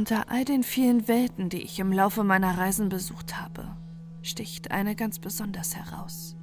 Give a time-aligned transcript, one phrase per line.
[0.00, 3.76] Unter all den vielen Welten, die ich im Laufe meiner Reisen besucht habe,
[4.22, 6.36] sticht eine ganz besonders heraus.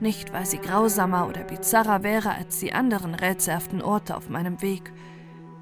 [0.00, 4.90] Nicht, weil sie grausamer oder bizarrer wäre als die anderen rätselhaften Orte auf meinem Weg,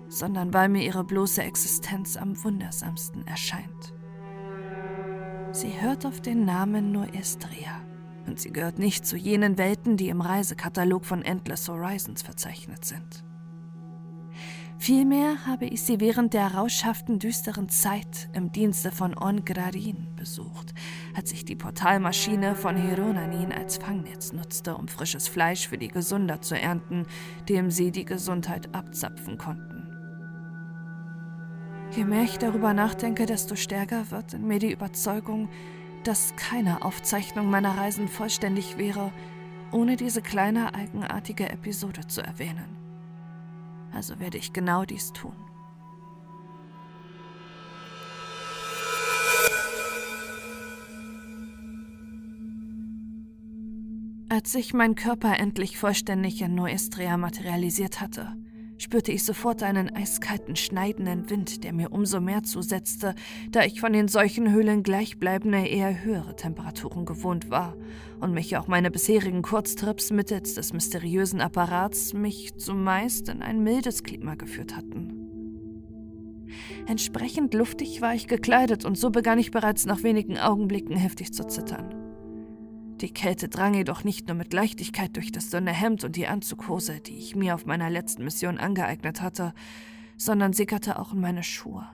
[0.06, 3.92] sondern weil mir ihre bloße Existenz am wundersamsten erscheint.
[5.50, 7.80] Sie hört auf den Namen Noestria
[8.28, 13.24] und sie gehört nicht zu jenen Welten, die im Reisekatalog von Endless Horizons verzeichnet sind.
[14.82, 20.74] Vielmehr habe ich sie während der rauschhaften, düsteren Zeit im Dienste von Ongrarin besucht,
[21.14, 26.40] als ich die Portalmaschine von Hieronanin als Fangnetz nutzte, um frisches Fleisch für die Gesunder
[26.40, 27.06] zu ernten,
[27.48, 29.86] dem sie die Gesundheit abzapfen konnten.
[31.92, 35.48] Je mehr ich darüber nachdenke, desto stärker wird in mir die Überzeugung,
[36.02, 39.12] dass keine Aufzeichnung meiner Reisen vollständig wäre,
[39.70, 42.81] ohne diese kleine eigenartige Episode zu erwähnen
[43.92, 45.36] also werde ich genau dies tun.
[54.28, 58.34] Als sich mein Körper endlich vollständig in Noestria materialisiert hatte,
[58.82, 63.14] spürte ich sofort einen eiskalten, schneidenden Wind, der mir umso mehr zusetzte,
[63.50, 67.76] da ich von den Seuchenhöhlen gleichbleibende, eher höhere Temperaturen gewohnt war
[68.20, 74.02] und mich auch meine bisherigen Kurztrips mittels des mysteriösen Apparats mich zumeist in ein mildes
[74.02, 75.18] Klima geführt hatten.
[76.86, 81.46] Entsprechend luftig war ich gekleidet und so begann ich bereits nach wenigen Augenblicken heftig zu
[81.46, 82.01] zittern.
[83.00, 87.00] Die Kälte drang jedoch nicht nur mit Leichtigkeit durch das dünne Hemd und die Anzughose,
[87.00, 89.54] die ich mir auf meiner letzten Mission angeeignet hatte,
[90.16, 91.86] sondern sickerte auch in meine Schuhe,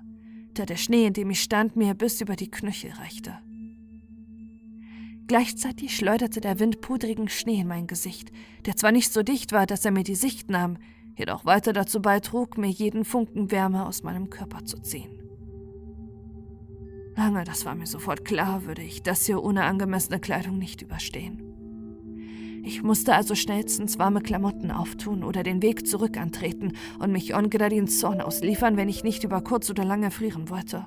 [0.54, 3.38] da der Schnee, in dem ich stand, mir bis über die Knöchel reichte.
[5.28, 8.32] Gleichzeitig schleuderte der Wind pudrigen Schnee in mein Gesicht,
[8.64, 10.78] der zwar nicht so dicht war, dass er mir die Sicht nahm,
[11.16, 15.17] jedoch weiter dazu beitrug, mir jeden Funken Wärme aus meinem Körper zu ziehen.
[17.18, 21.42] Lange, das war mir sofort klar, würde ich das hier ohne angemessene Kleidung nicht überstehen.
[22.62, 27.98] Ich musste also schnellstens warme Klamotten auftun oder den Weg zurück antreten und mich Ongradins
[27.98, 30.86] Zorn ausliefern, wenn ich nicht über kurz oder lang erfrieren wollte.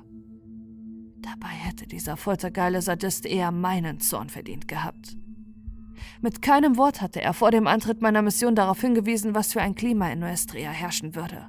[1.20, 5.18] Dabei hätte dieser foltergeile Sadist eher meinen Zorn verdient gehabt.
[6.22, 9.74] Mit keinem Wort hatte er vor dem Antritt meiner Mission darauf hingewiesen, was für ein
[9.74, 11.48] Klima in Nuestria herrschen würde.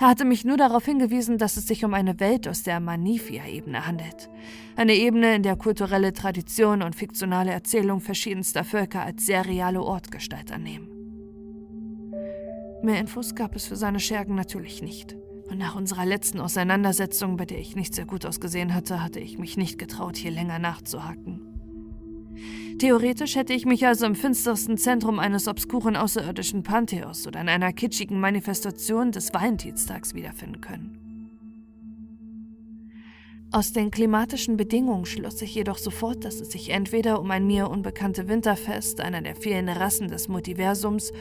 [0.00, 3.84] Er hatte mich nur darauf hingewiesen, dass es sich um eine Welt aus der Manifia-Ebene
[3.84, 4.30] handelt.
[4.76, 10.52] Eine Ebene, in der kulturelle Tradition und fiktionale Erzählung verschiedenster Völker als sehr reale Ortgestalt
[10.52, 10.88] annehmen.
[12.82, 15.16] Mehr Infos gab es für seine Schergen natürlich nicht.
[15.50, 19.38] Und nach unserer letzten Auseinandersetzung, bei der ich nicht sehr gut ausgesehen hatte, hatte ich
[19.38, 21.47] mich nicht getraut, hier länger nachzuhaken.
[22.78, 27.72] Theoretisch hätte ich mich also im finstersten Zentrum eines obskuren außerirdischen Pantheos oder in einer
[27.72, 31.08] kitschigen Manifestation des Valentinstags wiederfinden können.
[33.50, 37.70] Aus den klimatischen Bedingungen schloss ich jedoch sofort, dass es sich entweder um ein mir
[37.70, 41.12] unbekannte Winterfest einer der vielen Rassen des Multiversums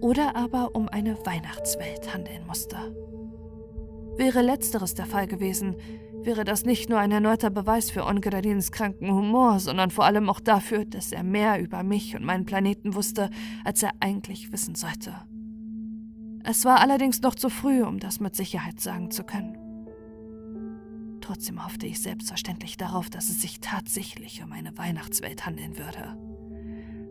[0.00, 2.76] oder aber um eine Weihnachtswelt handeln musste.
[4.16, 5.74] Wäre letzteres der Fall gewesen,
[6.26, 10.40] wäre das nicht nur ein erneuter Beweis für Ongeradins kranken Humor, sondern vor allem auch
[10.40, 13.30] dafür, dass er mehr über mich und meinen Planeten wusste,
[13.64, 15.14] als er eigentlich wissen sollte.
[16.42, 19.56] Es war allerdings noch zu früh, um das mit Sicherheit sagen zu können.
[21.20, 26.18] Trotzdem hoffte ich selbstverständlich darauf, dass es sich tatsächlich um eine Weihnachtswelt handeln würde.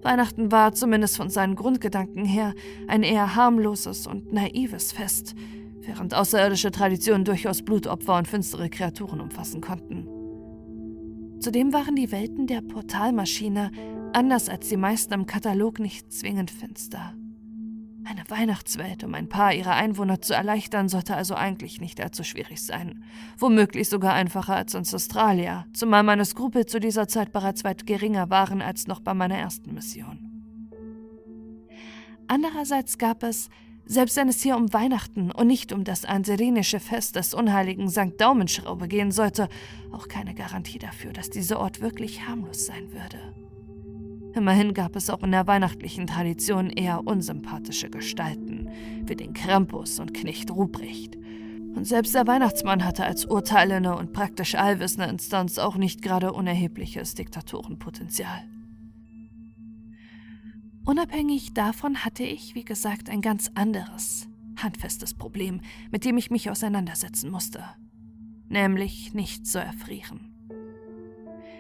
[0.04, 2.54] Weihnachten war, zumindest von seinen Grundgedanken her,
[2.88, 5.36] ein eher harmloses und naives Fest,
[5.88, 10.08] während außerirdische Traditionen durchaus Blutopfer und finstere Kreaturen umfassen konnten.
[11.40, 13.72] Zudem waren die Welten der Portalmaschine,
[14.14, 17.14] anders als die meisten im Katalog, nicht zwingend finster.
[18.08, 22.64] Eine Weihnachtswelt, um ein paar ihrer Einwohner zu erleichtern, sollte also eigentlich nicht allzu schwierig
[22.64, 23.04] sein.
[23.40, 28.30] Womöglich sogar einfacher als in Australia, zumal meine Skrupel zu dieser Zeit bereits weit geringer
[28.30, 30.36] waren als noch bei meiner ersten Mission.
[32.28, 33.50] Andererseits gab es,
[33.86, 38.20] selbst wenn es hier um Weihnachten und nicht um das anserinische Fest des unheiligen St.
[38.20, 39.48] Daumenschraube gehen sollte,
[39.92, 43.18] auch keine Garantie dafür, dass dieser Ort wirklich harmlos sein würde.
[44.34, 48.70] Immerhin gab es auch in der weihnachtlichen Tradition eher unsympathische Gestalten,
[49.06, 51.16] wie den Krampus und Knecht Ruprecht.
[51.16, 57.16] Und selbst der Weihnachtsmann hatte als urteilende und praktisch allwissende Instanz auch nicht gerade unerhebliches
[57.16, 58.44] Diktatorenpotenzial.
[60.86, 64.28] Unabhängig davon hatte ich, wie gesagt, ein ganz anderes,
[64.62, 65.62] handfestes Problem,
[65.92, 67.64] mit dem ich mich auseinandersetzen musste.
[68.50, 70.32] Nämlich nicht zu erfrieren.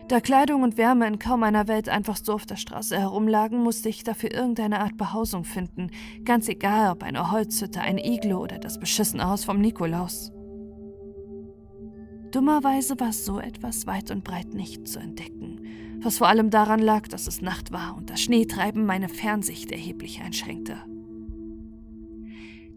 [0.07, 3.89] Da Kleidung und Wärme in kaum einer Welt einfach so auf der Straße herumlagen, musste
[3.89, 5.89] ich dafür irgendeine Art Behausung finden,
[6.23, 10.31] ganz egal ob eine Holzhütte, ein Iglo oder das beschissene Haus vom Nikolaus.
[12.29, 15.54] Dummerweise war so etwas weit und breit nicht zu entdecken,
[16.01, 20.21] was vor allem daran lag, dass es Nacht war und das Schneetreiben meine Fernsicht erheblich
[20.21, 20.77] einschränkte.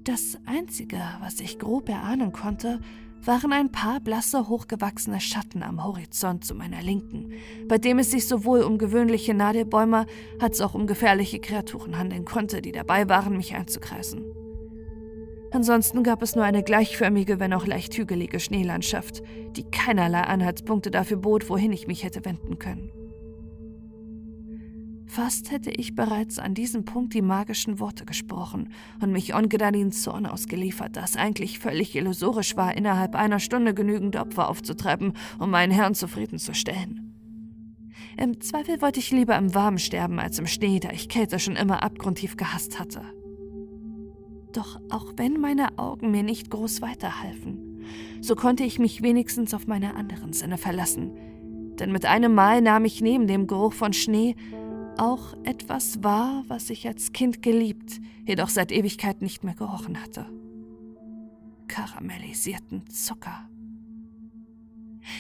[0.05, 2.81] Das Einzige, was ich grob erahnen konnte,
[3.25, 7.33] waren ein paar blasse, hochgewachsene Schatten am Horizont zu meiner Linken,
[7.69, 10.07] bei dem es sich sowohl um gewöhnliche Nadelbäume
[10.39, 14.23] als auch um gefährliche Kreaturen handeln konnte, die dabei waren, mich einzukreisen.
[15.51, 19.23] Ansonsten gab es nur eine gleichförmige, wenn auch leicht hügelige Schneelandschaft,
[19.57, 22.91] die keinerlei Anhaltspunkte dafür bot, wohin ich mich hätte wenden können.
[25.07, 30.27] Fast hätte ich bereits an diesem Punkt die magischen Worte gesprochen und mich Ongedalin Zorn
[30.27, 35.95] ausgeliefert, das eigentlich völlig illusorisch war, innerhalb einer Stunde genügend Opfer aufzutreiben, um meinen Herrn
[35.95, 37.15] zufriedenzustellen.
[38.19, 41.57] Im Zweifel wollte ich lieber im Warmen sterben als im Schnee, da ich Kälte schon
[41.57, 43.01] immer abgrundtief gehasst hatte.
[44.59, 47.85] Doch auch wenn meine Augen mir nicht groß weiterhalfen,
[48.21, 51.13] so konnte ich mich wenigstens auf meine anderen Sinne verlassen,
[51.79, 54.35] denn mit einem Mal nahm ich neben dem Geruch von Schnee
[54.97, 60.27] auch etwas wahr, was ich als Kind geliebt, jedoch seit Ewigkeit nicht mehr gerochen hatte.
[61.69, 63.49] Karamellisierten Zucker.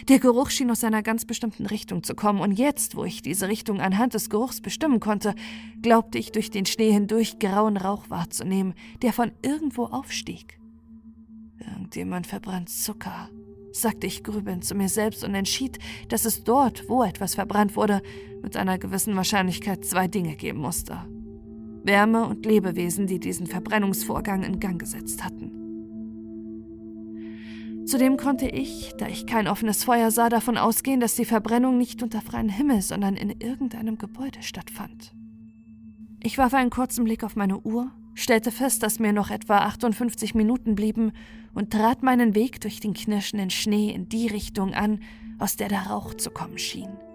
[0.08, 3.49] Der Geruch schien aus einer ganz bestimmten Richtung zu kommen, und jetzt, wo ich diese
[3.49, 5.35] Richtung anhand des Geruchs bestimmen konnte,
[5.82, 10.58] glaubte ich durch den Schnee hindurch grauen Rauch wahrzunehmen, der von irgendwo aufstieg.
[11.58, 13.29] Irgendjemand verbrannt Zucker,
[13.73, 18.02] sagte ich grübelnd zu mir selbst und entschied, dass es dort, wo etwas verbrannt wurde,
[18.43, 21.05] mit einer gewissen Wahrscheinlichkeit zwei Dinge geben musste.
[21.85, 25.68] Wärme und Lebewesen, die diesen Verbrennungsvorgang in Gang gesetzt hatten.
[27.88, 32.02] Zudem konnte ich, da ich kein offenes Feuer sah, davon ausgehen, dass die Verbrennung nicht
[32.02, 35.14] unter freiem Himmel, sondern in irgendeinem Gebäude stattfand.
[36.23, 40.35] Ich warf einen kurzen Blick auf meine Uhr, stellte fest, dass mir noch etwa 58
[40.35, 41.12] Minuten blieben
[41.55, 45.00] und trat meinen Weg durch den knirschenden Schnee in die Richtung an,
[45.38, 47.07] aus der der Rauch zu kommen schien.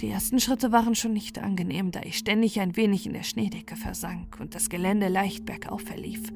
[0.00, 3.76] Die ersten Schritte waren schon nicht angenehm, da ich ständig ein wenig in der Schneedecke
[3.76, 6.32] versank und das Gelände leicht bergauf verlief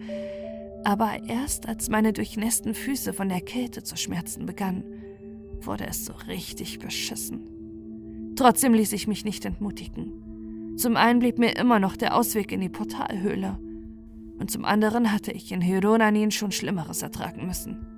[0.84, 4.84] aber erst als meine durchnässten Füße von der Kälte zu schmerzen begannen,
[5.60, 8.34] wurde es so richtig beschissen.
[8.36, 10.76] Trotzdem ließ ich mich nicht entmutigen.
[10.76, 13.58] Zum einen blieb mir immer noch der Ausweg in die Portalhöhle,
[14.38, 17.97] und zum anderen hatte ich in Hieronanin schon Schlimmeres ertragen müssen.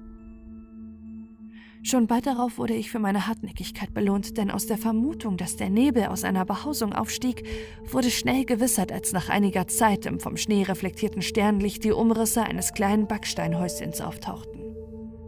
[1.82, 5.70] Schon bald darauf wurde ich für meine Hartnäckigkeit belohnt, denn aus der Vermutung, dass der
[5.70, 7.42] Nebel aus einer Behausung aufstieg,
[7.90, 12.74] wurde schnell gewissert, als nach einiger Zeit im vom Schnee reflektierten Sternlicht die Umrisse eines
[12.74, 14.60] kleinen Backsteinhäuschens auftauchten.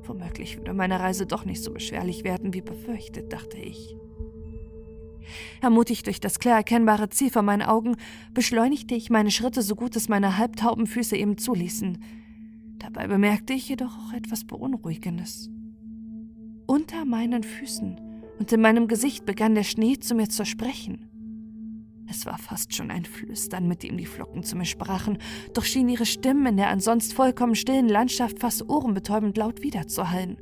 [0.02, 3.96] Womöglich würde meine Reise doch nicht so beschwerlich werden wie befürchtet, dachte ich.
[5.62, 7.96] Ermutigt durch das klar erkennbare Ziel vor meinen Augen,
[8.34, 12.02] beschleunigte ich meine Schritte so gut es meine halbtauben Füße eben zuließen.
[12.78, 15.48] Dabei bemerkte ich jedoch auch etwas Beunruhigendes.
[16.72, 18.00] Unter meinen Füßen
[18.38, 21.06] und in meinem Gesicht begann der Schnee zu mir zu sprechen.
[22.08, 25.18] Es war fast schon ein Flüstern, mit dem die Flocken zu mir sprachen,
[25.52, 30.38] doch schien ihre Stimmen in der ansonsten vollkommen stillen Landschaft fast ohrenbetäubend laut wiederzuhallen.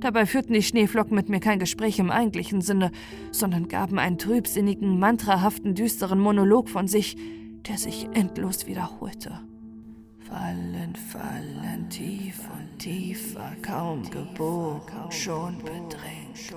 [0.00, 2.90] Dabei führten die Schneeflocken mit mir kein Gespräch im eigentlichen Sinne,
[3.30, 7.16] sondern gaben einen trübsinnigen, mantrahaften, düsteren Monolog von sich,
[7.68, 9.38] der sich endlos wiederholte.
[10.30, 16.54] Fallen, fallen, tief und tiefer, kaum gebogen, schon bedrängt.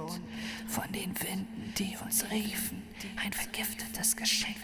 [0.68, 2.84] Von den Winden, die uns riefen,
[3.24, 4.58] ein vergiftetes Geschenk.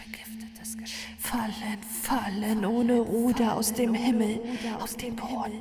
[1.18, 4.40] Fallen, fallen ohne Ruder aus dem Himmel,
[4.80, 5.54] aus dem Grund.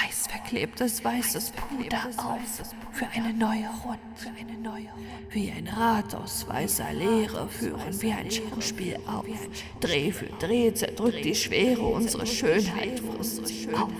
[0.00, 3.98] Heiß verklebtes weißes Puder auf für eine neue Rund.
[5.30, 9.26] Wie ein Rad aus weißer Leere führen wir ein Schauspiel auf.
[9.80, 13.90] Dreh für Dreh zerdrückt die Schwere unsere Schönheit, frisst sie auf.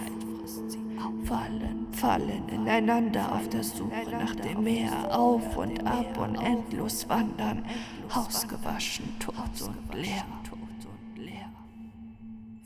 [1.24, 7.66] Fallen, fallen ineinander auf der Suche nach dem Meer, auf und ab und endlos wandern,
[8.14, 10.24] ausgewaschen, tot und leer.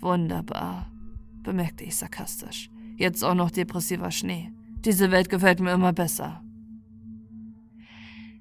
[0.03, 0.87] Wunderbar,
[1.45, 2.72] bemerkte ich sarkastisch.
[3.03, 4.53] Jetzt auch noch depressiver Schnee.
[4.85, 6.41] Diese Welt gefällt mir immer besser.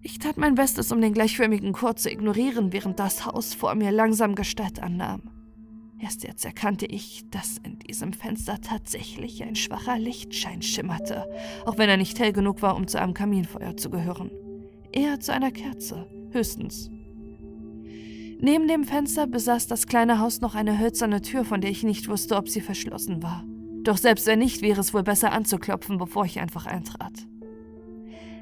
[0.03, 3.91] Ich tat mein Bestes, um den gleichförmigen Chor zu ignorieren, während das Haus vor mir
[3.91, 5.23] langsam Gestalt annahm.
[5.97, 11.25] Erst jetzt erkannte ich, dass in diesem Fenster tatsächlich ein schwacher Lichtschein schimmerte,
[11.65, 14.29] auch wenn er nicht hell genug war, um zu einem Kaminfeuer zu gehören.
[14.91, 16.91] Eher zu einer Kerze, höchstens.
[18.39, 22.07] Neben dem Fenster besaß das kleine Haus noch eine hölzerne Tür, von der ich nicht
[22.09, 23.43] wusste, ob sie verschlossen war.
[23.83, 27.13] Doch selbst wenn nicht, wäre es wohl besser anzuklopfen, bevor ich einfach eintrat.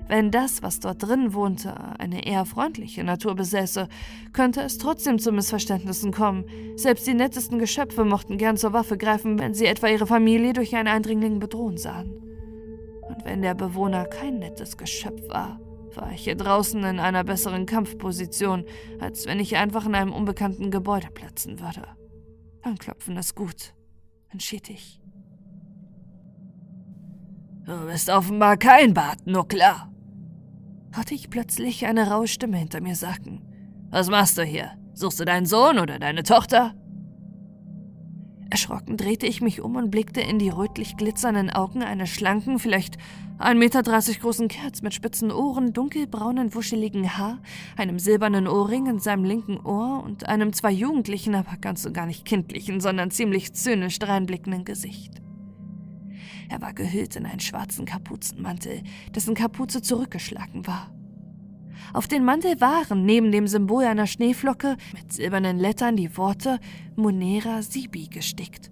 [0.10, 3.88] Wenn das, was dort drin wohnte, eine eher freundliche Natur besäße,
[4.34, 6.46] könnte es trotzdem zu Missverständnissen kommen.
[6.76, 10.76] Selbst die nettesten Geschöpfe mochten gern zur Waffe greifen, wenn sie etwa ihre Familie durch
[10.76, 12.10] einen Eindringling bedrohen sahen.
[13.08, 15.60] Und wenn der Bewohner kein nettes Geschöpf war,
[15.96, 18.66] war ich hier draußen in einer besseren Kampfposition,
[19.00, 21.84] als wenn ich einfach in einem unbekannten Gebäude platzen würde.
[22.64, 23.76] Anklopfen ist gut,
[24.32, 24.99] entschied ich.
[27.70, 29.92] Du bist offenbar kein Bart, nur klar.
[30.92, 33.44] hörte ich plötzlich eine raue Stimme hinter mir sagen.
[33.92, 34.72] Was machst du hier?
[34.96, 36.74] Suchst du deinen Sohn oder deine Tochter?
[38.50, 42.98] Erschrocken drehte ich mich um und blickte in die rötlich glitzernden Augen eines schlanken, vielleicht
[43.38, 43.84] 1,30 Meter
[44.20, 47.38] großen Kerls mit spitzen Ohren, dunkelbraunen, wuscheligen Haar,
[47.78, 52.08] einem silbernen Ohrring in seinem linken Ohr und einem zwar jugendlichen, aber ganz und gar
[52.08, 55.22] nicht kindlichen, sondern ziemlich zynisch dreinblickenden Gesicht.
[56.50, 58.82] Er war gehüllt in einen schwarzen Kapuzenmantel,
[59.16, 60.92] dessen Kapuze zurückgeschlagen war.
[61.94, 66.60] Auf den Mantel waren neben dem Symbol einer Schneeflocke mit silbernen Lettern die Worte
[66.96, 68.70] Munera Sibi gestickt,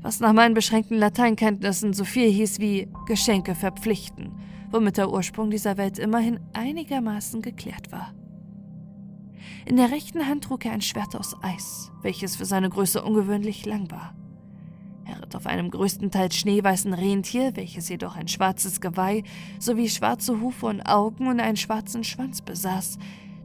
[0.00, 4.32] was nach meinen beschränkten Lateinkenntnissen so viel hieß wie Geschenke verpflichten,
[4.70, 8.14] womit der Ursprung dieser Welt immerhin einigermaßen geklärt war.
[9.66, 13.66] In der rechten Hand trug er ein Schwert aus Eis, welches für seine Größe ungewöhnlich
[13.66, 14.14] lang war.
[15.10, 19.24] Er ritt auf einem größtenteils schneeweißen Rentier, welches jedoch ein schwarzes Geweih
[19.58, 22.98] sowie schwarze Hufe und Augen und einen schwarzen Schwanz besaß,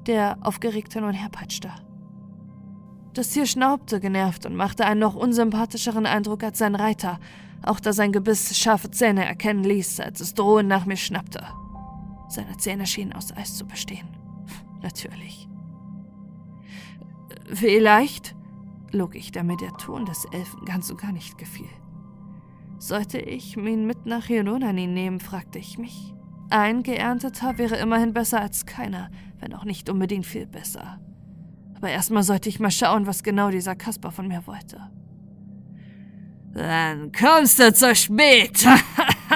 [0.05, 1.71] der aufgeregt hin und her peitschte.
[3.13, 7.19] Das Tier schnaubte genervt und machte einen noch unsympathischeren Eindruck als sein Reiter,
[7.63, 11.47] auch da sein Gebiss scharfe Zähne erkennen ließ, als es drohend nach mir schnappte.
[12.27, 14.07] Seine Zähne schienen aus Eis zu bestehen.
[14.83, 15.47] Natürlich.
[17.53, 18.35] Vielleicht,
[18.95, 21.69] log ich, da mir der Ton des Elfen ganz und gar nicht gefiel.
[22.79, 26.13] Sollte ich ihn mit nach Hiononanin nehmen, fragte ich mich.
[26.49, 29.09] Ein geernteter wäre immerhin besser als keiner,
[29.39, 30.99] wenn auch nicht unbedingt viel besser.
[31.75, 34.79] Aber erstmal sollte ich mal schauen, was genau dieser Kasper von mir wollte.
[36.53, 38.65] Dann kommst du zu spät,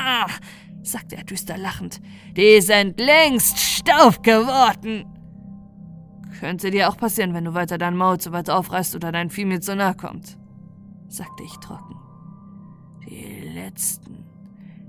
[0.84, 2.00] sagte er düster lachend.
[2.38, 5.06] Die sind längst Staub geworden.
[6.40, 9.44] Könnte dir auch passieren, wenn du weiter dein Maul zu weit aufreißt oder dein Vieh
[9.44, 10.38] mir zu nahe kommt,
[11.10, 11.96] sagte ich trocken.
[13.06, 14.26] Die letzten,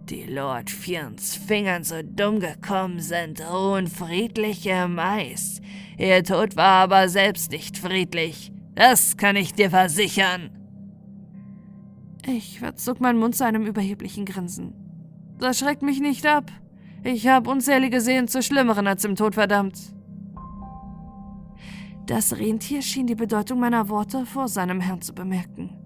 [0.05, 5.61] die Lord Firns Fingern so dumm gekommen sind, ruhen friedlich im Eis.
[5.99, 8.53] Ihr Tod war aber selbst nicht friedlich.
[8.77, 10.51] Das kann ich dir versichern.
[12.27, 14.73] Ich verzog meinen Mund zu einem überheblichen Grinsen.
[15.41, 16.53] Das schreckt mich nicht ab.
[17.03, 19.77] Ich habe unzählige Seen zu Schlimmeren als im Tod verdammt.
[22.07, 25.77] Das Rentier schien die Bedeutung meiner Worte vor seinem Herrn zu bemerken.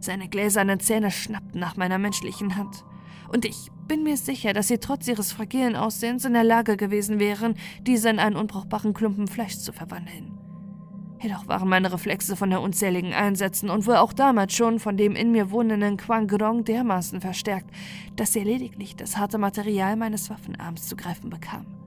[0.00, 2.84] Seine gläsernen Zähne schnappten nach meiner menschlichen Hand.
[3.32, 7.18] Und ich bin mir sicher, dass sie trotz ihres fragilen Aussehens in der Lage gewesen
[7.18, 10.38] wären, diese in einen unbrauchbaren Klumpen Fleisch zu verwandeln.
[11.20, 15.14] Jedoch waren meine Reflexe von der unzähligen Einsätzen und wohl auch damals schon von dem
[15.14, 17.70] in mir wohnenden Quangrong dermaßen verstärkt,
[18.16, 21.81] dass er lediglich das harte Material meines Waffenarms zu greifen bekam.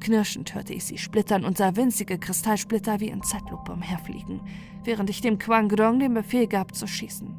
[0.00, 4.40] Knirschend hörte ich sie splittern und sah winzige Kristallsplitter wie in Zeitlupe umherfliegen,
[4.84, 7.34] während ich dem Quangrong den Befehl gab, zu schießen.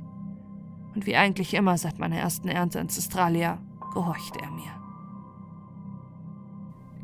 [0.95, 3.59] Und wie eigentlich immer seit meiner ersten Ernte in Australia,
[3.93, 4.85] gehorchte er mir.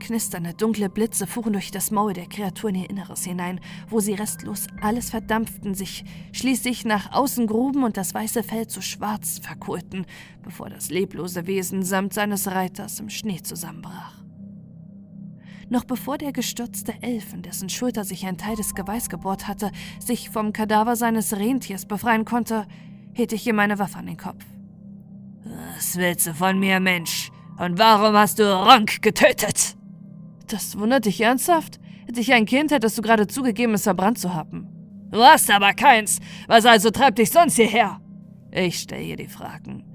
[0.02, 4.14] Knisternde, dunkle Blitze fuhren durch das Maul der Kreatur in ihr Inneres hinein, wo sie
[4.14, 6.04] restlos alles verdampften, sich
[6.34, 10.06] schließlich nach außen gruben und das weiße Fell zu schwarz verkohlten,
[10.42, 14.22] bevor das leblose Wesen samt seines Reiters im Schnee zusammenbrach.
[15.72, 19.72] Noch bevor der gestürzte Elf, in dessen Schulter sich ein Teil des Geweihs gebohrt hatte,
[20.00, 22.68] sich vom Kadaver seines Rentiers befreien konnte,
[23.14, 24.44] hielt ich ihm meine Waffe an den Kopf.
[25.74, 27.32] Was willst du von mir, Mensch?
[27.58, 29.78] Und warum hast du Ronk getötet?
[30.48, 31.80] Das wundert dich ernsthaft?
[32.06, 34.68] Hätte ich ein Kind, hättest du gerade zugegeben, es verbrannt zu haben.
[35.10, 36.20] Du hast aber keins.
[36.48, 38.02] Was also treibt dich sonst hierher?
[38.52, 39.86] Ich stelle hier die Fragen.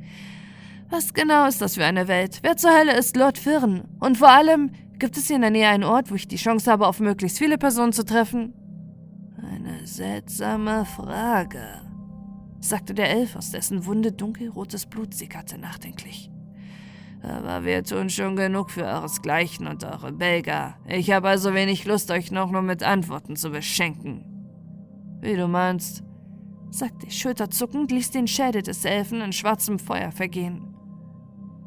[0.88, 2.38] Was genau ist das für eine Welt?
[2.42, 3.82] Wer zur Hölle ist Lord Firn?
[3.98, 6.70] Und vor allem, Gibt es hier in der Nähe einen Ort, wo ich die Chance
[6.70, 8.54] habe, auf möglichst viele Personen zu treffen?
[9.36, 11.82] Eine seltsame Frage,
[12.60, 16.30] sagte der Elf, aus dessen Wunde dunkelrotes Blut sickerte nachdenklich.
[17.22, 20.76] Aber wir tun schon genug für euresgleichen und eure Belger.
[20.86, 24.24] Ich habe also wenig Lust, euch noch nur mit Antworten zu beschenken.
[25.20, 26.04] Wie du meinst,
[26.70, 30.75] sagte ich schulterzuckend, ließ den Schädel des Elfen in schwarzem Feuer vergehen.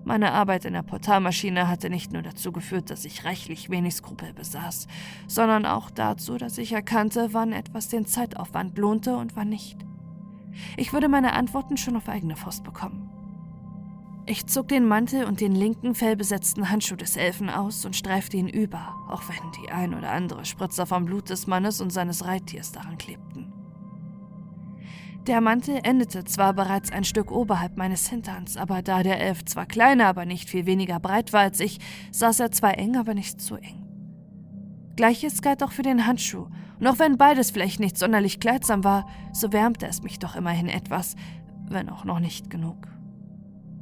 [0.10, 4.34] Meine Arbeit in der Portalmaschine hatte nicht nur dazu geführt, dass ich reichlich wenig Skrupel
[4.34, 4.88] besaß,
[5.28, 9.78] sondern auch dazu, dass ich erkannte, wann etwas den Zeitaufwand lohnte und wann nicht.
[10.78, 13.08] Ich würde meine Antworten schon auf eigene Faust bekommen.
[14.26, 18.50] Ich zog den Mantel und den linken fellbesetzten Handschuh des Elfen aus und streifte ihn
[18.50, 22.72] über, auch wenn die ein oder andere Spritzer vom Blut des Mannes und seines Reittiers
[22.72, 23.29] daran klebten.
[25.28, 29.66] Der Mantel endete zwar bereits ein Stück oberhalb meines Hinterns, aber da der Elf zwar
[29.66, 31.80] kleiner, aber nicht viel weniger breit war als ich,
[32.12, 33.86] saß er zwar eng, aber nicht zu eng.
[34.96, 36.48] Gleiches galt auch für den Handschuh,
[36.80, 40.70] und auch wenn beides vielleicht nicht sonderlich kleidsam war, so wärmte es mich doch immerhin
[40.70, 41.16] etwas,
[41.68, 42.88] wenn auch noch nicht genug.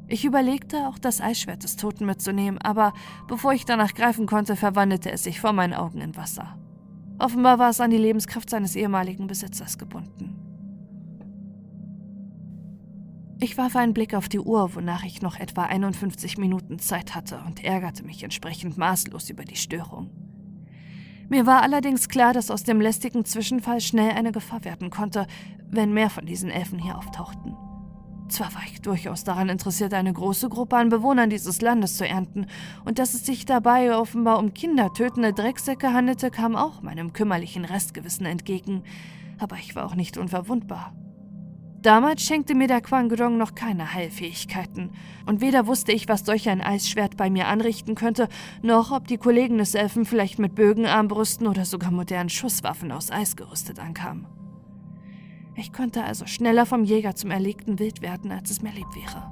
[0.08, 2.94] Ich überlegte, auch das Eisschwert des Toten mitzunehmen, aber
[3.28, 6.58] bevor ich danach greifen konnte, verwandelte es sich vor meinen Augen in Wasser.
[7.20, 10.47] Offenbar war es an die Lebenskraft seines ehemaligen Besitzers gebunden.
[13.40, 17.40] Ich warf einen Blick auf die Uhr, wonach ich noch etwa 51 Minuten Zeit hatte
[17.46, 20.10] und ärgerte mich entsprechend maßlos über die Störung.
[21.30, 25.28] Mir war allerdings klar, dass aus dem lästigen Zwischenfall schnell eine Gefahr werden konnte,
[25.70, 27.56] wenn mehr von diesen Elfen hier auftauchten.
[28.28, 32.48] Zwar war ich durchaus daran interessiert, eine große Gruppe an Bewohnern dieses Landes zu ernten,
[32.86, 38.26] und dass es sich dabei offenbar um kindertötende Drecksäcke handelte, kam auch meinem kümmerlichen Restgewissen
[38.26, 38.84] entgegen,
[39.38, 40.94] aber ich war auch nicht unverwundbar.
[41.88, 44.90] Damals schenkte mir der Quangdong noch keine Heilfähigkeiten,
[45.26, 48.28] und weder wusste ich, was solch ein Eisschwert bei mir anrichten könnte,
[48.62, 53.38] noch ob die Kollegen des Elfen vielleicht mit Bögenarmbrüsten oder sogar modernen Schusswaffen aus Eis
[53.38, 54.28] gerüstet ankamen.
[55.56, 59.32] Ich konnte also schneller vom Jäger zum erlegten Wild werden, als es mir lieb wäre.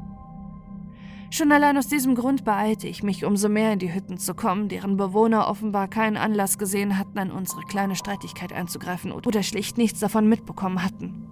[1.32, 4.70] Schon allein aus diesem Grund beeilte ich mich, umso mehr in die Hütten zu kommen,
[4.70, 10.00] deren Bewohner offenbar keinen Anlass gesehen hatten, an unsere kleine Streitigkeit einzugreifen oder schlicht nichts
[10.00, 11.28] davon mitbekommen hatten.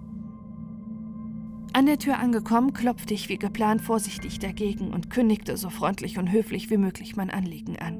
[1.74, 6.30] An der Tür angekommen, klopfte ich wie geplant vorsichtig dagegen und kündigte so freundlich und
[6.30, 7.98] höflich wie möglich mein Anliegen an.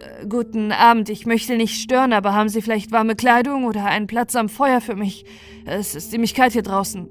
[0.00, 4.08] Äh, guten Abend, ich möchte nicht stören, aber haben Sie vielleicht warme Kleidung oder einen
[4.08, 5.24] Platz am Feuer für mich?
[5.64, 7.08] Es ist ziemlich kalt hier draußen.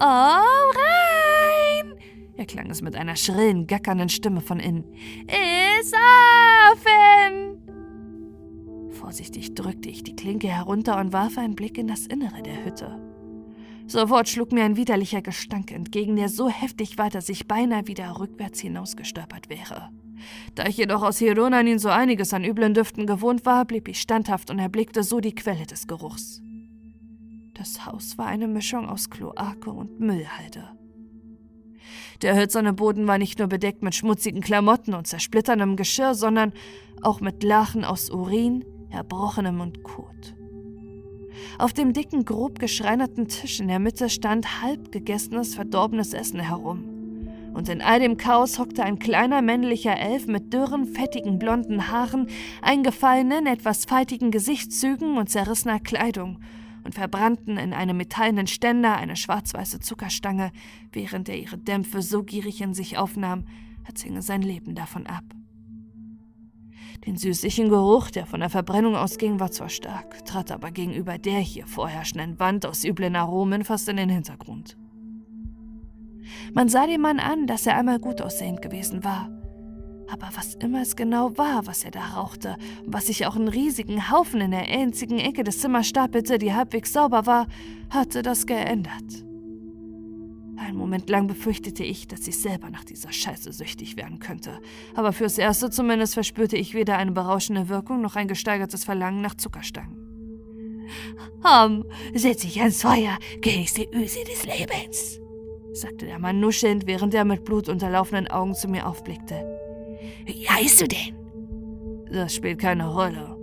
[0.00, 1.94] Oh, rein!
[2.36, 4.84] erklang es mit einer schrillen, gackernden Stimme von innen.
[5.28, 5.94] Ist
[6.72, 7.62] offen!
[8.90, 13.05] Vorsichtig drückte ich die Klinke herunter und warf einen Blick in das Innere der Hütte.
[13.86, 18.18] Sofort schlug mir ein widerlicher Gestank entgegen, der so heftig war, dass ich beinahe wieder
[18.18, 19.90] rückwärts hinausgestolpert wäre.
[20.54, 24.50] Da ich jedoch aus Hieronanin so einiges an üblen Düften gewohnt war, blieb ich standhaft
[24.50, 26.42] und erblickte so die Quelle des Geruchs.
[27.54, 30.70] Das Haus war eine Mischung aus Kloake und Müllhalde.
[32.22, 36.52] Der hölzerne Boden war nicht nur bedeckt mit schmutzigen Klamotten und zersplitterndem Geschirr, sondern
[37.02, 40.35] auch mit Lachen aus Urin, Erbrochenem und Kot.
[41.58, 46.96] Auf dem dicken, grob geschreinerten Tisch in der Mitte stand halb gegessenes, verdorbenes Essen herum
[47.56, 52.28] und in all dem Chaos hockte ein kleiner männlicher Elf mit dürren, fettigen blonden Haaren,
[52.60, 56.38] eingefallenen, etwas faltigen Gesichtszügen und zerrissener Kleidung
[56.84, 60.52] und verbrannten in einem metallenen Ständer eine schwarz-weiße Zuckerstange,
[60.92, 63.46] während er ihre Dämpfe so gierig in sich aufnahm,
[63.88, 65.24] als hinge sein Leben davon ab.
[67.04, 71.38] Den süßlichen Geruch, der von der Verbrennung ausging, war zwar stark, trat aber gegenüber der
[71.38, 74.76] hier vorherrschenden Wand aus üblen Aromen fast in den Hintergrund.
[76.54, 79.30] Man sah dem Mann an, dass er einmal gut aussehend gewesen war.
[80.08, 83.48] Aber was immer es genau war, was er da rauchte, und was sich auch in
[83.48, 87.46] riesigen Haufen in der einzigen Ecke des Zimmers stapelte, die halbwegs sauber war,
[87.90, 89.25] hatte das geändert.
[90.58, 94.58] Einen Moment lang befürchtete ich, dass ich selber nach dieser Scheiße süchtig werden könnte.
[94.94, 99.34] Aber fürs Erste zumindest verspürte ich weder eine berauschende Wirkung noch ein gesteigertes Verlangen nach
[99.34, 99.96] Zuckerstangen.
[101.44, 105.20] Hom, setz dich ans Feuer, genieß die Öse des Lebens
[105.76, 109.44] sagte der Mann nuschelnd, während er mit blutunterlaufenden Augen zu mir aufblickte.
[110.24, 111.14] Wie heißt du denn?
[112.10, 113.36] Das spielt keine Rolle,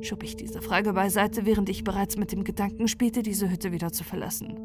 [0.00, 3.92] schob ich diese Frage beiseite, während ich bereits mit dem Gedanken spielte, diese Hütte wieder
[3.92, 4.58] zu verlassen.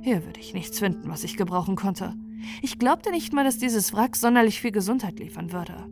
[0.00, 2.14] Hier würde ich nichts finden, was ich gebrauchen konnte.
[2.62, 5.86] Ich glaubte nicht mal, dass dieses Wrack sonderlich viel Gesundheit liefern würde.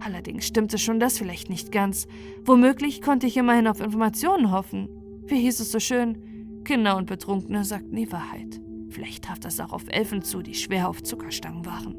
[0.00, 2.06] Allerdings stimmte schon das vielleicht nicht ganz.
[2.44, 4.88] Womöglich konnte ich immerhin auf Informationen hoffen.
[5.26, 6.62] Wie hieß es so schön?
[6.64, 8.60] Kinder und Betrunkene sagten die Wahrheit.
[8.90, 11.96] Vielleicht traf das auch auf Elfen zu, die schwer auf Zuckerstangen waren.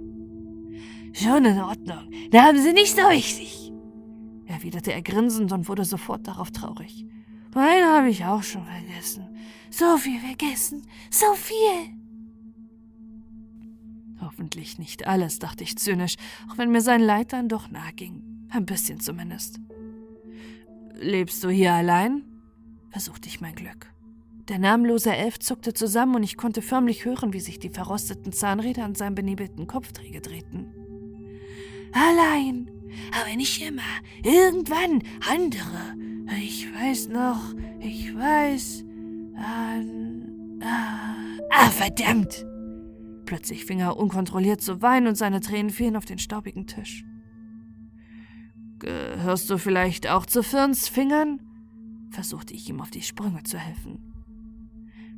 [1.13, 3.71] Schon in Ordnung, da haben Sie nicht so wichtig,
[4.45, 7.05] erwiderte er grinsend und wurde sofort darauf traurig.
[7.55, 9.26] Meinen habe ich auch schon vergessen.
[9.77, 11.93] So viel vergessen, so viel.
[14.19, 16.15] Hoffentlich nicht alles, dachte ich zynisch,
[16.49, 18.23] auch wenn mir sein Leid dann doch nahe ging.
[18.49, 19.59] Ein bisschen zumindest.
[20.95, 22.23] Lebst du hier allein?
[22.89, 23.93] versuchte ich mein Glück.
[24.47, 28.83] Der namenlose Elf zuckte zusammen und ich konnte förmlich hören, wie sich die verrosteten Zahnräder
[28.83, 30.73] an seinem benebelten Kopfträger drehten.
[31.91, 32.71] Allein,
[33.11, 33.83] aber nicht immer.
[34.23, 35.93] Irgendwann andere.
[36.41, 38.86] Ich weiß noch, ich weiß.
[39.37, 40.63] Äh,
[41.51, 42.45] ah, verdammt!
[43.25, 47.03] Plötzlich fing er unkontrolliert zu weinen und seine Tränen fielen auf den staubigen Tisch.
[48.79, 51.41] Gehörst du vielleicht auch zu Firns Fingern?
[52.09, 54.07] versuchte ich ihm auf die Sprünge zu helfen.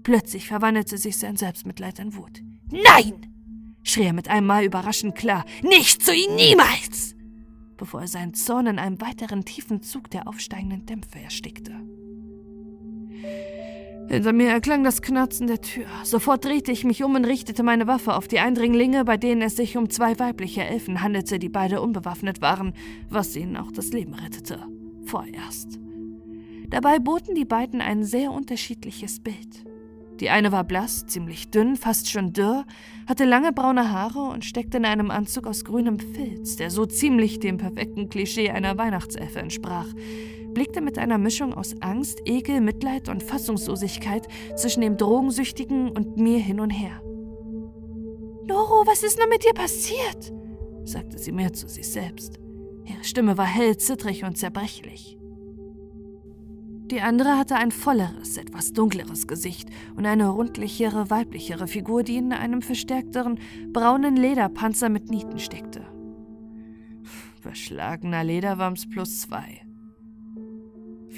[0.03, 2.41] Plötzlich verwandelte sich sein Selbstmitleid in Wut.
[2.71, 3.27] Nein!
[3.84, 5.45] schrie er mit einem Mal überraschend klar.
[5.62, 7.15] Nicht zu ihm, niemals!
[7.77, 11.73] Bevor er seinen Zorn in einem weiteren tiefen Zug der aufsteigenden Dämpfe erstickte.
[14.09, 15.85] Hinter mir erklang das Knarzen der Tür.
[16.03, 19.55] Sofort drehte ich mich um und richtete meine Waffe auf die Eindringlinge, bei denen es
[19.55, 22.73] sich um zwei weibliche Elfen handelte, die beide unbewaffnet waren,
[23.07, 24.65] was ihnen auch das Leben rettete.
[25.05, 25.79] Vorerst.
[26.71, 29.63] Dabei boten die beiden ein sehr unterschiedliches Bild.
[30.19, 32.65] Die eine war blass, ziemlich dünn, fast schon dürr,
[33.07, 37.39] hatte lange braune Haare und steckte in einem Anzug aus grünem Filz, der so ziemlich
[37.39, 39.87] dem perfekten Klischee einer Weihnachtselfe entsprach,
[40.53, 46.39] blickte mit einer Mischung aus Angst, Ekel, Mitleid und Fassungslosigkeit zwischen dem Drogensüchtigen und mir
[46.39, 47.01] hin und her.
[48.45, 50.33] Noro, was ist nur mit dir passiert?
[50.83, 52.39] sagte sie mehr zu sich selbst.
[52.85, 55.19] Ihre Stimme war hell, zittrig und zerbrechlich.
[56.89, 62.33] Die andere hatte ein volleres, etwas dunkleres Gesicht und eine rundlichere, weiblichere Figur, die in
[62.33, 63.39] einem verstärkteren,
[63.71, 65.85] braunen Lederpanzer mit Nieten steckte.
[67.41, 69.62] Verschlagener Lederwams plus zwei,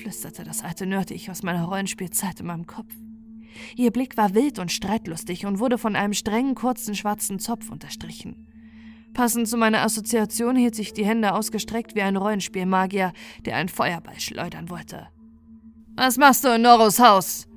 [0.01, 2.93] flüsterte das alte Nördlich aus meiner Rollenspielzeit in meinem Kopf.
[3.75, 8.47] Ihr Blick war wild und streitlustig und wurde von einem strengen, kurzen, schwarzen Zopf unterstrichen.
[9.13, 13.11] Passend zu meiner Assoziation hielt sich die Hände ausgestreckt wie ein Rollenspielmagier,
[13.45, 15.07] der einen Feuerball schleudern wollte.
[15.95, 17.47] Was machst du in Noros Haus?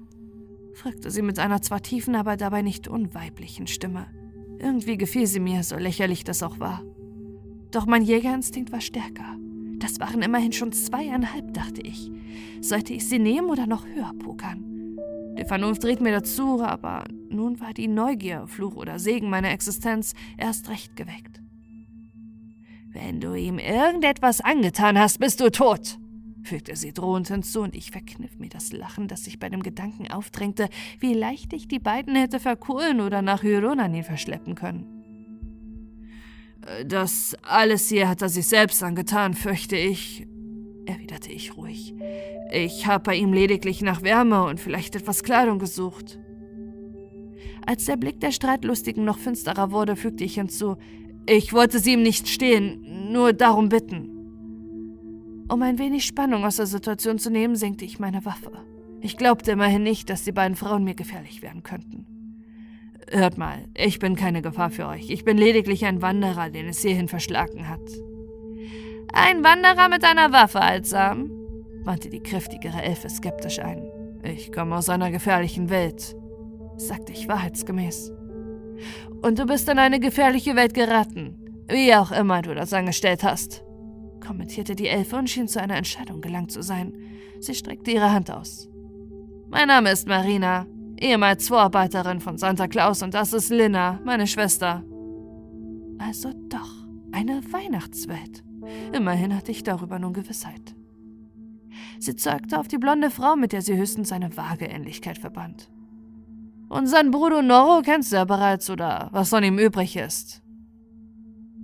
[0.75, 4.07] fragte sie mit einer zwar tiefen, aber dabei nicht unweiblichen Stimme.
[4.59, 6.83] Irgendwie gefiel sie mir, so lächerlich das auch war.
[7.71, 9.37] Doch mein Jägerinstinkt war stärker.
[9.85, 12.11] Das waren immerhin schon zweieinhalb, dachte ich.
[12.63, 14.97] Sollte ich sie nehmen oder noch höher pokern?
[15.39, 20.15] Die Vernunft dreht mir dazu, aber nun war die Neugier, Fluch oder Segen meiner Existenz
[20.39, 21.43] erst recht geweckt.
[22.89, 25.99] Wenn du ihm irgendetwas angetan hast, bist du tot,
[26.45, 30.11] fügte sie drohend hinzu, und ich verkniff mir das Lachen, das sich bei dem Gedanken
[30.11, 34.94] aufdrängte, wie leicht ich die beiden hätte verkohlen oder nach Hyronanin verschleppen können.
[36.87, 40.27] Das alles hier hat er sich selbst angetan, fürchte ich,
[40.87, 41.95] erwiderte ich ruhig.
[42.53, 46.19] Ich habe bei ihm lediglich nach Wärme und vielleicht etwas Kleidung gesucht.
[47.67, 50.77] Als der Blick der Streitlustigen noch finsterer wurde, fügte ich hinzu,
[51.27, 54.11] ich wollte sie ihm nicht stehlen, nur darum bitten.
[55.49, 58.53] Um ein wenig Spannung aus der Situation zu nehmen, senkte ich meine Waffe.
[59.01, 62.14] Ich glaubte immerhin nicht, dass die beiden Frauen mir gefährlich werden könnten.
[63.11, 65.11] Hört mal, ich bin keine Gefahr für euch.
[65.11, 67.81] Ich bin lediglich ein Wanderer, den es hierhin verschlagen hat.
[69.13, 71.31] Ein Wanderer mit einer Waffe, Altsam?
[71.85, 73.83] wandte die kräftigere Elfe skeptisch ein.
[74.23, 76.17] Ich komme aus einer gefährlichen Welt,
[76.77, 78.11] sagte ich wahrheitsgemäß.
[79.23, 81.37] Und du bist in eine gefährliche Welt geraten,
[81.69, 83.65] wie auch immer du das angestellt hast
[84.25, 86.95] kommentierte die Elfe und schien zu einer Entscheidung gelangt zu sein.
[87.41, 88.69] Sie streckte ihre Hand aus.
[89.49, 90.67] Mein Name ist Marina,
[91.01, 94.85] ehemals Vorarbeiterin von Santa Claus und das ist Lina, meine Schwester.
[95.99, 96.71] Also doch,
[97.13, 98.43] eine Weihnachtswelt.
[98.93, 100.75] Immerhin hatte ich darüber nun Gewissheit.
[101.99, 105.71] Sie zeigte auf die blonde Frau, mit der sie höchstens eine vage Ähnlichkeit verband.
[106.69, 110.43] Unseren Bruder Noro kennst du ja bereits, oder was von ihm übrig ist.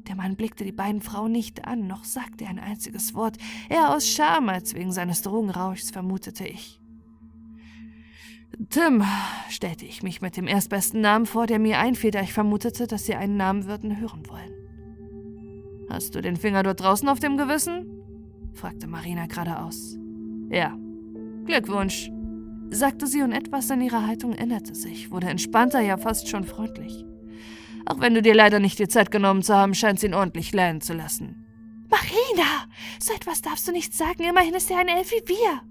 [0.08, 3.36] Der Mann blickte die beiden Frauen nicht an, noch sagte er ein einziges Wort,
[3.68, 6.79] eher aus Scham als wegen seines Drogenrauschs, vermutete ich.
[8.68, 9.02] Tim,
[9.48, 13.06] stellte ich mich mit dem erstbesten Namen vor, der mir einfiel, da ich vermutete, dass
[13.06, 14.52] sie einen Namen würden hören wollen.
[15.88, 17.86] Hast du den Finger dort draußen auf dem Gewissen?
[18.52, 19.96] fragte Marina geradeaus.
[20.50, 20.76] Ja.
[21.46, 22.10] Glückwunsch,
[22.68, 27.04] sagte sie und etwas an ihrer Haltung änderte sich, wurde entspannter, ja fast schon freundlich.
[27.86, 30.52] Auch wenn du dir leider nicht die Zeit genommen zu haben, scheint sie ihn ordentlich
[30.52, 31.46] leiden zu lassen.
[31.88, 32.66] Marina,
[33.00, 34.22] so etwas darfst du nicht sagen.
[34.22, 35.62] Immerhin ist er ein Elf wie wir.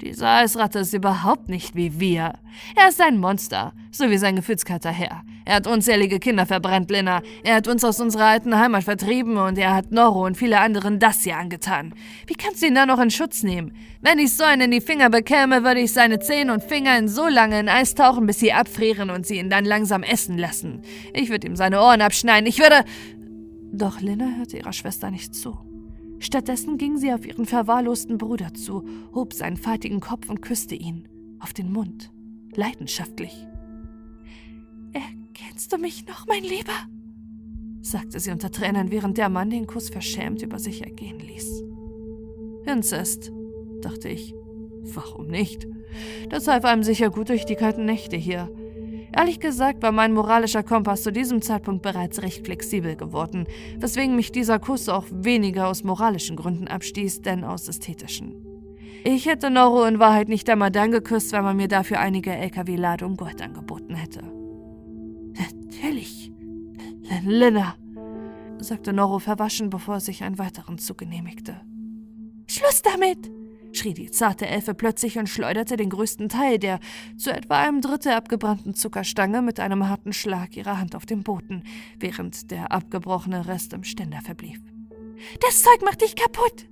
[0.00, 2.34] Dieser Eisratte ist überhaupt nicht wie wir.
[2.76, 5.22] Er ist ein Monster, so wie sein gefühlskalter Herr.
[5.46, 7.22] Er hat unzählige Kinder verbrannt, Lena.
[7.44, 10.98] Er hat uns aus unserer alten Heimat vertrieben und er hat Noro und viele anderen
[10.98, 11.94] das hier angetan.
[12.26, 13.72] Wie kannst du ihn da noch in Schutz nehmen?
[14.02, 17.08] Wenn ich so einen in die Finger bekäme, würde ich seine Zehen und Finger in
[17.08, 20.82] so lange in Eis tauchen, bis sie abfrieren und sie ihn dann langsam essen lassen.
[21.14, 22.46] Ich würde ihm seine Ohren abschneiden.
[22.46, 22.84] Ich würde...
[23.72, 25.58] Doch Lena hörte ihrer Schwester nicht zu.
[26.18, 31.08] Stattdessen ging sie auf ihren verwahrlosten Bruder zu, hob seinen faltigen Kopf und küsste ihn
[31.40, 32.10] auf den Mund,
[32.54, 33.46] leidenschaftlich.
[34.92, 36.72] Erkennst du mich noch, mein Lieber?
[37.82, 41.62] sagte sie unter Tränen, während der Mann den Kuss verschämt über sich ergehen ließ.
[42.66, 43.30] Inzest,
[43.80, 44.34] dachte ich.
[44.94, 45.66] Warum nicht?
[46.28, 48.50] Das half einem sicher gut durch die kalten Nächte hier.
[49.16, 53.46] Ehrlich gesagt war mein moralischer Kompass zu diesem Zeitpunkt bereits recht flexibel geworden,
[53.78, 58.34] weswegen mich dieser Kuss auch weniger aus moralischen Gründen abstieß, denn aus ästhetischen.
[59.04, 63.16] Ich hätte Noro in Wahrheit nicht einmal dann geküsst, weil man mir dafür einige LKW-Ladung
[63.16, 64.22] Gold angeboten hätte.
[65.32, 66.30] Natürlich,
[67.24, 67.76] Lena,
[68.58, 71.60] sagte Noro verwaschen, bevor er sich einen weiteren Zug genehmigte.
[72.48, 73.30] Schluss damit!
[73.78, 76.80] Schrie die zarte Elfe plötzlich und schleuderte den größten Teil der
[77.16, 81.64] zu etwa einem Drittel abgebrannten Zuckerstange mit einem harten Schlag ihrer Hand auf den Boden,
[81.98, 84.60] während der abgebrochene Rest im Ständer verblieb.
[85.40, 86.66] Das Zeug macht dich kaputt!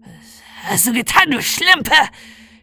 [0.00, 1.92] Was hast du getan, du Schlimpe?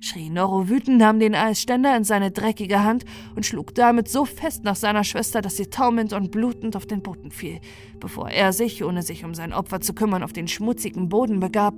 [0.04, 4.64] Schrie Noro wütend, nahm den Eisständer in seine dreckige Hand und schlug damit so fest
[4.64, 7.60] nach seiner Schwester, dass sie taumelnd und blutend auf den Boden fiel,
[8.00, 11.76] bevor er sich, ohne sich um sein Opfer zu kümmern, auf den schmutzigen Boden begab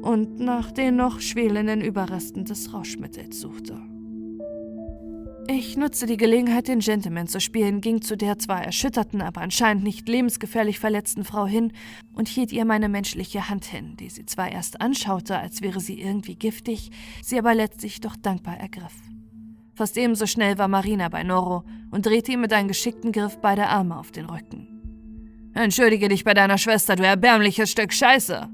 [0.00, 3.95] und nach den noch schwelenden Überresten des Rauschmittels suchte.
[5.48, 9.84] Ich nutzte die Gelegenheit, den Gentleman zu spielen, ging zu der zwar erschütterten, aber anscheinend
[9.84, 11.72] nicht lebensgefährlich verletzten Frau hin
[12.12, 16.00] und hielt ihr meine menschliche Hand hin, die sie zwar erst anschaute, als wäre sie
[16.00, 16.90] irgendwie giftig,
[17.22, 18.94] sie aber letztlich doch dankbar ergriff.
[19.74, 23.68] Fast ebenso schnell war Marina bei Noro und drehte ihm mit einem geschickten Griff beide
[23.68, 25.52] Arme auf den Rücken.
[25.54, 28.48] Entschuldige dich bei deiner Schwester, du erbärmliches Stück Scheiße!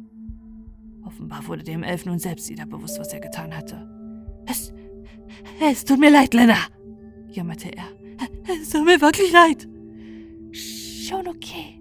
[1.06, 3.88] Offenbar wurde dem Elf nun selbst wieder bewusst, was er getan hatte.
[4.46, 4.74] Es,
[5.60, 6.58] es tut mir leid, Lena!
[7.34, 7.84] Jammerte er.
[8.60, 9.68] Es tut mir wirklich leid.
[10.52, 11.80] Schon okay,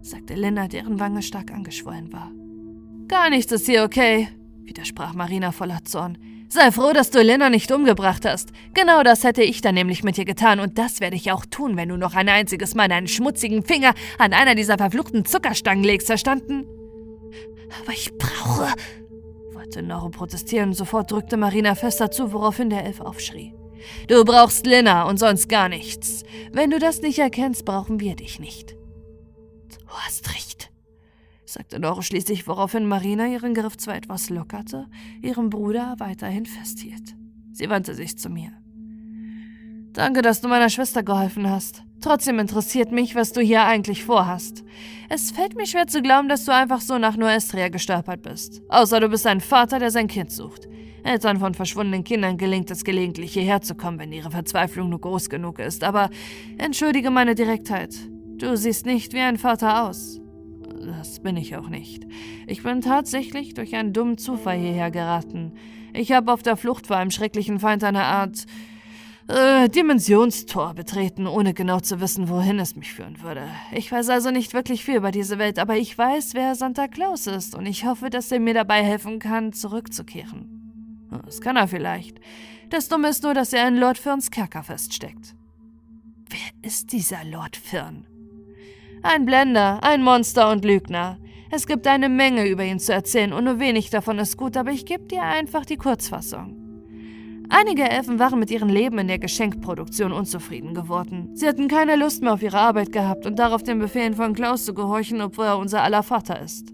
[0.00, 2.30] sagte Lena, deren Wange stark angeschwollen war.
[3.08, 4.28] Gar nichts ist hier okay,
[4.62, 6.18] widersprach Marina voller Zorn.
[6.48, 8.50] Sei froh, dass du Lena nicht umgebracht hast.
[8.74, 11.76] Genau das hätte ich dann nämlich mit dir getan und das werde ich auch tun,
[11.76, 16.06] wenn du noch ein einziges Mal deinen schmutzigen Finger an einer dieser verfluchten Zuckerstangen legst,
[16.06, 16.64] verstanden?
[17.82, 18.72] Aber ich brauche,
[19.52, 23.52] wollte Noro protestieren, sofort drückte Marina fester zu, woraufhin der Elf aufschrie.
[24.08, 26.24] Du brauchst Lina und sonst gar nichts.
[26.52, 28.72] Wenn du das nicht erkennst, brauchen wir dich nicht.
[28.72, 30.70] Du hast recht,
[31.44, 34.86] sagte Doro schließlich, woraufhin Marina ihren Griff zwar etwas lockerte,
[35.22, 37.14] ihrem Bruder weiterhin festhielt.
[37.52, 38.52] Sie wandte sich zu mir.
[39.92, 41.84] Danke, dass du meiner Schwester geholfen hast.
[42.00, 44.64] Trotzdem interessiert mich, was du hier eigentlich vorhast.
[45.08, 48.60] Es fällt mir schwer zu glauben, dass du einfach so nach Nuestria gestolpert bist.
[48.68, 50.68] Außer du bist ein Vater, der sein Kind sucht.
[51.04, 55.28] Eltern von verschwundenen Kindern gelingt es gelegentlich hierher zu kommen, wenn ihre Verzweiflung nur groß
[55.28, 55.84] genug ist.
[55.84, 56.10] Aber
[56.58, 57.94] entschuldige meine Direktheit.
[58.38, 60.20] Du siehst nicht wie ein Vater aus.
[60.86, 62.06] Das bin ich auch nicht.
[62.46, 65.52] Ich bin tatsächlich durch einen dummen Zufall hierher geraten.
[65.92, 68.46] Ich habe auf der Flucht vor einem schrecklichen Feind eine Art
[69.28, 73.48] äh, Dimensionstor betreten, ohne genau zu wissen, wohin es mich führen würde.
[73.72, 77.26] Ich weiß also nicht wirklich viel über diese Welt, aber ich weiß, wer Santa Claus
[77.26, 80.53] ist und ich hoffe, dass er mir dabei helfen kann, zurückzukehren.
[81.24, 82.20] Das kann er vielleicht.
[82.70, 85.34] Das Dumme ist nur, dass er in Lord Firns Kerker feststeckt.
[86.28, 88.06] Wer ist dieser Lord Firn?
[89.02, 91.18] Ein Blender, ein Monster und Lügner.
[91.50, 94.70] Es gibt eine Menge über ihn zu erzählen und nur wenig davon ist gut, aber
[94.70, 96.64] ich gebe dir einfach die Kurzfassung.
[97.50, 101.30] Einige Elfen waren mit ihrem Leben in der Geschenkproduktion unzufrieden geworden.
[101.34, 104.64] Sie hatten keine Lust mehr auf ihre Arbeit gehabt und darauf den Befehlen von Klaus
[104.64, 106.72] zu gehorchen, obwohl er unser aller Vater ist.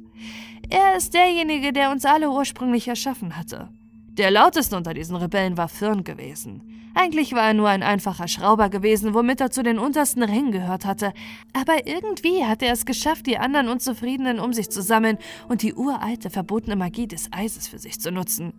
[0.70, 3.68] Er ist derjenige, der uns alle ursprünglich erschaffen hatte.
[4.14, 6.62] Der lauteste unter diesen Rebellen war Firn gewesen.
[6.94, 10.84] Eigentlich war er nur ein einfacher Schrauber gewesen, womit er zu den untersten Rängen gehört
[10.84, 11.12] hatte,
[11.52, 15.18] aber irgendwie hatte er es geschafft, die anderen Unzufriedenen um sich zu sammeln
[15.48, 18.52] und die uralte, verbotene Magie des Eises für sich zu nutzen.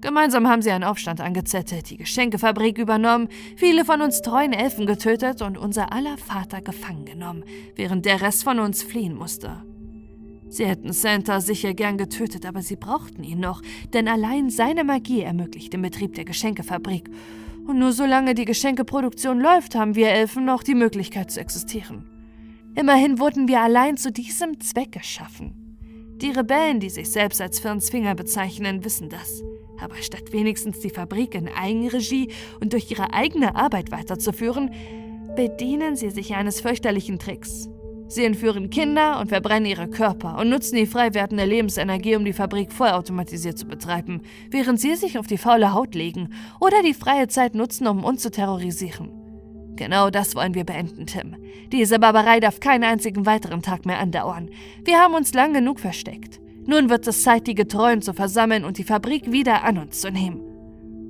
[0.00, 5.42] Gemeinsam haben sie einen Aufstand angezettelt, die Geschenkefabrik übernommen, viele von uns treuen Elfen getötet
[5.42, 9.62] und unser aller Vater gefangen genommen, während der Rest von uns fliehen musste.
[10.48, 15.22] Sie hätten Santa sicher gern getötet, aber sie brauchten ihn noch, denn allein seine Magie
[15.22, 17.10] ermöglicht den Betrieb der Geschenkefabrik.
[17.66, 22.06] Und nur solange die Geschenkeproduktion läuft, haben wir Elfen noch die Möglichkeit zu existieren.
[22.74, 25.68] Immerhin wurden wir allein zu diesem Zweck geschaffen.
[26.16, 29.42] Die Rebellen, die sich selbst als Firns Finger bezeichnen, wissen das.
[29.80, 34.70] Aber statt wenigstens die Fabrik in Eigenregie und durch ihre eigene Arbeit weiterzuführen,
[35.36, 37.68] bedienen sie sich eines fürchterlichen Tricks.
[38.08, 42.32] Sie entführen Kinder und verbrennen ihre Körper und nutzen die frei werdende Lebensenergie, um die
[42.32, 47.28] Fabrik vollautomatisiert zu betreiben, während sie sich auf die faule Haut legen oder die freie
[47.28, 49.10] Zeit nutzen, um uns zu terrorisieren.
[49.76, 51.36] Genau das wollen wir beenden, Tim.
[51.70, 54.48] Diese Barbarei darf keinen einzigen weiteren Tag mehr andauern.
[54.84, 56.40] Wir haben uns lang genug versteckt.
[56.66, 60.10] Nun wird es Zeit, die Getreuen zu versammeln und die Fabrik wieder an uns zu
[60.10, 60.40] nehmen.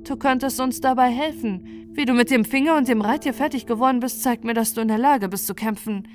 [0.03, 1.91] Du könntest uns dabei helfen.
[1.93, 4.81] Wie du mit dem Finger und dem Reittier fertig geworden bist, zeigt mir, dass du
[4.81, 6.07] in der Lage bist zu kämpfen.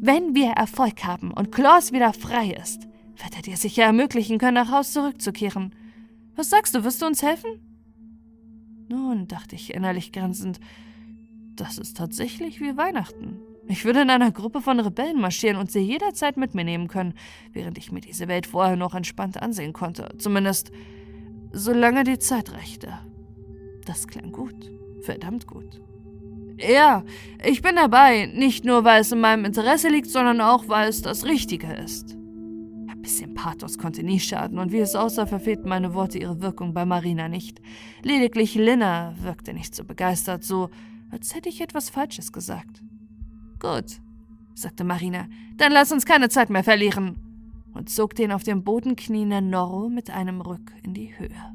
[0.00, 4.54] Wenn wir Erfolg haben und Klaus wieder frei ist, wird er dir sicher ermöglichen können,
[4.54, 5.74] nach Haus zurückzukehren.
[6.36, 7.50] Was sagst du, wirst du uns helfen?
[8.88, 10.58] Nun, dachte ich innerlich grinsend,
[11.54, 13.40] das ist tatsächlich wie Weihnachten.
[13.68, 17.14] Ich würde in einer Gruppe von Rebellen marschieren und sie jederzeit mit mir nehmen können,
[17.52, 20.08] während ich mir diese Welt vorher noch entspannt ansehen konnte.
[20.18, 20.72] Zumindest
[21.52, 22.92] Solange die Zeit reichte.
[23.84, 24.70] Das klang gut.
[25.02, 25.80] Verdammt gut.
[26.68, 27.04] Ja,
[27.44, 31.02] ich bin dabei, nicht nur weil es in meinem Interesse liegt, sondern auch weil es
[31.02, 32.16] das Richtige ist.
[32.88, 36.74] Ein bisschen Pathos konnte nie schaden, und wie es aussah, verfehlten meine Worte ihre Wirkung
[36.74, 37.60] bei Marina nicht.
[38.02, 40.68] Lediglich Linna wirkte nicht so begeistert, so
[41.10, 42.82] als hätte ich etwas Falsches gesagt.
[43.58, 44.00] Gut,
[44.54, 47.16] sagte Marina, dann lass uns keine Zeit mehr verlieren
[47.72, 51.54] und zog den auf dem Boden knienden Norro mit einem Rück in die Höhe.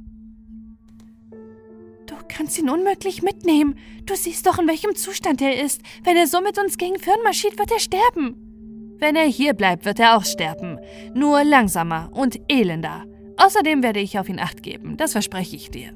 [2.06, 3.76] Du kannst ihn unmöglich mitnehmen.
[4.06, 5.82] Du siehst doch, in welchem Zustand er ist.
[6.04, 8.96] Wenn er so mit uns gegen Firn marschiert, wird er sterben.
[9.00, 10.80] Wenn er hier bleibt, wird er auch sterben.
[11.14, 13.06] Nur langsamer und elender.
[13.38, 15.92] Außerdem werde ich auf ihn acht geben, das verspreche ich dir.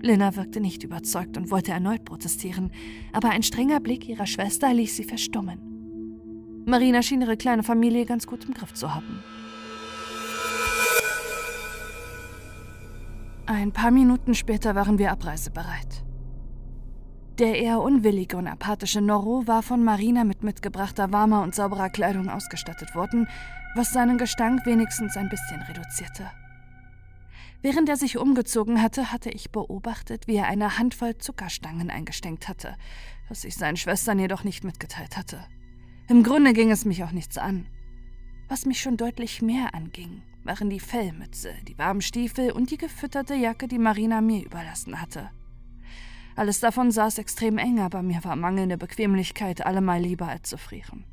[0.00, 2.72] Lina wirkte nicht überzeugt und wollte erneut protestieren,
[3.12, 6.64] aber ein strenger Blick ihrer Schwester ließ sie verstummen.
[6.66, 9.22] Marina schien ihre kleine Familie ganz gut im Griff zu haben.
[13.52, 16.06] Ein paar Minuten später waren wir abreisebereit.
[17.38, 22.30] Der eher unwillige und apathische Noro war von Marina mit mitgebrachter warmer und sauberer Kleidung
[22.30, 23.28] ausgestattet worden,
[23.74, 26.30] was seinen Gestank wenigstens ein bisschen reduzierte.
[27.60, 32.74] Während er sich umgezogen hatte, hatte ich beobachtet, wie er eine Handvoll Zuckerstangen eingesteckt hatte,
[33.28, 35.44] was ich seinen Schwestern jedoch nicht mitgeteilt hatte.
[36.08, 37.66] Im Grunde ging es mich auch nichts an.
[38.48, 43.34] Was mich schon deutlich mehr anging, waren die Fellmütze, die warmen Stiefel und die gefütterte
[43.34, 45.30] Jacke, die Marina mir überlassen hatte.
[46.34, 51.04] Alles davon saß extrem eng, aber mir war mangelnde Bequemlichkeit allemal lieber als zu frieren.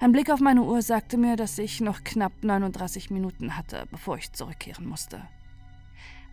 [0.00, 4.18] Ein Blick auf meine Uhr sagte mir, dass ich noch knapp 39 Minuten hatte, bevor
[4.18, 5.22] ich zurückkehren musste.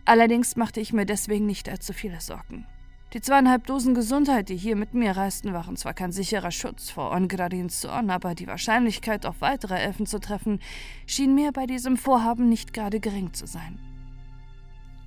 [0.04, 2.66] Allerdings machte ich mir deswegen nicht allzu viele Sorgen.
[3.12, 7.10] Die zweieinhalb Dosen Gesundheit, die hier mit mir reisten, waren zwar kein sicherer Schutz vor
[7.10, 10.60] Ongradins Zorn, aber die Wahrscheinlichkeit, auf weitere Elfen zu treffen,
[11.06, 13.80] schien mir bei diesem Vorhaben nicht gerade gering zu sein.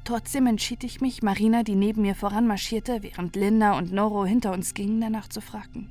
[0.04, 4.74] Trotzdem entschied ich mich, Marina, die neben mir voranmarschierte, während Linda und Noro hinter uns
[4.74, 5.88] gingen, danach zu fragen.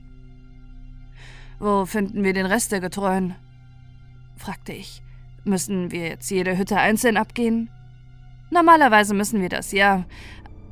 [1.58, 3.36] Wo finden wir den Rest der Getreuen?
[4.36, 5.02] fragte ich.
[5.44, 7.70] Müssen wir jetzt jede Hütte einzeln abgehen?
[8.50, 10.04] Normalerweise müssen wir das, ja,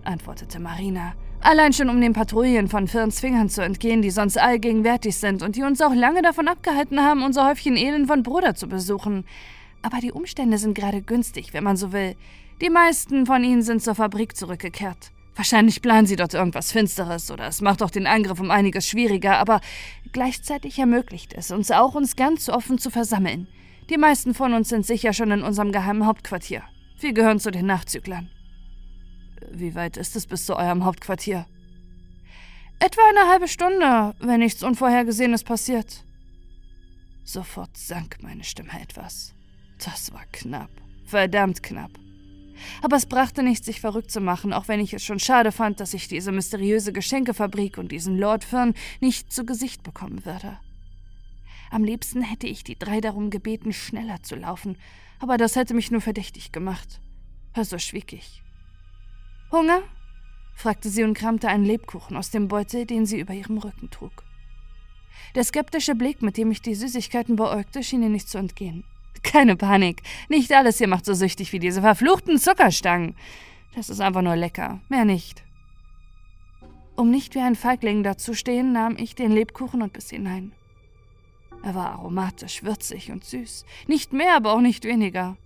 [0.05, 1.14] antwortete Marina.
[1.42, 5.57] Allein schon um den Patrouillen von Firns Fingern zu entgehen, die sonst allgegenwärtig sind und
[5.57, 9.24] die uns auch lange davon abgehalten haben, unser Häufchen Elend von Bruder zu besuchen.
[9.81, 12.14] Aber die Umstände sind gerade günstig, wenn man so will.
[12.61, 15.12] Die meisten von ihnen sind zur Fabrik zurückgekehrt.
[15.35, 19.38] Wahrscheinlich planen sie dort irgendwas Finsteres oder es macht auch den Angriff um einiges schwieriger,
[19.38, 19.62] aber
[20.12, 23.48] gleichzeitig ermöglicht es uns auch, uns ganz offen zu versammeln.
[23.88, 26.62] Die meisten von uns sind sicher schon in unserem geheimen Hauptquartier.
[26.98, 28.29] Wir gehören zu den Nachzüglern.
[29.53, 31.47] Wie weit ist es bis zu eurem Hauptquartier?
[32.79, 36.05] Etwa eine halbe Stunde, wenn nichts Unvorhergesehenes passiert.
[37.25, 39.35] Sofort sank meine Stimme etwas.
[39.85, 40.71] Das war knapp.
[41.05, 41.91] Verdammt knapp.
[42.83, 45.81] Aber es brachte nichts, sich verrückt zu machen, auch wenn ich es schon schade fand,
[45.81, 50.59] dass ich diese mysteriöse Geschenkefabrik und diesen Lord Fern nicht zu Gesicht bekommen würde.
[51.71, 54.77] Am liebsten hätte ich die drei darum gebeten, schneller zu laufen,
[55.19, 57.01] aber das hätte mich nur verdächtig gemacht.
[57.53, 58.43] Also schwieg ich.
[59.53, 59.83] Hunger?
[60.55, 64.25] fragte sie und kramte einen Lebkuchen aus dem Beutel, den sie über ihrem Rücken trug.
[65.35, 68.85] Der skeptische Blick, mit dem ich die Süßigkeiten beäugte, schien ihr nicht zu entgehen.
[69.23, 70.03] Keine Panik.
[70.29, 73.17] Nicht alles hier macht so süchtig wie diese verfluchten Zuckerstangen.
[73.75, 74.81] Das ist einfach nur lecker.
[74.89, 75.45] Mehr nicht.
[76.97, 80.53] Um nicht wie ein Feigling dazustehen, nahm ich den Lebkuchen und biss hinein.
[81.63, 83.65] Er war aromatisch, würzig und süß.
[83.87, 85.37] Nicht mehr, aber auch nicht weniger.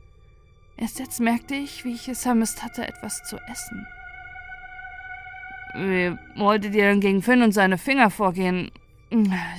[0.77, 3.87] Erst jetzt merkte ich, wie ich es vermisst hatte, etwas zu essen.
[5.75, 8.71] Wie wolltet ihr denn gegen Finn und seine Finger vorgehen?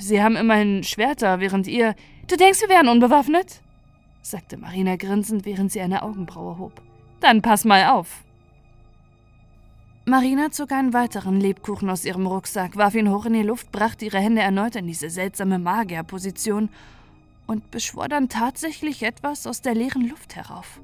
[0.00, 1.94] Sie haben immerhin Schwerter, während ihr.
[2.26, 3.62] Du denkst, wir wären unbewaffnet?
[4.22, 6.82] sagte Marina grinsend, während sie eine Augenbraue hob.
[7.20, 8.24] Dann pass mal auf.
[10.04, 14.04] Marina zog einen weiteren Lebkuchen aus ihrem Rucksack, warf ihn hoch in die Luft, brachte
[14.04, 16.68] ihre Hände erneut in diese seltsame Magierposition
[17.46, 20.80] und beschwor dann tatsächlich etwas aus der leeren Luft herauf.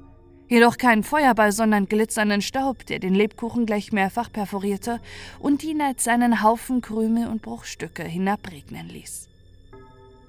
[0.53, 4.99] Jedoch keinen Feuerball, sondern glitzernden Staub, der den Lebkuchen gleich mehrfach perforierte
[5.39, 9.29] und ihn als seinen Haufen Krümel und Bruchstücke hinabregnen ließ.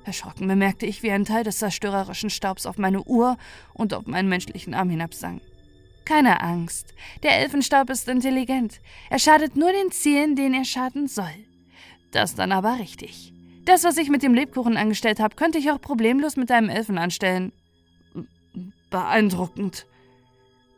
[0.06, 3.36] Erschrocken bemerkte ich, wie ein Teil des zerstörerischen Staubs auf meine Uhr
[3.74, 5.42] und auf meinen menschlichen Arm hinabsank.
[6.06, 8.80] Keine Angst, der Elfenstaub ist intelligent.
[9.10, 11.34] Er schadet nur den Zielen, denen er schaden soll.
[12.12, 13.34] Das dann aber richtig.
[13.66, 16.96] Das, was ich mit dem Lebkuchen angestellt habe, könnte ich auch problemlos mit einem Elfen
[16.96, 17.52] anstellen.
[18.88, 19.84] Beeindruckend,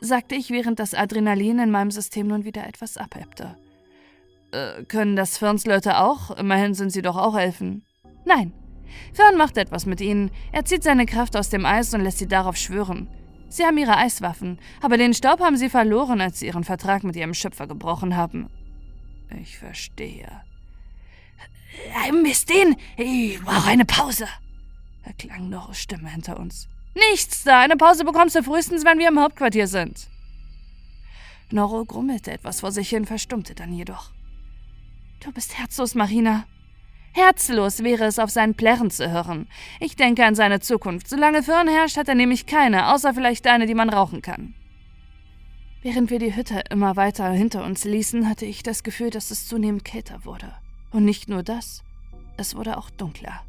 [0.07, 3.57] sagte ich, während das Adrenalin in meinem System nun wieder etwas abebte.
[4.53, 6.31] Äh, können das Firnsleute auch?
[6.31, 7.85] Immerhin sind sie doch auch Elfen.
[8.25, 8.53] Nein,
[9.13, 10.31] Fern macht etwas mit ihnen.
[10.53, 13.09] Er zieht seine Kraft aus dem Eis und lässt sie darauf schwören.
[13.49, 17.17] Sie haben ihre Eiswaffen, aber den Staub haben sie verloren, als sie ihren Vertrag mit
[17.17, 18.49] ihrem Schöpfer gebrochen haben.
[19.41, 20.43] Ich verstehe.
[22.23, 22.77] Mist den!
[22.97, 24.27] Ich brauche eine Pause!
[25.03, 26.69] erklang Norros Stimme hinter uns.
[26.97, 27.61] Nichts da!
[27.61, 30.09] Eine Pause bekommst du frühestens, wenn wir im Hauptquartier sind.
[31.51, 34.11] Norro grummelte etwas vor sich hin, verstummte dann jedoch.
[35.21, 36.45] Du bist herzlos, Marina.
[37.13, 39.47] Herzlos wäre es, auf seinen Plärren zu hören.
[39.79, 41.09] Ich denke an seine Zukunft.
[41.09, 44.55] Solange Firn herrscht, hat er nämlich keine, außer vielleicht eine, die man rauchen kann.
[45.83, 49.47] Während wir die Hütte immer weiter hinter uns ließen, hatte ich das Gefühl, dass es
[49.47, 50.53] zunehmend kälter wurde.
[50.91, 51.83] Und nicht nur das,
[52.37, 53.43] es wurde auch dunkler.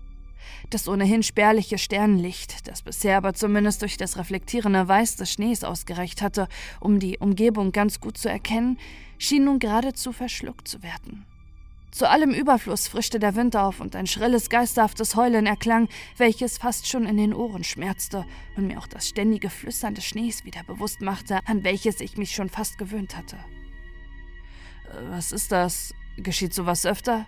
[0.69, 6.21] Das ohnehin spärliche Sternenlicht, das bisher aber zumindest durch das reflektierende Weiß des Schnees ausgereicht
[6.21, 6.49] hatte,
[6.81, 8.77] um die Umgebung ganz gut zu erkennen,
[9.17, 11.25] schien nun geradezu verschluckt zu werden.
[11.91, 15.87] Zu allem Überfluss frischte der Wind auf und ein schrilles, geisterhaftes Heulen erklang,
[16.17, 18.25] welches fast schon in den Ohren schmerzte
[18.57, 22.35] und mir auch das ständige Flüstern des Schnees wieder bewusst machte, an welches ich mich
[22.35, 23.37] schon fast gewöhnt hatte.
[24.87, 25.93] Äh, was ist das?
[26.17, 27.25] Geschieht sowas öfter?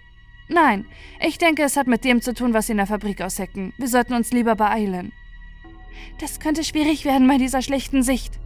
[0.50, 0.86] Nein,
[1.22, 3.72] ich denke, es hat mit dem zu tun, was sie in der Fabrik aushecken.
[3.78, 5.14] Wir sollten uns lieber beeilen.
[6.20, 8.40] Das könnte schwierig werden bei dieser schlechten Sicht,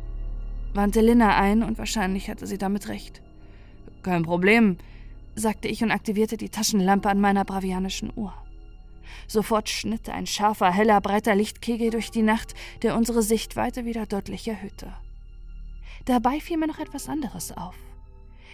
[0.74, 3.22] wandte Linna ein und wahrscheinlich hatte sie damit recht.
[4.04, 4.78] Kein Problem
[5.36, 8.34] sagte ich und aktivierte die Taschenlampe an meiner bravianischen Uhr.
[9.28, 14.48] Sofort schnitt ein scharfer, heller, breiter Lichtkegel durch die Nacht, der unsere Sichtweite wieder deutlich
[14.48, 14.94] erhöhte.
[16.06, 17.76] Dabei fiel mir noch etwas anderes auf.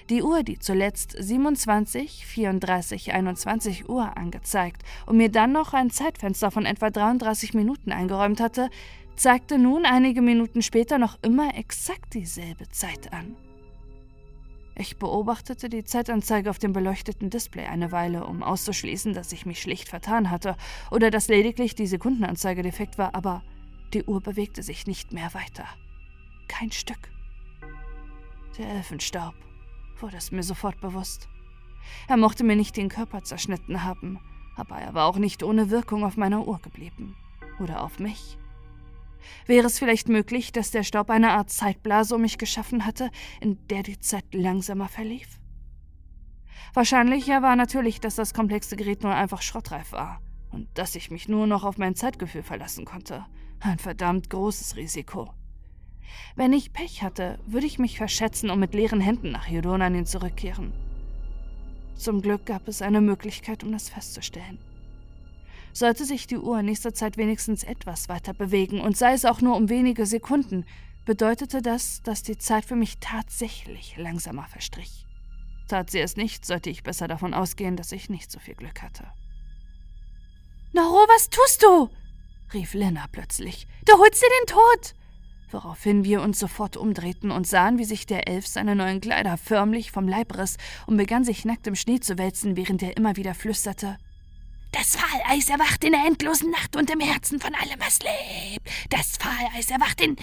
[0.10, 6.50] Die Uhr, die zuletzt 27, 34, 21 Uhr angezeigt und mir dann noch ein Zeitfenster
[6.50, 8.72] von etwa 33 Minuten eingeräumt hatte,
[9.16, 13.36] zeigte nun einige Minuten später noch immer exakt dieselbe Zeit an.
[14.76, 19.62] Ich beobachtete die Zeitanzeige auf dem beleuchteten Display eine Weile, um auszuschließen, dass ich mich
[19.62, 20.56] schlicht vertan hatte
[20.90, 23.44] oder dass lediglich die Sekundenanzeige defekt war, aber
[23.94, 25.66] die Uhr bewegte sich nicht mehr weiter.
[26.48, 27.12] Kein Stück.
[28.58, 29.36] Der Elfenstaub
[30.02, 31.28] wurde es mir sofort bewusst.
[32.08, 34.20] Er mochte mir nicht den Körper zerschnitten haben,
[34.56, 37.16] aber er war auch nicht ohne Wirkung auf meiner Uhr geblieben.
[37.60, 38.38] Oder auf mich.
[39.46, 43.58] Wäre es vielleicht möglich, dass der Staub eine Art Zeitblase um mich geschaffen hatte, in
[43.68, 45.40] der die Zeit langsamer verlief?
[46.74, 50.22] Wahrscheinlicher war natürlich, dass das komplexe Gerät nur einfach schrottreif war
[50.52, 53.26] und dass ich mich nur noch auf mein Zeitgefühl verlassen konnte.
[53.60, 55.34] Ein verdammt großes Risiko.
[56.36, 60.74] Wenn ich Pech hatte, würde ich mich verschätzen und mit leeren Händen nach Jodonanin zurückkehren.
[61.96, 64.58] Zum Glück gab es eine Möglichkeit, um das festzustellen.
[65.74, 69.42] Sollte sich die Uhr in nächster Zeit wenigstens etwas weiter bewegen und sei es auch
[69.42, 70.66] nur um wenige Sekunden,
[71.06, 75.06] bedeutete das, dass die Zeit für mich tatsächlich langsamer verstrich.
[75.68, 78.82] Tat sie es nicht, sollte ich besser davon ausgehen, dass ich nicht so viel Glück
[78.82, 79.06] hatte.
[80.74, 81.90] Noro, was tust du?
[82.54, 83.68] rief Lena plötzlich.
[83.86, 84.96] Du holst dir den Tod!
[85.52, 89.92] Woraufhin wir uns sofort umdrehten und sahen, wie sich der Elf seine neuen Kleider förmlich
[89.92, 93.34] vom Leib riss und begann sich nackt im Schnee zu wälzen, während er immer wieder
[93.34, 93.98] flüsterte:
[94.72, 98.70] das Fahleis erwacht in der endlosen Nacht und im Herzen von allem, was lebt.
[98.90, 100.16] Das Fahleis erwacht in.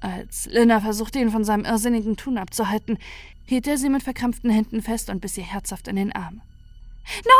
[0.00, 2.98] Als Linna versuchte, ihn von seinem irrsinnigen Tun abzuhalten,
[3.44, 6.40] hielt er sie mit verkrampften Händen fest und biss ihr herzhaft in den Arm.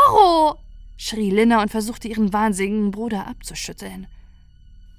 [0.09, 0.57] Noro!
[0.97, 4.07] schrie Linna und versuchte, ihren wahnsinnigen Bruder abzuschütteln.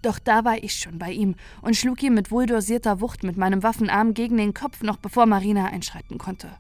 [0.05, 3.63] Doch da war ich schon bei ihm und schlug ihm mit wohldosierter Wucht mit meinem
[3.63, 6.51] Waffenarm gegen den Kopf, noch bevor Marina einschreiten konnte.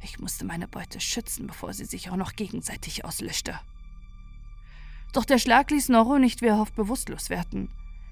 [0.00, 3.58] Ich musste meine Beute schützen, bevor sie sich auch noch gegenseitig auslöschte.
[5.12, 7.68] Doch der Schlag ließ Noro nicht wie erhofft bewusstlos werden.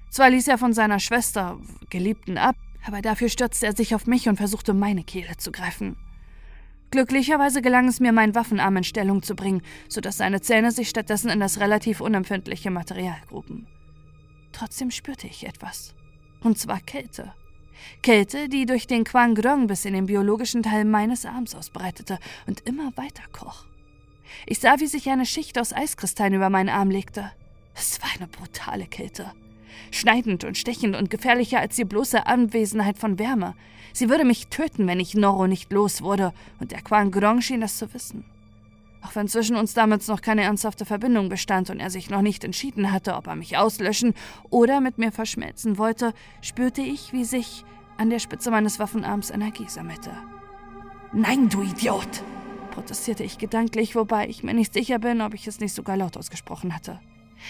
[0.09, 1.57] Zwar ließ er von seiner Schwester,
[1.89, 5.95] Geliebten, ab, aber dafür stürzte er sich auf mich und versuchte, meine Kehle zu greifen.
[6.91, 11.29] Glücklicherweise gelang es mir, meinen Waffenarm in Stellung zu bringen, sodass seine Zähne sich stattdessen
[11.29, 13.65] in das relativ unempfindliche Material gruben.
[14.51, 15.93] Trotzdem spürte ich etwas.
[16.41, 17.33] Und zwar Kälte.
[18.01, 22.61] Kälte, die durch den Quang Grong bis in den biologischen Teil meines Arms ausbreitete und
[22.61, 23.65] immer weiter kroch.
[24.45, 27.31] Ich sah, wie sich eine Schicht aus Eiskristallen über meinen Arm legte.
[27.75, 29.31] Es war eine brutale Kälte.
[29.91, 33.55] Schneidend und stechend und gefährlicher als die bloße Anwesenheit von Wärme.
[33.93, 37.61] Sie würde mich töten, wenn ich Noro nicht los wurde, und der Quang Grong schien
[37.61, 38.23] das zu wissen.
[39.01, 42.43] Auch wenn zwischen uns damals noch keine ernsthafte Verbindung bestand und er sich noch nicht
[42.43, 44.13] entschieden hatte, ob er mich auslöschen
[44.49, 47.65] oder mit mir verschmelzen wollte, spürte ich, wie sich
[47.97, 50.11] an der Spitze meines Waffenarms Energie sammelte.
[51.13, 52.23] Nein, du Idiot!
[52.71, 56.15] protestierte ich gedanklich, wobei ich mir nicht sicher bin, ob ich es nicht sogar laut
[56.15, 56.99] ausgesprochen hatte.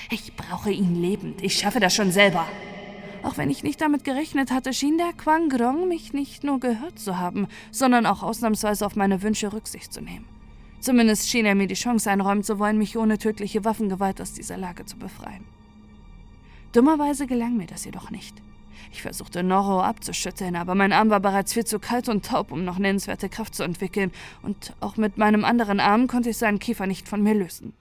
[0.09, 1.43] Ich brauche ihn lebend.
[1.43, 2.47] Ich schaffe das schon selber.
[3.23, 6.97] Auch wenn ich nicht damit gerechnet hatte, schien der Quang Grong mich nicht nur gehört
[6.97, 10.25] zu haben, sondern auch ausnahmsweise auf meine Wünsche Rücksicht zu nehmen.
[10.81, 14.57] Zumindest schien er mir die Chance einräumen zu wollen, mich ohne tödliche Waffengewalt aus dieser
[14.57, 15.45] Lage zu befreien.
[16.73, 18.41] Dummerweise gelang mir das jedoch nicht.
[18.91, 22.65] Ich versuchte Norro abzuschütteln, aber mein Arm war bereits viel zu kalt und taub, um
[22.65, 24.11] noch nennenswerte Kraft zu entwickeln,
[24.41, 27.73] und auch mit meinem anderen Arm konnte ich seinen Kiefer nicht von mir lösen.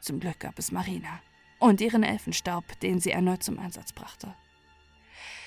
[0.00, 1.20] Zum Glück gab es Marina
[1.58, 4.34] und ihren Elfenstaub, den sie erneut zum Einsatz brachte.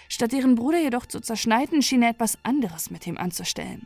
[0.10, 3.86] Statt ihren Bruder jedoch zu zerschneiden, schien er etwas anderes mit ihm anzustellen.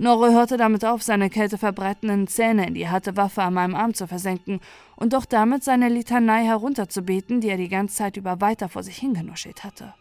[0.00, 4.06] Norre hörte damit auf, seine kälteverbreitenden Zähne in die harte Waffe an meinem Arm zu
[4.06, 4.60] versenken
[4.94, 8.96] und doch damit seine Litanei herunterzubeten, die er die ganze Zeit über weiter vor sich
[8.96, 9.94] hingenuschelt hatte.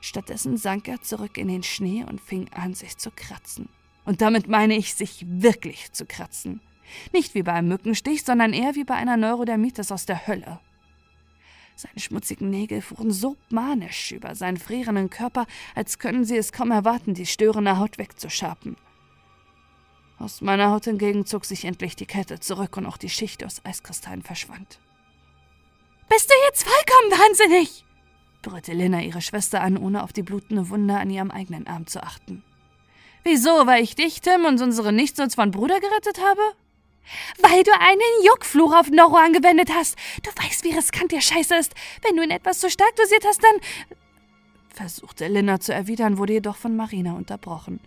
[0.00, 3.68] Stattdessen sank er zurück in den Schnee und fing an, sich zu kratzen.
[4.06, 6.62] Und damit meine ich, sich wirklich zu kratzen.
[7.12, 10.58] Nicht wie bei einem Mückenstich, sondern eher wie bei einer Neurodermitis aus der Hölle.
[11.80, 16.70] Seine schmutzigen Nägel fuhren so manisch über seinen frierenden Körper, als können sie es kaum
[16.70, 18.76] erwarten, die störende Haut wegzuschapen.
[20.18, 23.64] Aus meiner Haut hingegen zog sich endlich die Kälte zurück und auch die Schicht aus
[23.64, 24.78] Eiskristallen verschwand.
[26.10, 27.86] Bist du jetzt vollkommen wahnsinnig?
[28.42, 32.02] brüllte Lena ihre Schwester an, ohne auf die blutende Wunde an ihrem eigenen Arm zu
[32.02, 32.42] achten.
[33.24, 36.42] Wieso, weil ich dich, Tim, und unsere Nichtsnutz von Bruder gerettet habe?
[37.38, 39.96] Weil du einen Juckfluch auf Noro angewendet hast.
[40.22, 41.74] Du weißt, wie riskant der Scheiße ist.
[42.02, 43.96] Wenn du ihn etwas zu stark dosiert hast, dann.
[44.68, 47.80] versuchte Linda zu erwidern, wurde jedoch von Marina unterbrochen.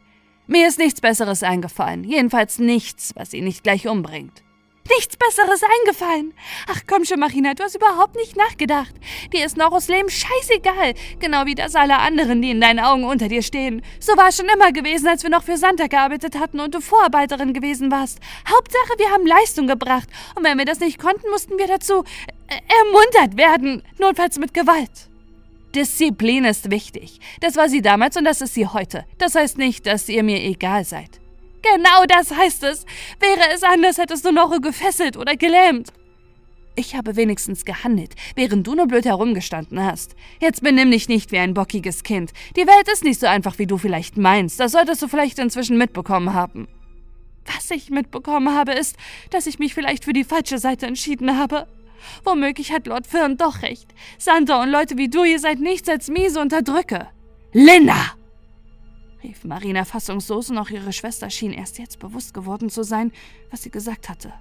[0.45, 2.03] Mir ist nichts Besseres eingefallen.
[2.03, 4.43] Jedenfalls nichts, was ihn nicht gleich umbringt
[4.89, 6.33] nichts Besseres eingefallen.
[6.67, 8.93] Ach komm schon, Marina, du hast überhaupt nicht nachgedacht.
[9.31, 13.27] Dir ist Noros Leben scheißegal, genau wie das aller anderen, die in deinen Augen unter
[13.27, 13.81] dir stehen.
[13.99, 16.81] So war es schon immer gewesen, als wir noch für Santa gearbeitet hatten und du
[16.81, 18.19] Vorarbeiterin gewesen warst.
[18.49, 20.09] Hauptsache, wir haben Leistung gebracht.
[20.35, 22.03] Und wenn wir das nicht konnten, mussten wir dazu
[22.47, 25.09] äh, ermuntert werden, notfalls mit Gewalt.
[25.73, 27.19] Disziplin ist wichtig.
[27.41, 29.05] Das war sie damals und das ist sie heute.
[29.17, 31.22] Das heißt nicht, dass ihr mir egal seid.
[31.63, 32.85] Genau das heißt es.
[33.19, 35.91] Wäre es anders, hättest du Noro gefesselt oder gelähmt.
[36.75, 40.15] Ich habe wenigstens gehandelt, während du nur blöd herumgestanden hast.
[40.41, 42.31] Jetzt benimm dich nicht wie ein bockiges Kind.
[42.55, 44.59] Die Welt ist nicht so einfach, wie du vielleicht meinst.
[44.59, 46.67] Das solltest du vielleicht inzwischen mitbekommen haben.
[47.45, 48.95] Was ich mitbekommen habe, ist,
[49.29, 51.67] dass ich mich vielleicht für die falsche Seite entschieden habe.
[52.23, 53.87] Womöglich hat Lord Fern doch recht.
[54.17, 57.07] Santa und Leute wie du, ihr seid nichts als miese Unterdrücke.
[57.51, 58.15] Linda!
[59.23, 63.11] Rief Marina fassungslos und auch ihre Schwester schien erst jetzt bewusst geworden zu sein,
[63.51, 64.33] was sie gesagt hatte.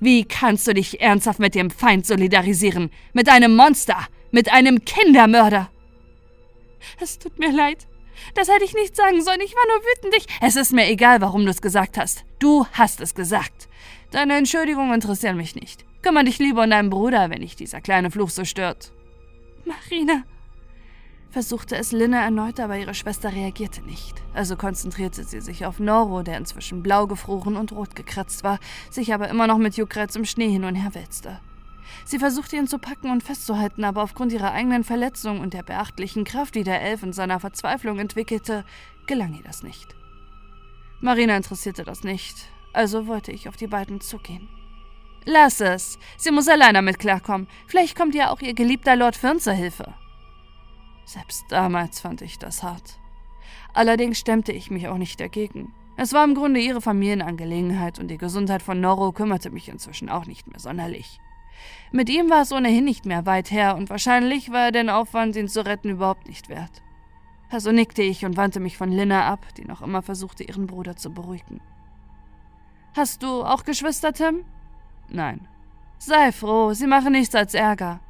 [0.00, 2.90] Wie kannst du dich ernsthaft mit dem Feind solidarisieren?
[3.12, 3.96] Mit einem Monster?
[4.30, 5.70] Mit einem Kindermörder?
[7.00, 7.86] Es tut mir leid.
[8.34, 9.40] Das hätte ich nicht sagen sollen.
[9.40, 10.14] Ich war nur wütend.
[10.16, 10.26] Ich.
[10.40, 12.24] Es ist mir egal, warum du es gesagt hast.
[12.38, 13.68] Du hast es gesagt.
[14.10, 15.84] Deine Entschuldigungen interessieren mich nicht.
[16.02, 18.92] Kümmer dich lieber um deinen Bruder, wenn dich dieser kleine Fluch so stört.
[19.64, 20.24] Marina,
[21.32, 24.22] versuchte es Linne erneut, aber ihre Schwester reagierte nicht.
[24.34, 28.60] Also konzentrierte sie sich auf Noro, der inzwischen blau gefroren und rot gekratzt war,
[28.90, 31.40] sich aber immer noch mit Juckreiz im Schnee hin und her wälzte.
[32.04, 36.24] Sie versuchte ihn zu packen und festzuhalten, aber aufgrund ihrer eigenen Verletzung und der beachtlichen
[36.24, 38.64] Kraft, die der Elf in seiner Verzweiflung entwickelte,
[39.06, 39.94] gelang ihr das nicht.
[41.00, 42.36] Marina interessierte das nicht,
[42.72, 44.48] also wollte ich auf die beiden zugehen.
[45.24, 45.98] Lass es.
[46.16, 47.46] Sie muss allein damit klarkommen.
[47.66, 49.94] Vielleicht kommt ja auch ihr geliebter Lord Fern zur Hilfe.
[51.04, 52.98] Selbst damals fand ich das hart.
[53.74, 55.72] Allerdings stemmte ich mich auch nicht dagegen.
[55.96, 60.26] Es war im Grunde ihre Familienangelegenheit und die Gesundheit von Noro kümmerte mich inzwischen auch
[60.26, 61.20] nicht mehr sonderlich.
[61.90, 65.36] Mit ihm war es ohnehin nicht mehr weit her und wahrscheinlich war er den Aufwand,
[65.36, 66.82] ihn zu retten, überhaupt nicht wert.
[67.50, 70.96] Also nickte ich und wandte mich von Linna ab, die noch immer versuchte, ihren Bruder
[70.96, 71.60] zu beruhigen.
[72.96, 74.44] Hast du auch Geschwister, Tim?
[75.08, 75.46] Nein.
[75.98, 78.00] Sei froh, sie machen nichts als Ärger.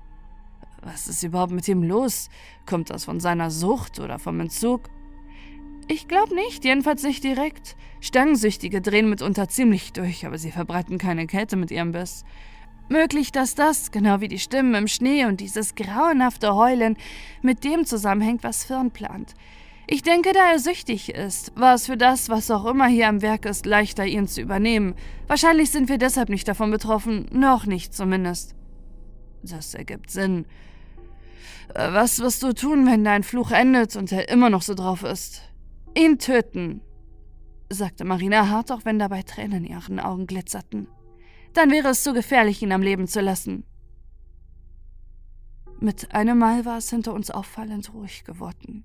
[0.82, 2.28] Was ist überhaupt mit ihm los?
[2.67, 4.89] Kommt das von seiner Sucht oder vom Entzug?
[5.89, 7.77] Ich glaube nicht, jedenfalls nicht direkt.
[8.01, 12.25] Stangensüchtige drehen mitunter ziemlich durch, aber sie verbreiten keine Kälte mit ihrem Biss.
[12.89, 16.97] Möglich, dass das, genau wie die Stimmen im Schnee und dieses grauenhafte Heulen,
[17.41, 19.35] mit dem zusammenhängt, was Firn plant.
[19.87, 23.21] Ich denke, da er süchtig ist, war es für das, was auch immer hier am
[23.21, 24.95] Werk ist, leichter, ihn zu übernehmen.
[25.27, 28.55] Wahrscheinlich sind wir deshalb nicht davon betroffen, noch nicht zumindest.
[29.43, 30.47] Das ergibt Sinn.
[31.75, 35.03] Äh, was wirst du tun, wenn dein Fluch endet und er immer noch so drauf
[35.03, 35.43] ist?
[35.97, 36.81] Ihn töten,
[37.68, 40.89] sagte Marina hart, auch wenn dabei Tränen in ihren Augen glitzerten.
[41.55, 43.64] Dann wäre es zu gefährlich, ihn am Leben zu lassen.
[45.81, 48.85] Mit einem Mal war es hinter uns auffallend ruhig geworden.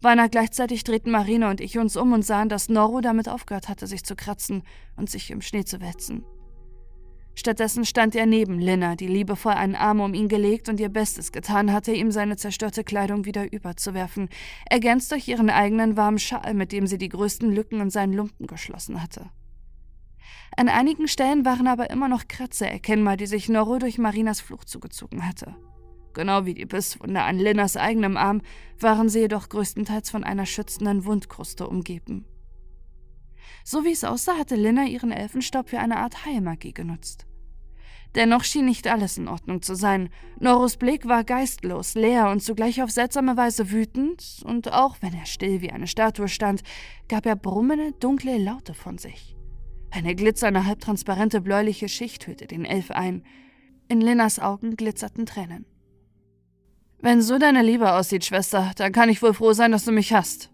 [0.00, 3.86] Beinahe gleichzeitig drehten Marina und ich uns um und sahen, dass Noro damit aufgehört hatte,
[3.86, 4.62] sich zu kratzen
[4.96, 6.24] und sich im Schnee zu wälzen.
[7.34, 11.32] Stattdessen stand er neben Linna, die liebevoll einen Arm um ihn gelegt und ihr Bestes
[11.32, 14.28] getan hatte, ihm seine zerstörte Kleidung wieder überzuwerfen,
[14.68, 18.46] ergänzt durch ihren eigenen warmen Schal, mit dem sie die größten Lücken in seinen Lumpen
[18.46, 19.30] geschlossen hatte.
[20.56, 24.64] An einigen Stellen waren aber immer noch Kratzer erkennbar, die sich Noro durch Marinas Fluch
[24.64, 25.54] zugezogen hatte.
[26.12, 28.42] Genau wie die Bisswunde an Linnas eigenem Arm
[28.80, 32.26] waren sie jedoch größtenteils von einer schützenden Wundkruste umgeben.
[33.64, 37.26] So wie es aussah, hatte Linna ihren Elfenstaub für eine Art Heilmagie genutzt.
[38.14, 40.10] Dennoch schien nicht alles in Ordnung zu sein.
[40.40, 45.26] Norus Blick war geistlos, leer und zugleich auf seltsame Weise wütend, und auch wenn er
[45.26, 46.62] still wie eine Statue stand,
[47.08, 49.36] gab er brummende, dunkle Laute von sich.
[49.92, 53.24] Eine glitzernde, halbtransparente bläuliche Schicht hüllte den Elf ein.
[53.88, 55.66] In Linnas Augen glitzerten Tränen.
[57.00, 60.12] Wenn so deine Liebe aussieht, Schwester, dann kann ich wohl froh sein, dass du mich
[60.12, 60.50] hast,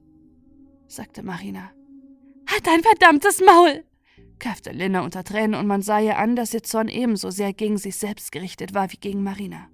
[0.87, 1.76] sagte Marina.
[2.51, 3.85] Halt dein verdammtes Maul!
[4.39, 7.79] kaffte Linna unter Tränen und man sah ihr an, dass ihr Zorn ebenso sehr gegen
[7.79, 9.69] sich selbst gerichtet war wie gegen Marina.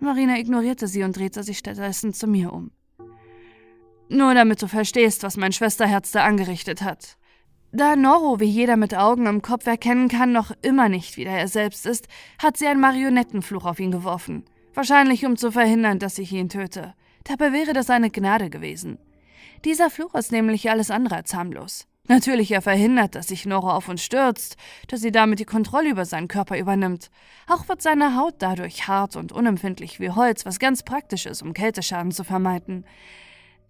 [0.00, 2.70] Marina ignorierte sie und drehte sich stattdessen zu mir um.
[4.08, 7.16] Nur damit du verstehst, was mein Schwesterherz da angerichtet hat.
[7.72, 11.48] Da Noro, wie jeder mit Augen im Kopf erkennen kann, noch immer nicht wieder er
[11.48, 12.08] selbst ist,
[12.42, 14.44] hat sie einen Marionettenfluch auf ihn geworfen.
[14.72, 16.94] Wahrscheinlich um zu verhindern, dass ich ihn töte.
[17.24, 18.98] Dabei wäre das eine Gnade gewesen.
[19.64, 21.86] Dieser Fluch ist nämlich alles andere als harmlos.
[22.08, 24.56] Natürlich, er verhindert, dass sich Noro auf uns stürzt,
[24.86, 27.10] dass sie damit die Kontrolle über seinen Körper übernimmt.
[27.46, 31.52] Auch wird seine Haut dadurch hart und unempfindlich wie Holz, was ganz praktisch ist, um
[31.52, 32.86] Kälteschaden zu vermeiden.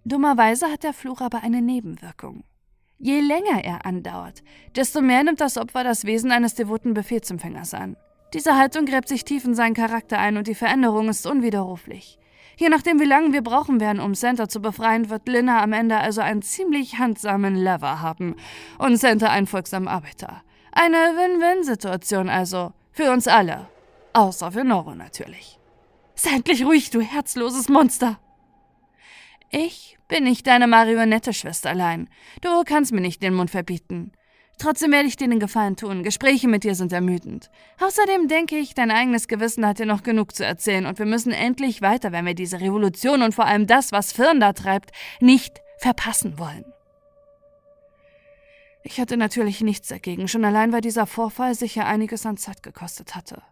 [0.04, 2.44] Dummerweise hat der Fluch aber eine Nebenwirkung.
[3.00, 4.42] Je länger er andauert,
[4.76, 7.96] desto mehr nimmt das Opfer das Wesen eines devoten Befehlsempfängers an.
[8.34, 12.18] Diese Haltung gräbt sich tief in seinen Charakter ein und die Veränderung ist unwiderruflich.
[12.58, 15.96] Je nachdem, wie lange wir brauchen werden, um Santa zu befreien, wird Linna am Ende
[15.98, 18.34] also einen ziemlich handsamen Lover haben
[18.78, 20.42] und Santa einen folgsamen Arbeiter.
[20.72, 22.72] Eine Win-Win-Situation also.
[22.90, 23.68] Für uns alle.
[24.12, 25.60] Außer für Noro natürlich.
[26.16, 28.18] Sei endlich ruhig, du herzloses Monster!
[29.50, 32.10] Ich bin nicht deine Marionette, Schwesterlein.
[32.40, 34.10] Du kannst mir nicht den Mund verbieten.
[34.58, 36.02] Trotzdem werde ich dir den Gefallen tun.
[36.02, 37.48] Gespräche mit dir sind ermüdend.
[37.80, 41.30] Außerdem denke ich, dein eigenes Gewissen hat dir noch genug zu erzählen und wir müssen
[41.30, 44.90] endlich weiter, wenn wir diese Revolution und vor allem das, was Firn da treibt,
[45.20, 46.64] nicht verpassen wollen.
[48.82, 53.14] Ich hatte natürlich nichts dagegen, schon allein weil dieser Vorfall sicher einiges an Zeit gekostet
[53.14, 53.42] hatte.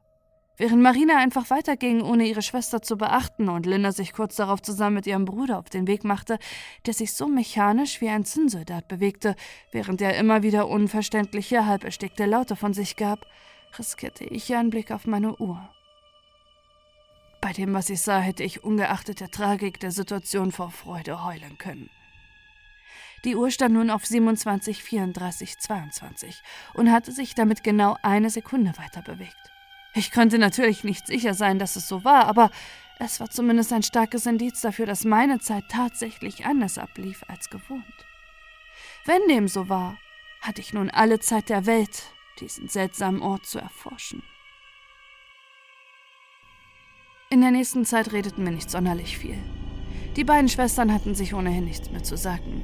[0.58, 4.96] Während Marina einfach weiterging, ohne ihre Schwester zu beachten, und Linda sich kurz darauf zusammen
[4.96, 6.38] mit ihrem Bruder auf den Weg machte,
[6.86, 9.36] der sich so mechanisch wie ein Zinnsoldat bewegte,
[9.70, 13.26] während er immer wieder unverständliche, halb erstickte Laute von sich gab,
[13.78, 15.68] riskierte ich einen Blick auf meine Uhr.
[17.42, 21.58] Bei dem, was ich sah, hätte ich ungeachtet der Tragik der Situation vor Freude heulen
[21.58, 21.90] können.
[23.24, 26.42] Die Uhr stand nun auf 27, 34, 22
[26.74, 29.55] und hatte sich damit genau eine Sekunde weiter bewegt.
[29.96, 32.50] Ich konnte natürlich nicht sicher sein, dass es so war, aber
[32.98, 37.82] es war zumindest ein starkes Indiz dafür, dass meine Zeit tatsächlich anders ablief als gewohnt.
[39.06, 39.96] Wenn dem so war,
[40.42, 42.02] hatte ich nun alle Zeit der Welt,
[42.40, 44.22] diesen seltsamen Ort zu erforschen.
[47.30, 49.38] In der nächsten Zeit redeten wir nicht sonderlich viel.
[50.14, 52.62] Die beiden Schwestern hatten sich ohnehin nichts mehr zu sagen.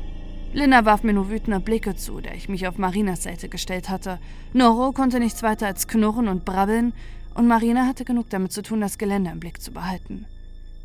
[0.53, 4.18] Linda warf mir nur wütende Blicke zu, da ich mich auf Marinas Seite gestellt hatte.
[4.53, 6.93] Noro konnte nichts weiter als knurren und brabbeln,
[7.35, 10.26] und Marina hatte genug damit zu tun, das Gelände im Blick zu behalten.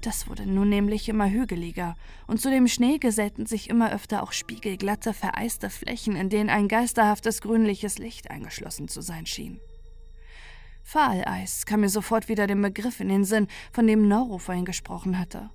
[0.02, 1.96] Das wurde nun nämlich immer hügeliger,
[2.28, 6.68] und zu dem Schnee gesellten sich immer öfter auch spiegelglatte, vereiste Flächen, in denen ein
[6.68, 9.60] geisterhaftes grünliches Licht eingeschlossen zu sein schien.
[10.84, 15.20] Fahleis kam mir sofort wieder dem Begriff in den Sinn, von dem Noro vorhin gesprochen
[15.20, 15.50] hatte.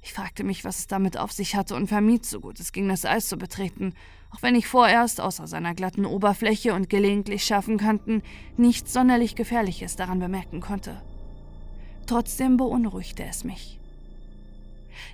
[0.00, 2.88] Ich fragte mich, was es damit auf sich hatte und vermied, so gut es ging,
[2.88, 3.92] das Eis zu betreten,
[4.30, 8.22] auch wenn ich vorerst, außer seiner glatten Oberfläche und gelegentlich scharfen Kanten,
[8.56, 11.00] nichts sonderlich Gefährliches daran bemerken konnte.
[12.06, 13.78] Trotzdem beunruhigte es mich.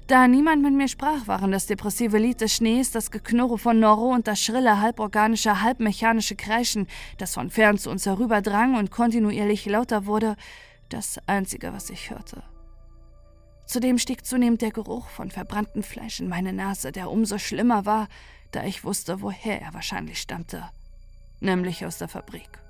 [0.07, 4.13] Da niemand mit mir sprach, waren das depressive Lied des Schnees, das Geknurre von Noro
[4.13, 6.87] und das schrille, halborganische, halbmechanische Kreischen,
[7.19, 10.37] das von fern zu uns herüberdrang und kontinuierlich lauter wurde,
[10.89, 12.43] das Einzige, was ich hörte.
[13.67, 18.09] Zudem stieg zunehmend der Geruch von verbranntem Fleisch in meine Nase, der umso schlimmer war,
[18.55, 20.65] da ich wusste, woher er wahrscheinlich stammte,
[21.41, 22.61] nämlich aus der Fabrik.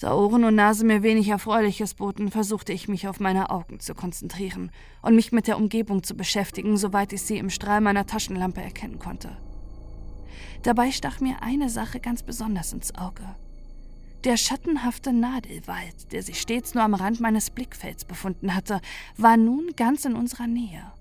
[0.00, 3.94] Da Ohren und Nase mir wenig Erfreuliches boten, versuchte ich mich auf meine Augen zu
[3.94, 4.70] konzentrieren
[5.02, 8.98] und mich mit der Umgebung zu beschäftigen, soweit ich sie im Strahl meiner Taschenlampe erkennen
[8.98, 9.36] konnte.
[10.62, 13.24] Dabei stach mir eine Sache ganz besonders ins Auge.
[14.24, 18.80] Der schattenhafte Nadelwald, der sich stets nur am Rand meines Blickfelds befunden hatte,
[19.16, 20.92] war nun ganz in unserer Nähe.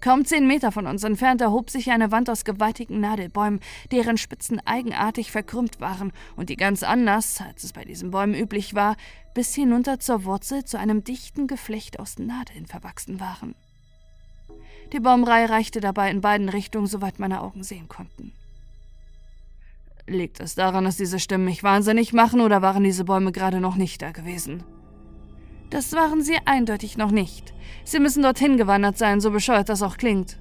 [0.00, 4.60] Kaum zehn Meter von uns entfernt erhob sich eine Wand aus gewaltigen Nadelbäumen, deren Spitzen
[4.64, 8.96] eigenartig verkrümmt waren und die ganz anders, als es bei diesen Bäumen üblich war,
[9.34, 13.56] bis hinunter zur Wurzel zu einem dichten Geflecht aus Nadeln verwachsen waren.
[14.92, 18.32] Die Baumreihe reichte dabei in beiden Richtungen, soweit meine Augen sehen konnten.
[20.06, 23.76] Liegt es daran, dass diese Stimmen mich wahnsinnig machen, oder waren diese Bäume gerade noch
[23.76, 24.64] nicht da gewesen?
[25.70, 27.52] Das waren sie eindeutig noch nicht.
[27.84, 30.38] Sie müssen dorthin gewandert sein, so bescheuert das auch klingt.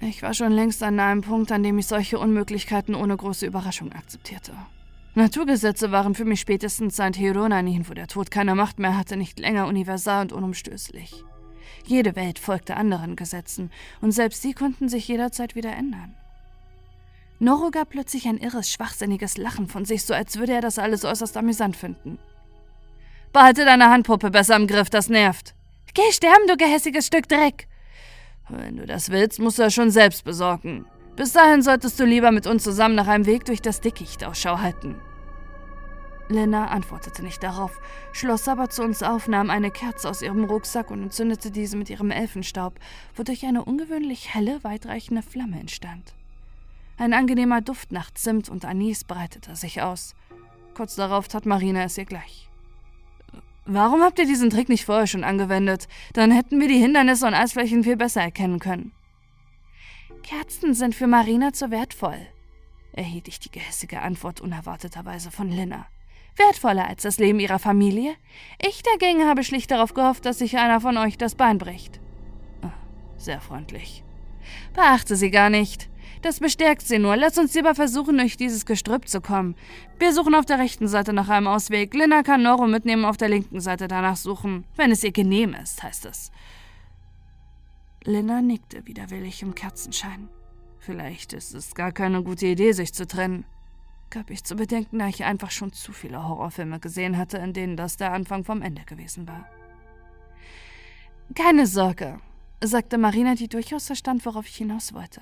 [0.00, 3.92] Ich war schon längst an einem Punkt, an dem ich solche Unmöglichkeiten ohne große Überraschung
[3.92, 4.52] akzeptierte.
[5.14, 9.38] Naturgesetze waren für mich spätestens seit Hieronanin, wo der Tod keine Macht mehr hatte, nicht
[9.38, 11.22] länger universal und unumstößlich.
[11.84, 13.70] Jede Welt folgte anderen Gesetzen,
[14.00, 16.14] und selbst sie konnten sich jederzeit wieder ändern.
[17.38, 21.04] Noro gab plötzlich ein irres, schwachsinniges Lachen von sich, so als würde er das alles
[21.04, 22.18] äußerst amüsant finden.
[23.32, 25.54] Behalte deine Handpuppe besser im Griff, das nervt.
[25.94, 27.66] Geh sterben, du gehässiges Stück Dreck!
[28.48, 30.84] Wenn du das willst, musst du es schon selbst besorgen.
[31.16, 34.58] Bis dahin solltest du lieber mit uns zusammen nach einem Weg durch das Dickicht Ausschau
[34.58, 35.00] halten.
[36.28, 37.80] Lena antwortete nicht darauf,
[38.12, 41.90] schloss aber zu uns auf, nahm eine Kerze aus ihrem Rucksack und entzündete diese mit
[41.90, 42.78] ihrem Elfenstaub,
[43.16, 46.14] wodurch eine ungewöhnlich helle, weitreichende Flamme entstand.
[46.98, 50.14] Ein angenehmer Duft nach Zimt und Anis breitete sich aus.
[50.74, 52.51] Kurz darauf tat Marina es ihr gleich.
[53.64, 55.86] Warum habt ihr diesen Trick nicht vorher schon angewendet?
[56.12, 58.92] Dann hätten wir die Hindernisse und Eisflächen viel besser erkennen können.
[60.22, 62.26] Kerzen sind für Marina zu wertvoll,
[62.92, 65.86] erhielt ich die gehässige Antwort unerwarteterweise von Linna.
[66.36, 68.14] Wertvoller als das Leben ihrer Familie?
[68.58, 72.00] Ich dagegen habe schlicht darauf gehofft, dass sich einer von euch das Bein bricht.
[73.16, 74.02] Sehr freundlich.
[74.74, 75.88] Beachte sie gar nicht.
[76.22, 77.16] Das bestärkt sie nur.
[77.16, 79.56] Lass uns lieber versuchen, durch dieses Gestrüpp zu kommen.
[79.98, 81.92] Wir suchen auf der rechten Seite nach einem Ausweg.
[81.94, 84.64] Linna kann Noro mitnehmen, auf der linken Seite danach suchen.
[84.76, 86.30] Wenn es ihr genehm ist, heißt es.
[88.04, 90.28] Linna nickte widerwillig im Kerzenschein.
[90.78, 93.44] Vielleicht ist es gar keine gute Idee, sich zu trennen.
[94.10, 97.76] Gab ich zu bedenken, da ich einfach schon zu viele Horrorfilme gesehen hatte, in denen
[97.76, 99.48] das der Anfang vom Ende gewesen war.
[101.34, 102.20] Keine Sorge,
[102.62, 105.20] sagte Marina, die durchaus verstand, worauf ich hinaus wollte.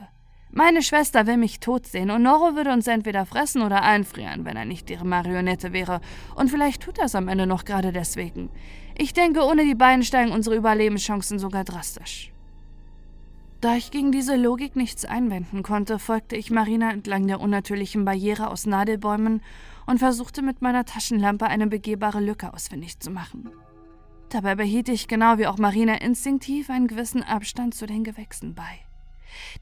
[0.52, 4.56] Meine Schwester will mich tot sehen und Noro würde uns entweder fressen oder einfrieren, wenn
[4.56, 6.00] er nicht ihre Marionette wäre.
[6.34, 8.50] Und vielleicht tut er es am Ende noch gerade deswegen.
[8.98, 12.32] Ich denke, ohne die beiden steigen unsere Überlebenschancen sogar drastisch.
[13.60, 18.48] Da ich gegen diese Logik nichts einwenden konnte, folgte ich Marina entlang der unnatürlichen Barriere
[18.48, 19.42] aus Nadelbäumen
[19.86, 23.50] und versuchte mit meiner Taschenlampe eine begehbare Lücke ausfindig zu machen.
[24.30, 28.89] Dabei behielt ich genau wie auch Marina instinktiv einen gewissen Abstand zu den Gewächsen bei.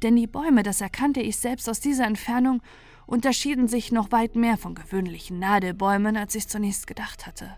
[0.02, 2.62] Denn die Bäume, das erkannte ich selbst aus dieser Entfernung,
[3.06, 7.56] unterschieden sich noch weit mehr von gewöhnlichen Nadelbäumen, als ich zunächst gedacht hatte.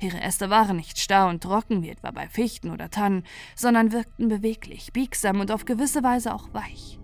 [0.00, 3.24] Ihre Äste waren nicht starr und trocken wie etwa bei Fichten oder Tannen,
[3.56, 6.98] sondern wirkten beweglich, biegsam und auf gewisse Weise auch weich.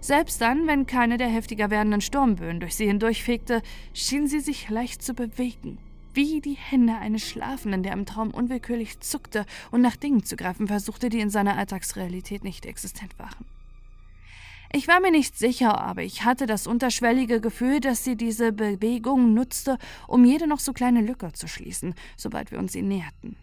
[0.00, 3.62] Selbst dann, wenn keine der heftiger werdenden Sturmböen durch sie hindurchfegte,
[3.94, 5.78] schien sie sich leicht zu bewegen,
[6.14, 10.66] wie die Hände eines Schlafenden, der im Traum unwillkürlich zuckte und nach Dingen zu greifen
[10.66, 13.57] versuchte, die in seiner Alltagsrealität nicht existent waren.
[14.70, 19.32] Ich war mir nicht sicher, aber ich hatte das unterschwellige Gefühl, dass sie diese Bewegung
[19.32, 23.36] nutzte, um jede noch so kleine Lücke zu schließen, sobald wir uns ihr näherten.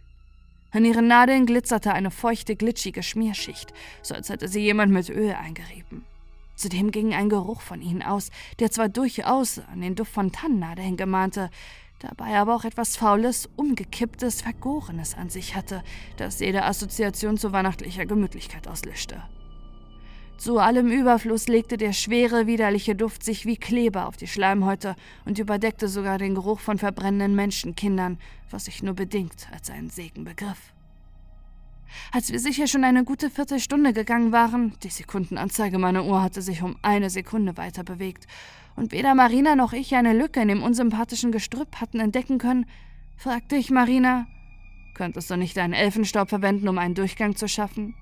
[0.72, 3.74] An ihren Nadeln glitzerte eine feuchte, glitschige Schmierschicht,
[4.04, 6.04] so als hätte sie jemand mit Öl eingerieben.
[6.56, 10.96] Zudem ging ein Geruch von ihnen aus, der zwar durchaus an den Duft von Tannennadeln
[10.96, 11.50] gemahnte,
[12.00, 15.84] dabei aber auch etwas Faules, Umgekipptes, Vergorenes an sich hatte,
[16.18, 19.24] das jede Assoziation zu weihnachtlicher Gemütlichkeit auslöschte.
[20.38, 25.40] Zu allem Überfluss legte der schwere, widerliche Duft sich wie Kleber auf die Schleimhäute und
[25.40, 28.20] überdeckte sogar den Geruch von verbrennenden Menschenkindern,
[28.50, 30.74] was ich nur bedingt als einen Segen begriff.
[32.12, 36.62] Als wir sicher schon eine gute Viertelstunde gegangen waren, die Sekundenanzeige meiner Uhr hatte sich
[36.62, 38.28] um eine Sekunde weiter bewegt,
[38.76, 42.66] und weder Marina noch ich eine Lücke in dem unsympathischen Gestrüpp hatten entdecken können,
[43.16, 44.28] fragte ich Marina,
[44.96, 47.96] könntest du nicht deinen Elfenstaub verwenden, um einen Durchgang zu schaffen?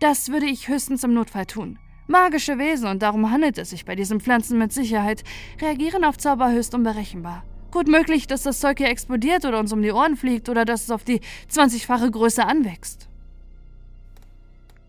[0.00, 1.78] Das würde ich höchstens im Notfall tun.
[2.06, 5.24] Magische Wesen, und darum handelt es sich bei diesen Pflanzen mit Sicherheit,
[5.60, 7.44] reagieren auf Zauber höchst unberechenbar.
[7.70, 10.84] Gut möglich, dass das Zeug hier explodiert oder uns um die Ohren fliegt oder dass
[10.84, 11.20] es auf die
[11.50, 13.08] 20-fache Größe anwächst.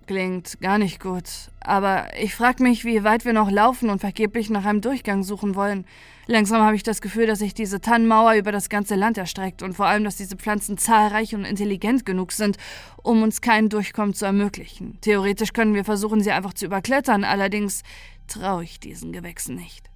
[0.05, 1.25] Klingt gar nicht gut.
[1.59, 5.55] Aber ich frage mich, wie weit wir noch laufen und vergeblich nach einem Durchgang suchen
[5.55, 5.85] wollen.
[6.29, 9.73] Langsam habe ich das Gefühl, dass sich diese Tannenmauer über das ganze Land erstreckt und
[9.73, 12.57] vor allem, dass diese Pflanzen zahlreich und intelligent genug sind,
[13.01, 14.97] um uns keinen Durchkommen zu ermöglichen.
[14.99, 17.81] Theoretisch können wir versuchen, sie einfach zu überklettern, allerdings
[18.27, 19.89] traue ich diesen Gewächsen nicht.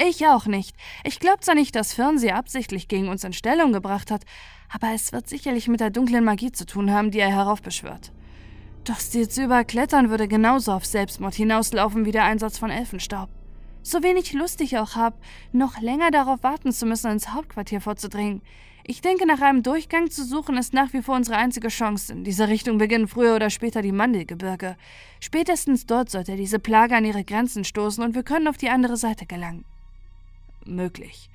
[0.00, 0.74] Ich auch nicht.
[1.04, 4.24] Ich glaube zwar nicht, dass Firn sie absichtlich gegen uns in Stellung gebracht hat,
[4.72, 8.10] aber es wird sicherlich mit der dunklen Magie zu tun haben, die er heraufbeschwört.
[8.84, 13.28] Doch sie zu überklettern würde genauso auf Selbstmord hinauslaufen wie der Einsatz von Elfenstaub.
[13.86, 15.16] So wenig Lust ich auch habe,
[15.52, 18.40] noch länger darauf warten zu müssen, ins Hauptquartier vorzudringen.
[18.82, 22.14] Ich denke, nach einem Durchgang zu suchen ist nach wie vor unsere einzige Chance.
[22.14, 24.76] In dieser Richtung beginnen früher oder später die Mandelgebirge.
[25.20, 28.96] Spätestens dort sollte diese Plage an ihre Grenzen stoßen und wir können auf die andere
[28.96, 29.66] Seite gelangen.
[30.64, 31.28] Möglich.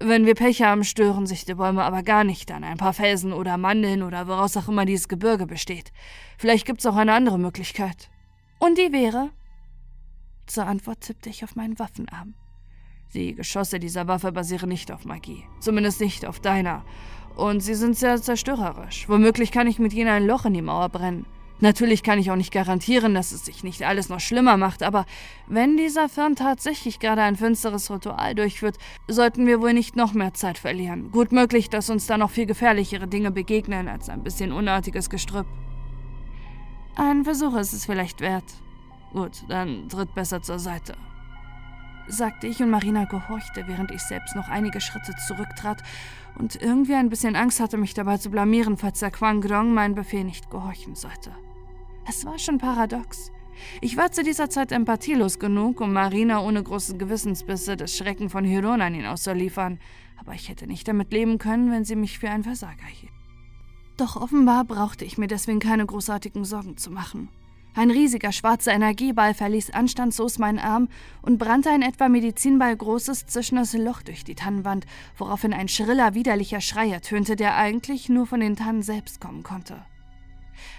[0.00, 3.34] Wenn wir Pech haben, stören sich die Bäume aber gar nicht an ein paar Felsen
[3.34, 5.92] oder Mandeln oder woraus auch immer dieses Gebirge besteht.
[6.38, 8.08] Vielleicht gibt's auch eine andere Möglichkeit.
[8.58, 9.28] Und die wäre?
[10.46, 12.34] Zur Antwort tippte ich auf meinen Waffenarm.
[13.14, 15.44] Die Geschosse dieser Waffe basieren nicht auf Magie.
[15.60, 16.84] Zumindest nicht auf deiner.
[17.36, 19.08] Und sie sind sehr zerstörerisch.
[19.08, 21.26] Womöglich kann ich mit ihnen ein Loch in die Mauer brennen.
[21.60, 25.06] Natürlich kann ich auch nicht garantieren, dass es sich nicht alles noch schlimmer macht, aber
[25.46, 28.76] wenn dieser Firn tatsächlich gerade ein finsteres Ritual durchführt,
[29.06, 31.12] sollten wir wohl nicht noch mehr Zeit verlieren.
[31.12, 35.46] Gut möglich, dass uns da noch viel gefährlichere Dinge begegnen als ein bisschen unartiges Gestrüpp.
[36.96, 38.44] Ein Versuch ist es vielleicht wert.
[39.14, 40.94] Gut, dann tritt besser zur Seite
[42.06, 45.82] sagte ich und Marina gehorchte, während ich selbst noch einige Schritte zurücktrat
[46.38, 49.94] und irgendwie ein bisschen Angst hatte, mich dabei zu blamieren, falls der Quang Grong meinen
[49.94, 51.32] Befehl nicht gehorchen sollte.
[52.06, 53.30] Es war schon paradox.
[53.80, 58.44] Ich war zu dieser Zeit empathielos genug, um Marina ohne große Gewissensbisse das Schrecken von
[58.44, 59.78] Hiron an ihn auszuliefern,
[60.16, 63.12] aber ich hätte nicht damit leben können, wenn sie mich für einen Versager hielt.
[63.96, 67.28] Doch offenbar brauchte ich mir deswegen keine großartigen Sorgen zu machen.
[67.76, 70.88] Ein riesiger schwarzer Energieball verließ anstandslos meinen Arm
[71.22, 76.60] und brannte ein etwa Medizinball großes, zischendes Loch durch die Tannenwand, woraufhin ein schriller, widerlicher
[76.60, 79.84] Schrei ertönte, der eigentlich nur von den Tannen selbst kommen konnte.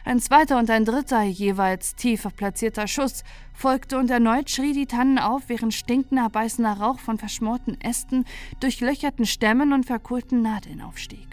[0.05, 5.19] Ein zweiter und ein dritter, jeweils tiefer platzierter Schuss folgte und erneut schrie die Tannen
[5.19, 8.23] auf, während stinkender, beißender Rauch von verschmorten Ästen,
[8.61, 11.27] durchlöcherten Stämmen und verkohlten Nadeln aufstieg.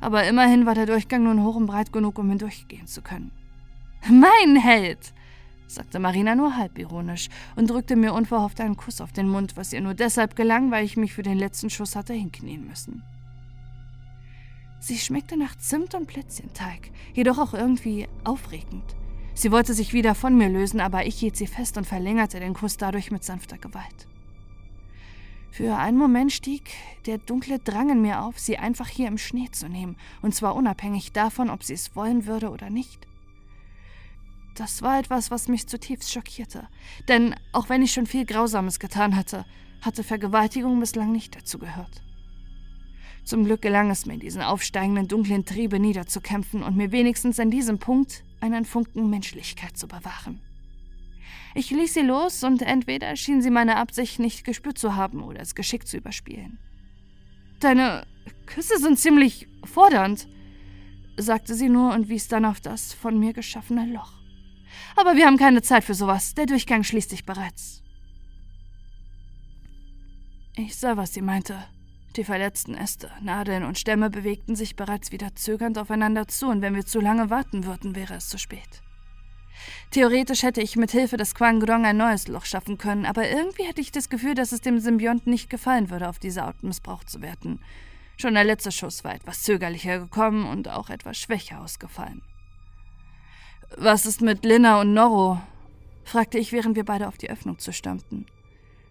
[0.00, 3.32] Aber immerhin war der Durchgang nun hoch und breit genug, um hindurchgehen zu können.
[4.10, 5.12] Mein Held,
[5.66, 9.72] sagte Marina nur halb ironisch und drückte mir unverhofft einen Kuss auf den Mund, was
[9.72, 13.02] ihr nur deshalb gelang, weil ich mich für den letzten Schuss hatte hinknien müssen.
[14.78, 18.84] Sie schmeckte nach Zimt und Plätzchenteig, jedoch auch irgendwie aufregend.
[19.34, 22.54] Sie wollte sich wieder von mir lösen, aber ich hielt sie fest und verlängerte den
[22.54, 24.06] Kuss dadurch mit sanfter Gewalt.
[25.50, 26.70] Für einen Moment stieg
[27.06, 30.54] der dunkle Drang in mir auf, sie einfach hier im Schnee zu nehmen, und zwar
[30.54, 33.06] unabhängig davon, ob sie es wollen würde oder nicht.
[34.56, 36.66] Das war etwas, was mich zutiefst schockierte.
[37.08, 39.44] Denn auch wenn ich schon viel Grausames getan hatte,
[39.82, 42.02] hatte Vergewaltigung bislang nicht dazu gehört.
[43.24, 47.78] Zum Glück gelang es mir, diesen aufsteigenden dunklen Triebe niederzukämpfen und mir wenigstens an diesem
[47.78, 50.40] Punkt einen Funken Menschlichkeit zu bewahren.
[51.54, 55.40] Ich ließ sie los und entweder schien sie meine Absicht nicht gespürt zu haben oder
[55.40, 56.58] es geschickt zu überspielen.
[57.60, 58.06] Deine
[58.46, 60.28] Küsse sind ziemlich fordernd,
[61.16, 64.15] sagte sie nur und wies dann auf das von mir geschaffene Loch.
[64.96, 66.34] Aber wir haben keine Zeit für sowas.
[66.34, 67.82] Der Durchgang schließt sich bereits.
[70.56, 71.62] Ich sah, was sie meinte.
[72.16, 76.74] Die verletzten Äste, Nadeln und Stämme bewegten sich bereits wieder zögernd aufeinander zu, und wenn
[76.74, 78.82] wir zu lange warten würden, wäre es zu spät.
[79.90, 83.82] Theoretisch hätte ich mit Hilfe des Quangdong ein neues Loch schaffen können, aber irgendwie hätte
[83.82, 87.20] ich das Gefühl, dass es dem Symbionten nicht gefallen würde, auf diese Art missbraucht zu
[87.20, 87.60] werden.
[88.16, 92.22] Schon der letzte Schuss war etwas zögerlicher gekommen und auch etwas schwächer ausgefallen.
[93.78, 95.38] Was ist mit Linna und Norro?
[96.04, 98.24] fragte ich, während wir beide auf die Öffnung zustürmten.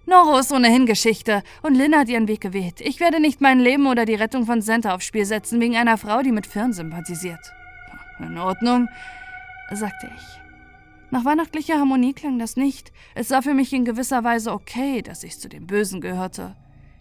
[0.05, 2.81] Norro ist ohnehin Geschichte und Linna hat ihren Weg gewählt.
[2.81, 5.97] Ich werde nicht mein Leben oder die Rettung von Senta aufs Spiel setzen wegen einer
[5.97, 7.39] Frau, die mit Firn sympathisiert.
[8.19, 8.87] In Ordnung,
[9.71, 10.41] sagte ich.
[11.09, 12.91] Nach weihnachtlicher Harmonie klang das nicht.
[13.15, 16.55] Es war für mich in gewisser Weise okay, dass ich zu den Bösen gehörte.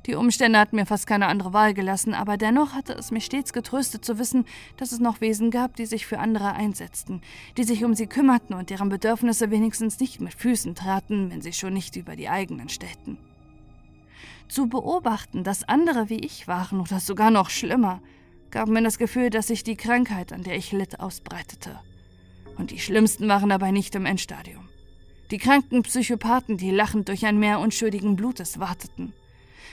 [0.07, 3.55] Die Umstände hatten mir fast keine andere Wahl gelassen, aber dennoch hatte es mich stets
[3.55, 4.45] getröstet zu wissen,
[4.77, 7.23] dass es noch Wesen gab, die sich für andere einsetzten,
[7.57, 11.55] die sich um sie kümmerten und deren Bedürfnisse wenigstens nicht mit Füßen traten, wenn sie
[11.55, 13.17] schon nicht über die eigenen stellten.
[14.49, 18.01] Zu beobachten, dass andere wie ich waren oder sogar noch schlimmer,
[18.51, 21.81] gab mir das Gefühl, dass sich die Krankheit, an der ich litt, ausbreitete.
[22.57, 24.69] Und die Schlimmsten waren dabei nicht im Endstadium.
[25.31, 29.15] Die kranken Psychopathen, die lachend durch ein Meer unschuldigen Blutes warteten.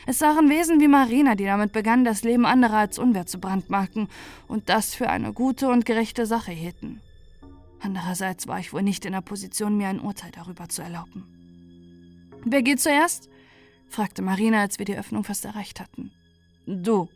[0.08, 4.08] Es waren Wesen wie Marina, die damit begannen, das Leben anderer als unwert zu brandmarken
[4.47, 7.02] und das für eine gute und gerechte Sache hielten.
[7.80, 11.26] Andererseits war ich wohl nicht in der Position, mir ein Urteil darüber zu erlauben.
[12.43, 13.30] Wer geht zuerst?
[13.88, 16.12] fragte Marina, als wir die Öffnung fast erreicht hatten.
[16.66, 17.10] Du,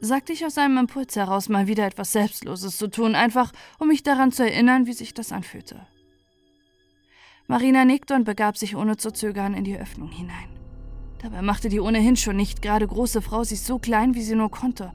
[0.00, 4.02] sagte ich aus einem Impuls heraus, mal wieder etwas Selbstloses zu tun, einfach um mich
[4.02, 5.86] daran zu erinnern, wie sich das anfühlte.
[7.46, 10.49] Marina nickte und begab sich ohne zu zögern in die Öffnung hinein.
[11.22, 14.50] Dabei machte die ohnehin schon nicht gerade große Frau sich so klein, wie sie nur
[14.50, 14.92] konnte,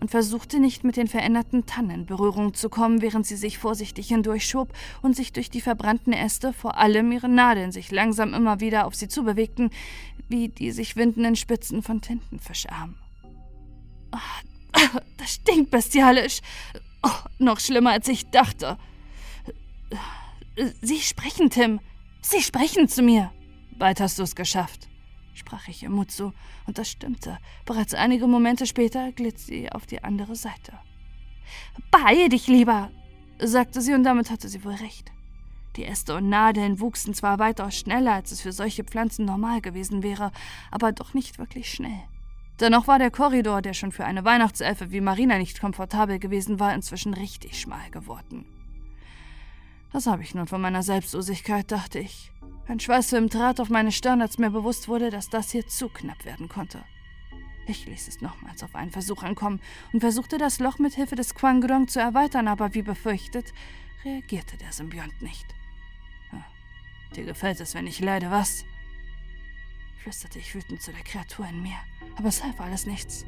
[0.00, 4.08] und versuchte nicht mit den veränderten Tannen in Berührung zu kommen, während sie sich vorsichtig
[4.08, 4.72] hindurchschob
[5.02, 8.94] und sich durch die verbrannten Äste, vor allem ihre Nadeln, sich langsam immer wieder auf
[8.94, 9.70] sie zubewegten,
[10.28, 12.96] wie die sich windenden Spitzen von Tintenfischarmen.
[14.12, 16.40] Oh, das stinkt bestialisch.
[17.02, 18.78] Oh, noch schlimmer, als ich dachte.
[20.82, 21.80] Sie sprechen, Tim.
[22.22, 23.32] Sie sprechen zu mir.
[23.76, 24.88] Bald hast du es geschafft
[25.34, 26.32] sprach ich ihr Mut zu,
[26.66, 27.38] und das stimmte.
[27.64, 30.72] Bereits einige Momente später glitt sie auf die andere Seite.
[31.90, 32.90] Beeil dich lieber,
[33.38, 35.12] sagte sie, und damit hatte sie wohl recht.
[35.76, 40.02] Die Äste und Nadeln wuchsen zwar weitaus schneller, als es für solche Pflanzen normal gewesen
[40.02, 40.30] wäre,
[40.70, 42.00] aber doch nicht wirklich schnell.
[42.60, 46.72] Dennoch war der Korridor, der schon für eine Weihnachtselfe wie Marina nicht komfortabel gewesen war,
[46.72, 48.46] inzwischen richtig schmal geworden.
[49.94, 52.32] Das habe ich nun von meiner Selbstlosigkeit, dachte ich.
[52.66, 56.24] Ein Schweißfilm trat auf meine Stirn, als mir bewusst wurde, dass das hier zu knapp
[56.24, 56.82] werden konnte.
[57.68, 59.60] Ich ließ es nochmals auf einen Versuch ankommen
[59.92, 63.52] und versuchte das Loch mit Hilfe des Quangdong zu erweitern, aber wie befürchtet,
[64.04, 65.46] reagierte der Symbiont nicht.
[67.14, 68.64] Dir gefällt es, wenn ich leide, was?
[70.02, 71.78] flüsterte ich wütend zu der Kreatur in mir.
[72.16, 73.24] Aber es half alles nichts.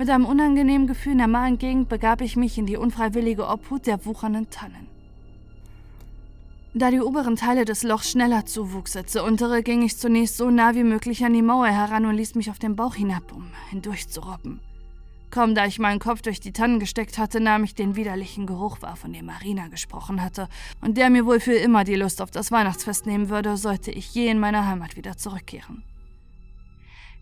[0.00, 4.04] Mit einem unangenehmen Gefühl in der Magengegend begab ich mich in die unfreiwillige Obhut der
[4.04, 4.97] wuchernden Tannen.
[6.74, 10.50] Da die oberen Teile des Lochs schneller zuwuchs als der untere, ging ich zunächst so
[10.50, 13.50] nah wie möglich an die Mauer heran und ließ mich auf den Bauch hinab, um
[13.70, 14.60] hindurchzurobben.
[15.30, 18.80] Kaum da ich meinen Kopf durch die Tannen gesteckt hatte, nahm ich den widerlichen Geruch
[18.82, 20.48] wahr, von dem Marina gesprochen hatte,
[20.80, 24.14] und der mir wohl für immer die Lust auf das Weihnachtsfest nehmen würde, sollte ich
[24.14, 25.82] je in meine Heimat wieder zurückkehren.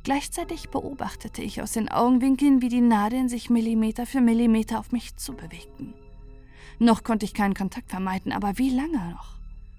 [0.03, 5.17] Gleichzeitig beobachtete ich aus den Augenwinkeln, wie die Nadeln sich Millimeter für Millimeter auf mich
[5.17, 5.95] zubewegten.
[6.79, 9.36] Noch konnte ich keinen Kontakt vermeiden, aber wie lange noch?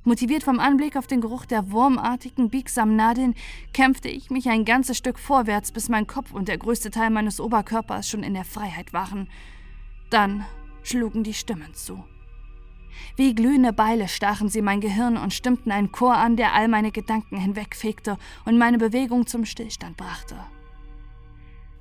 [0.08, 3.36] Motiviert vom Anblick auf den Geruch der wurmartigen, biegsamen Nadeln,
[3.74, 7.42] kämpfte ich mich ein ganzes Stück vorwärts, bis mein Kopf und der größte Teil meines
[7.42, 9.28] Oberkörpers schon in der Freiheit waren.
[10.10, 10.46] Dann
[10.82, 12.06] schlugen die Stimmen zu.
[13.18, 16.94] Wie glühende Beile stachen sie mein Gehirn und stimmten einen Chor an, der all meine
[16.94, 20.38] Gedanken hinwegfegte und meine Bewegung zum Stillstand brachte.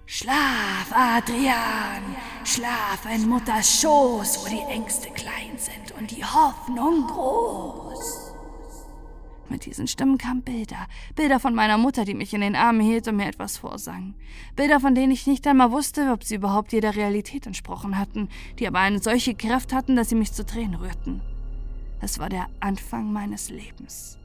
[0.08, 8.32] Schlaf, Adrian, schlaf in Mutters Schoß, wo die Ängste klein sind und die Hoffnung groß.
[9.48, 10.86] Mit diesen Stimmen kamen Bilder,
[11.16, 14.14] Bilder von meiner Mutter, die mich in den Armen hielt und mir etwas vorsang.
[14.54, 18.28] Bilder, von denen ich nicht einmal wusste, ob sie überhaupt jeder Realität entsprochen hatten,
[18.60, 21.20] die aber eine solche Kraft hatten, dass sie mich zu Tränen rührten.
[22.00, 24.18] Es war der Anfang meines Lebens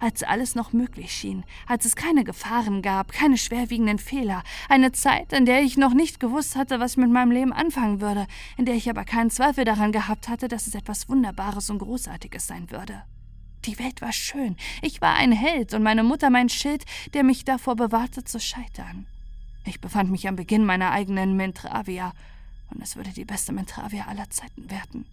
[0.00, 5.32] als alles noch möglich schien, als es keine Gefahren gab, keine schwerwiegenden Fehler, eine Zeit,
[5.32, 8.26] in der ich noch nicht gewusst hatte, was ich mit meinem Leben anfangen würde,
[8.56, 12.46] in der ich aber keinen Zweifel daran gehabt hatte, dass es etwas Wunderbares und Großartiges
[12.46, 13.02] sein würde.
[13.64, 16.84] Die Welt war schön, ich war ein Held und meine Mutter mein Schild,
[17.14, 19.06] der mich davor bewahrte zu scheitern.
[19.64, 22.12] Ich befand mich am Beginn meiner eigenen Mentravia,
[22.70, 25.06] und es würde die beste Mentravia aller Zeiten werden.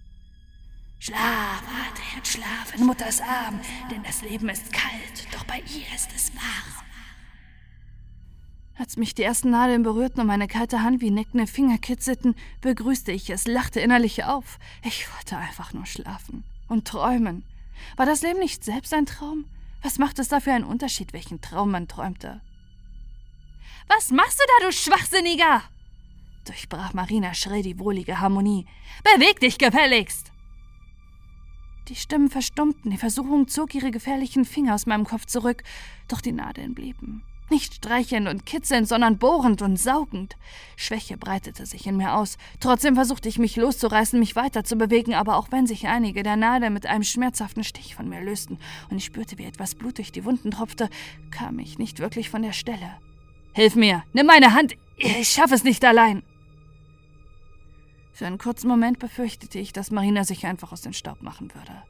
[1.05, 6.09] Schlaf, Adrian, schlaf in Mutters Arm, denn das Leben ist kalt, doch bei ihr ist
[6.15, 6.83] es warm.
[8.75, 13.11] Als mich die ersten Nadeln berührten und meine kalte Hand wie neckende Finger kitzelten, begrüßte
[13.11, 14.57] ich es, lachte innerlich auf.
[14.83, 17.43] Ich wollte einfach nur schlafen und träumen.
[17.97, 19.45] War das Leben nicht selbst ein Traum?
[19.83, 22.41] Was macht es da für einen Unterschied, welchen Traum man träumte?
[23.89, 25.61] Was machst du da, du Schwachsinniger?
[26.45, 28.65] durchbrach Marina schrill die wohlige Harmonie.
[29.03, 30.31] Beweg dich gefälligst!
[31.87, 35.63] Die Stimmen verstummten, die Versuchung zog ihre gefährlichen Finger aus meinem Kopf zurück,
[36.07, 37.23] doch die Nadeln blieben.
[37.51, 40.35] Nicht streichelnd und kitzelnd, sondern bohrend und saugend.
[40.77, 42.39] Schwäche breitete sich in mir aus.
[42.59, 46.37] Trotzdem versuchte ich mich loszureißen, mich weiter zu bewegen, aber auch wenn sich einige der
[46.37, 48.57] Nadeln mit einem schmerzhaften Stich von mir lösten
[48.89, 50.89] und ich spürte, wie etwas Blut durch die Wunden tropfte,
[51.29, 52.97] kam ich nicht wirklich von der Stelle.
[53.53, 54.03] Hilf mir!
[54.11, 54.75] Nimm meine Hand!
[54.97, 56.23] Ich schaffe es nicht allein!
[58.15, 61.83] Für einen kurzen Moment befürchtete ich, dass Marina sich einfach aus dem Staub machen würde.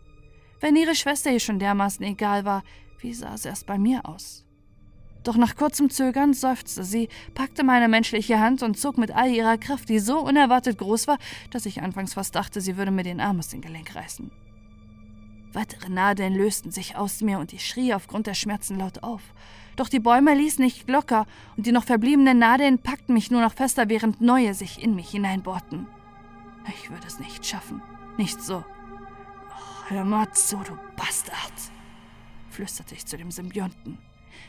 [0.60, 2.64] Wenn ihre Schwester ihr schon dermaßen egal war,
[3.00, 4.44] wie sah es erst bei mir aus?
[5.24, 9.60] Doch nach kurzem Zögern seufzte sie, packte meine menschliche Hand und zog mit all ihrer
[9.60, 11.20] Kraft, die so unerwartet groß war,
[11.52, 14.32] dass ich anfangs fast dachte, sie würde mir den Arm aus dem Gelenk reißen.
[15.54, 19.22] Weitere Nadeln lösten sich aus mir und ich schrie aufgrund der Schmerzen laut auf.
[19.76, 23.54] Doch die Bäume ließen nicht locker und die noch verbliebenen Nadeln packten mich nur noch
[23.54, 25.86] fester, während neue sich in mich hineinbohrten.
[26.68, 27.82] Ich würde es nicht schaffen.
[28.18, 28.64] Nicht so.
[28.64, 31.54] Oh, hör mal zu, du Bastard,
[32.50, 33.98] flüsterte ich zu dem Symbionten.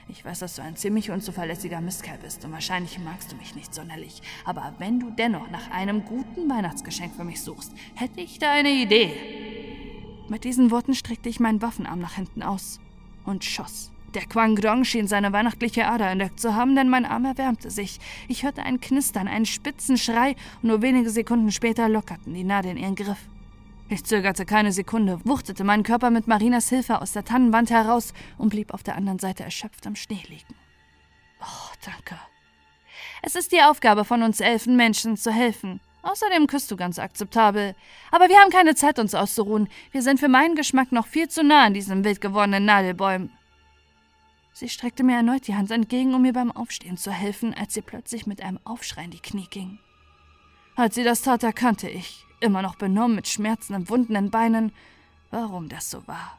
[0.09, 3.75] Ich weiß, dass du ein ziemlich unzuverlässiger Mistkerl bist und wahrscheinlich magst du mich nicht
[3.75, 4.23] sonderlich.
[4.45, 8.71] Aber wenn du dennoch nach einem guten Weihnachtsgeschenk für mich suchst, hätte ich da eine
[8.71, 10.25] Idee.
[10.29, 12.81] Mit diesen Worten streckte ich meinen Waffenarm nach hinten aus
[13.25, 13.91] und schoss.
[14.17, 17.99] Der Quangdong schien seine weihnachtliche Ader entdeckt zu haben, denn mein Arm erwärmte sich.
[18.29, 22.79] Ich hörte ein Knistern, einen spitzen Schrei und nur wenige Sekunden später lockerten die Nadeln
[22.79, 23.19] ihren Griff.
[23.91, 28.49] Ich zögerte keine Sekunde, wuchtete meinen Körper mit Marinas Hilfe aus der Tannenwand heraus und
[28.49, 30.55] blieb auf der anderen Seite erschöpft am Schnee liegen.
[31.43, 32.19] Oh, danke.
[33.21, 35.79] Es ist die Aufgabe von uns Elfen, Menschen zu helfen.
[36.01, 37.75] Außerdem küsst du ganz akzeptabel.
[38.11, 39.69] Aber wir haben keine Zeit, uns auszuruhen.
[39.91, 43.36] Wir sind für meinen Geschmack noch viel zu nah an diesen wild gewordenen Nadelbäumen.
[44.59, 47.83] Sie streckte mir erneut die Hand entgegen, um mir beim Aufstehen zu helfen, als sie
[47.83, 49.79] plötzlich mit einem Aufschrei in die Knie ging.
[50.77, 54.73] Als sie das tat, erkannte ich, immer noch benommen mit schmerzenden, wundenden Beinen,
[55.31, 56.39] warum das so war.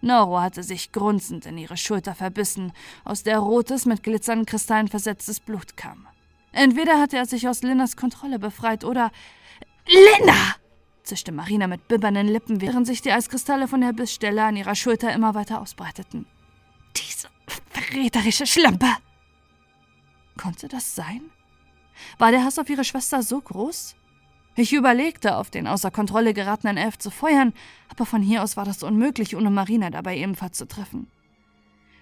[0.00, 5.40] Noro hatte sich grunzend in ihre Schulter verbissen, aus der rotes, mit glitzernden Kristallen versetztes
[5.40, 6.06] Blut kam.
[6.52, 9.10] Entweder hatte er sich aus Linnas Kontrolle befreit oder.
[9.88, 10.54] Linna!
[11.02, 15.12] zischte Marina mit bibbernden Lippen, während sich die Eiskristalle von der Bissstelle an ihrer Schulter
[15.12, 16.24] immer weiter ausbreiteten.
[16.98, 18.88] Diese verräterische Schlampe!
[20.36, 21.22] Konnte das sein?
[22.18, 23.96] War der Hass auf ihre Schwester so groß?
[24.56, 27.52] Ich überlegte, auf den außer Kontrolle geratenen Elf zu feuern,
[27.88, 31.08] aber von hier aus war das unmöglich, ohne Marina dabei ebenfalls zu treffen.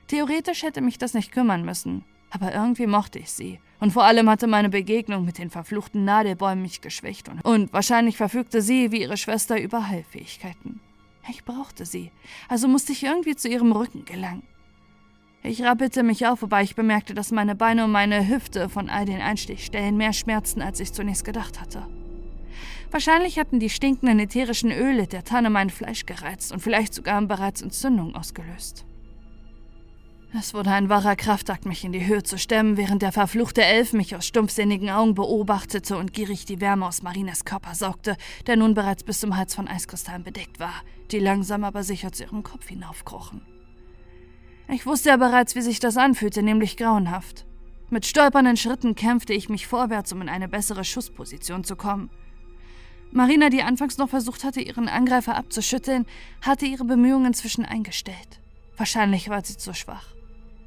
[0.07, 3.61] Theoretisch hätte mich das nicht kümmern müssen, aber irgendwie mochte ich sie.
[3.78, 8.16] Und vor allem hatte meine Begegnung mit den verfluchten Nadelbäumen mich geschwächt und, und wahrscheinlich
[8.16, 10.80] verfügte sie wie ihre Schwester über Heilfähigkeiten.
[11.28, 12.11] Ich brauchte sie,
[12.49, 14.44] also musste ich irgendwie zu ihrem Rücken gelangen.
[15.43, 19.05] Ich rappelte mich auf, wobei ich bemerkte, dass meine Beine und meine Hüfte von all
[19.05, 21.87] den Einstichstellen mehr schmerzten, als ich zunächst gedacht hatte.
[22.91, 27.62] Wahrscheinlich hatten die stinkenden ätherischen Öle der Tanne mein Fleisch gereizt und vielleicht sogar bereits
[27.62, 28.87] Entzündung ausgelöst.
[30.39, 33.93] Es wurde ein wahrer Kraftakt, mich in die Höhe zu stemmen, während der verfluchte Elf
[33.93, 38.16] mich aus stumpfsinnigen Augen beobachtete und gierig die Wärme aus Marinas Körper saugte,
[38.47, 40.74] der nun bereits bis zum Hals von Eiskristallen bedeckt war,
[41.11, 43.41] die langsam aber sicher zu ihrem Kopf hinaufkrochen.
[44.69, 47.47] Ich wusste ja bereits, wie sich das anfühlte, nämlich grauenhaft.
[47.89, 52.11] Mit stolpernden Schritten kämpfte ich mich vorwärts, um in eine bessere Schussposition zu kommen.
[53.12, 56.05] Marina, die anfangs noch versucht hatte, ihren Angreifer abzuschütteln,
[56.43, 58.41] hatte ihre Bemühungen inzwischen eingestellt.
[58.77, 60.09] Wahrscheinlich war sie zu schwach.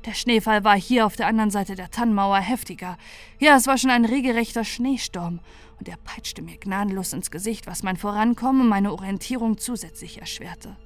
[0.05, 2.97] Der Schneefall war hier auf der anderen Seite der Tannenmauer heftiger.
[3.37, 5.41] Ja, es war schon ein regelrechter Schneesturm,
[5.77, 10.77] und er peitschte mir gnadenlos ins Gesicht, was mein Vorankommen und meine Orientierung zusätzlich erschwerte.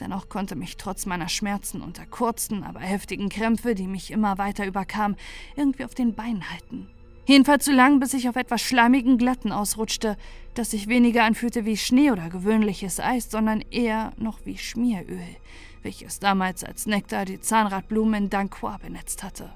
[0.00, 4.38] Dennoch konnte mich trotz meiner Schmerzen und der kurzen, aber heftigen Krämpfe, die mich immer
[4.38, 5.16] weiter überkam,
[5.56, 6.88] irgendwie auf den Beinen halten.
[7.26, 10.16] Jedenfalls so lang, bis ich auf etwas schleimigen Glatten ausrutschte,
[10.54, 15.36] das sich weniger anfühlte wie Schnee oder gewöhnliches Eis, sondern eher noch wie Schmieröl,
[15.82, 19.50] welches damals als Nektar die Zahnradblumen in Danquois benetzt hatte.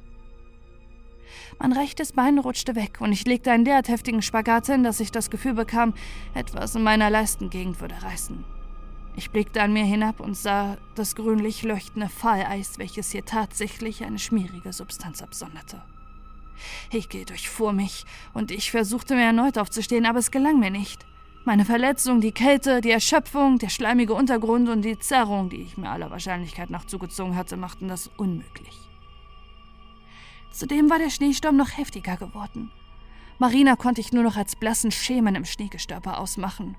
[1.58, 5.10] Mein rechtes Bein rutschte weg und ich legte einen derart heftigen Spagat hin, dass ich
[5.10, 5.94] das Gefühl bekam,
[6.34, 8.44] etwas in meiner Leistengegend würde reißen.
[9.14, 14.18] Ich blickte an mir hinab und sah das grünlich leuchtende Falleis, welches hier tatsächlich eine
[14.18, 15.82] schmierige Substanz absonderte.
[16.90, 21.04] Ekel durchfuhr mich und ich versuchte mir erneut aufzustehen, aber es gelang mir nicht.
[21.44, 25.90] Meine Verletzung, die Kälte, die Erschöpfung, der schleimige Untergrund und die Zerrung, die ich mir
[25.90, 28.78] aller Wahrscheinlichkeit nach zugezogen hatte, machten das unmöglich.
[30.52, 32.70] Zudem war der Schneesturm noch heftiger geworden.
[33.38, 36.76] Marina konnte ich nur noch als blassen Schemen im Schneegestöber ausmachen.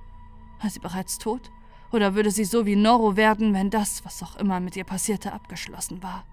[0.61, 1.51] War sie bereits tot?
[1.93, 5.31] Oder würde sie so wie Noro werden, wenn das, was auch immer mit ihr passierte,
[5.31, 6.25] abgeschlossen war?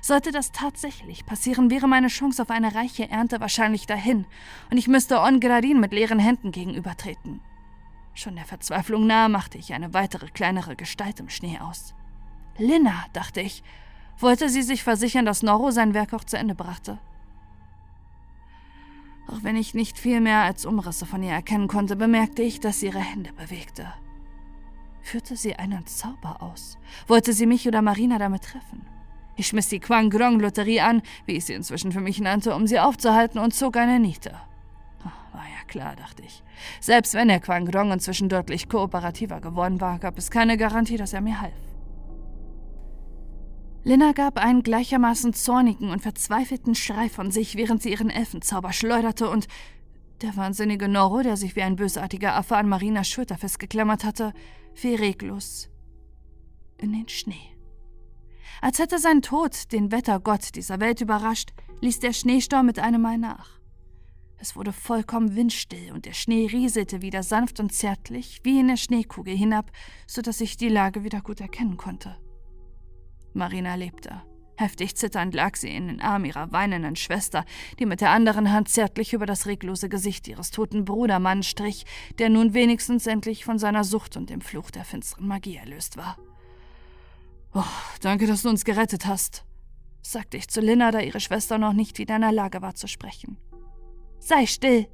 [0.00, 4.24] Sollte das tatsächlich passieren, wäre meine Chance auf eine reiche Ernte wahrscheinlich dahin,
[4.70, 7.40] und ich müsste Ongradin mit leeren Händen gegenübertreten.
[8.14, 11.94] Schon der Verzweiflung nahe machte ich eine weitere kleinere Gestalt im Schnee aus.
[12.56, 13.62] Linna, dachte ich,
[14.18, 16.98] wollte sie sich versichern, dass Noro sein Werk auch zu Ende brachte.
[19.26, 22.80] Auch wenn ich nicht viel mehr als Umrisse von ihr erkennen konnte, bemerkte ich, dass
[22.80, 23.92] sie ihre Hände bewegte.
[25.02, 26.78] Führte sie einen Zauber aus?
[27.06, 28.86] Wollte sie mich oder Marina damit treffen?
[29.36, 32.66] Ich schmiss die Quang Grong Lotterie an, wie ich sie inzwischen für mich nannte, um
[32.66, 34.32] sie aufzuhalten und zog eine Niete.
[35.32, 36.42] War ja klar, dachte ich.
[36.80, 41.14] Selbst wenn der Quang Grong inzwischen deutlich kooperativer geworden war, gab es keine Garantie, dass
[41.14, 41.52] er mir half.
[43.84, 49.28] Linna gab einen gleichermaßen zornigen und verzweifelten Schrei von sich, während sie ihren Elfenzauber schleuderte
[49.28, 49.48] und
[50.20, 54.34] der wahnsinnige Noro, der sich wie ein bösartiger Affe an Marinas Schulter festgeklammert hatte,
[54.74, 55.68] fiel reglos
[56.78, 57.56] in den Schnee.
[58.60, 63.18] Als hätte sein Tod den Wettergott dieser Welt überrascht, ließ der Schneesturm mit einem Mal
[63.18, 63.60] nach.
[64.38, 68.76] Es wurde vollkommen windstill und der Schnee rieselte wieder sanft und zärtlich wie in der
[68.76, 69.70] Schneekugel hinab,
[70.06, 72.16] so dass ich die Lage wieder gut erkennen konnte.
[73.34, 74.22] Marina lebte.
[74.56, 77.44] Heftig zitternd lag sie in den Armen ihrer weinenden Schwester,
[77.78, 81.84] die mit der anderen Hand zärtlich über das reglose Gesicht ihres toten Brudermanns strich,
[82.18, 86.18] der nun wenigstens endlich von seiner Sucht und dem Fluch der finsteren Magie erlöst war.
[87.54, 87.64] Oh,
[88.00, 89.44] danke, dass du uns gerettet hast,
[90.02, 92.88] sagte ich zu Linna, da ihre Schwester noch nicht wieder in der Lage war zu
[92.88, 93.38] sprechen.
[94.18, 94.86] Sei still.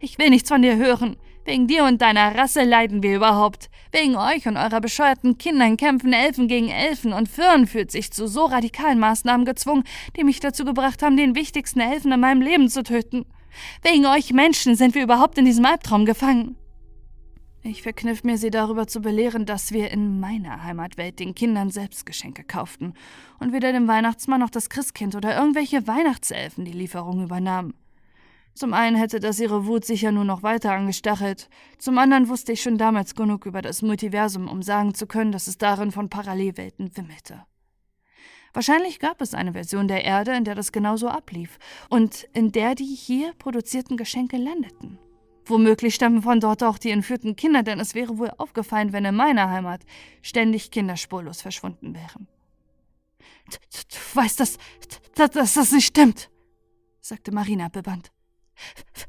[0.00, 1.16] Ich will nichts von dir hören.
[1.44, 3.68] Wegen dir und deiner Rasse leiden wir überhaupt.
[3.90, 8.28] Wegen euch und eurer bescheuerten Kindern kämpfen Elfen gegen Elfen und Firn fühlt sich zu
[8.28, 9.82] so radikalen Maßnahmen gezwungen,
[10.16, 13.26] die mich dazu gebracht haben, den wichtigsten Elfen in meinem Leben zu töten.
[13.82, 16.56] Wegen euch Menschen sind wir überhaupt in diesem Albtraum gefangen.
[17.64, 22.06] Ich verkniff mir, sie darüber zu belehren, dass wir in meiner Heimatwelt den Kindern selbst
[22.06, 22.94] Geschenke kauften
[23.38, 27.74] und weder dem Weihnachtsmann noch das Christkind oder irgendwelche Weihnachtselfen die Lieferung übernahmen.
[28.54, 31.48] Zum einen hätte das ihre Wut sicher nur noch weiter angestachelt,
[31.78, 35.46] zum anderen wusste ich schon damals genug über das Multiversum, um sagen zu können, dass
[35.46, 37.44] es darin von Parallelwelten wimmelte.
[38.52, 41.58] Wahrscheinlich gab es eine Version der Erde, in der das genauso ablief
[41.88, 44.98] und in der die hier produzierten Geschenke landeten.
[45.46, 49.16] Womöglich stammen von dort auch die entführten Kinder, denn es wäre wohl aufgefallen, wenn in
[49.16, 49.80] meiner Heimat
[50.20, 52.28] ständig Kinder spurlos verschwunden wären.
[53.50, 54.58] Du, weißt, dass
[55.14, 56.30] das nicht stimmt,
[57.00, 58.12] sagte Marina bebannt.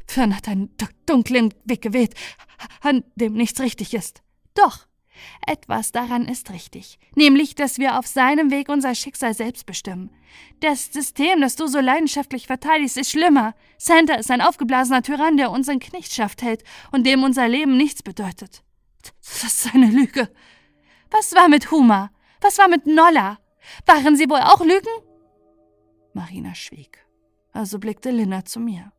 [0.07, 0.75] Fern hat einen
[1.05, 2.13] dunklen Weg gewählt,
[2.81, 4.21] an dem nichts richtig ist.
[4.53, 4.87] Doch,
[5.45, 10.11] etwas daran ist richtig, nämlich, dass wir auf seinem Weg unser Schicksal selbst bestimmen.
[10.59, 13.53] Das System, das du so leidenschaftlich verteidigst, ist schlimmer.
[13.77, 18.03] Santa ist ein aufgeblasener Tyrann, der uns in Knechtschaft hält und dem unser Leben nichts
[18.03, 18.63] bedeutet.
[19.21, 20.29] Das ist eine Lüge.
[21.11, 22.11] Was war mit Huma?
[22.41, 23.39] Was war mit Nolla?
[23.85, 24.89] Waren sie wohl auch Lügen?
[26.13, 27.05] Marina schwieg.
[27.51, 28.92] Also blickte Linda zu mir.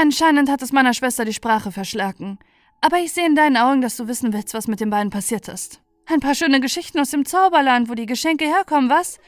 [0.00, 2.38] Anscheinend hat es meiner Schwester die Sprache verschlagen.
[2.80, 5.48] Aber ich sehe in deinen Augen, dass du wissen willst, was mit den beiden passiert
[5.48, 5.82] ist.
[6.06, 9.18] Ein paar schöne Geschichten aus dem Zauberland, wo die Geschenke herkommen, was?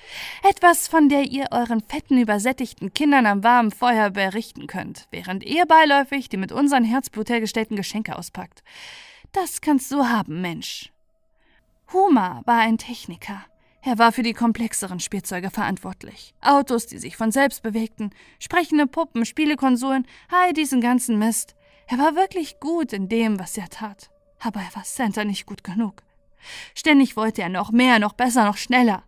[0.48, 5.66] Etwas, von der ihr euren fetten, übersättigten Kindern am warmen Feuer berichten könnt, während ihr
[5.66, 8.62] beiläufig die mit unserem Herzblut hergestellten Geschenke auspackt.
[9.32, 10.92] Das kannst du haben, Mensch.
[11.92, 13.44] Huma war ein Techniker.
[13.82, 16.35] Er war für die komplexeren Spielzeuge verantwortlich.
[16.43, 21.55] Autos, die sich von selbst bewegten, sprechende Puppen, Spielekonsolen, all diesen ganzen Mist.
[21.86, 24.11] Er war wirklich gut in dem, was er tat.
[24.39, 26.02] Aber er war Santa nicht gut genug.
[26.74, 29.02] Ständig wollte er noch mehr, noch besser, noch schneller.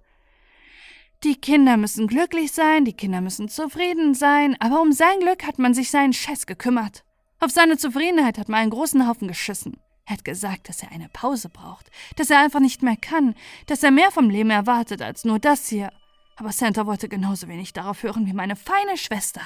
[1.23, 5.59] Die Kinder müssen glücklich sein, die Kinder müssen zufrieden sein, aber um sein Glück hat
[5.59, 7.05] man sich seinen Scheiß gekümmert.
[7.39, 9.77] Auf seine Zufriedenheit hat man einen großen Haufen geschissen.
[10.07, 13.35] Er hat gesagt, dass er eine Pause braucht, dass er einfach nicht mehr kann,
[13.67, 15.93] dass er mehr vom Leben erwartet als nur das hier.
[16.37, 19.43] Aber Santa wollte genauso wenig darauf hören wie meine feine Schwester.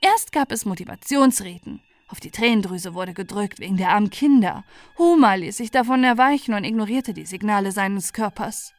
[0.00, 1.80] Erst gab es Motivationsreden,
[2.12, 4.64] auf die Tränendrüse wurde gedrückt wegen der armen Kinder.
[4.98, 8.74] Huma ließ sich davon erweichen und ignorierte die Signale seines Körpers.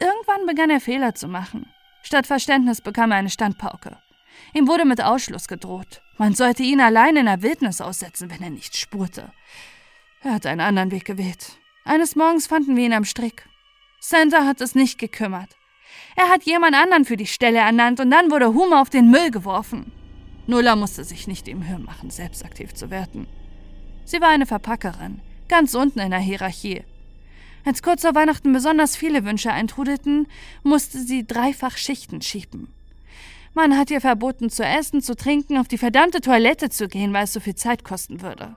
[0.00, 1.70] Irgendwann begann er Fehler zu machen.
[2.02, 3.98] Statt Verständnis bekam er eine Standpauke.
[4.54, 6.00] Ihm wurde mit Ausschluss gedroht.
[6.16, 9.32] Man sollte ihn allein in der Wildnis aussetzen, wenn er nicht spurte.
[10.26, 11.52] Er hat einen anderen Weg gewählt.
[11.84, 13.48] Eines Morgens fanden wir ihn am Strick.
[14.00, 15.50] Santa hat es nicht gekümmert.
[16.16, 19.30] Er hat jemand anderen für die Stelle ernannt und dann wurde Huma auf den Müll
[19.30, 19.92] geworfen.
[20.48, 23.28] Nulla musste sich nicht im Mühe machen, selbst aktiv zu werden.
[24.04, 26.82] Sie war eine Verpackerin, ganz unten in der Hierarchie.
[27.64, 30.26] Als kurz vor Weihnachten besonders viele Wünsche eintrudelten,
[30.64, 32.74] musste sie dreifach Schichten schieben.
[33.54, 37.24] Man hat ihr verboten, zu essen, zu trinken, auf die verdammte Toilette zu gehen, weil
[37.24, 38.56] es so viel Zeit kosten würde.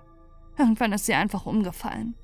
[0.59, 2.15] Irgendwann ist sie einfach umgefallen.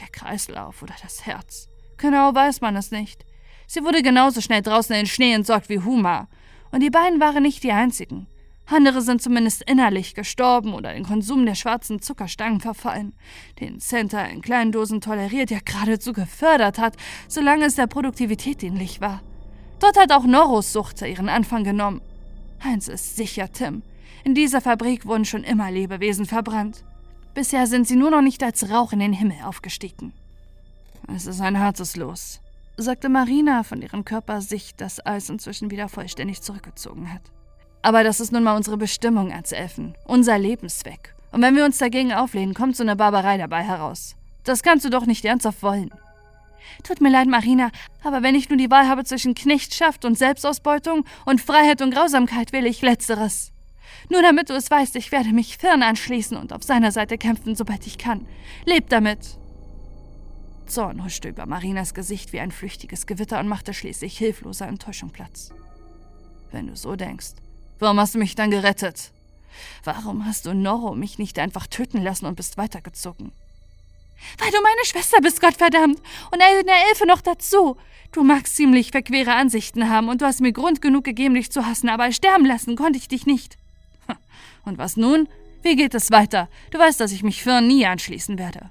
[0.00, 1.68] Der Kreislauf oder das Herz.
[1.98, 3.26] Genau weiß man es nicht.
[3.66, 6.28] Sie wurde genauso schnell draußen in den Schnee entsorgt wie Huma.
[6.72, 8.28] Und die beiden waren nicht die einzigen.
[8.64, 13.14] Andere sind zumindest innerlich gestorben oder den Konsum der schwarzen Zuckerstangen verfallen,
[13.60, 16.96] den Center in kleinen Dosen toleriert, ja geradezu gefördert hat,
[17.28, 19.22] solange es der Produktivität dienlich war.
[19.78, 22.00] Dort hat auch Norros Sucht ihren Anfang genommen.
[22.58, 23.82] Eins ist sicher, Tim.
[24.24, 26.84] In dieser Fabrik wurden schon immer Lebewesen verbrannt.
[27.36, 30.14] Bisher sind sie nur noch nicht als Rauch in den Himmel aufgestiegen.
[31.14, 32.40] Es ist ein hartes Los,
[32.78, 37.20] sagte Marina, von deren Körper sich das Eis inzwischen wieder vollständig zurückgezogen hat.
[37.82, 41.14] Aber das ist nun mal unsere Bestimmung als Elfen, unser Lebenszweck.
[41.30, 44.16] Und wenn wir uns dagegen auflehnen, kommt so eine Barbarei dabei heraus.
[44.44, 45.90] Das kannst du doch nicht ernsthaft wollen.
[46.84, 47.70] Tut mir leid, Marina,
[48.02, 52.54] aber wenn ich nur die Wahl habe zwischen Knechtschaft und Selbstausbeutung und Freiheit und Grausamkeit,
[52.54, 53.52] wähle ich Letzteres.
[54.08, 57.54] Nur damit du es weißt, ich werde mich Firn anschließen und auf seiner Seite kämpfen,
[57.56, 58.26] sobald ich kann.
[58.64, 59.38] Leb damit!
[60.66, 65.50] Zorn huschte über Marinas Gesicht wie ein flüchtiges Gewitter und machte schließlich hilfloser Enttäuschung Platz.
[66.50, 67.34] Wenn du so denkst,
[67.78, 69.12] Warum hast du mich dann gerettet?
[69.84, 73.32] Warum hast du Noro mich nicht einfach töten lassen und bist weitergezogen?
[74.38, 75.98] Weil du meine Schwester bist, Gottverdammt!
[76.32, 77.76] Und eine Elfe noch dazu!
[78.12, 81.66] Du magst ziemlich verquere Ansichten haben und du hast mir Grund genug gegeben, dich zu
[81.66, 83.58] hassen, aber sterben lassen konnte ich dich nicht.
[84.66, 85.28] Und was nun?
[85.62, 86.48] Wie geht es weiter?
[86.70, 88.70] Du weißt, dass ich mich Fern nie anschließen werde.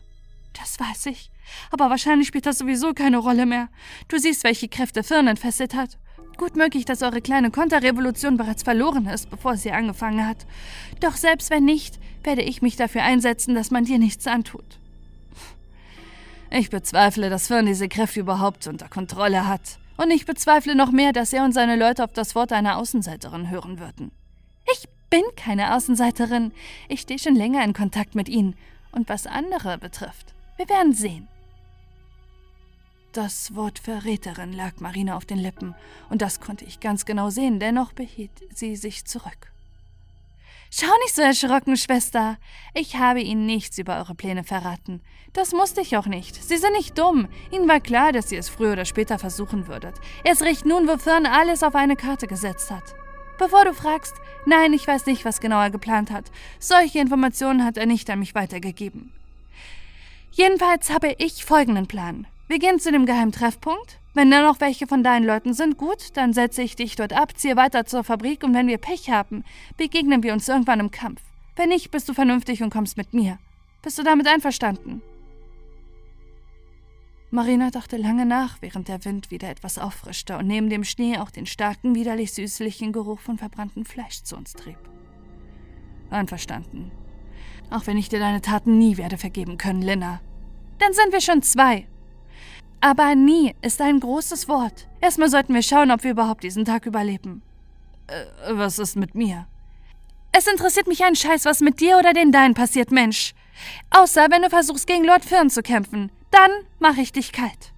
[0.53, 1.31] Das weiß ich.
[1.71, 3.69] Aber wahrscheinlich spielt das sowieso keine Rolle mehr.
[4.07, 5.97] Du siehst, welche Kräfte Fern entfesselt hat.
[6.37, 10.45] Gut möglich, dass eure kleine Konterrevolution bereits verloren ist, bevor sie angefangen hat.
[10.99, 14.79] Doch selbst wenn nicht, werde ich mich dafür einsetzen, dass man dir nichts antut.
[16.51, 19.79] Ich bezweifle, dass Fern diese Kräfte überhaupt unter Kontrolle hat.
[19.97, 23.49] Und ich bezweifle noch mehr, dass er und seine Leute auf das Wort einer Außenseiterin
[23.49, 24.11] hören würden.
[24.71, 26.51] Ich bin keine Außenseiterin.
[26.89, 28.57] Ich stehe schon länger in Kontakt mit ihnen.
[28.91, 31.29] Und was andere betrifft, wir werden sehen.
[33.13, 35.73] Das Wort Verräterin lag Marina auf den Lippen,
[36.09, 39.53] und das konnte ich ganz genau sehen, dennoch behielt sie sich zurück.
[40.69, 42.37] Schau nicht so erschrocken, Schwester.
[42.73, 44.99] Ich habe Ihnen nichts über eure Pläne verraten.
[45.31, 46.43] Das musste ich auch nicht.
[46.43, 47.29] Sie sind nicht dumm.
[47.51, 49.95] Ihnen war klar, dass ihr es früher oder später versuchen würdet.
[50.25, 52.95] Erst recht nun, wo Fern alles auf eine Karte gesetzt hat.
[53.37, 56.25] Bevor du fragst, nein, ich weiß nicht, was genau er geplant hat.
[56.59, 59.11] Solche Informationen hat er nicht an mich weitergegeben.
[60.31, 62.27] Jedenfalls habe ich folgenden Plan.
[62.47, 63.99] Wir gehen zu dem geheimen Treffpunkt.
[64.13, 67.37] Wenn da noch welche von deinen Leuten sind, gut, dann setze ich dich dort ab,
[67.37, 69.43] ziehe weiter zur Fabrik und wenn wir Pech haben,
[69.75, 71.21] begegnen wir uns irgendwann im Kampf.
[71.57, 73.39] Wenn nicht, bist du vernünftig und kommst mit mir.
[73.81, 75.01] Bist du damit einverstanden?
[77.35, 81.29] Marina dachte lange nach, während der Wind wieder etwas auffrischte und neben dem Schnee auch
[81.29, 84.77] den starken, widerlich süßlichen Geruch von verbranntem Fleisch zu uns trieb.
[86.09, 86.91] Einverstanden.
[87.69, 90.21] Auch wenn ich dir deine Taten nie werde vergeben können, Lina.
[90.79, 91.87] Dann sind wir schon zwei.
[92.79, 94.87] Aber nie ist ein großes Wort.
[95.01, 97.41] Erstmal sollten wir schauen, ob wir überhaupt diesen Tag überleben.
[98.07, 99.45] Äh, was ist mit mir?
[100.31, 103.33] Es interessiert mich ein Scheiß, was mit dir oder den Deinen passiert, Mensch.
[103.89, 106.11] Außer wenn du versuchst, gegen Lord Fern zu kämpfen.
[106.31, 107.73] Dann mache ich dich kalt.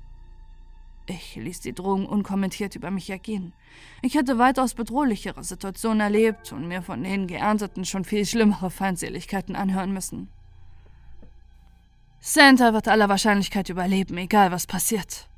[1.10, 3.54] Ich ließ die Drohung unkommentiert über mich ergehen.
[4.02, 9.56] Ich hatte weitaus bedrohlichere Situationen erlebt und mir von den Geernteten schon viel schlimmere Feindseligkeiten
[9.56, 10.30] anhören müssen.
[12.20, 15.30] Santa wird aller Wahrscheinlichkeit überleben, egal was passiert,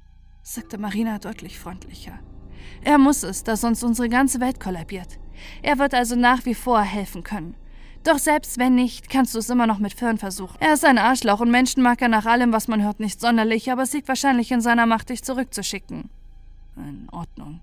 [0.42, 2.18] sagte Marina deutlich freundlicher.
[2.82, 5.20] Er muss es, da sonst unsere ganze Welt kollabiert.
[5.62, 7.56] Er wird also nach wie vor helfen können.
[8.04, 10.58] Doch selbst wenn nicht, kannst du es immer noch mit Fern versuchen.
[10.60, 13.72] Er ist ein Arschloch und Menschen mag er nach allem, was man hört, nicht sonderlich,
[13.72, 16.10] aber es liegt wahrscheinlich in seiner Macht, dich zurückzuschicken.
[16.78, 17.60] In Ordnung.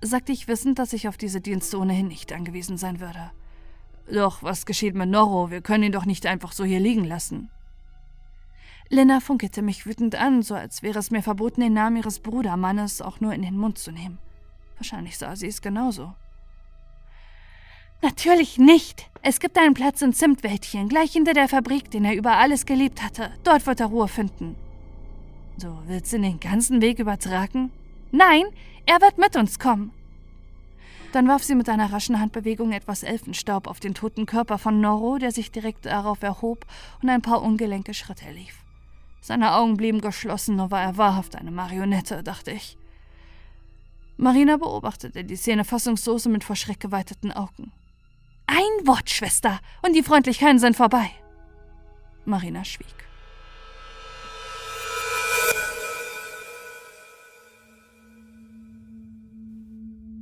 [0.00, 3.30] Sagte ich wissend, dass ich auf diese Dienste ohnehin nicht angewiesen sein würde.
[4.10, 5.50] Doch was geschieht mit Norro?
[5.50, 7.50] Wir können ihn doch nicht einfach so hier liegen lassen.
[8.90, 13.00] Lena funkelte mich wütend an, so als wäre es mir verboten, den Namen ihres Brudermannes
[13.00, 14.18] auch nur in den Mund zu nehmen.
[14.76, 16.14] Wahrscheinlich sah sie es genauso.
[18.02, 19.10] Natürlich nicht.
[19.22, 23.02] Es gibt einen Platz in Zimtwäldchen, gleich hinter der Fabrik, den er über alles geliebt
[23.02, 23.32] hatte.
[23.42, 24.56] Dort wird er Ruhe finden.
[25.58, 27.70] Du willst ihn den ganzen Weg übertragen?
[28.10, 28.44] Nein,
[28.86, 29.92] er wird mit uns kommen.
[31.12, 35.18] Dann warf sie mit einer raschen Handbewegung etwas Elfenstaub auf den toten Körper von Noro,
[35.18, 36.66] der sich direkt darauf erhob
[37.02, 38.64] und ein paar ungelenke Schritte lief.
[39.20, 42.76] Seine Augen blieben geschlossen, nur war er wahrhaft eine Marionette, dachte ich.
[44.16, 47.72] Marina beobachtete die Szene fassungslos mit vor Schreck geweiteten Augen.
[48.46, 51.10] Ein Wort, Schwester, und die Freundlichkeiten sind vorbei.
[52.24, 52.86] Marina schwieg.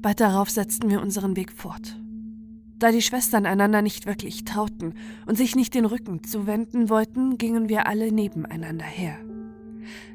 [0.00, 1.96] Bald darauf setzten wir unseren Weg fort.
[2.78, 4.94] Da die Schwestern einander nicht wirklich trauten
[5.26, 9.16] und sich nicht den Rücken zuwenden wollten, gingen wir alle nebeneinander her.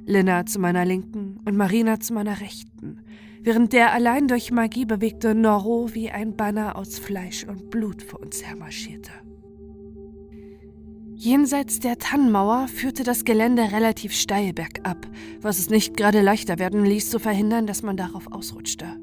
[0.06, 3.00] Lina zu meiner Linken und Marina zu meiner Rechten,
[3.48, 8.20] während der allein durch Magie bewegte Noro wie ein Banner aus Fleisch und Blut vor
[8.20, 9.12] uns hermarschierte.
[11.16, 15.08] Jenseits der Tannenmauer führte das Gelände relativ steil bergab,
[15.40, 19.00] was es nicht gerade leichter werden ließ, zu verhindern, dass man darauf ausrutschte.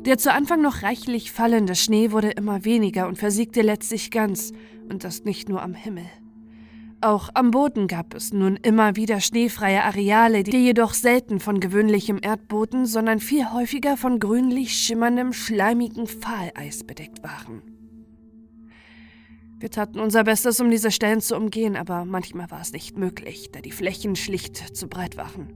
[0.00, 4.52] Der zu Anfang noch reichlich fallende Schnee wurde immer weniger und versiegte letztlich ganz,
[4.88, 6.06] und das nicht nur am Himmel.
[7.06, 12.18] Auch am Boden gab es nun immer wieder schneefreie Areale, die jedoch selten von gewöhnlichem
[12.20, 17.62] Erdboden, sondern viel häufiger von grünlich schimmerndem, schleimigem Fahleis bedeckt waren.
[19.60, 23.50] Wir taten unser Bestes, um diese Stellen zu umgehen, aber manchmal war es nicht möglich,
[23.52, 25.52] da die Flächen schlicht zu breit waren.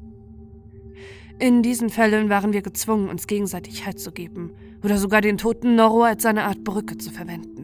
[1.40, 4.52] In diesen Fällen waren wir gezwungen, uns gegenseitig Halt zu geben
[4.84, 7.59] oder sogar den toten Norro als seine Art Brücke zu verwenden.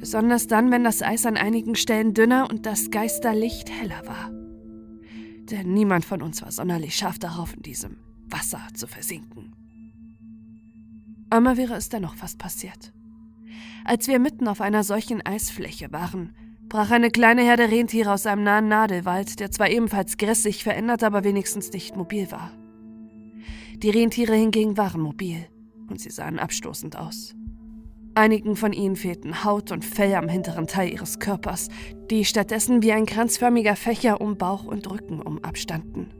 [0.00, 4.30] Besonders dann, wenn das Eis an einigen Stellen dünner und das Geisterlicht heller war.
[5.50, 9.54] Denn niemand von uns war sonderlich scharf darauf, in diesem Wasser zu versinken.
[11.28, 12.94] Einmal wäre es dennoch fast passiert.
[13.84, 16.34] Als wir mitten auf einer solchen Eisfläche waren,
[16.70, 21.24] brach eine kleine Herde Rentiere aus einem nahen Nadelwald, der zwar ebenfalls grässlich verändert, aber
[21.24, 22.52] wenigstens nicht mobil war.
[23.76, 25.46] Die Rentiere hingegen waren mobil
[25.88, 27.34] und sie sahen abstoßend aus.
[28.14, 31.68] Einigen von ihnen fehlten Haut und Fell am hinteren Teil ihres Körpers,
[32.10, 36.10] die stattdessen wie ein kranzförmiger Fächer um Bauch und Rücken um abstanden.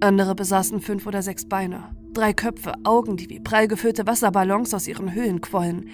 [0.00, 4.88] Andere besaßen fünf oder sechs Beine, drei Köpfe, Augen, die wie prall gefüllte Wasserballons aus
[4.88, 5.88] ihren Höhlen quollen,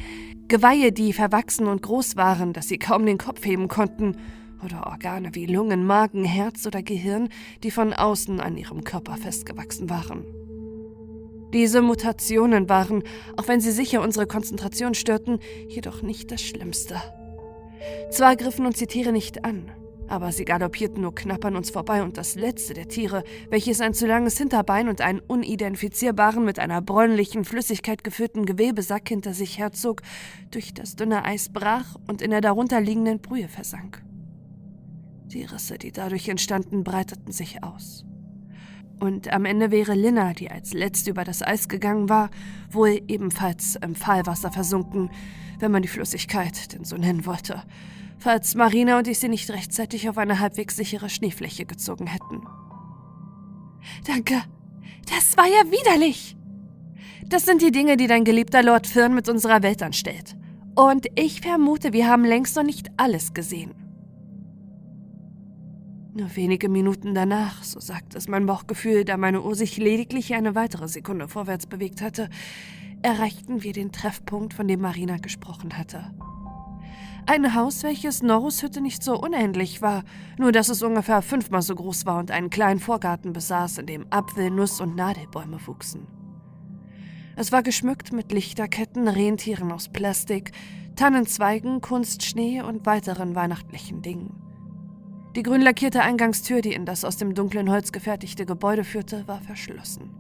[0.49, 4.17] Geweihe, die verwachsen und groß waren, dass sie kaum den Kopf heben konnten,
[4.65, 7.29] oder Organe wie Lungen, Magen, Herz oder Gehirn,
[7.63, 10.25] die von außen an ihrem Körper festgewachsen waren.
[11.53, 13.03] Diese Mutationen waren,
[13.37, 15.39] auch wenn sie sicher unsere Konzentration störten,
[15.69, 16.97] jedoch nicht das Schlimmste.
[18.11, 19.71] Zwar griffen uns die Tiere nicht an,
[20.09, 23.95] aber sie galoppierten nur knapp an uns vorbei und das letzte der Tiere, welches ein
[23.95, 30.03] zu langes Hinterbein und einen unidentifizierbaren, mit einer bräunlichen Flüssigkeit gefüllten Gewebesack hinter sich herzog,
[30.51, 34.03] durch das dünne Eis brach und in der darunterliegenden Brühe versank.
[35.27, 38.08] Die Risse, die dadurch entstanden, breiteten sich aus.
[39.01, 42.31] Und am Ende wäre Linna, die als letzte über das Eis gegangen war,
[42.71, 45.11] wohl ebenfalls im Fallwasser versunken,
[45.61, 47.63] wenn man die Flüssigkeit denn so nennen wollte,
[48.19, 52.43] falls Marina und ich sie nicht rechtzeitig auf eine halbwegs sichere Schneefläche gezogen hätten.
[54.05, 54.43] Danke.
[55.15, 56.37] Das war ja widerlich.
[57.27, 60.37] Das sind die Dinge, die dein geliebter Lord Fyrn mit unserer Welt anstellt.
[60.75, 63.75] Und ich vermute, wir haben längst noch nicht alles gesehen.
[66.19, 70.57] Nur wenige Minuten danach, so sagt es mein Bauchgefühl, da meine Uhr sich lediglich eine
[70.57, 72.29] weitere Sekunde vorwärts bewegt hatte,
[73.03, 76.11] erreichten wir den Treffpunkt, von dem Marina gesprochen hatte.
[77.27, 80.03] Ein Haus, welches Norus Hütte nicht so unähnlich war,
[80.39, 84.07] nur dass es ungefähr fünfmal so groß war und einen kleinen Vorgarten besaß, in dem
[84.11, 86.09] Apfel-, Nuss- und Nadelbäume wuchsen.
[87.37, 90.51] Es war geschmückt mit Lichterketten, Rentieren aus Plastik,
[90.97, 94.48] Tannenzweigen, Kunstschnee und weiteren weihnachtlichen Dingen.
[95.39, 99.41] Die grün lackierte Eingangstür, die in das aus dem dunklen Holz gefertigte Gebäude führte, war
[99.41, 100.11] verschlossen.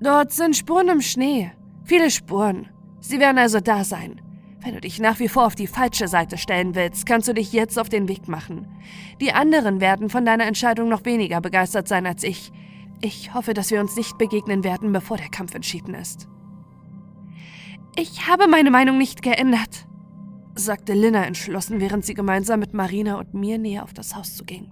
[0.00, 1.52] Dort sind Spuren im Schnee.
[1.84, 2.68] Viele Spuren.
[2.98, 4.20] Sie werden also da sein.
[4.64, 7.52] Wenn du dich nach wie vor auf die falsche Seite stellen willst, kannst du dich
[7.52, 8.66] jetzt auf den Weg machen.
[9.20, 12.50] Die anderen werden von deiner Entscheidung noch weniger begeistert sein als ich.
[13.00, 16.26] Ich hoffe, dass wir uns nicht begegnen werden, bevor der Kampf entschieden ist.
[17.94, 19.86] Ich habe meine Meinung nicht geändert
[20.60, 24.70] sagte Linna entschlossen, während sie gemeinsam mit Marina und mir näher auf das Haus zuging.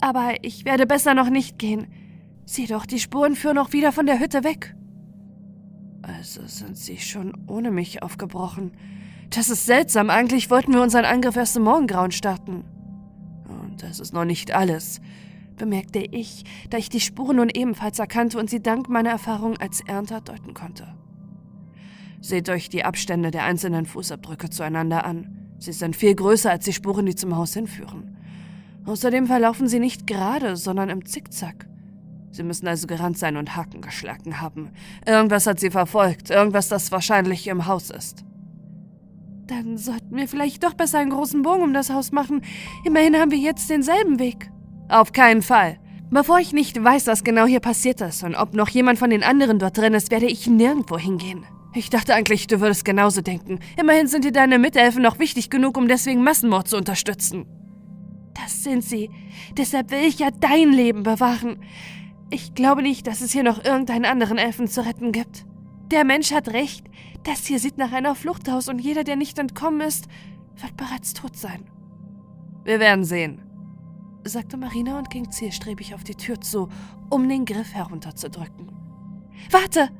[0.00, 1.86] Aber ich werde besser noch nicht gehen.
[2.44, 4.74] Sieh doch, die Spuren führen auch wieder von der Hütte weg.
[6.02, 8.72] Also sind sie schon ohne mich aufgebrochen.
[9.30, 10.10] Das ist seltsam.
[10.10, 12.64] Eigentlich wollten wir unseren Angriff erst im Morgengrauen starten.
[13.48, 15.00] Und das ist noch nicht alles,
[15.56, 19.80] bemerkte ich, da ich die Spuren nun ebenfalls erkannte und sie dank meiner Erfahrung als
[19.80, 20.88] Ernter deuten konnte.
[22.22, 25.56] Seht euch die Abstände der einzelnen Fußabdrücke zueinander an.
[25.58, 28.16] Sie sind viel größer als die Spuren, die zum Haus hinführen.
[28.86, 31.66] Außerdem verlaufen sie nicht gerade, sondern im Zickzack.
[32.30, 34.70] Sie müssen also gerannt sein und Haken geschlagen haben.
[35.04, 38.24] Irgendwas hat sie verfolgt, irgendwas, das wahrscheinlich im Haus ist.
[39.48, 42.42] Dann sollten wir vielleicht doch besser einen großen Bogen um das Haus machen.
[42.84, 44.50] Immerhin haben wir jetzt denselben Weg.
[44.88, 45.78] Auf keinen Fall.
[46.10, 49.24] Bevor ich nicht weiß, was genau hier passiert ist und ob noch jemand von den
[49.24, 51.44] anderen dort drin ist, werde ich nirgendwo hingehen.
[51.74, 53.58] Ich dachte eigentlich, du würdest genauso denken.
[53.80, 57.46] Immerhin sind dir deine Mitelfen noch wichtig genug, um deswegen Massenmord zu unterstützen.
[58.34, 59.10] Das sind sie.
[59.56, 61.58] Deshalb will ich ja dein Leben bewahren.
[62.30, 65.44] Ich glaube nicht, dass es hier noch irgendeinen anderen Elfen zu retten gibt.
[65.90, 66.86] Der Mensch hat recht.
[67.24, 70.06] Das hier sieht nach einer Flucht aus und jeder, der nicht entkommen ist,
[70.56, 71.64] wird bereits tot sein.
[72.64, 73.42] Wir werden sehen,
[74.24, 76.68] sagte Marina und ging zielstrebig auf die Tür zu,
[77.10, 78.72] um den Griff herunterzudrücken.
[79.50, 79.90] Warte!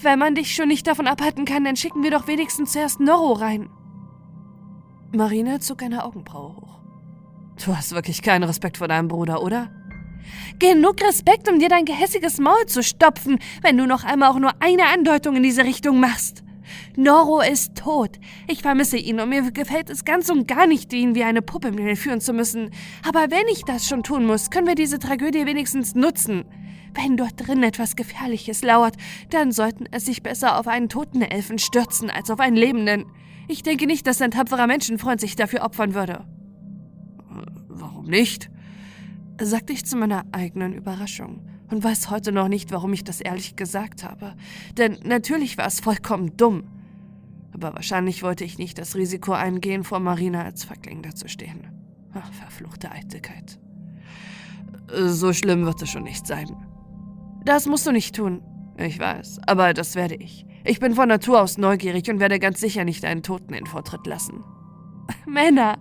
[0.00, 3.32] Wenn man dich schon nicht davon abhalten kann, dann schicken wir doch wenigstens zuerst Norro
[3.32, 3.68] rein.
[5.12, 6.80] Marina zog eine Augenbraue hoch.
[7.64, 9.70] Du hast wirklich keinen Respekt vor deinem Bruder, oder?
[10.58, 14.52] Genug Respekt, um dir dein gehässiges Maul zu stopfen, wenn du noch einmal auch nur
[14.60, 16.42] eine Andeutung in diese Richtung machst.
[16.96, 18.18] Noro ist tot.
[18.48, 21.70] Ich vermisse ihn und mir gefällt es ganz und gar nicht, ihn wie eine Puppe
[21.70, 22.70] mit mir führen zu müssen.
[23.06, 26.44] Aber wenn ich das schon tun muss, können wir diese Tragödie wenigstens nutzen.
[26.96, 28.96] Wenn dort drin etwas Gefährliches lauert,
[29.30, 33.04] dann sollten es sich besser auf einen toten Elfen stürzen als auf einen lebenden.
[33.48, 36.24] Ich denke nicht, dass ein tapferer Menschenfreund sich dafür opfern würde.
[37.68, 38.50] Warum nicht?
[39.38, 43.54] sagte ich zu meiner eigenen Überraschung und weiß heute noch nicht, warum ich das ehrlich
[43.54, 44.34] gesagt habe.
[44.78, 46.64] Denn natürlich war es vollkommen dumm.
[47.52, 51.68] Aber wahrscheinlich wollte ich nicht das Risiko eingehen, vor Marina als Verkling dazustehen.
[52.14, 53.58] Ach, verfluchte Eitelkeit.
[54.90, 56.65] So schlimm wird es schon nicht sein.
[57.46, 58.42] Das musst du nicht tun.
[58.76, 60.44] Ich weiß, aber das werde ich.
[60.64, 64.04] Ich bin von Natur aus neugierig und werde ganz sicher nicht einen Toten in Vortritt
[64.04, 64.42] lassen.
[65.26, 65.78] Männer,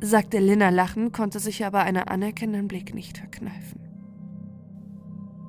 [0.00, 3.80] sagte Linna lachend, konnte sich aber einen anerkennenden Blick nicht verkneifen.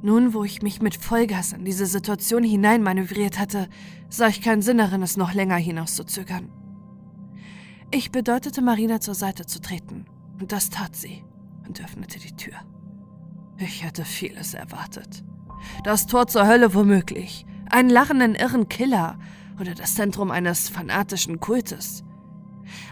[0.04, 3.68] Nun, wo ich mich mit Vollgas in diese Situation hineinmanövriert hatte,
[4.10, 6.52] sah ich keinen Sinn darin, es noch länger hinauszuzögern.
[7.90, 10.06] Ich bedeutete Marina zur Seite zu treten,
[10.40, 11.24] und das tat sie
[11.68, 12.54] und öffnete die Tür.
[13.58, 15.24] Ich hätte vieles erwartet.
[15.84, 19.18] Das Tor zur Hölle womöglich, einen lachenden irren Killer
[19.60, 22.04] oder das Zentrum eines fanatischen Kultes.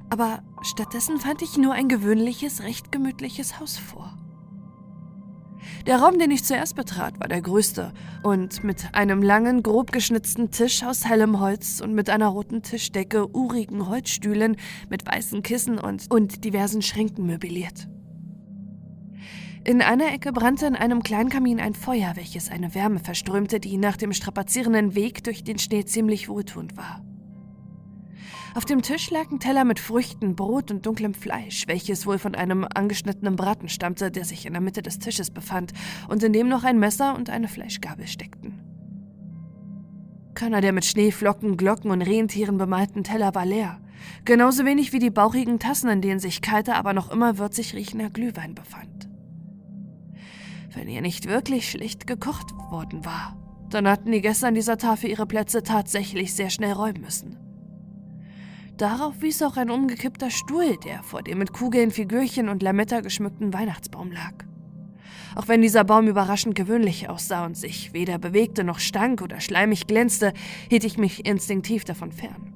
[0.10, 4.18] Aber stattdessen fand ich nur ein gewöhnliches, recht gemütliches Haus vor.
[5.86, 7.94] Der Raum, den ich zuerst betrat, war der größte
[8.24, 13.36] und mit einem langen, grob geschnitzten Tisch aus hellem Holz und mit einer roten Tischdecke,
[13.36, 14.58] urigen Holzstühlen
[14.90, 17.88] mit weißen Kissen und, und diversen Schränken möbliert.
[19.64, 23.78] In einer Ecke brannte in einem kleinen Kamin ein Feuer, welches eine Wärme verströmte, die
[23.78, 27.06] nach dem strapazierenden Weg durch den Schnee ziemlich wohltuend war.
[28.56, 32.66] Auf dem Tisch lagen Teller mit Früchten, Brot und dunklem Fleisch, welches wohl von einem
[32.74, 35.74] angeschnittenen Braten stammte, der sich in der Mitte des Tisches befand
[36.10, 38.64] und in dem noch ein Messer und eine Fleischgabel steckten.
[40.34, 43.80] Keiner der mit Schneeflocken, Glocken und Rentieren bemalten Teller war leer,
[44.26, 48.10] genauso wenig wie die bauchigen Tassen, in denen sich kalter, aber noch immer würzig riechender
[48.10, 49.11] Glühwein befand.
[50.74, 53.38] Wenn hier nicht wirklich schlicht gekocht worden war,
[53.70, 57.38] dann hatten die Gäste an dieser Tafel ihre Plätze tatsächlich sehr schnell räumen müssen.
[58.78, 63.54] Darauf wies auch ein umgekippter Stuhl, der vor dem mit Kugeln, Figürchen und Lametta geschmückten
[63.54, 64.34] Weihnachtsbaum lag.
[65.36, 69.88] Auch wenn dieser Baum überraschend gewöhnlich aussah und sich weder bewegte noch stank oder schleimig
[69.88, 70.34] glänzte,
[70.70, 72.54] hielt ich mich instinktiv davon fern.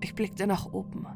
[0.00, 1.06] Ich blickte nach oben.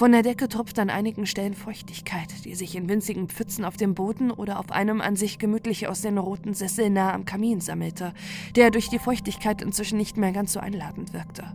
[0.00, 3.92] Von der Decke tropfte an einigen Stellen Feuchtigkeit, die sich in winzigen Pfützen auf dem
[3.92, 8.14] Boden oder auf einem an sich gemütlich aussehenden roten Sessel nah am Kamin sammelte,
[8.56, 11.54] der durch die Feuchtigkeit inzwischen nicht mehr ganz so einladend wirkte.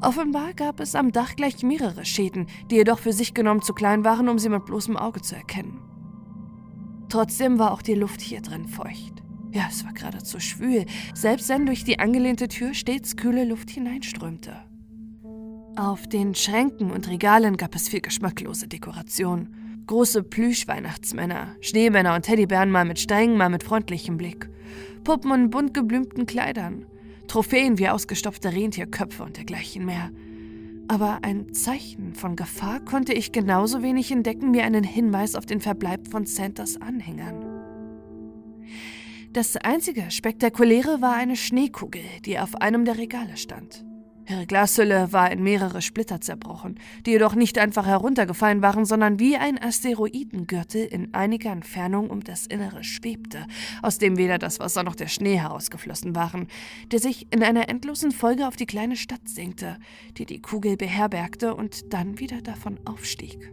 [0.00, 4.02] Offenbar gab es am Dach gleich mehrere Schäden, die jedoch für sich genommen zu klein
[4.02, 5.82] waren, um sie mit bloßem Auge zu erkennen.
[7.10, 9.22] Trotzdem war auch die Luft hier drin feucht.
[9.50, 14.64] Ja, es war geradezu schwül, selbst wenn durch die angelehnte Tür stets kühle Luft hineinströmte.
[15.76, 19.54] Auf den Schränken und Regalen gab es viel geschmacklose Dekoration.
[19.86, 24.48] Große Plüsch-Weihnachtsmänner, Schneemänner und Teddybären mal mit strengem, mal mit freundlichem Blick.
[25.04, 26.86] Puppen in bunt geblümten Kleidern,
[27.28, 30.10] Trophäen wie ausgestopfte Rentierköpfe und dergleichen mehr.
[30.88, 35.60] Aber ein Zeichen von Gefahr konnte ich genauso wenig entdecken wie einen Hinweis auf den
[35.60, 37.44] Verbleib von Santas Anhängern.
[39.34, 43.85] Das einzige Spektakuläre war eine Schneekugel, die auf einem der Regale stand.
[44.28, 49.36] Ihre Glashülle war in mehrere Splitter zerbrochen, die jedoch nicht einfach heruntergefallen waren, sondern wie
[49.36, 53.46] ein Asteroidengürtel in einiger Entfernung um das Innere schwebte,
[53.82, 56.48] aus dem weder das Wasser noch der Schnee herausgeflossen waren,
[56.90, 59.78] der sich in einer endlosen Folge auf die kleine Stadt senkte,
[60.16, 63.52] die die Kugel beherbergte und dann wieder davon aufstieg.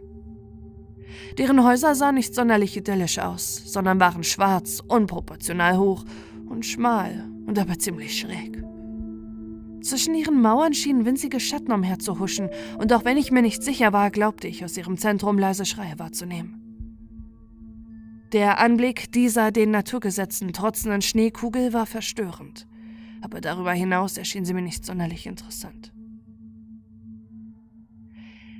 [1.38, 6.04] Deren Häuser sahen nicht sonderlich idyllisch aus, sondern waren schwarz, unproportional hoch
[6.48, 8.64] und schmal und aber ziemlich schräg.
[9.84, 12.48] Zwischen ihren Mauern schienen winzige Schatten umherzuhuschen,
[12.78, 15.98] und auch wenn ich mir nicht sicher war, glaubte ich, aus ihrem Zentrum leise Schreie
[15.98, 16.60] wahrzunehmen.
[18.32, 22.66] Der Anblick dieser den Naturgesetzen trotzenden Schneekugel war verstörend,
[23.20, 25.92] aber darüber hinaus erschien sie mir nicht sonderlich interessant.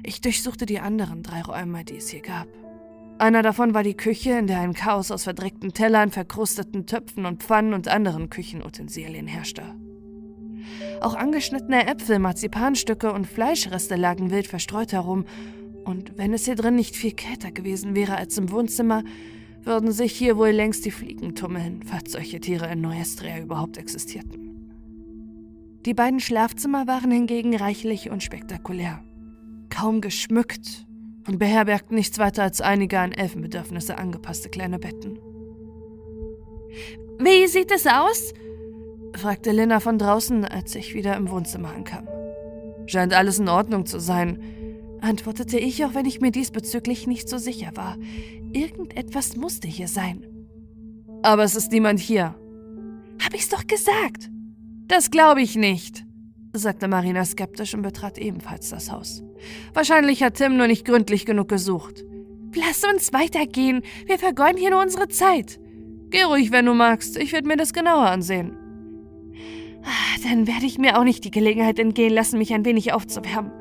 [0.05, 2.49] Ich durchsuchte die anderen drei Räume, die es hier gab.
[3.19, 7.43] Einer davon war die Küche, in der ein Chaos aus verdreckten Tellern, verkrusteten Töpfen und
[7.43, 9.75] Pfannen und anderen Küchenutensilien herrschte.
[11.01, 15.25] Auch angeschnittene Äpfel, Marzipanstücke und Fleischreste lagen wild verstreut herum,
[15.85, 19.05] und wenn es hier drin nicht viel kälter gewesen wäre als im Wohnzimmer,
[19.63, 24.45] würden sich hier wohl längst die Fliegen tummeln, falls solche Tiere in Neuestria überhaupt existierten.
[25.85, 29.05] Die beiden Schlafzimmer waren hingegen reichlich und spektakulär.
[29.69, 30.87] Kaum geschmückt
[31.27, 35.19] und beherbergten nichts weiter als einige an Elfenbedürfnisse angepasste kleine Betten.
[37.19, 38.33] Wie sieht es aus?
[39.17, 42.09] Fragte Lena von draußen, als ich wieder im Wohnzimmer ankam.
[42.87, 44.41] Scheint alles in Ordnung zu sein,
[45.01, 47.97] antwortete ich, auch wenn ich mir diesbezüglich nicht so sicher war.
[48.53, 50.27] Irgendetwas musste hier sein.
[51.23, 52.35] Aber es ist niemand hier.
[53.23, 54.31] Hab ich's doch gesagt.
[54.87, 56.05] Das glaube ich nicht,
[56.53, 59.23] sagte Marina skeptisch und betrat ebenfalls das Haus.
[59.73, 62.05] Wahrscheinlich hat Tim nur nicht gründlich genug gesucht.
[62.55, 63.83] Lass uns weitergehen.
[64.07, 65.59] Wir vergeuden hier nur unsere Zeit.
[66.11, 67.17] Geh ruhig, wenn du magst.
[67.17, 68.57] Ich werde mir das genauer ansehen.
[70.25, 73.53] Dann werde ich mir auch nicht die Gelegenheit entgehen lassen, mich ein wenig aufzuwärmen,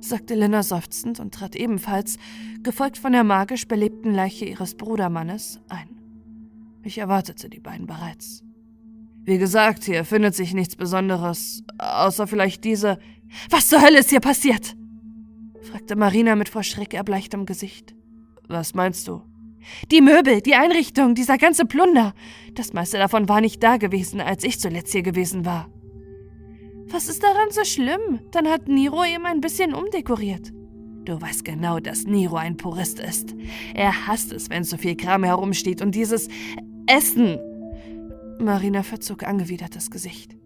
[0.00, 2.16] sagte Lena seufzend und trat ebenfalls,
[2.62, 5.88] gefolgt von der magisch belebten Leiche ihres Brudermannes, ein.
[6.82, 8.44] Ich erwartete die beiden bereits.
[9.24, 12.98] Wie gesagt, hier findet sich nichts Besonderes, außer vielleicht diese.
[13.48, 14.76] Was zur Hölle ist hier passiert?
[15.62, 17.94] fragte Marina mit vor Schreck erbleichtem Gesicht.
[18.48, 19.22] Was meinst du?
[19.90, 22.14] Die Möbel, die Einrichtung, dieser ganze Plunder.
[22.54, 25.68] Das meiste davon war nicht da gewesen, als ich zuletzt hier gewesen war.
[26.86, 28.20] Was ist daran so schlimm?
[28.30, 30.52] Dann hat Niro eben ein bisschen umdekoriert.
[31.04, 33.34] Du weißt genau, dass Niro ein Purist ist.
[33.74, 36.28] Er hasst es, wenn so viel Kram herumsteht und dieses
[36.86, 37.38] Essen.
[38.38, 40.36] Marina verzog angewidert das Gesicht.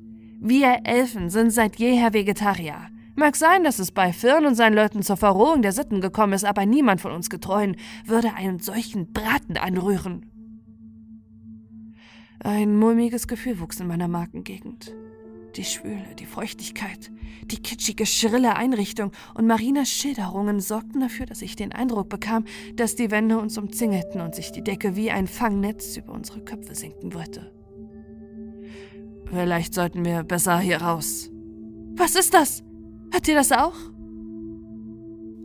[0.40, 2.88] Wir Elfen sind seit jeher Vegetarier.
[3.18, 6.44] Mag sein, dass es bei Firn und seinen Leuten zur Verrohung der Sitten gekommen ist,
[6.44, 7.74] aber niemand von uns Getreuen
[8.04, 10.24] würde einen solchen Braten anrühren.
[12.38, 14.94] Ein mulmiges Gefühl wuchs in meiner Markengegend.
[15.56, 17.10] Die Schwüle, die Feuchtigkeit,
[17.46, 22.44] die kitschige, schrille Einrichtung und Marinas Schilderungen sorgten dafür, dass ich den Eindruck bekam,
[22.76, 26.76] dass die Wände uns umzingelten und sich die Decke wie ein Fangnetz über unsere Köpfe
[26.76, 27.50] sinken würde.
[29.24, 31.32] Vielleicht sollten wir besser hier raus.
[31.96, 32.62] Was ist das?
[33.10, 33.74] Hört ihr das auch?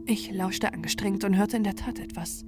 [0.06, 2.46] Ich lauschte angestrengt und hörte in der Tat etwas.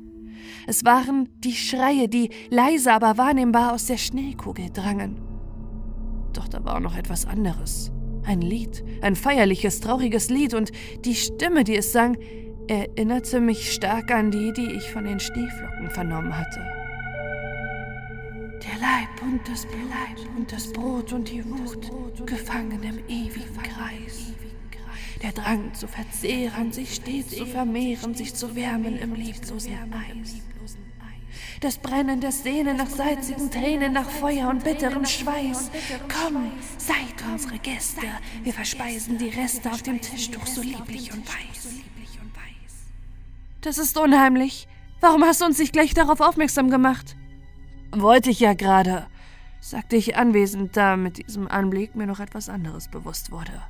[0.68, 5.22] Es waren die Schreie, die leise, aber wahrnehmbar aus der Schneekugel drangen.
[6.34, 7.92] Doch da war noch etwas anderes.
[8.24, 10.72] Ein Lied, ein feierliches, trauriges Lied, und
[11.06, 12.18] die Stimme, die es sang,
[12.68, 16.60] erinnerte mich stark an die, die ich von den Schneeflocken vernommen hatte.
[18.64, 24.34] Der Leib und das Blut und das Brot und die Wut, gefangen im ewigen Kreis.
[25.22, 30.36] Der Drang zu verzehren, sich stets zu vermehren, sich zu wärmen im lieblosen Eis.
[31.62, 35.72] Das Brennen der Sehne nach salzigen Tränen, nach Feuer und bitterem Schweiß.
[36.14, 36.98] Komm, seid
[37.32, 38.08] unsere Gäste,
[38.44, 41.82] wir verspeisen die Reste auf dem Tischtuch so lieblich und weiß.
[43.62, 44.68] Das ist unheimlich.
[45.02, 47.16] Warum hast du uns nicht gleich darauf aufmerksam gemacht?
[47.92, 49.08] Wollte ich ja gerade,
[49.60, 53.64] sagte ich anwesend, da mit diesem Anblick mir noch etwas anderes bewusst wurde.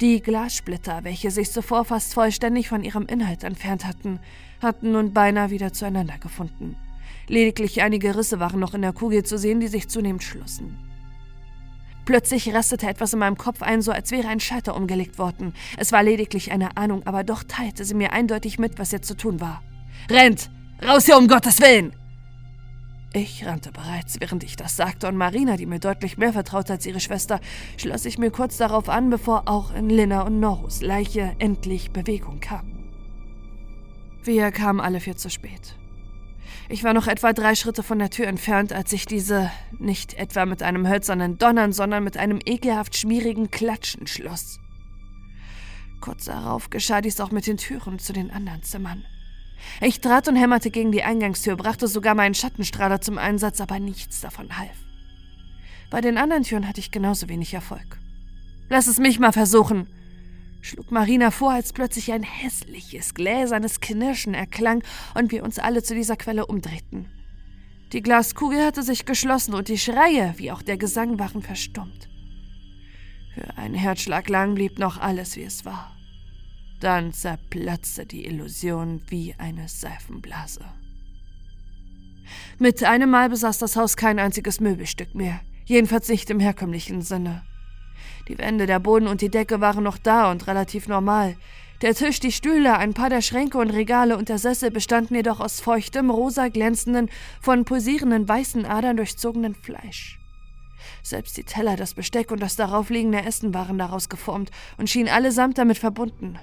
[0.00, 4.18] Die Glassplitter, welche sich zuvor fast vollständig von ihrem Inhalt entfernt hatten,
[4.60, 6.76] hatten nun beinahe wieder zueinander gefunden.
[7.28, 10.76] Lediglich einige Risse waren noch in der Kugel zu sehen, die sich zunehmend schlossen.
[12.04, 15.54] Plötzlich rastete etwas in meinem Kopf ein, so als wäre ein Schalter umgelegt worden.
[15.78, 19.16] Es war lediglich eine Ahnung, aber doch teilte sie mir eindeutig mit, was jetzt zu
[19.16, 19.62] tun war.
[20.10, 20.50] Rennt!
[20.84, 21.94] Raus hier um Gottes Willen!
[23.16, 26.84] Ich rannte bereits, während ich das sagte, und Marina, die mir deutlich mehr vertraut als
[26.84, 27.40] ihre Schwester,
[27.76, 32.40] schloss ich mir kurz darauf an, bevor auch in Linna und Norus Leiche endlich Bewegung
[32.40, 32.72] kam.
[34.24, 35.76] Wir kamen alle vier zu spät.
[36.68, 40.44] Ich war noch etwa drei Schritte von der Tür entfernt, als ich diese nicht etwa
[40.44, 44.58] mit einem hölzernen Donnern, sondern mit einem ekelhaft schmierigen Klatschen schloss.
[46.00, 49.04] Kurz darauf geschah dies auch mit den Türen zu den anderen Zimmern.
[49.80, 54.20] Ich trat und hämmerte gegen die Eingangstür, brachte sogar meinen Schattenstrahler zum Einsatz, aber nichts
[54.20, 54.76] davon half.
[55.90, 57.98] Bei den anderen Türen hatte ich genauso wenig Erfolg.
[58.68, 59.86] Lass es mich mal versuchen,
[60.60, 64.82] schlug Marina vor, als plötzlich ein hässliches, gläsernes Knirschen erklang
[65.14, 67.08] und wir uns alle zu dieser Quelle umdrehten.
[67.92, 72.08] Die Glaskugel hatte sich geschlossen und die Schreie, wie auch der Gesang, waren verstummt.
[73.34, 75.93] Für einen Herzschlag lang blieb noch alles, wie es war.
[76.84, 80.66] Dann zerplatzte die Illusion wie eine Seifenblase.
[82.58, 87.42] Mit einem Mal besaß das Haus kein einziges Möbelstück mehr, jedenfalls nicht im herkömmlichen Sinne.
[88.28, 91.38] Die Wände, der Boden und die Decke waren noch da und relativ normal.
[91.80, 95.40] Der Tisch, die Stühle, ein paar der Schränke und Regale und der Sessel bestanden jedoch
[95.40, 97.08] aus feuchtem, rosa glänzenden,
[97.40, 100.18] von pulsierenden weißen Adern durchzogenen Fleisch.
[101.02, 105.08] Selbst die Teller, das Besteck und das darauf liegende Essen waren daraus geformt und schienen
[105.08, 106.38] allesamt damit verbunden.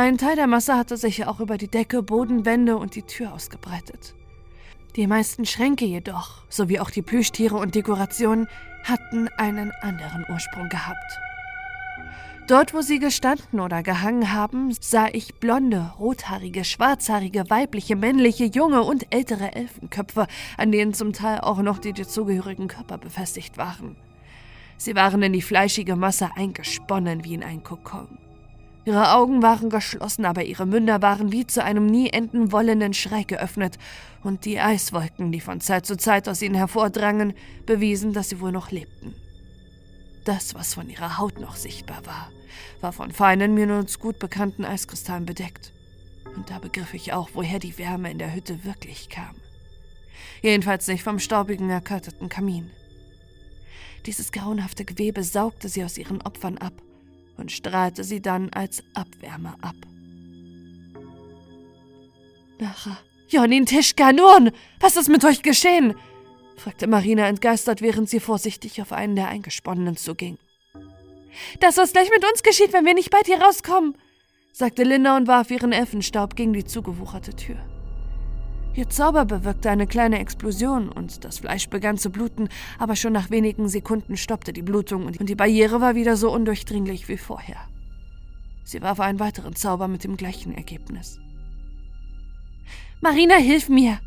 [0.00, 4.14] Ein Teil der Masse hatte sich auch über die Decke, Bodenwände und die Tür ausgebreitet.
[4.94, 8.46] Die meisten Schränke jedoch, sowie auch die Plüschtiere und Dekorationen,
[8.84, 11.18] hatten einen anderen Ursprung gehabt.
[12.46, 18.84] Dort, wo sie gestanden oder gehangen haben, sah ich blonde, rothaarige, schwarzhaarige, weibliche, männliche, junge
[18.84, 23.96] und ältere Elfenköpfe, an denen zum Teil auch noch die dazugehörigen Körper befestigt waren.
[24.76, 28.27] Sie waren in die fleischige Masse eingesponnen wie in ein Kokon.
[28.88, 33.22] Ihre Augen waren geschlossen, aber ihre Münder waren wie zu einem nie enden wollenden Schrei
[33.22, 33.78] geöffnet,
[34.22, 37.34] und die Eiswolken, die von Zeit zu Zeit aus ihnen hervordrangen,
[37.66, 39.14] bewiesen, dass sie wohl noch lebten.
[40.24, 42.32] Das, was von ihrer Haut noch sichtbar war,
[42.80, 45.70] war von feinen, mir nur gut bekannten Eiskristallen bedeckt.
[46.34, 49.34] Und da begriff ich auch, woher die Wärme in der Hütte wirklich kam.
[50.40, 52.70] Jedenfalls nicht vom staubigen, erkalteten Kamin.
[54.06, 56.72] Dieses grauenhafte Gewebe saugte sie aus ihren Opfern ab
[57.38, 59.76] und strahlte sie dann als Abwärme ab.
[62.58, 62.98] Nachher.
[63.28, 64.50] Jonin Tischka, nun!
[64.80, 65.94] Was ist mit euch geschehen?
[66.56, 70.38] fragte Marina entgeistert, während sie vorsichtig auf einen der Eingesponnenen zuging.
[71.60, 73.94] Das, was gleich mit uns geschieht, wenn wir nicht bald hier rauskommen,
[74.52, 77.58] sagte Linda und warf ihren Elfenstaub gegen die zugewucherte Tür.
[78.74, 83.30] Ihr Zauber bewirkte eine kleine Explosion und das Fleisch begann zu bluten, aber schon nach
[83.30, 87.58] wenigen Sekunden stoppte die Blutung und die Barriere war wieder so undurchdringlich wie vorher.
[88.64, 91.18] Sie warf einen weiteren Zauber mit dem gleichen Ergebnis.
[93.00, 93.98] Marina, hilf mir!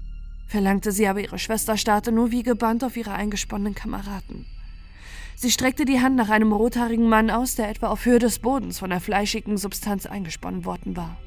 [0.47, 4.45] verlangte sie, aber ihre Schwester starrte nur wie gebannt auf ihre eingesponnenen Kameraden.
[5.35, 8.79] Sie streckte die Hand nach einem rothaarigen Mann aus, der etwa auf Höhe des Bodens
[8.79, 11.17] von der fleischigen Substanz eingesponnen worden war.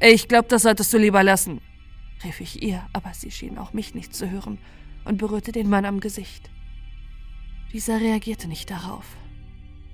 [0.00, 1.60] Ich glaube, das solltest du lieber lassen,
[2.24, 4.58] rief ich ihr, aber sie schien auch mich nicht zu hören
[5.04, 6.50] und berührte den Mann am Gesicht.
[7.72, 9.04] Dieser reagierte nicht darauf.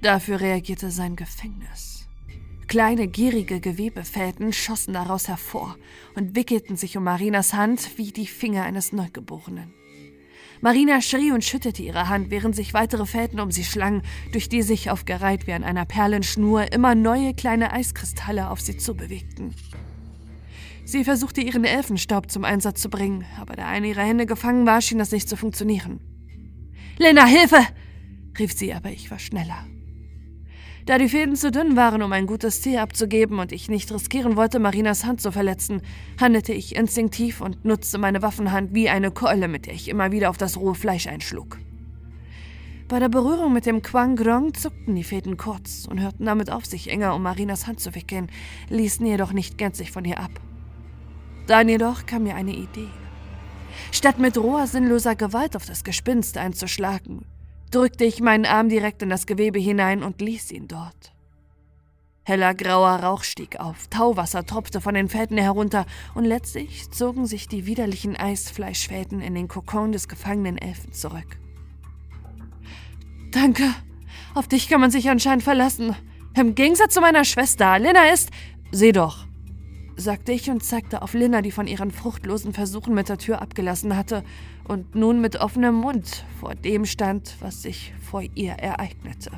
[0.03, 2.09] Dafür reagierte sein Gefängnis.
[2.69, 5.77] Kleine, gierige Gewebefäden schossen daraus hervor
[6.15, 9.75] und wickelten sich um Marinas Hand wie die Finger eines Neugeborenen.
[10.61, 14.03] Marina schrie und schüttete ihre Hand, während sich weitere Fäden um sie schlangen,
[14.33, 19.55] durch die sich aufgereiht wie an einer Perlenschnur immer neue kleine Eiskristalle auf sie zubewegten.
[20.91, 24.81] Sie versuchte ihren Elfenstaub zum Einsatz zu bringen, aber da eine ihrer Hände gefangen war,
[24.81, 26.01] schien das nicht zu funktionieren.
[26.99, 27.59] Lena, Hilfe!
[28.37, 29.69] rief sie, aber ich war schneller.
[30.87, 34.35] Da die Fäden zu dünn waren, um ein gutes Ziel abzugeben und ich nicht riskieren
[34.35, 35.83] wollte, Marinas Hand zu verletzen,
[36.21, 40.29] handelte ich instinktiv und nutzte meine Waffenhand wie eine Keule, mit der ich immer wieder
[40.29, 41.59] auf das rohe Fleisch einschlug.
[42.89, 46.67] Bei der Berührung mit dem Quang Grong zuckten die Fäden kurz und hörten damit auf,
[46.67, 48.27] sich enger um Marinas Hand zu wickeln,
[48.71, 50.33] ließen jedoch nicht gänzlich von ihr ab.
[51.51, 52.87] Dann jedoch kam mir eine Idee.
[53.91, 57.25] Statt mit roher, sinnloser Gewalt auf das Gespinst einzuschlagen,
[57.73, 61.13] drückte ich meinen Arm direkt in das Gewebe hinein und ließ ihn dort.
[62.23, 67.49] Heller grauer Rauch stieg auf, Tauwasser tropfte von den Fäden herunter und letztlich zogen sich
[67.49, 71.41] die widerlichen Eisfleischfäden in den Kokon des gefangenen Elfen zurück.
[73.33, 73.75] Danke,
[74.37, 75.97] auf dich kann man sich anscheinend verlassen.
[76.37, 78.31] Im Gegensatz zu meiner Schwester, Lena ist.
[78.71, 79.27] Seh doch,
[80.01, 83.97] sagte ich und zeigte auf Linna, die von ihren fruchtlosen Versuchen mit der Tür abgelassen
[83.97, 84.25] hatte
[84.67, 89.31] und nun mit offenem Mund vor dem stand, was sich vor ihr ereignete.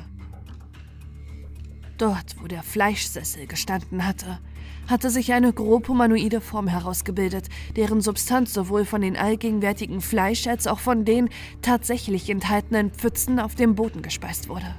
[1.97, 4.39] Dort, wo der Fleischsessel gestanden hatte,
[4.87, 10.67] hatte sich eine grob humanoide Form herausgebildet, deren Substanz sowohl von den allgegenwärtigen Fleisch als
[10.67, 11.29] auch von den
[11.61, 14.75] tatsächlich enthaltenen Pfützen auf dem Boden gespeist wurde.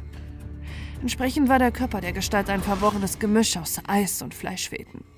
[1.01, 5.14] Entsprechend war der Körper der Gestalt ein verworrenes Gemisch aus Eis und Fleischfäden.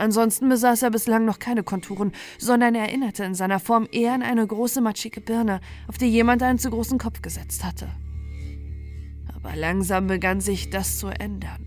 [0.00, 4.46] Ansonsten besaß er bislang noch keine Konturen, sondern erinnerte in seiner Form eher an eine
[4.46, 7.86] große matschige Birne, auf die jemand einen zu großen Kopf gesetzt hatte.
[9.34, 11.66] Aber langsam begann sich das zu ändern.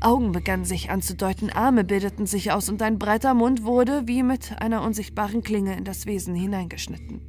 [0.00, 4.60] Augen begannen sich anzudeuten, Arme bildeten sich aus und ein breiter Mund wurde wie mit
[4.60, 7.20] einer unsichtbaren Klinge in das Wesen hineingeschnitten.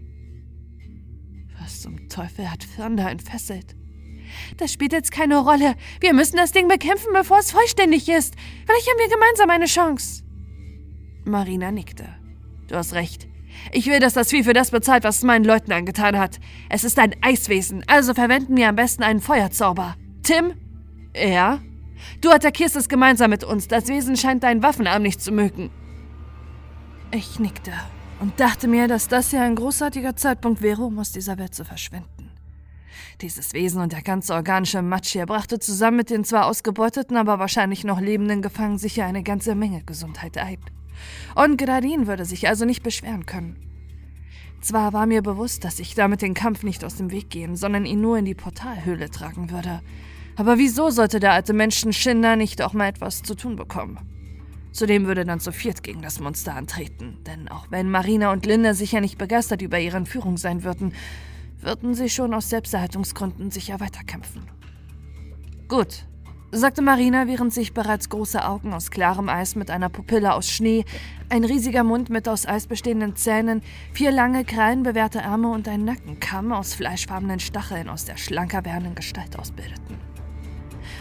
[1.61, 3.75] Was zum Teufel hat Firn entfesselt?
[4.57, 5.75] Das spielt jetzt keine Rolle.
[5.99, 8.33] Wir müssen das Ding bekämpfen, bevor es vollständig ist.
[8.65, 10.20] Vielleicht haben wir gemeinsam eine Chance.
[11.25, 12.05] Marina nickte.
[12.67, 13.27] Du hast recht.
[13.71, 16.39] Ich will, dass das Vieh für das bezahlt, was es meinen Leuten angetan hat.
[16.69, 19.95] Es ist ein Eiswesen, also verwenden wir am besten einen Feuerzauber.
[20.23, 20.53] Tim?
[21.15, 21.59] Ja?
[22.21, 23.67] Du attackierst es gemeinsam mit uns.
[23.67, 25.69] Das Wesen scheint deinen Waffenarm nicht zu mögen.
[27.11, 27.73] Ich nickte
[28.19, 31.65] und dachte mir, dass das ja ein großartiger Zeitpunkt wäre, um aus dieser Welt zu
[31.65, 32.31] verschwinden.
[33.19, 37.37] Dieses Wesen und der ganze organische Matsch hier brachte zusammen mit den zwar ausgebeuteten, aber
[37.37, 40.57] wahrscheinlich noch lebenden Gefangenen sicher eine ganze Menge Gesundheit ein.
[41.35, 43.57] Und Gradin würde sich also nicht beschweren können.
[44.61, 47.85] Zwar war mir bewusst, dass ich damit den Kampf nicht aus dem Weg gehen, sondern
[47.85, 49.81] ihn nur in die Portalhöhle tragen würde.
[50.35, 53.99] Aber wieso sollte der alte Menschenschinder nicht auch mal etwas zu tun bekommen?
[54.71, 58.73] Zudem würde dann zu viert gegen das Monster antreten, denn auch wenn Marina und Linda
[58.73, 60.93] sicher nicht begeistert über ihre Führung sein würden,
[61.59, 64.43] würden sie schon aus Selbsterhaltungsgründen sicher weiterkämpfen.
[65.67, 66.05] Gut,
[66.51, 70.85] sagte Marina, während sich bereits große Augen aus klarem Eis mit einer Pupille aus Schnee,
[71.29, 73.61] ein riesiger Mund mit aus Eis bestehenden Zähnen,
[73.93, 79.39] vier lange krallenbewehrte Arme und ein Nackenkamm aus fleischfarbenen Stacheln aus der schlanker werdenden Gestalt
[79.39, 79.97] ausbildeten.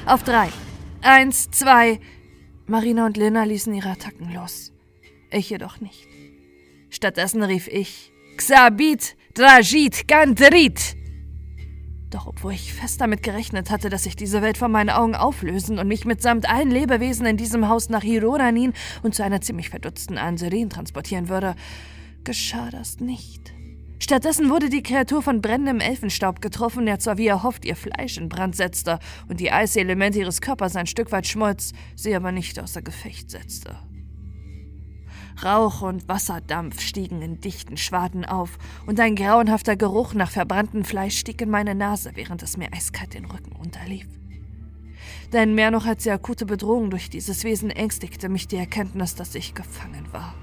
[0.07, 0.49] Auf drei.
[1.03, 1.99] Eins, zwei.
[2.67, 4.73] Marina und Lina ließen ihre Attacken los.
[5.31, 6.07] Ich jedoch nicht.
[6.91, 11.00] Stattdessen rief ich Xabit, Drajit, Gandrit
[12.11, 15.79] doch obwohl ich fest damit gerechnet hatte, dass sich diese Welt vor meinen Augen auflösen
[15.79, 18.73] und mich mitsamt allen Lebewesen in diesem Haus nach Hiroranin
[19.03, 21.55] und zu einer ziemlich verdutzten Anserin transportieren würde,
[22.25, 23.53] geschah das nicht.
[24.03, 28.29] Stattdessen wurde die Kreatur von brennendem Elfenstaub getroffen, der zwar wie erhofft ihr Fleisch in
[28.29, 32.83] Brand setzte und die Eiselemente ihres Körpers ein Stück weit schmolz, sie aber nicht außer
[32.83, 33.77] Gefecht setzte.
[35.45, 41.19] Rauch und Wasserdampf stiegen in dichten Schwaden auf, und ein grauenhafter Geruch nach verbranntem Fleisch
[41.19, 44.07] stieg in meine Nase, während es mir eiskalt den Rücken runterlief.
[45.33, 49.35] Denn mehr noch als die akute Bedrohung durch dieses Wesen ängstigte mich die Erkenntnis, dass
[49.35, 50.35] ich gefangen war.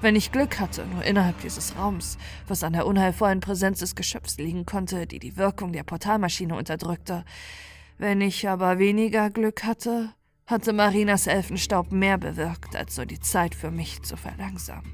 [0.00, 2.18] Wenn ich Glück hatte, nur innerhalb dieses Raums,
[2.48, 7.24] was an der unheilvollen Präsenz des Geschöpfs liegen konnte, die die Wirkung der Portalmaschine unterdrückte.
[7.98, 10.12] Wenn ich aber weniger Glück hatte,
[10.46, 14.92] hatte Marinas Elfenstaub mehr bewirkt, als so die Zeit für mich zu verlangsamen.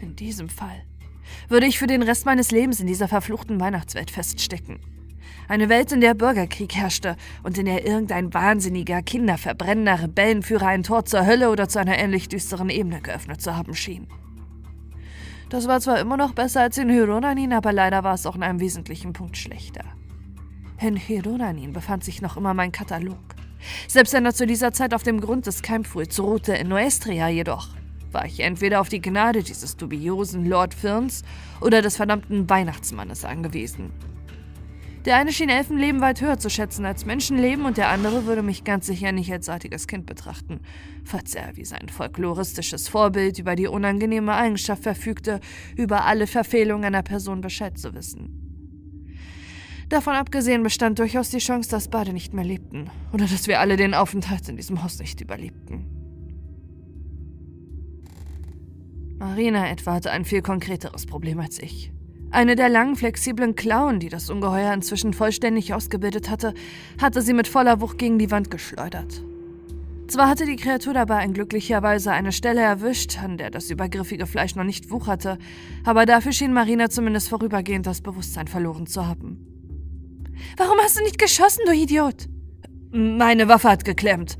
[0.00, 0.84] In diesem Fall
[1.48, 4.80] würde ich für den Rest meines Lebens in dieser verfluchten Weihnachtswelt feststecken.
[5.48, 11.04] Eine Welt, in der Bürgerkrieg herrschte und in der irgendein wahnsinniger, kinderverbrennender Rebellenführer ein Tor
[11.04, 14.06] zur Hölle oder zu einer ähnlich düsteren Ebene geöffnet zu haben schien.
[15.48, 18.44] Das war zwar immer noch besser als in Hyronanin, aber leider war es auch in
[18.44, 19.84] einem wesentlichen Punkt schlechter.
[20.80, 23.18] In Hyronanin befand sich noch immer mein Katalog.
[23.88, 27.68] Selbst wenn er zu dieser Zeit auf dem Grund des Keimfruits ruhte, in Nuestria jedoch
[28.12, 31.22] war ich entweder auf die Gnade dieses dubiosen Lord Firns
[31.60, 33.92] oder des verdammten Weihnachtsmannes angewiesen.
[35.06, 38.64] Der eine schien Elfenleben weit höher zu schätzen als Menschenleben und der andere würde mich
[38.64, 40.60] ganz sicher nicht als artiges Kind betrachten,
[41.04, 45.40] falls er wie sein folkloristisches Vorbild über die unangenehme Eigenschaft verfügte,
[45.74, 48.49] über alle Verfehlungen einer Person Bescheid zu wissen.
[49.90, 53.76] Davon abgesehen bestand durchaus die Chance, dass beide nicht mehr lebten oder dass wir alle
[53.76, 55.84] den Aufenthalt in diesem Haus nicht überlebten.
[59.18, 61.92] Marina etwa hatte ein viel konkreteres Problem als ich.
[62.30, 66.54] Eine der langen, flexiblen Klauen, die das Ungeheuer inzwischen vollständig ausgebildet hatte,
[67.00, 69.24] hatte sie mit voller Wucht gegen die Wand geschleudert.
[70.06, 74.26] Zwar hatte die Kreatur dabei in glücklicher Weise eine Stelle erwischt, an der das übergriffige
[74.26, 75.36] Fleisch noch nicht wucherte,
[75.82, 79.59] aber dafür schien Marina zumindest vorübergehend das Bewusstsein verloren zu haben.
[80.56, 82.28] Warum hast du nicht geschossen, du Idiot?
[82.92, 84.36] Meine Waffe hat geklemmt,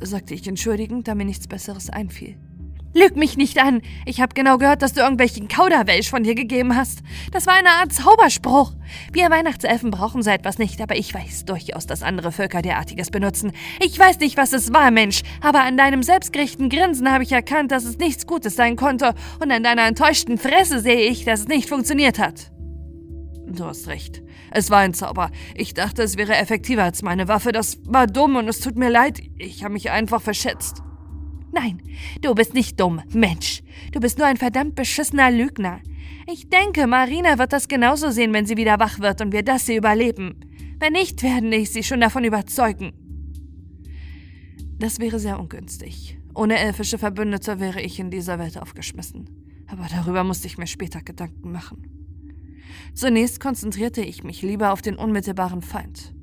[0.00, 2.36] sagte ich entschuldigend, da mir nichts Besseres einfiel.
[2.92, 3.82] Lüg mich nicht an.
[4.04, 7.02] Ich habe genau gehört, dass du irgendwelchen Kauderwelsch von dir gegeben hast.
[7.30, 8.72] Das war eine Art Zauberspruch.
[9.12, 13.52] Wir Weihnachtselfen brauchen so etwas nicht, aber ich weiß durchaus, dass andere Völker derartiges benutzen.
[13.80, 17.70] Ich weiß nicht, was es war, Mensch, aber an deinem selbstgerechten Grinsen habe ich erkannt,
[17.70, 21.48] dass es nichts Gutes sein konnte, und an deiner enttäuschten Fresse sehe ich, dass es
[21.48, 22.50] nicht funktioniert hat.
[23.46, 24.22] Du hast recht.
[24.50, 25.30] Es war ein Zauber.
[25.54, 27.52] Ich dachte, es wäre effektiver als meine Waffe.
[27.52, 29.20] Das war dumm und es tut mir leid.
[29.38, 30.82] Ich habe mich einfach verschätzt.
[31.52, 31.82] Nein,
[32.20, 33.62] du bist nicht dumm, Mensch.
[33.92, 35.80] Du bist nur ein verdammt beschissener Lügner.
[36.32, 39.66] Ich denke, Marina wird das genauso sehen, wenn sie wieder wach wird und wir das
[39.66, 40.40] sie überleben.
[40.78, 42.92] Wenn nicht, werde ich sie schon davon überzeugen.
[44.78, 46.18] Das wäre sehr ungünstig.
[46.34, 49.28] Ohne elfische Verbündete wäre ich in dieser Welt aufgeschmissen.
[49.66, 52.09] Aber darüber musste ich mir später Gedanken machen.
[52.94, 56.14] Zunächst konzentrierte ich mich lieber auf den unmittelbaren Feind.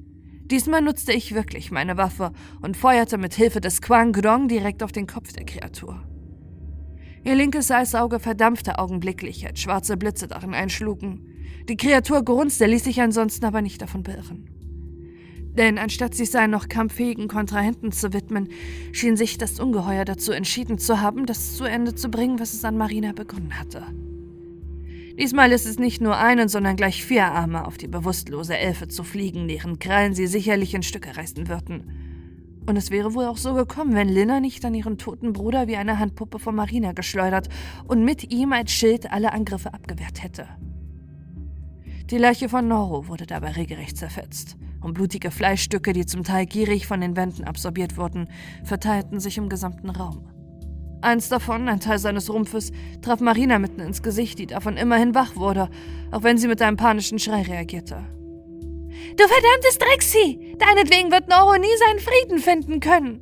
[0.45, 2.31] Diesmal nutzte ich wirklich meine Waffe
[2.61, 6.01] und feuerte mit Hilfe des Quang Grong direkt auf den Kopf der Kreatur.
[7.25, 11.27] Ihr linkes Eisauge verdampfte augenblicklich, als schwarze Blitze darin einschlugen.
[11.67, 14.49] Die Kreatur grunzte, ließ sich ansonsten aber nicht davon beirren.
[15.57, 18.47] Denn anstatt sich seinen noch kampffähigen Kontrahenten zu widmen,
[18.93, 22.63] schien sich das Ungeheuer dazu entschieden zu haben, das zu Ende zu bringen, was es
[22.63, 23.83] an Marina begonnen hatte.
[25.17, 29.03] Diesmal ist es nicht nur einen, sondern gleich vier Arme auf die bewusstlose Elfe zu
[29.03, 32.61] fliegen, deren Krallen sie sicherlich in Stücke reißen würden.
[32.67, 35.77] Und es wäre wohl auch so gekommen, wenn Lina nicht an ihren toten Bruder wie
[35.77, 37.49] eine Handpuppe von Marina geschleudert
[37.87, 40.47] und mit ihm als Schild alle Angriffe abgewehrt hätte.
[42.11, 46.85] Die Leiche von Noro wurde dabei regelrecht zerfetzt, und blutige Fleischstücke, die zum Teil gierig
[46.85, 48.29] von den Wänden absorbiert wurden,
[48.63, 50.36] verteilten sich im gesamten Raum.
[51.01, 52.71] Eins davon, ein Teil seines Rumpfes,
[53.01, 55.69] traf Marina mitten ins Gesicht, die davon immerhin wach wurde,
[56.11, 58.03] auch wenn sie mit einem panischen Schrei reagierte.
[59.15, 60.55] Du verdammtes Drecksvieh!
[60.57, 63.21] Deinetwegen wird Noro nie seinen Frieden finden können!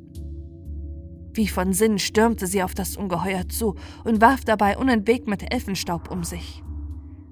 [1.34, 3.74] Wie von Sinn stürmte sie auf das Ungeheuer zu
[4.04, 6.62] und warf dabei unentwegt mit Elfenstaub um sich.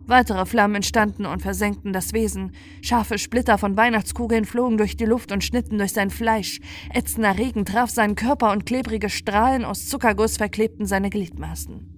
[0.07, 2.53] Weitere Flammen entstanden und versenkten das Wesen.
[2.83, 6.61] Scharfe Splitter von Weihnachtskugeln flogen durch die Luft und schnitten durch sein Fleisch.
[6.93, 11.95] Ätzender Regen traf seinen Körper und klebrige Strahlen aus Zuckerguss verklebten seine Gliedmaßen.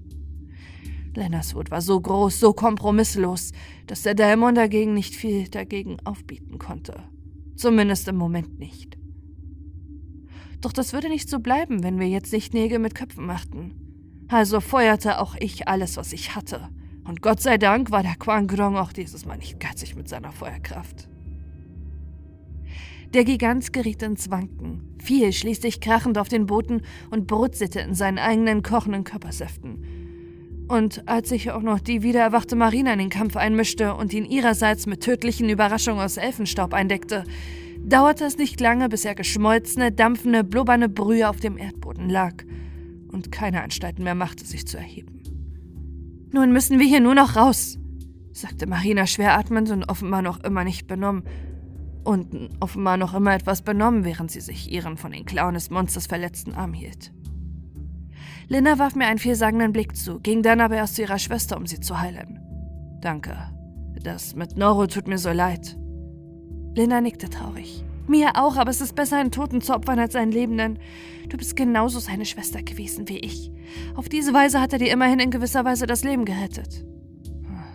[1.16, 3.52] Lenners Wut war so groß, so kompromisslos,
[3.86, 7.02] dass der Dämon dagegen nicht viel dagegen aufbieten konnte.
[7.56, 8.98] Zumindest im Moment nicht.
[10.60, 14.26] Doch das würde nicht so bleiben, wenn wir jetzt nicht Nägel mit Köpfen machten.
[14.28, 16.68] Also feuerte auch ich alles, was ich hatte.
[17.06, 20.32] Und Gott sei Dank war der Quang Grong auch dieses Mal nicht geizig mit seiner
[20.32, 21.08] Feuerkraft.
[23.14, 28.18] Der Gigant geriet ins Wanken, fiel schließlich krachend auf den Boden und brutzelte in seinen
[28.18, 30.66] eigenen kochenden Körpersäften.
[30.68, 34.24] Und als sich auch noch die wieder erwachte Marina in den Kampf einmischte und ihn
[34.24, 37.22] ihrerseits mit tödlichen Überraschungen aus Elfenstaub eindeckte,
[37.84, 42.34] dauerte es nicht lange, bis er geschmolzene, dampfende, blubbernde Brühe auf dem Erdboden lag
[43.12, 45.15] und keine Anstalten mehr machte, sich zu erheben.
[46.32, 47.78] Nun müssen wir hier nur noch raus,
[48.32, 51.24] sagte Marina schweratmend und offenbar noch immer nicht benommen.
[52.04, 56.06] Und offenbar noch immer etwas benommen, während sie sich ihren von den Klauen des Monsters
[56.06, 57.12] verletzten Arm hielt.
[58.48, 61.66] Linda warf mir einen vielsagenden Blick zu, ging dann aber erst zu ihrer Schwester, um
[61.66, 62.38] sie zu heilen.
[63.00, 63.36] Danke.
[64.02, 65.76] Das mit Noro tut mir so leid.
[66.76, 67.85] Linda nickte traurig.
[68.08, 70.78] Mir auch, aber es ist besser, einen Toten zu opfern als einen Lebenden.
[71.28, 73.50] Du bist genauso seine Schwester gewesen wie ich.
[73.94, 76.84] Auf diese Weise hat er dir immerhin in gewisser Weise das Leben gerettet.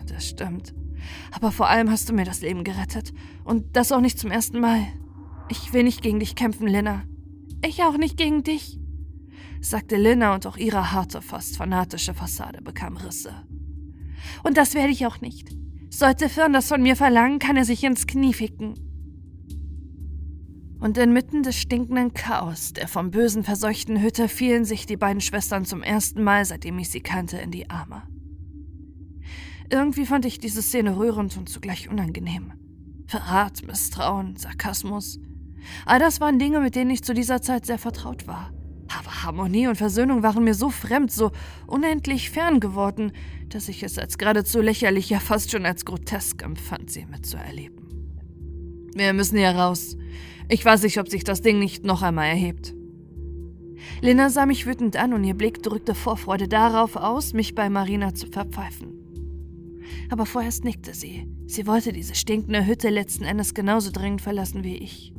[0.08, 0.74] Das stimmt.
[1.32, 3.12] Aber vor allem hast du mir das Leben gerettet.
[3.44, 4.88] Und das auch nicht zum ersten Mal.
[5.50, 7.04] Ich will nicht gegen dich kämpfen, Lina.
[7.66, 8.80] Ich auch nicht gegen dich,
[9.60, 13.34] sagte Lina und auch ihre harte, fast fanatische Fassade bekam Risse.
[14.44, 15.50] Und das werde ich auch nicht.
[15.90, 18.76] Sollte Firn das von mir verlangen, kann er sich ins Knie ficken.
[20.82, 25.64] Und inmitten des stinkenden Chaos der vom Bösen verseuchten Hütte fielen sich die beiden Schwestern
[25.64, 28.02] zum ersten Mal, seitdem ich sie kannte, in die Arme.
[29.70, 32.54] Irgendwie fand ich diese Szene rührend und zugleich unangenehm.
[33.06, 35.20] Verrat, Misstrauen, Sarkasmus.
[35.86, 38.52] All das waren Dinge, mit denen ich zu dieser Zeit sehr vertraut war.
[38.98, 41.32] Aber Harmonie und Versöhnung waren mir so fremd, so
[41.68, 43.12] unendlich fern geworden,
[43.50, 48.90] dass ich es als geradezu lächerlich, ja fast schon als grotesk empfand, sie mitzuerleben.
[48.96, 49.96] Wir müssen hier raus.
[50.54, 52.76] Ich weiß nicht, ob sich das Ding nicht noch einmal erhebt.
[54.02, 58.14] Lena sah mich wütend an und ihr Blick drückte Vorfreude darauf aus, mich bei Marina
[58.14, 58.92] zu verpfeifen.
[60.10, 61.26] Aber vorerst nickte sie.
[61.48, 65.14] Sie wollte diese stinkende Hütte letzten Endes genauso dringend verlassen wie ich.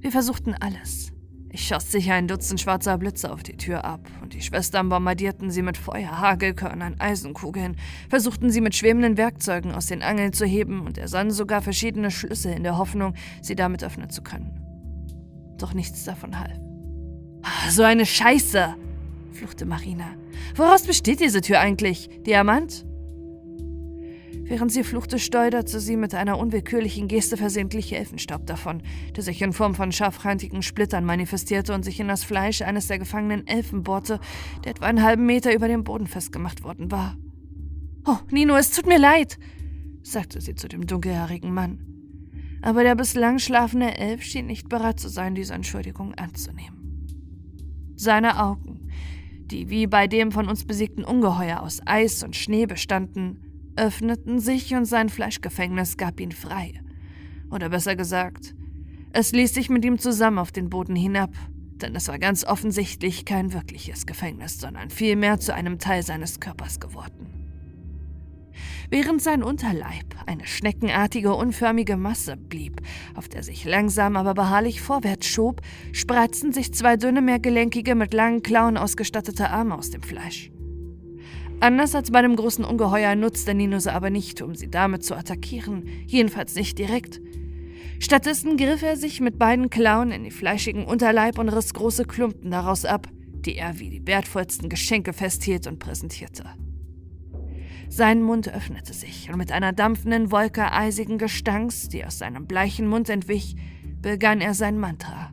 [0.00, 1.13] Wir versuchten alles.
[1.54, 5.52] Ich schoss sicher ein Dutzend schwarzer Blitze auf die Tür ab, und die Schwestern bombardierten
[5.52, 7.76] sie mit Feuer, Hagelkörnern, Eisenkugeln,
[8.10, 12.54] versuchten sie mit schwebenden Werkzeugen aus den Angeln zu heben und ersannen sogar verschiedene Schlüssel
[12.54, 14.64] in der Hoffnung, sie damit öffnen zu können.
[15.56, 16.58] Doch nichts davon half.
[17.44, 18.74] Ah, so eine Scheiße!
[19.30, 20.16] fluchte Marina.
[20.56, 22.10] Woraus besteht diese Tür eigentlich?
[22.26, 22.84] Diamant?
[24.46, 28.82] Während sie fluchte, steuerte sie mit einer unwillkürlichen Geste versehentlich Elfenstaub davon,
[29.16, 32.98] der sich in Form von scharfkantigen Splittern manifestierte und sich in das Fleisch eines der
[32.98, 34.20] gefangenen Elfen bohrte,
[34.64, 37.16] der etwa einen halben Meter über dem Boden festgemacht worden war.
[38.06, 39.38] Oh, Nino, es tut mir leid,
[40.02, 41.78] sagte sie zu dem dunkelhaarigen Mann.
[42.60, 47.06] Aber der bislang schlafende Elf schien nicht bereit zu sein, diese Entschuldigung anzunehmen.
[47.96, 48.90] Seine Augen,
[49.46, 54.74] die wie bei dem von uns besiegten Ungeheuer aus Eis und Schnee bestanden, öffneten sich
[54.74, 56.80] und sein Fleischgefängnis gab ihn frei.
[57.50, 58.54] Oder besser gesagt,
[59.12, 61.30] es ließ sich mit ihm zusammen auf den Boden hinab,
[61.80, 66.80] denn es war ganz offensichtlich kein wirkliches Gefängnis, sondern vielmehr zu einem Teil seines Körpers
[66.80, 67.34] geworden.
[68.90, 72.80] Während sein Unterleib eine schneckenartige, unförmige Masse blieb,
[73.14, 78.42] auf der sich langsam aber beharrlich vorwärts schob, spreizten sich zwei dünne, mehrgelenkige, mit langen
[78.42, 80.53] Klauen ausgestattete Arme aus dem Fleisch.
[81.64, 85.14] Anders als bei dem großen Ungeheuer nutzte Nino sie aber nicht, um sie damit zu
[85.14, 87.22] attackieren, jedenfalls nicht direkt.
[88.00, 92.50] Stattdessen griff er sich mit beiden Klauen in die fleischigen Unterleib und riss große Klumpen
[92.50, 93.08] daraus ab,
[93.46, 96.44] die er wie die wertvollsten Geschenke festhielt und präsentierte.
[97.88, 102.86] Sein Mund öffnete sich und mit einer dampfenden Wolke eisigen Gestanks, die aus seinem bleichen
[102.86, 103.56] Mund entwich,
[104.02, 105.30] begann er sein Mantra.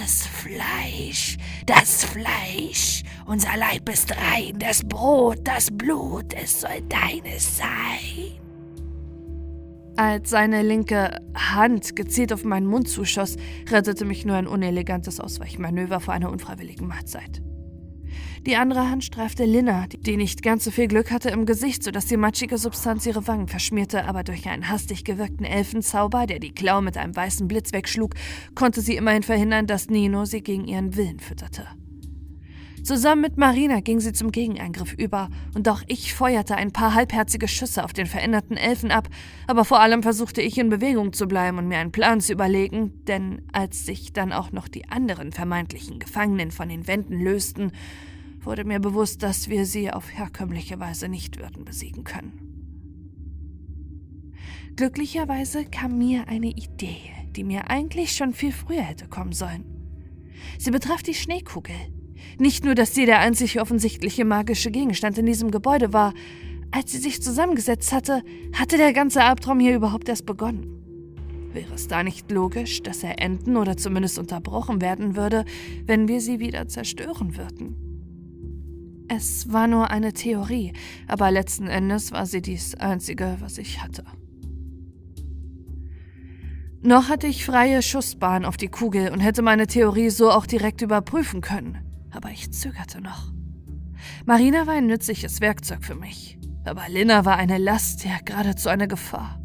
[0.00, 1.36] Das Fleisch,
[1.66, 8.38] das Fleisch, unser Leib ist rein, das Brot, das Blut, es soll deines sein.
[9.96, 13.36] Als seine linke Hand gezielt auf meinen Mund zuschoss,
[13.68, 17.42] rettete mich nur ein unelegantes Ausweichmanöver vor einer unfreiwilligen Mahlzeit.
[18.46, 22.06] Die andere Hand streifte Linna, die nicht ganz so viel Glück hatte im Gesicht, sodass
[22.06, 26.80] die matschige Substanz ihre Wangen verschmierte, aber durch einen hastig gewirkten Elfenzauber, der die Klau
[26.80, 28.14] mit einem weißen Blitz wegschlug,
[28.54, 31.66] konnte sie immerhin verhindern, dass Nino sie gegen ihren Willen fütterte.
[32.84, 37.48] Zusammen mit Marina ging sie zum Gegenangriff über, und auch ich feuerte ein paar halbherzige
[37.48, 39.08] Schüsse auf den veränderten Elfen ab,
[39.46, 43.04] aber vor allem versuchte ich in Bewegung zu bleiben und mir einen Plan zu überlegen,
[43.04, 47.72] denn als sich dann auch noch die anderen vermeintlichen Gefangenen von den Wänden lösten,
[48.48, 52.40] wurde mir bewusst, dass wir sie auf herkömmliche Weise nicht würden besiegen können.
[54.74, 56.96] Glücklicherweise kam mir eine Idee,
[57.36, 59.64] die mir eigentlich schon viel früher hätte kommen sollen.
[60.58, 61.74] Sie betraf die Schneekugel.
[62.38, 66.14] Nicht nur, dass sie der einzig offensichtliche magische Gegenstand in diesem Gebäude war,
[66.70, 68.22] als sie sich zusammengesetzt hatte,
[68.54, 71.50] hatte der ganze Albtraum hier überhaupt erst begonnen.
[71.52, 75.44] Wäre es da nicht logisch, dass er enden oder zumindest unterbrochen werden würde,
[75.84, 77.87] wenn wir sie wieder zerstören würden?
[79.08, 80.74] Es war nur eine Theorie,
[81.06, 84.04] aber letzten Endes war sie dies Einzige, was ich hatte.
[86.82, 90.82] Noch hatte ich freie Schussbahn auf die Kugel und hätte meine Theorie so auch direkt
[90.82, 91.78] überprüfen können,
[92.10, 93.32] aber ich zögerte noch.
[94.26, 98.88] Marina war ein nützliches Werkzeug für mich, aber Lina war eine Last, ja geradezu eine
[98.88, 99.40] Gefahr.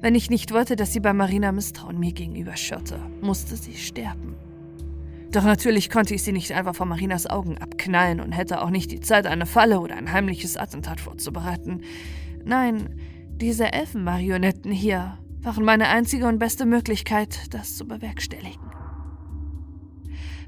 [0.00, 4.36] Wenn ich nicht wollte, dass sie bei Marina Misstrauen mir gegenüber schürte, musste sie sterben.
[5.32, 8.90] Doch natürlich konnte ich sie nicht einfach vor Marinas Augen abknallen und hätte auch nicht
[8.90, 11.82] die Zeit, eine Falle oder ein heimliches Attentat vorzubereiten.
[12.44, 12.98] Nein,
[13.36, 18.60] diese Elfenmarionetten hier waren meine einzige und beste Möglichkeit, das zu bewerkstelligen.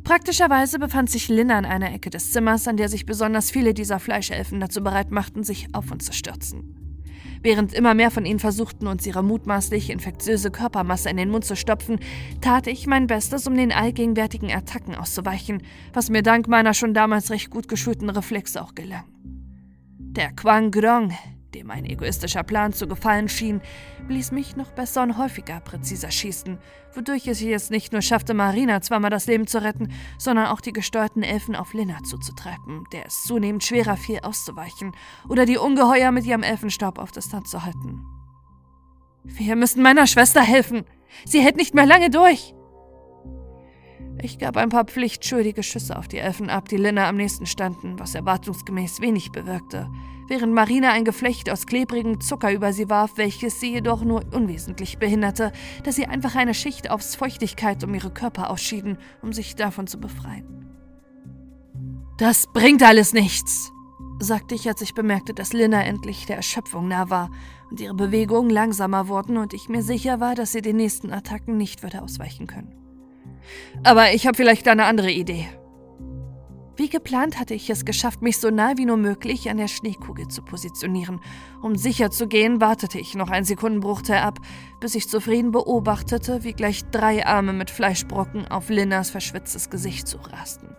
[0.03, 4.01] Praktischerweise befand sich Linna in einer Ecke des Zimmers, an der sich besonders viele dieser
[4.01, 6.82] Fleischelfen dazu bereit machten, sich auf uns zu stürzen.
[7.43, 11.57] Während immer mehr von ihnen versuchten, uns ihre mutmaßlich infektiöse Körpermasse in den Mund zu
[11.57, 11.99] stopfen,
[12.41, 15.63] tat ich mein Bestes, um den allgegenwärtigen Attacken auszuweichen,
[15.93, 19.05] was mir dank meiner schon damals recht gut geschulten Reflexe auch gelang.
[19.99, 21.13] Der Quang Grong,
[21.55, 23.61] dem ein egoistischer Plan zu gefallen schien,
[24.09, 26.59] ließ mich noch besser und häufiger präziser schießen,
[26.95, 30.73] wodurch es jetzt nicht nur schaffte, Marina zweimal das Leben zu retten, sondern auch die
[30.73, 34.93] gesteuerten Elfen auf Lina zuzutreiben, der es zunehmend schwerer fiel, auszuweichen
[35.29, 38.05] oder die Ungeheuer mit ihrem Elfenstaub auf Distanz zu halten.
[39.25, 40.85] Wir müssen meiner Schwester helfen.
[41.25, 42.55] Sie hält nicht mehr lange durch.
[44.21, 47.99] Ich gab ein paar pflichtschuldige Schüsse auf die Elfen ab, die Lina am nächsten standen,
[47.99, 49.89] was erwartungsgemäß wenig bewirkte,
[50.33, 54.97] während Marina ein Geflecht aus klebrigem Zucker über sie warf, welches sie jedoch nur unwesentlich
[54.97, 55.53] behinderte,
[55.85, 60.01] da sie einfach eine Schicht aus Feuchtigkeit um ihre Körper ausschieden, um sich davon zu
[60.01, 60.47] befreien.
[62.17, 63.71] Das bringt alles nichts,
[64.21, 67.31] sagte ich, als ich bemerkte, dass Lina endlich der Erschöpfung nah war
[67.71, 71.59] und ihre Bewegungen langsamer wurden und ich mir sicher war, dass sie den nächsten Attacken
[71.59, 72.75] nicht würde ausweichen können.
[73.85, 75.47] Aber ich habe vielleicht eine andere Idee.
[76.77, 80.29] Wie geplant hatte ich es geschafft, mich so nah wie nur möglich an der Schneekugel
[80.29, 81.21] zu positionieren.
[81.63, 84.39] Um sicher zu gehen, wartete ich noch einen Sekundenbruchteil ab,
[84.81, 90.75] bis ich zufrieden beobachtete, wie gleich drei Arme mit Fleischbrocken auf Linnas verschwitztes Gesicht zurasten.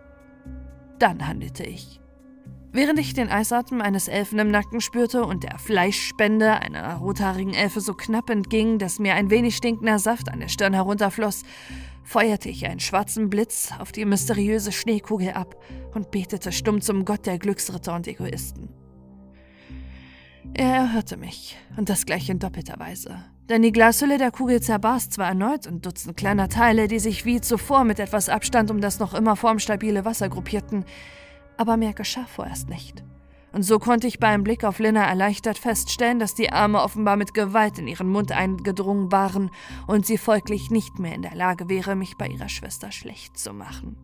[0.97, 1.99] Dann handelte ich.
[2.75, 7.81] Während ich den Eisatmen eines Elfen im Nacken spürte und der Fleischspende einer rothaarigen Elfe
[7.81, 11.43] so knapp entging, dass mir ein wenig stinkender Saft an der Stirn herunterfloss,
[12.03, 15.55] feuerte ich einen schwarzen Blitz auf die mysteriöse Schneekugel ab
[15.93, 18.69] und betete stumm zum Gott der Glücksritter und Egoisten.
[20.53, 23.23] Er erhörte mich, und das gleich in doppelter Weise.
[23.49, 27.41] Denn die Glashülle der Kugel zerbarst zwar erneut in Dutzend kleiner Teile, die sich wie
[27.41, 30.85] zuvor mit etwas Abstand um das noch immer formstabile Wasser gruppierten,
[31.57, 33.03] aber mehr geschah vorerst nicht
[33.53, 37.35] und so konnte ich beim Blick auf Lina erleichtert feststellen, dass die Arme offenbar mit
[37.35, 39.51] Gewalt in ihren Mund eingedrungen waren
[39.85, 43.53] und sie folglich nicht mehr in der Lage wäre, mich bei ihrer Schwester schlecht zu
[43.53, 43.95] machen.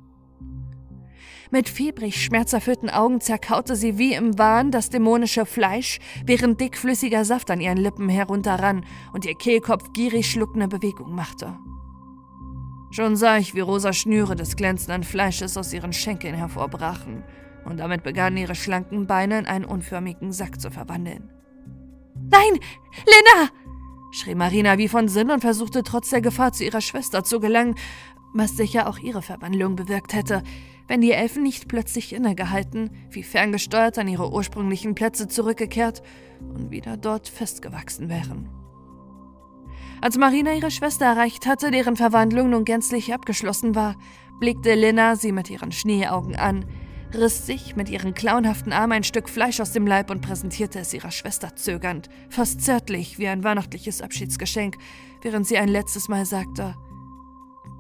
[1.50, 7.50] Mit fiebrig schmerzerfüllten Augen zerkaute sie wie im Wahn das dämonische Fleisch, während dickflüssiger Saft
[7.50, 11.58] an ihren Lippen herunterrann und ihr Kehlkopf gierig schluckende Bewegung machte.
[12.92, 17.24] Schon sah ich, wie rosa Schnüre des glänzenden Fleisches aus ihren Schenkeln hervorbrachen
[17.70, 21.30] und damit begannen ihre schlanken Beine in einen unförmigen Sack zu verwandeln.
[22.16, 22.60] Nein,
[23.06, 23.50] Lena!
[24.12, 27.76] schrie Marina wie von Sinn und versuchte trotz der Gefahr zu ihrer Schwester zu gelangen,
[28.34, 30.44] was sicher auch ihre Verwandlung bewirkt hätte,
[30.88, 36.02] wenn die Elfen nicht plötzlich innegehalten, wie ferngesteuert an ihre ursprünglichen Plätze zurückgekehrt
[36.40, 38.50] und wieder dort festgewachsen wären.
[40.02, 43.96] Als Marina ihre Schwester erreicht hatte, deren Verwandlung nun gänzlich abgeschlossen war,
[44.40, 46.66] blickte Lena sie mit ihren Schneeaugen an,
[47.14, 50.94] riss sich mit ihren klauenhaften Armen ein Stück Fleisch aus dem Leib und präsentierte es
[50.94, 54.78] ihrer Schwester zögernd, fast zärtlich wie ein weihnachtliches Abschiedsgeschenk,
[55.22, 56.76] während sie ein letztes Mal sagte: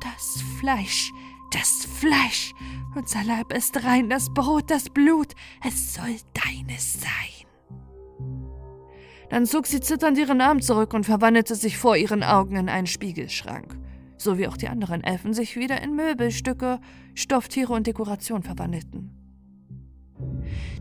[0.01, 1.11] Das Fleisch,
[1.51, 2.53] das Fleisch,
[2.95, 5.33] unser Leib ist rein, das Brot, das Blut,
[5.65, 7.47] es soll deines sein.
[9.29, 12.87] Dann zog sie zitternd ihren Arm zurück und verwandelte sich vor ihren Augen in einen
[12.87, 13.77] Spiegelschrank,
[14.17, 16.79] so wie auch die anderen Elfen sich wieder in Möbelstücke,
[17.13, 19.18] Stofftiere und Dekoration verwandelten.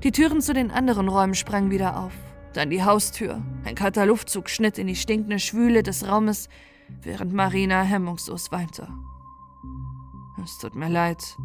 [0.02, 2.12] Die Türen zu den anderen Räumen sprangen wieder auf.
[2.55, 3.43] Dann die Haustür.
[3.65, 6.48] Ein kalter Luftzug schnitt in die stinkende Schwüle des Raumes,
[7.02, 8.89] während Marina hemmungslos weinte.
[10.43, 11.36] Es tut mir leid,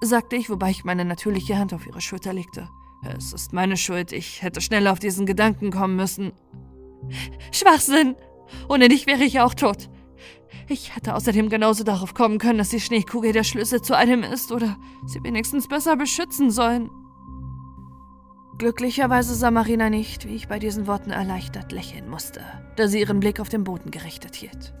[0.00, 2.68] sagte ich, wobei ich meine natürliche Hand auf ihre Schulter legte.
[3.16, 6.32] Es ist meine Schuld, ich hätte schneller auf diesen Gedanken kommen müssen.
[7.50, 8.16] Schwachsinn!
[8.68, 9.88] Ohne dich wäre ich auch tot.
[10.72, 14.52] Ich hätte außerdem genauso darauf kommen können, dass die Schneekugel der Schlüssel zu allem ist
[14.52, 16.90] oder sie wenigstens besser beschützen sollen.
[18.56, 22.40] Glücklicherweise sah Marina nicht, wie ich bei diesen Worten erleichtert lächeln musste,
[22.76, 24.72] da sie ihren Blick auf den Boden gerichtet hielt.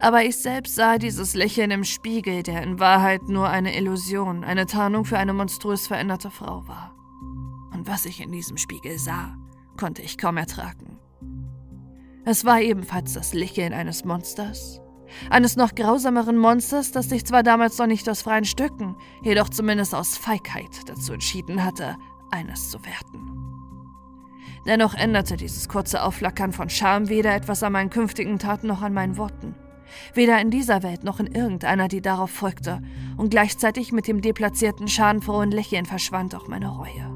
[0.00, 4.66] Aber ich selbst sah dieses Lächeln im Spiegel, der in Wahrheit nur eine Illusion, eine
[4.66, 6.92] Tarnung für eine monströs veränderte Frau war.
[7.72, 9.36] Und was ich in diesem Spiegel sah,
[9.76, 10.98] konnte ich kaum ertragen.
[12.28, 14.80] Es war ebenfalls das Lächeln eines Monsters.
[15.30, 19.94] Eines noch grausameren Monsters, das sich zwar damals noch nicht aus freien Stücken, jedoch zumindest
[19.94, 21.96] aus Feigheit dazu entschieden hatte,
[22.32, 23.30] eines zu werden.
[24.66, 28.92] Dennoch änderte dieses kurze Aufflackern von Scham weder etwas an meinen künftigen Taten noch an
[28.92, 29.54] meinen Worten.
[30.12, 32.82] Weder in dieser Welt noch in irgendeiner, die darauf folgte,
[33.16, 37.08] und gleichzeitig mit dem deplatzierten, schadenfrohen Lächeln verschwand auch meine Reue.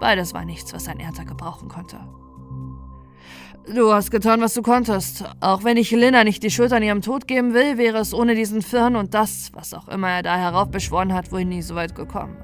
[0.00, 2.00] Beides war nichts, was ein Ernter gebrauchen konnte.
[3.74, 5.24] Du hast getan, was du konntest.
[5.40, 8.36] Auch wenn ich Lina nicht die Schuld an ihrem Tod geben will, wäre es ohne
[8.36, 11.96] diesen Firn und das, was auch immer er da heraufbeschworen hat, wohl nie so weit
[11.96, 12.36] gekommen.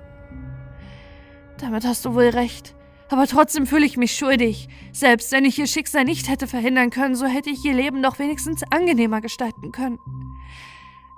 [1.58, 2.74] Damit hast du wohl recht.
[3.08, 4.68] Aber trotzdem fühle ich mich schuldig.
[4.90, 8.18] Selbst wenn ich ihr Schicksal nicht hätte verhindern können, so hätte ich ihr Leben doch
[8.18, 9.98] wenigstens angenehmer gestalten können.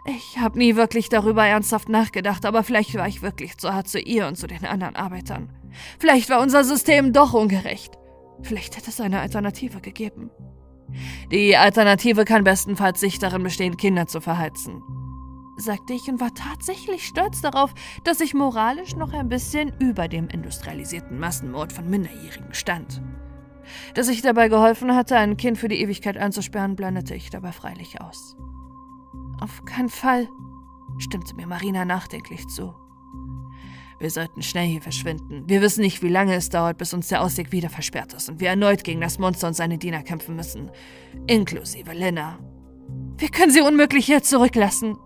[0.04, 3.98] Ich habe nie wirklich darüber ernsthaft nachgedacht, aber vielleicht war ich wirklich zu hart zu
[3.98, 5.48] ihr und zu den anderen Arbeitern.
[5.98, 7.96] Vielleicht war unser System doch ungerecht.
[8.42, 10.30] Vielleicht hätte es eine Alternative gegeben.
[11.30, 14.82] Die Alternative kann bestenfalls sich darin bestehen, Kinder zu verheizen,
[15.56, 17.72] sagte ich und war tatsächlich stolz darauf,
[18.04, 23.02] dass ich moralisch noch ein bisschen über dem industrialisierten Massenmord von Minderjährigen stand.
[23.94, 28.00] Dass ich dabei geholfen hatte, ein Kind für die Ewigkeit einzusperren, blendete ich dabei freilich
[28.00, 28.36] aus.
[29.40, 30.28] Auf keinen Fall,
[30.98, 32.74] stimmte mir Marina nachdenklich zu.
[34.04, 35.44] Wir sollten schnell hier verschwinden.
[35.46, 38.38] Wir wissen nicht, wie lange es dauert, bis uns der Ausweg wieder versperrt ist und
[38.38, 40.70] wir erneut gegen das Monster und seine Diener kämpfen müssen.
[41.26, 42.38] Inklusive Lena.
[43.16, 44.98] Wir können sie unmöglich hier zurücklassen,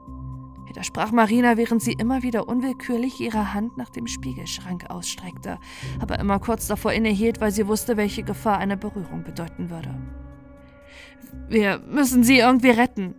[0.67, 5.61] widersprach Marina, während sie immer wieder unwillkürlich ihre Hand nach dem Spiegelschrank ausstreckte,
[6.01, 9.95] aber immer kurz davor innehielt, weil sie wusste, welche Gefahr eine Berührung bedeuten würde.
[11.49, 13.15] Wir müssen sie irgendwie retten.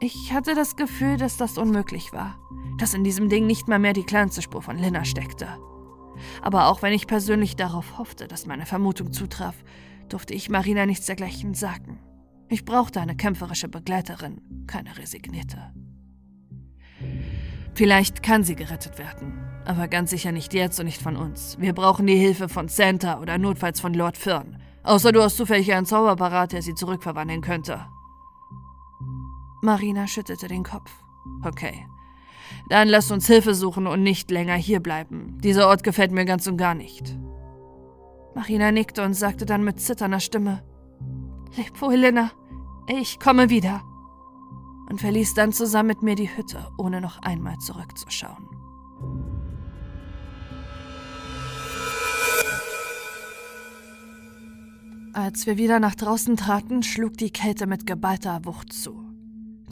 [0.00, 2.36] Ich hatte das Gefühl, dass das unmöglich war
[2.80, 5.46] dass in diesem Ding nicht mal mehr die kleinste Spur von Lina steckte.
[6.42, 9.54] Aber auch wenn ich persönlich darauf hoffte, dass meine Vermutung zutraf,
[10.08, 12.00] durfte ich Marina nichts dergleichen sagen.
[12.48, 15.72] Ich brauchte eine kämpferische Begleiterin, keine resignierte.
[17.74, 21.56] Vielleicht kann sie gerettet werden, aber ganz sicher nicht jetzt und nicht von uns.
[21.60, 24.58] Wir brauchen die Hilfe von Santa oder notfalls von Lord Fern.
[24.82, 27.86] Außer du hast zufällig einen Zauberparat, der sie zurückverwandeln könnte.
[29.62, 30.90] Marina schüttelte den Kopf.
[31.44, 31.86] Okay,
[32.68, 35.38] dann lasst uns Hilfe suchen und nicht länger hierbleiben.
[35.40, 37.18] Dieser Ort gefällt mir ganz und gar nicht.
[38.34, 40.62] Marina nickte und sagte dann mit zitternder Stimme:
[41.56, 42.30] Leb wohl, Lina.
[42.86, 43.82] Ich komme wieder.
[44.88, 48.48] Und verließ dann zusammen mit mir die Hütte, ohne noch einmal zurückzuschauen.
[55.12, 59.09] Als wir wieder nach draußen traten, schlug die Kälte mit geballter Wucht zu.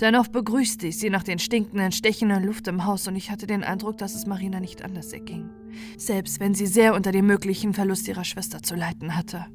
[0.00, 3.64] Dennoch begrüßte ich sie nach den stinkenden, stechenden Luft im Haus und ich hatte den
[3.64, 5.50] Eindruck, dass es Marina nicht anders erging.
[5.96, 9.46] Selbst wenn sie sehr unter dem möglichen Verlust ihrer Schwester zu leiden hatte.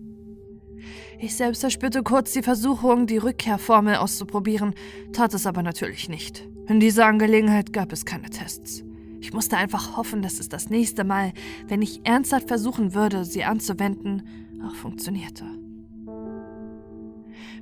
[1.18, 4.74] Ich selbst verspürte kurz die Versuchung, die Rückkehrformel auszuprobieren,
[5.14, 6.45] tat es aber natürlich nicht.
[6.68, 8.84] In dieser Angelegenheit gab es keine Tests.
[9.22, 11.32] Ich musste einfach hoffen, dass es das nächste Mal,
[11.68, 14.24] wenn ich ernsthaft versuchen würde, sie anzuwenden,
[14.68, 15.45] auch funktionierte.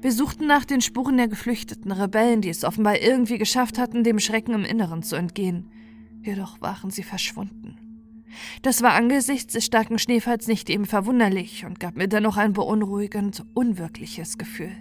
[0.02, 4.20] Wir suchten nach den Spuren der geflüchteten Rebellen, die es offenbar irgendwie geschafft hatten, dem
[4.20, 5.70] Schrecken im Inneren zu entgehen.
[6.24, 7.78] Jedoch waren sie verschwunden.
[8.64, 13.46] Das war angesichts des starken Schneefalls nicht eben verwunderlich und gab mir dennoch ein beunruhigend,
[13.54, 14.72] unwirkliches Gefühl.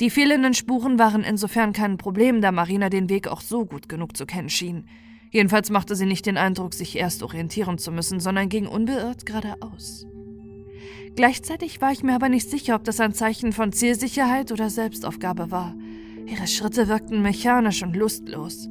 [0.00, 4.16] Die fehlenden Spuren waren insofern kein Problem, da Marina den Weg auch so gut genug
[4.16, 4.86] zu kennen schien.
[5.30, 10.06] Jedenfalls machte sie nicht den Eindruck, sich erst orientieren zu müssen, sondern ging unbeirrt geradeaus.
[11.16, 15.50] Gleichzeitig war ich mir aber nicht sicher, ob das ein Zeichen von Zielsicherheit oder Selbstaufgabe
[15.50, 15.74] war.
[16.26, 18.68] Ihre Schritte wirkten mechanisch und lustlos.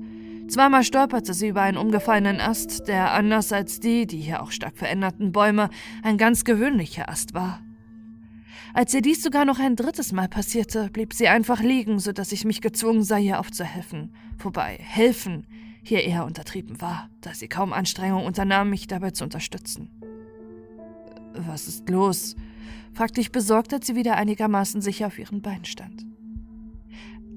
[0.48, 4.78] Zweimal stolperte sie über einen umgefallenen Ast, der anders als die, die hier auch stark
[4.78, 5.72] veränderten Bäume,
[6.04, 7.62] ein ganz gewöhnlicher Ast war.
[8.76, 12.32] Als ihr dies sogar noch ein drittes Mal passierte, blieb sie einfach liegen, so dass
[12.32, 14.14] ich mich gezwungen sah, ihr aufzuhelfen.
[14.38, 15.48] Wobei helfen
[15.82, 19.90] hier eher untertrieben war, da sie kaum Anstrengung unternahm, mich dabei zu unterstützen.
[21.38, 22.36] Was ist los?
[22.94, 26.06] fragte ich besorgt, als sie wieder einigermaßen sicher auf ihren Beinen stand.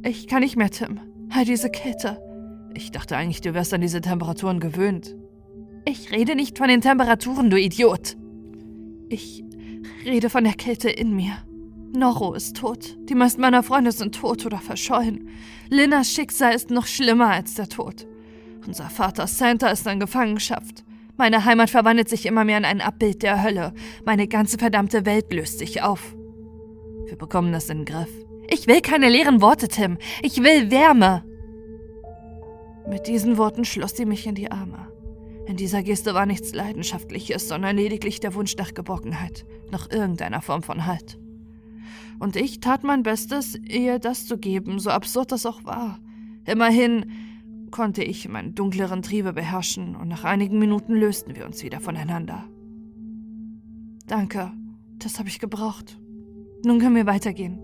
[0.04, 1.00] Ich kann nicht mehr, Tim.
[1.30, 2.22] All diese Kälte.
[2.74, 5.16] Ich dachte eigentlich, du wärst an diese Temperaturen gewöhnt.
[5.84, 8.16] Ich rede nicht von den Temperaturen, du Idiot.
[9.08, 9.42] Ich
[10.04, 11.32] rede von der Kälte in mir.
[11.92, 12.96] Noro ist tot.
[13.08, 15.28] Die meisten meiner Freunde sind tot oder verschollen.
[15.70, 18.06] Linas Schicksal ist noch schlimmer als der Tod.
[18.66, 20.84] Unser Vater Santa ist in Gefangenschaft.
[21.18, 23.74] Meine Heimat verwandelt sich immer mehr in ein Abbild der Hölle.
[24.04, 26.16] Meine ganze verdammte Welt löst sich auf.
[27.06, 28.10] Wir bekommen das in den Griff.
[28.48, 29.98] Ich will keine leeren Worte, Tim.
[30.22, 31.24] Ich will Wärme.
[32.88, 34.92] Mit diesen Worten schloss sie mich in die Arme.
[35.46, 40.62] In dieser Geste war nichts Leidenschaftliches, sondern lediglich der Wunsch nach Geborgenheit, nach irgendeiner Form
[40.62, 41.18] von Halt.
[42.20, 45.98] Und ich tat mein Bestes, ihr das zu geben, so absurd das auch war.
[46.46, 47.06] Immerhin
[47.70, 52.44] konnte ich meine dunkleren Triebe beherrschen und nach einigen Minuten lösten wir uns wieder voneinander.
[54.06, 54.52] Danke,
[54.98, 55.98] das habe ich gebraucht.
[56.64, 57.60] Nun können wir weitergehen.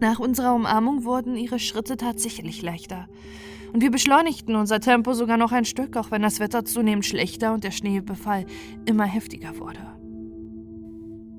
[0.00, 3.08] Nach unserer Umarmung wurden ihre Schritte tatsächlich leichter.
[3.72, 7.52] Und wir beschleunigten unser Tempo sogar noch ein Stück, auch wenn das Wetter zunehmend schlechter
[7.52, 8.46] und der Schneebefall
[8.86, 9.93] immer heftiger wurde.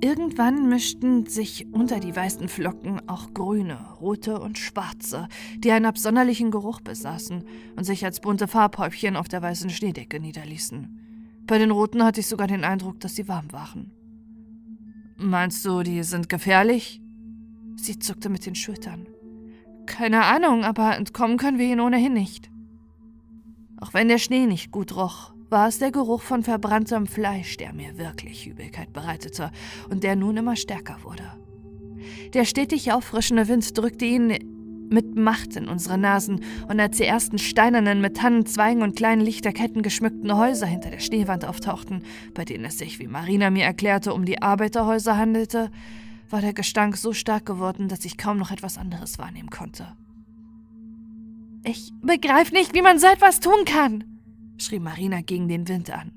[0.01, 5.27] Irgendwann mischten sich unter die weißen Flocken auch grüne, rote und schwarze,
[5.57, 7.43] die einen absonderlichen Geruch besaßen
[7.75, 11.43] und sich als bunte Farbhäubchen auf der weißen Schneedecke niederließen.
[11.47, 13.91] Bei den roten hatte ich sogar den Eindruck, dass sie warm waren.
[15.17, 17.01] Meinst du, die sind gefährlich?
[17.77, 19.07] Sie zuckte mit den Schultern.
[19.85, 22.49] Keine Ahnung, aber entkommen können wir ihnen ohnehin nicht.
[23.77, 27.73] Auch wenn der Schnee nicht gut roch, war es der Geruch von verbranntem Fleisch, der
[27.73, 29.51] mir wirklich Übelkeit bereitete
[29.89, 31.31] und der nun immer stärker wurde.
[32.33, 34.37] Der stetig auffrischende Wind drückte ihn
[34.89, 39.81] mit Macht in unsere Nasen, und als die ersten steinernen, mit Tannenzweigen und kleinen Lichterketten
[39.81, 42.03] geschmückten Häuser hinter der Schneewand auftauchten,
[42.33, 45.71] bei denen es sich, wie Marina mir erklärte, um die Arbeiterhäuser handelte,
[46.29, 49.87] war der Gestank so stark geworden, dass ich kaum noch etwas anderes wahrnehmen konnte.
[51.63, 54.03] Ich begreife nicht, wie man so etwas tun kann,
[54.57, 56.11] schrie Marina gegen den Wind an.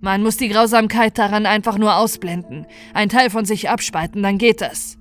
[0.00, 4.62] Man muss die Grausamkeit daran einfach nur ausblenden, ein Teil von sich abspalten, dann geht
[4.62, 4.98] es,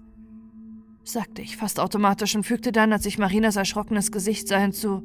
[1.03, 5.03] sagte ich fast automatisch und fügte dann, als ich Marinas erschrockenes Gesicht sah, hinzu,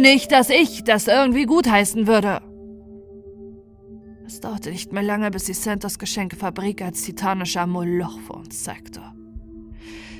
[0.00, 2.40] nicht, dass ich das irgendwie gutheißen würde.
[4.26, 9.00] Es dauerte nicht mehr lange, bis die Santos Geschenkefabrik als titanischer Moloch vor uns zeigte.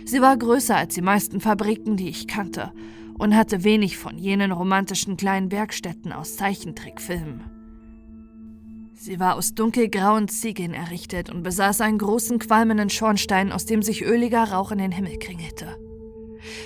[0.06, 2.73] Sie war größer als die meisten Fabriken, die ich kannte,
[3.19, 7.59] und hatte wenig von jenen romantischen kleinen Werkstätten aus Zeichentrickfilmen.
[8.95, 14.03] Sie war aus dunkelgrauen Ziegeln errichtet und besaß einen großen qualmenden Schornstein, aus dem sich
[14.03, 15.77] öliger Rauch in den Himmel kringelte.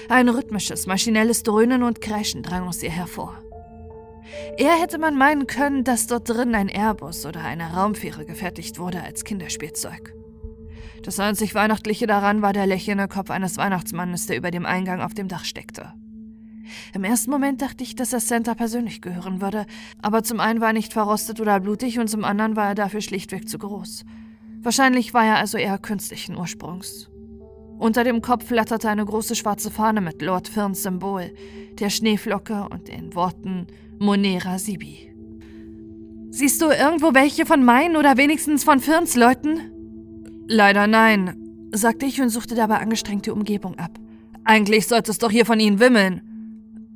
[0.08, 3.36] Ein rhythmisches, maschinelles Dröhnen und Kreischen drang aus ihr hervor.
[4.56, 9.02] Eher hätte man meinen können, dass dort drin ein Airbus oder eine Raumfähre gefertigt wurde
[9.02, 10.14] als Kinderspielzeug.
[11.02, 15.14] Das einzig Weihnachtliche daran war der lächelnde Kopf eines Weihnachtsmannes, der über dem Eingang auf
[15.14, 15.92] dem Dach steckte.
[16.94, 19.66] Im ersten Moment dachte ich, dass er Santa persönlich gehören würde,
[20.00, 23.00] aber zum einen war er nicht verrostet oder blutig und zum anderen war er dafür
[23.00, 24.04] schlichtweg zu groß.
[24.62, 27.08] Wahrscheinlich war er also eher künstlichen Ursprungs.
[27.78, 31.34] Unter dem Kopf flatterte eine große schwarze Fahne mit Lord Firns Symbol,
[31.80, 33.66] der Schneeflocke und den Worten
[33.98, 35.12] Monera Sibi.
[36.30, 40.44] Siehst du irgendwo welche von meinen oder wenigstens von Firns Leuten?
[40.46, 41.36] Leider nein,
[41.72, 43.98] sagte ich und suchte dabei angestrengt die Umgebung ab.
[44.44, 46.31] Eigentlich sollte es doch hier von ihnen wimmeln.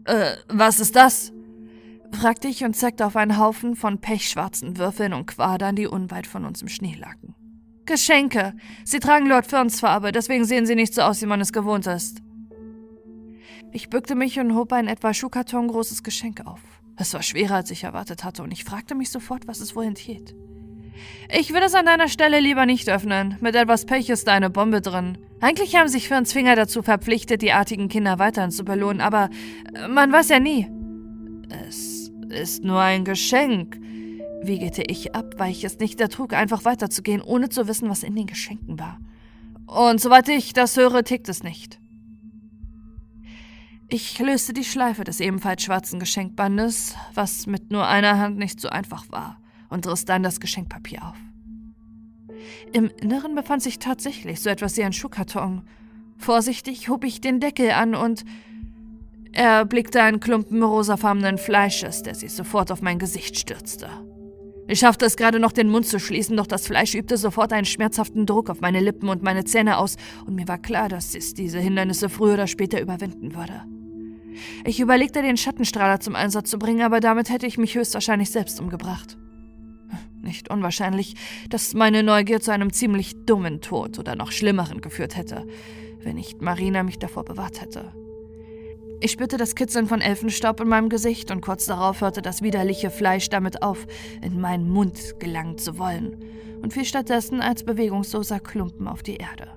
[0.06, 1.32] Äh, was ist das?
[2.12, 6.44] fragte ich und zeigte auf einen Haufen von pechschwarzen Würfeln und Quadern, die unweit von
[6.44, 7.34] uns im Schnee lagen.
[7.84, 8.54] Geschenke.
[8.84, 11.86] Sie tragen Lord Ferns Farbe, deswegen sehen sie nicht so aus, wie man es gewohnt
[11.86, 12.22] ist.
[13.72, 16.60] Ich bückte mich und hob ein etwa Schuhkarton großes Geschenk auf.
[16.96, 19.84] Es war schwerer, als ich erwartet hatte, und ich fragte mich sofort, was es wohl
[19.84, 20.34] enthielt.
[21.30, 23.36] Ich würde es an deiner Stelle lieber nicht öffnen.
[23.40, 25.18] Mit etwas Pech ist da eine Bombe drin.
[25.40, 29.30] Eigentlich haben sich Ferns Finger dazu verpflichtet, die artigen Kinder weiterhin zu belohnen, aber
[29.74, 30.68] äh, man weiß ja nie.
[31.68, 33.78] Es ist nur ein Geschenk,
[34.42, 38.14] wiegete ich ab, weil ich es nicht ertrug, einfach weiterzugehen, ohne zu wissen, was in
[38.14, 38.98] den Geschenken war.
[39.66, 41.80] Und soweit ich das höre, tickt es nicht.
[43.88, 48.68] Ich löste die Schleife des ebenfalls schwarzen Geschenkbandes, was mit nur einer Hand nicht so
[48.68, 51.16] einfach war, und riss dann das Geschenkpapier auf.
[52.72, 55.62] Im Inneren befand sich tatsächlich so etwas wie ein Schuhkarton.
[56.18, 58.24] Vorsichtig hob ich den Deckel an und
[59.32, 63.88] er blickte einen Klumpen rosafarbenen Fleisches, der sich sofort auf mein Gesicht stürzte.
[64.68, 67.66] Ich schaffte es gerade noch, den Mund zu schließen, doch das Fleisch übte sofort einen
[67.66, 71.34] schmerzhaften Druck auf meine Lippen und meine Zähne aus, und mir war klar, dass es
[71.34, 73.62] diese Hindernisse früher oder später überwinden würde.
[74.64, 78.58] Ich überlegte, den Schattenstrahler zum Einsatz zu bringen, aber damit hätte ich mich höchstwahrscheinlich selbst
[78.58, 79.16] umgebracht.
[80.26, 81.14] Nicht unwahrscheinlich,
[81.50, 85.46] dass meine Neugier zu einem ziemlich dummen Tod oder noch schlimmeren geführt hätte,
[86.02, 87.92] wenn nicht Marina mich davor bewahrt hätte.
[89.00, 92.90] Ich spürte das Kitzeln von Elfenstaub in meinem Gesicht und kurz darauf hörte das widerliche
[92.90, 93.86] Fleisch damit auf,
[94.20, 96.16] in meinen Mund gelangen zu wollen
[96.60, 99.48] und fiel stattdessen als bewegungsloser Klumpen auf die Erde.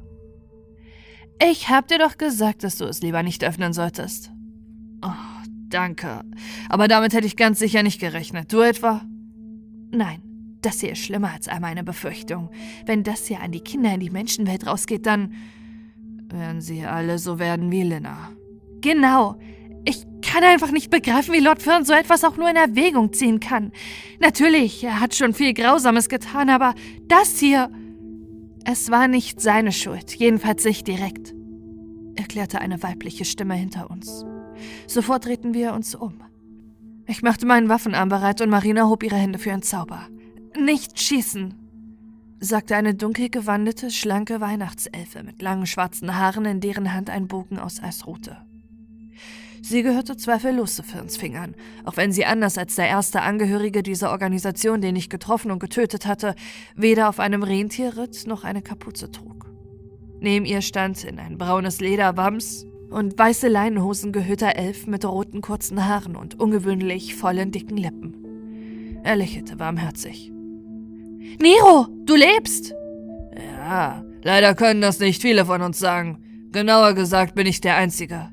[1.42, 4.30] Ich hab dir doch gesagt, dass du es lieber nicht öffnen solltest.
[5.02, 5.10] Oh,
[5.70, 6.22] danke.
[6.68, 8.54] Aber damit hätte ich ganz sicher nicht gerechnet.
[8.54, 9.02] Du etwa?
[9.92, 10.22] Nein,
[10.62, 12.50] das hier ist schlimmer als all meine Befürchtung.
[12.86, 15.34] Wenn das hier an die Kinder in die Menschenwelt rausgeht, dann
[16.28, 18.32] werden sie alle so werden wie Lina.
[18.82, 19.38] Genau.
[19.86, 23.40] Ich kann einfach nicht begreifen, wie Lord Fern so etwas auch nur in Erwägung ziehen
[23.40, 23.72] kann.
[24.20, 26.76] Natürlich, er hat schon viel Grausames getan, aber
[27.08, 27.72] das hier.
[28.66, 31.34] Es war nicht seine Schuld, jedenfalls nicht direkt,
[32.16, 34.26] erklärte eine weibliche Stimme hinter uns.
[34.86, 36.22] Sofort drehten wir uns um.
[37.08, 40.08] Ich machte meinen Waffenarm bereit und Marina hob ihre Hände für einen Zauber.
[40.60, 41.54] Nicht schießen,
[42.42, 47.60] sagte eine dunkel gewandete, schlanke Weihnachtselfe mit langen schwarzen Haaren, in deren Hand ein Bogen
[47.60, 48.38] aus Eisrute.
[49.62, 51.56] Sie gehörte zweifellos zu Firns Fingern,
[51.86, 56.06] auch wenn sie anders als der erste Angehörige dieser Organisation, den ich getroffen und getötet
[56.06, 56.36] hatte,
[56.76, 59.50] weder auf einem Rentier ritt noch eine Kapuze trug.
[60.20, 65.86] Neben ihr stand in ein braunes Lederwams und weiße Leinenhosen gehüllter Elf mit roten kurzen
[65.86, 69.00] Haaren und ungewöhnlich vollen dicken Lippen.
[69.04, 70.34] Er lächelte warmherzig.
[71.40, 72.74] Nero, du lebst!
[73.36, 76.50] Ja, leider können das nicht viele von uns sagen.
[76.52, 78.30] Genauer gesagt bin ich der Einzige.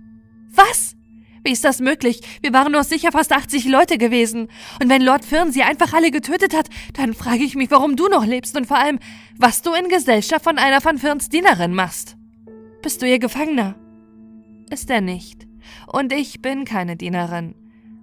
[0.54, 0.96] Was?
[1.44, 2.20] Wie ist das möglich?
[2.42, 4.48] Wir waren nur sicher fast 80 Leute gewesen.
[4.82, 8.08] Und wenn Lord Firn sie einfach alle getötet hat, dann frage ich mich, warum du
[8.08, 8.98] noch lebst und vor allem,
[9.38, 12.16] was du in Gesellschaft von einer von Firns Dienerinnen machst.
[12.82, 13.76] Bist du ihr Gefangener?
[14.70, 15.46] Ist er nicht.
[15.86, 17.54] Und ich bin keine Dienerin.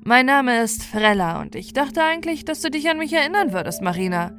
[0.06, 3.82] Mein Name ist Frella und ich dachte eigentlich, dass du dich an mich erinnern würdest,
[3.82, 4.38] Marina.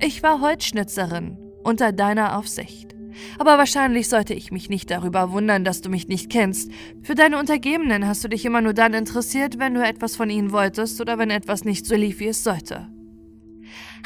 [0.00, 2.94] Ich war Holzschnitzerin unter deiner Aufsicht.
[3.38, 6.70] Aber wahrscheinlich sollte ich mich nicht darüber wundern, dass du mich nicht kennst.
[7.02, 10.52] Für deine Untergebenen hast du dich immer nur dann interessiert, wenn du etwas von ihnen
[10.52, 12.88] wolltest oder wenn etwas nicht so lief, wie es sollte.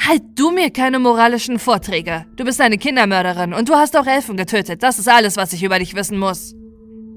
[0.05, 2.25] Halt du mir keine moralischen Vorträge.
[2.35, 4.81] Du bist eine Kindermörderin und du hast auch Elfen getötet.
[4.81, 6.55] Das ist alles, was ich über dich wissen muss.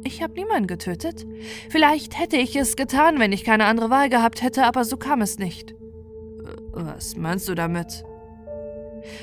[0.04, 1.26] Ich habe niemanden getötet.
[1.70, 5.22] Vielleicht hätte ich es getan, wenn ich keine andere Wahl gehabt hätte, aber so kam
[5.22, 5.74] es nicht.
[6.72, 8.04] Was meinst du damit?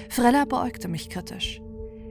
[0.10, 1.62] Frella beäugte mich kritisch.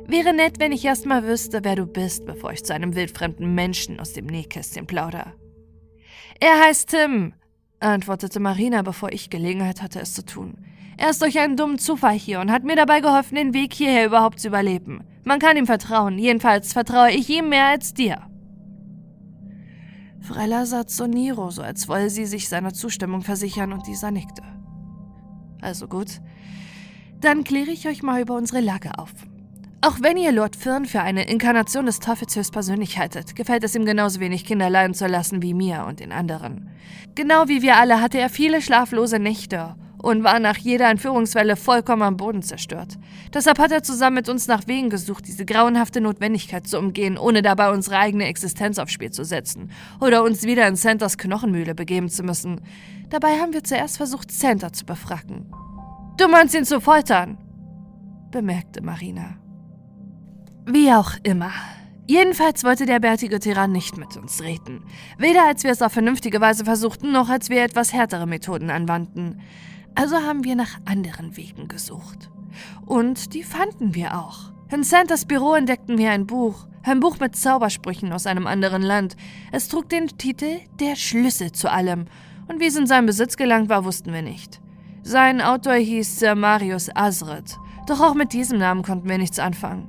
[0.07, 3.55] Wäre nett, wenn ich erst mal wüsste, wer du bist, bevor ich zu einem wildfremden
[3.55, 5.35] Menschen aus dem Nähkästchen plauder.
[6.41, 7.35] Er heißt Tim,
[7.81, 10.59] antwortete Marina, bevor ich Gelegenheit hatte, es zu tun.
[10.99, 14.07] Er ist durch einen dummen Zufall hier und hat mir dabei geholfen, den Weg hierher
[14.07, 15.05] überhaupt zu überleben.
[15.25, 18.19] Man kann ihm vertrauen, jedenfalls vertraue ich ihm mehr als dir.
[20.21, 24.43] Frella sah zu Niro, so als wolle sie sich seiner Zustimmung versichern, und dieser nickte.
[25.61, 26.21] Also gut,
[27.23, 29.13] dann kläre ich euch mal über unsere Lage auf.
[29.81, 33.85] Auch wenn ihr Lord Fyrn für eine Inkarnation des Teufels höchstpersönlich haltet, gefällt es ihm
[33.85, 36.71] genauso wenig, Kinder leiden zu lassen wie mir und den anderen.
[37.15, 42.03] Genau wie wir alle hatte er viele schlaflose Nächte und war nach jeder Entführungswelle vollkommen
[42.03, 42.99] am Boden zerstört.
[43.33, 47.43] Deshalb hat er zusammen mit uns nach Wegen gesucht, diese grauenhafte Notwendigkeit zu umgehen, ohne
[47.43, 49.71] dabei unsere eigene Existenz aufs Spiel zu setzen
[50.01, 52.61] oder uns wieder in Santas Knochenmühle begeben zu müssen.
[53.11, 55.47] Dabei haben wir zuerst versucht, Santa zu befracken.
[56.23, 57.37] Du meinst ihn zu foltern,
[58.31, 59.39] bemerkte Marina.
[60.67, 61.51] Wie auch immer.
[62.07, 64.85] Jedenfalls wollte der bärtige Tyrann nicht mit uns reden.
[65.19, 69.41] Weder als wir es auf vernünftige Weise versuchten, noch als wir etwas härtere Methoden anwandten.
[69.97, 72.31] Also haben wir nach anderen Wegen gesucht.
[72.87, 74.53] Und die fanden wir auch.
[74.71, 76.69] In Santas Büro entdeckten wir ein Buch.
[76.85, 79.17] Ein Buch mit Zaubersprüchen aus einem anderen Land.
[79.51, 82.05] Es trug den Titel Der Schlüssel zu allem.
[82.47, 84.62] Und wie es in seinen Besitz gelangt war, wussten wir nicht.
[85.05, 87.59] Sein Autor hieß Sir Marius Asred.
[87.89, 89.89] Doch auch mit diesem Namen konnten wir nichts anfangen.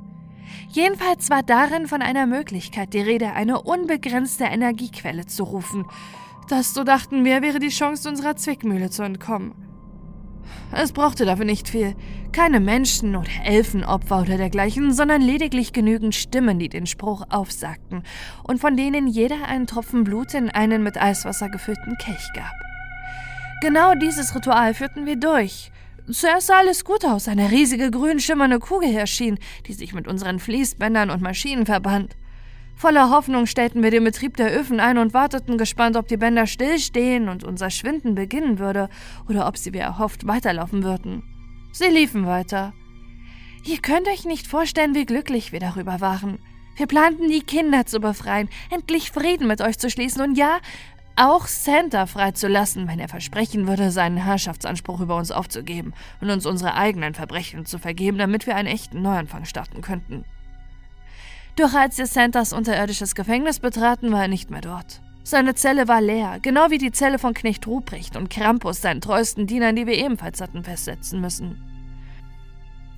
[0.70, 5.86] Jedenfalls war darin von einer Möglichkeit die Rede, eine unbegrenzte Energiequelle zu rufen.
[6.50, 9.54] Das, so dachten wir, wäre die Chance, unserer Zwickmühle zu entkommen.
[10.72, 11.96] Es brauchte dafür nicht viel.
[12.32, 18.02] Keine Menschen oder Elfenopfer oder dergleichen, sondern lediglich genügend Stimmen, die den Spruch aufsagten
[18.44, 22.63] und von denen jeder einen Tropfen Blut in einen mit Eiswasser gefüllten Kelch gab.
[23.64, 25.72] Genau dieses Ritual führten wir durch,
[26.12, 27.30] Zuerst sah alles gut aus.
[27.30, 32.18] Eine riesige grün schimmernde Kugel erschien, die sich mit unseren Fließbändern und Maschinen verband.
[32.76, 36.46] Voller Hoffnung stellten wir den Betrieb der Öfen ein und warteten gespannt, ob die Bänder
[36.46, 38.90] stillstehen und unser Schwinden beginnen würde
[39.30, 41.24] oder ob sie wie erhofft weiterlaufen würden.
[41.72, 42.74] Sie liefen weiter.
[43.64, 46.38] Ihr könnt euch nicht vorstellen, wie glücklich wir darüber waren.
[46.76, 50.60] Wir planten, die Kinder zu befreien, endlich Frieden mit euch zu schließen und ja,
[51.16, 56.76] auch Santa freizulassen, wenn er versprechen würde, seinen Herrschaftsanspruch über uns aufzugeben und uns unsere
[56.76, 60.26] eigenen Verbrechen zu vergeben, damit wir einen echten Neuanfang starten könnten.
[61.56, 65.02] Doch als wir Santas unterirdisches Gefängnis betraten, war er nicht mehr dort.
[65.24, 69.48] Seine Zelle war leer, genau wie die Zelle von Knecht Ruprecht und Krampus, seinen treuesten
[69.48, 71.62] Dienern, die wir ebenfalls hatten festsetzen müssen.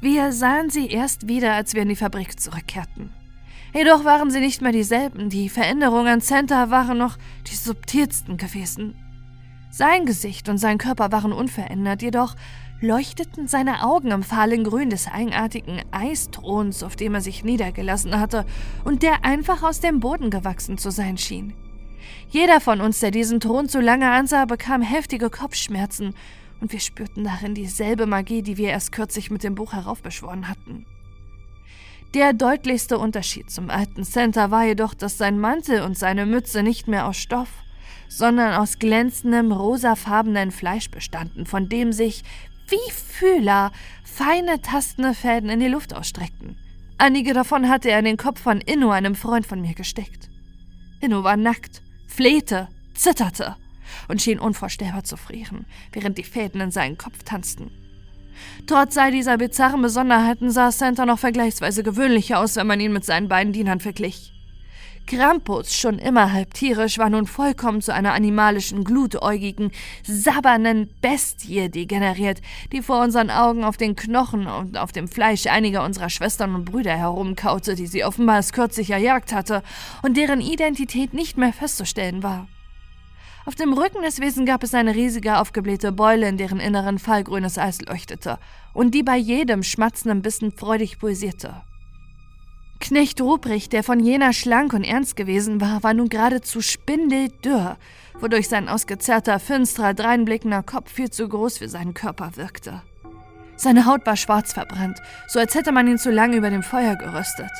[0.01, 3.11] Wir sahen sie erst wieder, als wir in die Fabrik zurückkehrten.
[3.75, 5.29] Jedoch waren sie nicht mehr dieselben.
[5.29, 7.17] Die Veränderungen an Santa waren noch
[7.51, 8.95] die subtilsten gewesen.
[9.69, 12.35] Sein Gesicht und sein Körper waren unverändert, jedoch
[12.79, 18.45] leuchteten seine Augen im fahlen Grün des eigenartigen Eisthrons, auf dem er sich niedergelassen hatte
[18.85, 21.53] und der einfach aus dem Boden gewachsen zu sein schien.
[22.29, 26.15] Jeder von uns, der diesen Thron zu lange ansah, bekam heftige Kopfschmerzen,
[26.61, 30.85] und wir spürten darin dieselbe Magie, die wir erst kürzlich mit dem Buch heraufbeschworen hatten.
[32.15, 36.87] Der deutlichste Unterschied zum alten Center war jedoch, dass sein Mantel und seine Mütze nicht
[36.87, 37.49] mehr aus Stoff,
[38.07, 42.23] sondern aus glänzendem rosafarbenen Fleisch bestanden, von dem sich,
[42.69, 43.73] wie Fühler,
[44.05, 46.55] feine tastende Fäden in die Luft ausstreckten.
[46.97, 50.29] Einige davon hatte er in den Kopf von Inno, einem Freund von mir, gesteckt.
[51.01, 53.57] Inno war nackt, flehte zitterte
[54.07, 57.71] und schien unvorstellbar zu frieren, während die Fäden in seinen Kopf tanzten.
[58.67, 63.05] Trotz all dieser bizarren Besonderheiten sah Santa noch vergleichsweise gewöhnlicher aus, wenn man ihn mit
[63.05, 64.31] seinen beiden Dienern verglich.
[65.07, 69.71] Krampus, schon immer halb tierisch, war nun vollkommen zu einer animalischen, glutäugigen,
[70.03, 72.41] sabbernden Bestie degeneriert,
[72.71, 76.65] die vor unseren Augen auf den Knochen und auf dem Fleisch einiger unserer Schwestern und
[76.65, 79.61] Brüder herumkaute, die sie offenbar erst kürzlich erjagt hatte
[80.01, 82.47] und deren Identität nicht mehr festzustellen war.
[83.45, 87.59] Auf dem Rücken des Wesen gab es eine riesige aufgeblähte Beule, in deren Inneren fallgrünes
[87.59, 88.39] Eis leuchtete
[88.73, 91.61] und die bei jedem schmatzenden Bissen freudig pulsierte.
[92.79, 97.77] Knecht Ruprecht, der von jener schlank und ernst gewesen war, war nun geradezu spindeldürr,
[98.19, 102.81] wodurch sein ausgezerrter, finsterer, dreinblickender Kopf viel zu groß für seinen Körper wirkte.
[103.57, 106.95] Seine Haut war schwarz verbrannt, so als hätte man ihn zu lange über dem Feuer
[106.95, 107.51] geröstet.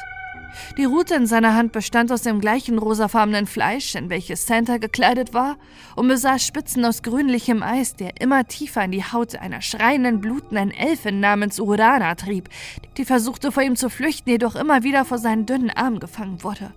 [0.78, 5.34] Die Rute in seiner Hand bestand aus dem gleichen rosafarbenen Fleisch, in welches Santa gekleidet
[5.34, 5.58] war,
[5.96, 10.72] und besaß Spitzen aus grünlichem Eis, der immer tiefer in die Haut einer schreienden, blutenden
[10.72, 12.50] Elfin namens Urana trieb,
[12.98, 16.72] die versuchte vor ihm zu flüchten, jedoch immer wieder vor seinen dünnen Armen gefangen wurde.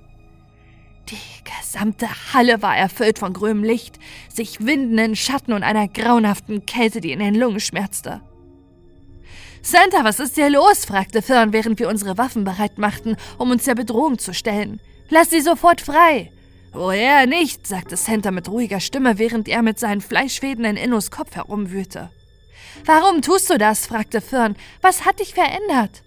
[1.10, 3.98] Die gesamte Halle war erfüllt von grünem Licht,
[4.28, 8.20] sich windenden Schatten und einer grauenhaften Kälte, die in den Lungen schmerzte.
[9.70, 10.86] Santa, was ist hier los?
[10.86, 14.80] fragte Fern, während wir unsere Waffen bereit machten, um uns der Bedrohung zu stellen.
[15.10, 16.32] Lass sie sofort frei!
[16.72, 21.36] Woher nicht, sagte Santa mit ruhiger Stimme, während er mit seinen Fleischfäden in Innos Kopf
[21.36, 22.08] herumwühlte.
[22.86, 23.86] Warum tust du das?
[23.86, 24.56] fragte Fern.
[24.80, 26.02] Was hat dich verändert?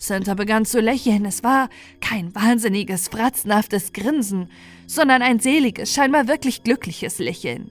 [0.00, 1.24] Santa begann zu lächeln.
[1.26, 1.68] Es war
[2.00, 4.50] kein wahnsinniges, fratzenhaftes Grinsen,
[4.88, 7.70] sondern ein seliges, scheinbar wirklich glückliches Lächeln.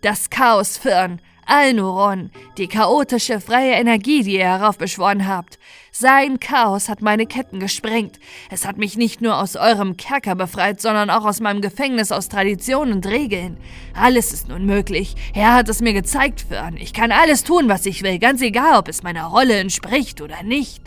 [0.00, 5.58] Das Chaos, Fern, Alnuron, die chaotische freie Energie, die ihr heraufbeschworen habt.
[5.90, 8.20] Sein Chaos hat meine Ketten gesprengt.
[8.50, 12.28] Es hat mich nicht nur aus eurem Kerker befreit, sondern auch aus meinem Gefängnis aus
[12.28, 13.56] Tradition und Regeln.
[13.94, 15.16] Alles ist nun möglich.
[15.32, 16.76] Er hat es mir gezeigt, Fern.
[16.76, 20.42] Ich kann alles tun, was ich will, ganz egal, ob es meiner Rolle entspricht oder
[20.42, 20.82] nicht.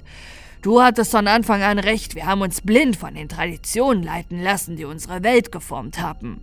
[0.62, 4.76] Du hattest von Anfang an recht, wir haben uns blind von den Traditionen leiten lassen,
[4.76, 6.40] die unsere Welt geformt haben.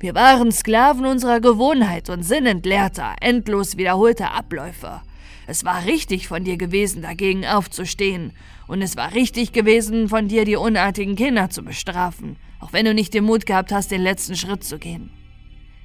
[0.00, 5.00] Wir waren Sklaven unserer Gewohnheit und sinnentleerter, endlos wiederholter Abläufe.
[5.48, 8.32] Es war richtig von dir gewesen, dagegen aufzustehen.
[8.68, 12.94] Und es war richtig gewesen, von dir die unartigen Kinder zu bestrafen, auch wenn du
[12.94, 15.10] nicht den Mut gehabt hast, den letzten Schritt zu gehen.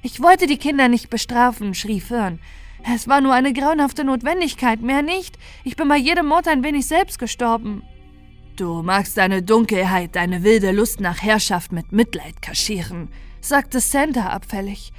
[0.02, 2.38] Ich wollte die Kinder nicht bestrafen, schrie Fern.
[2.94, 5.38] Es war nur eine grauenhafte Notwendigkeit, mehr nicht.
[5.64, 7.82] Ich bin bei jedem Mord ein wenig selbst gestorben.
[8.54, 13.08] Du magst deine Dunkelheit, deine wilde Lust nach Herrschaft mit Mitleid kaschieren
[13.44, 14.92] sagte Santa abfällig.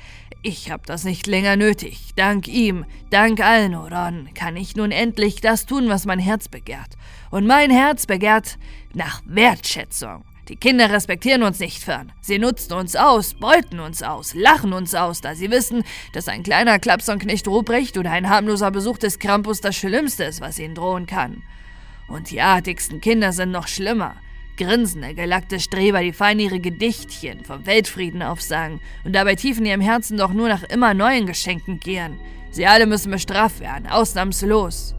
[0.44, 2.12] Ich hab das nicht länger nötig.
[2.16, 6.92] Dank ihm, dank Alnoron, kann ich nun endlich das tun, was mein Herz begehrt.
[7.32, 8.60] Und mein Herz begehrt
[8.94, 10.24] nach Wertschätzung.
[10.48, 12.12] Die Kinder respektieren uns nicht fern.
[12.22, 16.44] Sie nutzen uns aus, beuten uns aus, lachen uns aus, da sie wissen, dass ein
[16.44, 21.08] kleiner Klapsonknecht Ruprecht oder ein harmloser Besuch des Krampus das Schlimmste ist, was ihnen drohen
[21.08, 21.42] kann.
[22.08, 24.16] Und die artigsten Kinder sind noch schlimmer
[24.57, 29.82] grinsende, gelackte Streber, die fein ihre Gedichtchen vom Weltfrieden aufsagen und dabei tief in ihrem
[29.82, 32.19] Herzen doch nur nach immer neuen Geschenken gieren.
[32.52, 34.95] Sie alle müssen bestraft werden, ausnahmslos.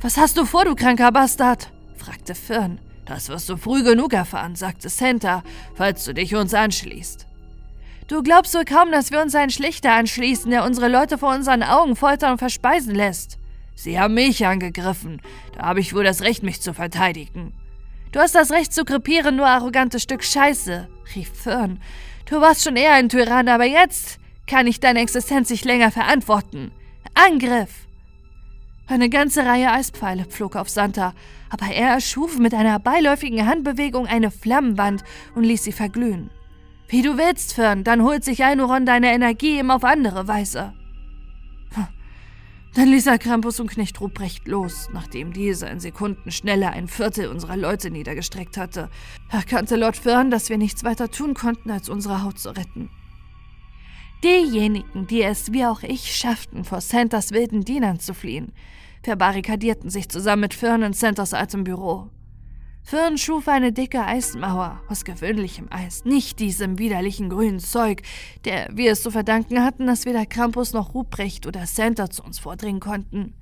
[0.00, 1.70] Was hast du vor, du kranker Bastard?
[1.96, 2.80] fragte Fern.
[3.04, 5.42] Das wirst du früh genug erfahren, sagte Santa,
[5.74, 7.26] falls du dich uns anschließt.
[8.08, 11.62] Du glaubst wohl kaum, dass wir uns einen Schlichter anschließen, der unsere Leute vor unseren
[11.62, 13.38] Augen foltern und verspeisen lässt.
[13.74, 15.20] Sie haben mich angegriffen,
[15.56, 17.52] da habe ich wohl das Recht, mich zu verteidigen.
[18.12, 20.86] Du hast das Recht zu krepieren, nur arrogantes Stück Scheiße,
[21.16, 21.80] rief Fern.
[22.28, 26.72] Du warst schon eher ein Tyrann, aber jetzt kann ich deine Existenz nicht länger verantworten.
[27.14, 27.86] Angriff!
[28.86, 31.14] Eine ganze Reihe Eispfeile flog auf Santa,
[31.48, 36.30] aber er erschuf mit einer beiläufigen Handbewegung eine Flammenwand und ließ sie verglühen.
[36.88, 40.74] Wie du willst, Fern, dann holt sich Ainuron deine Energie eben auf andere Weise.
[42.74, 47.58] Dann ließ er Krampus und Knecht Ruprecht los, nachdem dieser in Sekundenschnelle ein Viertel unserer
[47.58, 48.88] Leute niedergestreckt hatte.
[49.30, 52.88] Erkannte Lord Fern, dass wir nichts weiter tun konnten, als unsere Haut zu retten.
[54.24, 58.52] Diejenigen, die es wie auch ich schafften, vor Santas wilden Dienern zu fliehen,
[59.02, 62.08] verbarrikadierten sich zusammen mit Fern in Santas altem Büro.
[62.82, 68.02] Fern schuf eine dicke Eismauer aus gewöhnlichem Eis, nicht diesem widerlichen grünen Zeug,
[68.44, 72.38] der wir es zu verdanken hatten, dass weder Krampus noch Ruprecht oder Santa zu uns
[72.38, 73.34] vordringen konnten.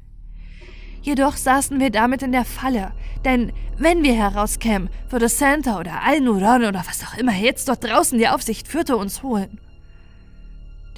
[1.02, 2.92] Jedoch saßen wir damit in der Falle,
[3.24, 8.18] denn wenn wir herauskämen, würde Santa oder Alnuran oder was auch immer jetzt dort draußen
[8.18, 9.58] die Aufsicht führte, uns holen.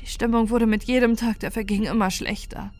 [0.01, 2.73] Die Stimmung wurde mit jedem Tag, der verging, immer schlechter.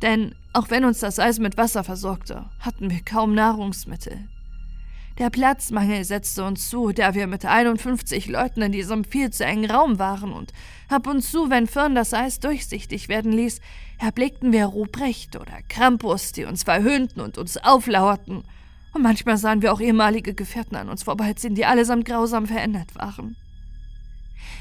[0.00, 4.28] Denn auch wenn uns das Eis mit Wasser versorgte, hatten wir kaum Nahrungsmittel.
[5.18, 9.70] Der Platzmangel setzte uns zu, da wir mit 51 Leuten in diesem viel zu engen
[9.70, 10.52] Raum waren und
[10.88, 13.60] ab und zu, wenn Firn das Eis durchsichtig werden ließ,
[13.98, 18.42] erblickten wir Ruprecht oder Krampus, die uns verhöhnten und uns auflauerten.
[18.94, 23.36] Und manchmal sahen wir auch ehemalige Gefährten an uns vorbeiziehen, die allesamt grausam verändert waren.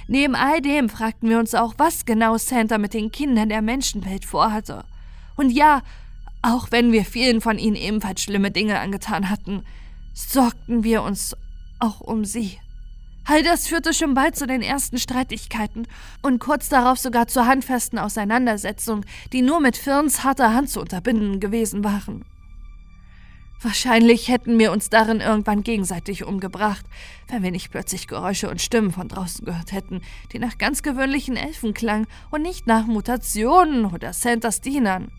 [0.07, 4.25] Neben all dem fragten wir uns auch, was genau Santa mit den Kindern der Menschenwelt
[4.25, 4.83] vorhatte.
[5.37, 5.81] Und ja,
[6.41, 9.63] auch wenn wir vielen von ihnen ebenfalls schlimme Dinge angetan hatten,
[10.13, 11.35] sorgten wir uns
[11.79, 12.57] auch um sie.
[13.25, 15.87] All das führte schon bald zu den ersten Streitigkeiten
[16.21, 21.39] und kurz darauf sogar zur handfesten Auseinandersetzung, die nur mit Firns harter Hand zu unterbinden
[21.39, 22.25] gewesen waren.
[23.63, 26.83] Wahrscheinlich hätten wir uns darin irgendwann gegenseitig umgebracht,
[27.27, 30.01] wenn wir nicht plötzlich Geräusche und Stimmen von draußen gehört hätten,
[30.31, 35.11] die nach ganz gewöhnlichen Elfen klangen und nicht nach Mutationen oder Santas Dienern.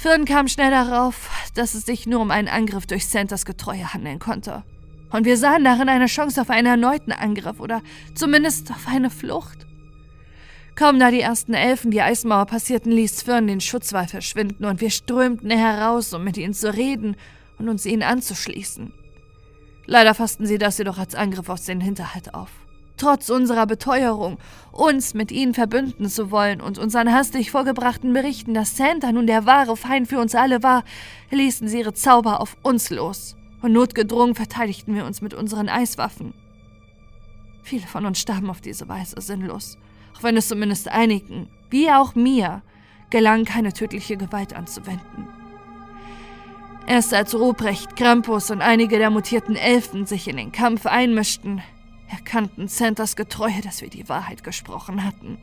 [0.00, 4.18] Fern kam schnell darauf, dass es sich nur um einen Angriff durch Santas Getreue handeln
[4.18, 4.62] konnte.
[5.10, 7.82] Und wir sahen darin eine Chance auf einen erneuten Angriff oder
[8.14, 9.66] zumindest auf eine Flucht.
[10.74, 14.88] Kaum da die ersten Elfen die Eismauer passierten, ließ Fern den Schutzwall verschwinden und wir
[14.88, 17.14] strömten heraus, um mit ihnen zu reden
[17.58, 18.94] und uns ihnen anzuschließen.
[19.84, 22.59] Leider fassten sie das jedoch als Angriff aus den Hinterhalt auf
[23.00, 24.38] trotz unserer Beteuerung,
[24.72, 29.46] uns mit ihnen verbünden zu wollen und unseren hastig vorgebrachten Berichten, dass Santa nun der
[29.46, 30.84] wahre Feind für uns alle war,
[31.30, 36.34] ließen sie ihre Zauber auf uns los, und notgedrungen verteidigten wir uns mit unseren Eiswaffen.
[37.62, 39.78] Viele von uns starben auf diese Weise sinnlos,
[40.16, 42.62] auch wenn es zumindest einigen, wie auch mir,
[43.10, 45.26] gelang, keine tödliche Gewalt anzuwenden.
[46.86, 51.62] Erst als Ruprecht, Krampus und einige der mutierten Elfen sich in den Kampf einmischten,
[52.10, 55.38] erkannten Santas Getreue, dass wir die Wahrheit gesprochen hatten.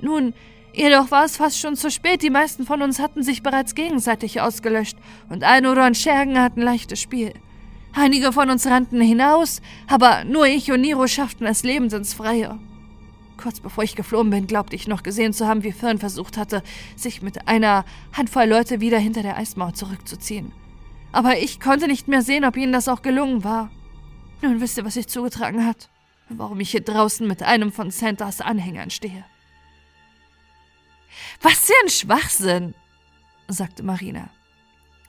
[0.00, 0.34] Nun,
[0.72, 2.22] jedoch war es fast schon zu spät.
[2.22, 4.98] Die meisten von uns hatten sich bereits gegenseitig ausgelöscht
[5.28, 7.32] und Einor und Schergen hatten leichtes Spiel.
[7.94, 12.58] Einige von uns rannten hinaus, aber nur ich und Niro schafften es lebend ins Freie.
[13.36, 16.62] Kurz bevor ich geflohen bin, glaubte ich noch gesehen zu haben, wie Fern versucht hatte,
[16.96, 20.52] sich mit einer Handvoll Leute wieder hinter der Eismauer zurückzuziehen.
[21.12, 23.70] Aber ich konnte nicht mehr sehen, ob ihnen das auch gelungen war.
[24.42, 25.88] Nun wisst ihr, was sich zugetragen hat.
[26.28, 29.24] Warum ich hier draußen mit einem von Santas Anhängern stehe.
[31.42, 32.74] Was für ein Schwachsinn,
[33.48, 34.30] sagte Marina.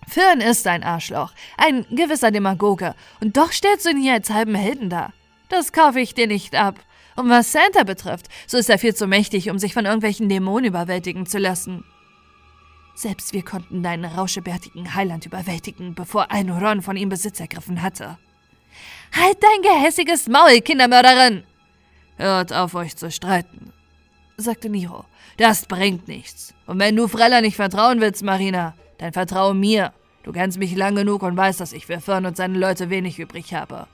[0.07, 4.55] Fern ist ein Arschloch, ein gewisser Demagoge, und doch stellst du ihn hier als halben
[4.55, 5.13] Helden dar.
[5.49, 6.79] Das kaufe ich dir nicht ab.
[7.15, 10.65] Und was Santa betrifft, so ist er viel zu mächtig, um sich von irgendwelchen Dämonen
[10.65, 11.85] überwältigen zu lassen.
[12.93, 18.17] Selbst wir konnten deinen rauschebärtigen Heiland überwältigen, bevor Alnoron von ihm Besitz ergriffen hatte.
[19.15, 21.43] Halt dein gehässiges Maul, Kindermörderin!
[22.17, 23.71] Hört auf, euch zu streiten,
[24.35, 25.05] sagte Niro.
[25.37, 26.53] Das bringt nichts.
[26.65, 29.93] Und wenn du Frella nicht vertrauen willst, Marina, dann vertraue mir.
[30.23, 33.19] Du kennst mich lang genug und weißt, dass ich für Fern und seine Leute wenig
[33.19, 33.87] übrig habe.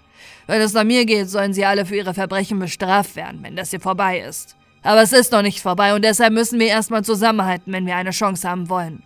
[0.48, 3.72] Wenn es nach mir geht, sollen sie alle für ihre Verbrechen bestraft werden, wenn das
[3.72, 4.56] hier vorbei ist.
[4.84, 8.12] Aber es ist noch nicht vorbei und deshalb müssen wir erstmal zusammenhalten, wenn wir eine
[8.12, 9.04] Chance haben wollen.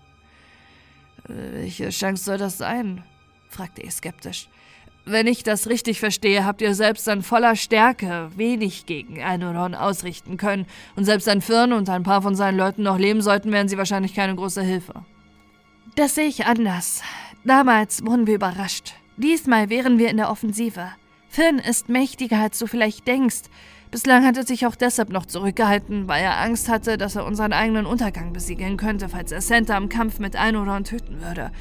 [1.27, 3.03] Welche Chance soll das sein?
[3.49, 4.47] fragte ich skeptisch.
[5.07, 10.37] Wenn ich das richtig verstehe, habt ihr selbst an voller Stärke wenig gegen Anoron ausrichten
[10.37, 10.65] können.
[10.95, 13.77] Und selbst ein Firn und ein paar von seinen Leuten noch leben sollten, wären sie
[13.77, 15.05] wahrscheinlich keine große Hilfe.
[15.95, 17.03] Das sehe ich anders.
[17.43, 18.95] Damals wurden wir überrascht.
[19.17, 20.89] Diesmal wären wir in der Offensive.
[21.29, 23.43] Firn ist mächtiger, als du vielleicht denkst.
[23.91, 27.53] Bislang hat er sich auch deshalb noch zurückgehalten, weil er Angst hatte, dass er unseren
[27.53, 31.51] eigenen Untergang besiegeln könnte, falls er Santa im Kampf mit Anoron töten würde.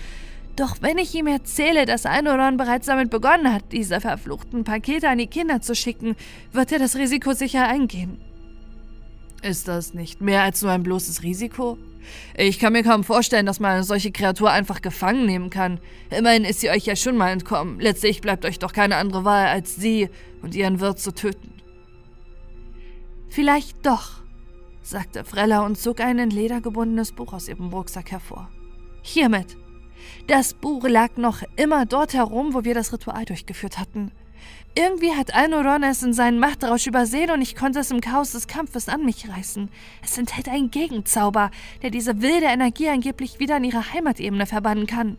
[0.57, 5.19] Doch wenn ich ihm erzähle, dass Einoron bereits damit begonnen hat, diese verfluchten Pakete an
[5.19, 6.15] die Kinder zu schicken,
[6.53, 8.21] wird er das Risiko sicher eingehen.
[9.43, 11.77] Ist das nicht mehr als nur ein bloßes Risiko?
[12.37, 15.81] Ich kann mir kaum vorstellen, dass man eine solche Kreatur einfach gefangen nehmen kann.
[16.17, 17.81] Immerhin ist sie euch ja schon mal entkommen.
[17.81, 20.09] Letztlich bleibt euch doch keine andere Wahl, als sie
[20.41, 21.53] und ihren Wirt zu töten.
[23.29, 24.23] Vielleicht doch,
[24.83, 28.49] sagte Frella und zog ein in Leder gebundenes Buch aus ihrem Rucksack hervor.
[29.03, 29.57] Hiermit
[30.27, 34.11] das Buch lag noch immer dort herum, wo wir das Ritual durchgeführt hatten.
[34.77, 38.49] Irgendwie hat Alnoron es in seinen Machtrausch übersehen und ich konnte es im Chaos des
[38.49, 39.69] Kampfes an mich reißen.
[40.03, 41.51] Es enthält einen Gegenzauber,
[41.83, 45.19] der diese wilde Energie angeblich wieder in ihre Heimatebene verbannen kann.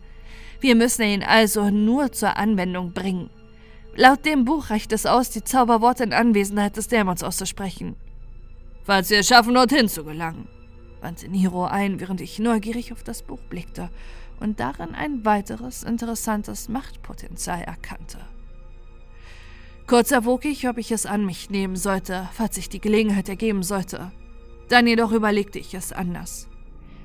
[0.60, 3.30] Wir müssen ihn also nur zur Anwendung bringen.
[3.94, 7.96] Laut dem Buch reicht es aus, die Zauberworte in Anwesenheit des Dämons auszusprechen.
[8.84, 10.48] Falls wir es schaffen, dorthin zu gelangen,
[11.00, 13.90] wandte Niro ein, während ich neugierig auf das Buch blickte
[14.40, 18.18] und darin ein weiteres interessantes Machtpotenzial erkannte.
[19.86, 23.62] Kurz erwog ich, ob ich es an mich nehmen sollte, falls sich die Gelegenheit ergeben
[23.62, 24.10] sollte.
[24.68, 26.48] Dann jedoch überlegte ich es anders.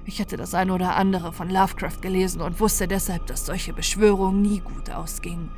[0.06, 4.42] Ich hätte das eine oder andere von Lovecraft gelesen und wusste deshalb, dass solche Beschwörungen
[4.42, 5.52] nie gut ausgingen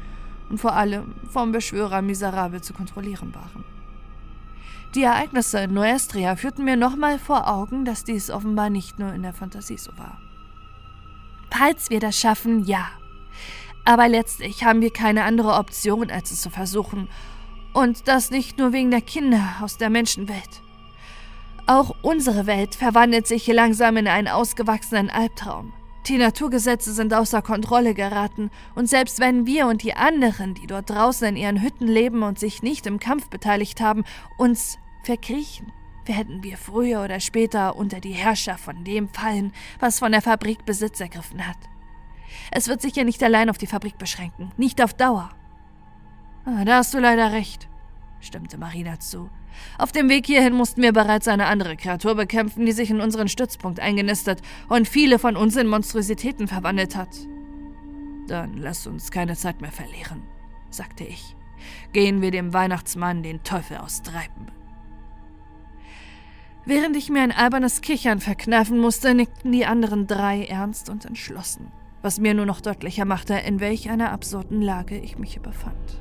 [0.49, 3.63] und vor allem vom Beschwörer miserabel zu kontrollieren waren.
[4.95, 9.23] Die Ereignisse in Noestria führten mir nochmal vor Augen, dass dies offenbar nicht nur in
[9.23, 10.19] der Fantasie so war.
[11.55, 12.87] Falls wir das schaffen, ja.
[13.85, 17.07] Aber letztlich haben wir keine andere Option, als es zu versuchen.
[17.73, 20.61] Und das nicht nur wegen der Kinder aus der Menschenwelt.
[21.67, 25.73] Auch unsere Welt verwandelt sich hier langsam in einen ausgewachsenen Albtraum.
[26.07, 30.89] Die Naturgesetze sind außer Kontrolle geraten, und selbst wenn wir und die anderen, die dort
[30.89, 34.03] draußen in ihren Hütten leben und sich nicht im Kampf beteiligt haben,
[34.37, 35.71] uns verkriechen,
[36.05, 40.65] werden wir früher oder später unter die Herrschaft von dem fallen, was von der Fabrik
[40.65, 41.57] Besitz ergriffen hat.
[42.51, 45.29] Es wird sich ja nicht allein auf die Fabrik beschränken, nicht auf Dauer.
[46.45, 47.69] Ah, da hast du leider recht,
[48.19, 49.29] stimmte Marina zu.
[49.77, 53.27] Auf dem Weg hierhin mussten wir bereits eine andere Kreatur bekämpfen, die sich in unseren
[53.27, 57.15] Stützpunkt eingenistet und viele von uns in Monstrositäten verwandelt hat.
[58.27, 60.23] Dann lass uns keine Zeit mehr verlieren,
[60.69, 61.35] sagte ich.
[61.93, 64.62] Gehen wir dem Weihnachtsmann den Teufel austreiben.
[66.65, 71.71] Während ich mir ein albernes Kichern verkneifen musste, nickten die anderen drei ernst und entschlossen,
[72.01, 75.99] was mir nur noch deutlicher machte, in welch einer absurden Lage ich mich befand.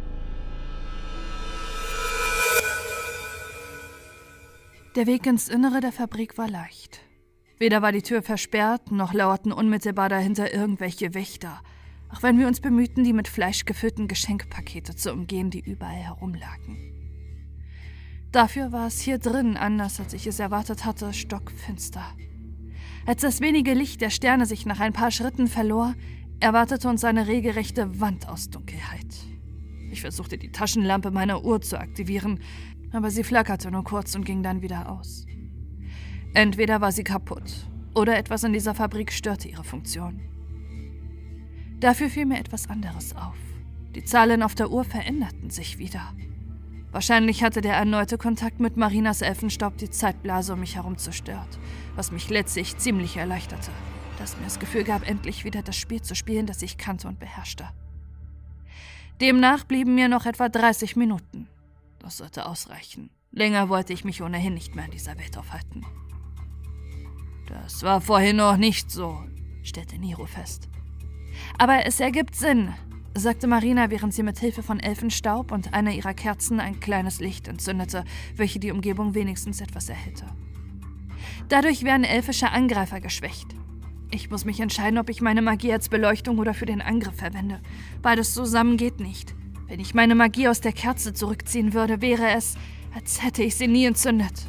[4.94, 7.00] Der Weg ins Innere der Fabrik war leicht.
[7.58, 11.60] Weder war die Tür versperrt, noch lauerten unmittelbar dahinter irgendwelche Wächter,
[12.10, 16.91] auch wenn wir uns bemühten, die mit Fleisch gefüllten Geschenkpakete zu umgehen, die überall herumlagen.
[18.32, 22.04] Dafür war es hier drin, anders als ich es erwartet hatte, stockfinster.
[23.04, 25.94] Als das wenige Licht der Sterne sich nach ein paar Schritten verlor,
[26.40, 29.06] erwartete uns eine regelrechte Wand aus Dunkelheit.
[29.90, 32.40] Ich versuchte die Taschenlampe meiner Uhr zu aktivieren,
[32.90, 35.26] aber sie flackerte nur kurz und ging dann wieder aus.
[36.32, 40.20] Entweder war sie kaputt oder etwas in dieser Fabrik störte ihre Funktion.
[41.80, 43.36] Dafür fiel mir etwas anderes auf.
[43.94, 46.14] Die Zahlen auf der Uhr veränderten sich wieder.
[46.92, 51.58] Wahrscheinlich hatte der erneute Kontakt mit Marinas Elfenstaub die Zeitblase um mich herum zerstört,
[51.96, 53.70] was mich letztlich ziemlich erleichterte,
[54.18, 57.18] dass mir das Gefühl gab, endlich wieder das Spiel zu spielen, das ich kannte und
[57.18, 57.66] beherrschte.
[59.22, 61.48] Demnach blieben mir noch etwa 30 Minuten.
[61.98, 63.08] Das sollte ausreichen.
[63.30, 65.86] Länger wollte ich mich ohnehin nicht mehr in dieser Welt aufhalten.
[67.46, 69.24] Das war vorhin noch nicht so,
[69.62, 70.68] stellte Niro fest.
[71.58, 72.74] Aber es ergibt Sinn,
[73.14, 77.48] sagte Marina, während sie mit Hilfe von Elfenstaub und einer ihrer Kerzen ein kleines Licht
[77.48, 78.04] entzündete,
[78.36, 80.24] welche die Umgebung wenigstens etwas erhellte.
[81.48, 83.48] Dadurch werden elfische Angreifer geschwächt.
[84.10, 87.60] Ich muss mich entscheiden, ob ich meine Magie als Beleuchtung oder für den Angriff verwende.
[88.02, 89.34] Beides zusammen geht nicht.
[89.68, 92.56] Wenn ich meine Magie aus der Kerze zurückziehen würde, wäre es,
[92.94, 94.46] als hätte ich sie nie entzündet.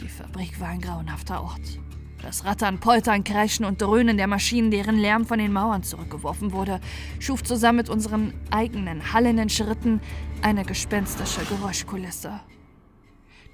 [0.00, 1.79] Die Fabrik war ein grauenhafter Ort.
[2.22, 6.80] Das Rattern, Poltern, Kreischen und Dröhnen der Maschinen, deren Lärm von den Mauern zurückgeworfen wurde,
[7.18, 10.00] schuf zusammen mit unseren eigenen hallenden Schritten
[10.42, 12.40] eine gespenstische Geräuschkulisse.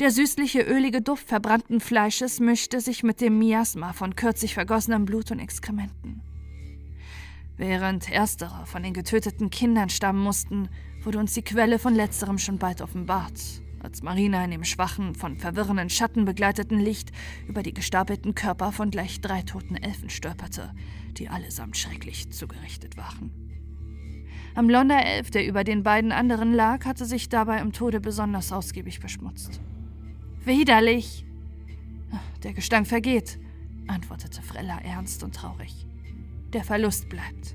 [0.01, 5.31] Der süßliche, ölige Duft verbrannten Fleisches mischte sich mit dem Miasma von kürzlich vergossenem Blut
[5.31, 6.21] und Exkrementen.
[7.57, 10.69] Während erstere von den getöteten Kindern stammen mussten,
[11.03, 15.37] wurde uns die Quelle von letzterem schon bald offenbart als Marina in dem schwachen, von
[15.37, 17.13] verwirrenden Schatten begleiteten Licht
[17.47, 20.73] über die gestapelten Körper von gleich drei toten Elfen stolperte,
[21.13, 23.31] die allesamt schrecklich zugerichtet waren.
[24.57, 28.51] Am blonder Elf, der über den beiden anderen lag, hatte sich dabei im Tode besonders
[28.51, 29.61] ausgiebig beschmutzt.
[30.45, 31.25] Widerlich!
[32.43, 33.39] Der Gestank vergeht,
[33.87, 35.87] antwortete Frella ernst und traurig.
[36.53, 37.55] Der Verlust bleibt.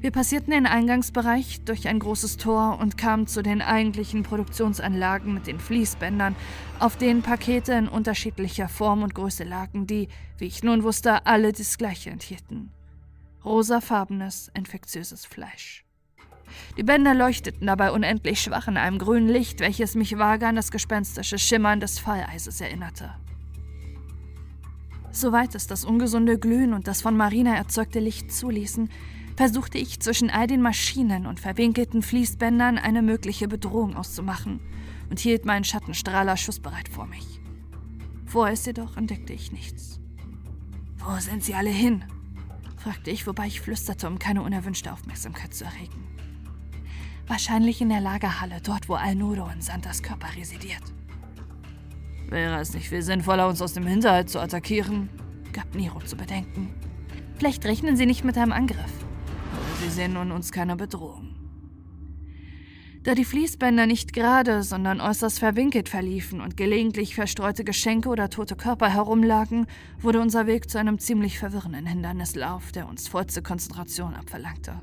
[0.00, 5.46] Wir passierten den Eingangsbereich durch ein großes Tor und kamen zu den eigentlichen Produktionsanlagen mit
[5.46, 6.36] den Fließbändern,
[6.78, 10.08] auf denen Pakete in unterschiedlicher Form und Größe lagen, die,
[10.38, 12.70] wie ich nun wusste, alle das gleiche enthielten.
[13.44, 15.84] Rosafarbenes, infektiöses Fleisch.
[16.76, 20.70] Die Bänder leuchteten dabei unendlich schwach in einem grünen Licht, welches mich vage an das
[20.70, 23.14] gespenstische Schimmern des Falleises erinnerte.
[25.10, 28.90] Soweit es das ungesunde Glühen und das von Marina erzeugte Licht zuließen,
[29.36, 34.60] versuchte ich zwischen all den Maschinen und verwinkelten Fließbändern eine mögliche Bedrohung auszumachen
[35.10, 37.40] und hielt meinen Schattenstrahler schussbereit vor mich.
[38.24, 40.00] Vor es jedoch entdeckte ich nichts.
[40.98, 42.04] Wo sind sie alle hin?
[42.76, 46.06] fragte ich, wobei ich flüsterte, um keine unerwünschte Aufmerksamkeit zu erregen.
[47.26, 50.82] Wahrscheinlich in der Lagerhalle, dort wo Alnudo in Santas Körper residiert.
[52.28, 55.08] Wäre es nicht viel sinnvoller, uns aus dem Hinterhalt zu attackieren?
[55.52, 56.74] gab Nero zu bedenken.
[57.38, 59.05] Vielleicht rechnen sie nicht mit einem Angriff.
[59.80, 61.34] Sie sehen nun uns keine Bedrohung.
[63.06, 68.56] Da die Fließbänder nicht gerade, sondern äußerst verwinkelt verliefen und gelegentlich verstreute Geschenke oder tote
[68.56, 69.66] Körper herumlagen,
[70.00, 74.80] wurde unser Weg zu einem ziemlich verwirrenden Hindernislauf, der uns vollste Konzentration abverlangte.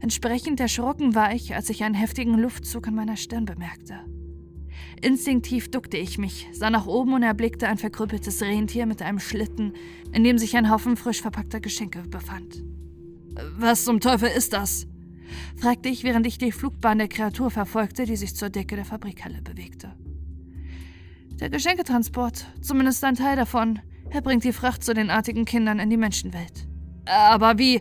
[0.00, 4.00] Entsprechend erschrocken war ich, als ich einen heftigen Luftzug an meiner Stirn bemerkte.
[5.00, 9.74] Instinktiv duckte ich mich, sah nach oben und erblickte ein verkrüppeltes Rentier mit einem Schlitten,
[10.12, 12.64] in dem sich ein Haufen frisch verpackter Geschenke befand.
[13.56, 14.86] Was zum Teufel ist das?
[15.56, 19.42] fragte ich, während ich die Flugbahn der Kreatur verfolgte, die sich zur Decke der Fabrikhalle
[19.42, 19.92] bewegte.
[21.40, 23.80] Der Geschenketransport, zumindest ein Teil davon,
[24.10, 26.68] er bringt die Fracht zu den artigen Kindern in die Menschenwelt.
[27.06, 27.80] Aber wie,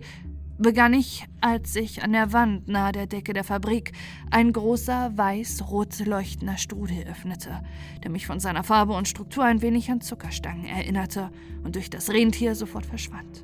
[0.57, 3.91] begann ich, als sich an der Wand nahe der Decke der Fabrik
[4.31, 7.63] ein großer, weiß-rot leuchtender Strudel öffnete,
[8.03, 11.31] der mich von seiner Farbe und Struktur ein wenig an Zuckerstangen erinnerte
[11.63, 13.43] und durch das Rentier sofort verschwand.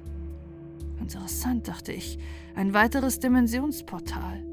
[1.00, 2.20] Interessant, dachte ich,
[2.56, 4.46] ein weiteres Dimensionsportal.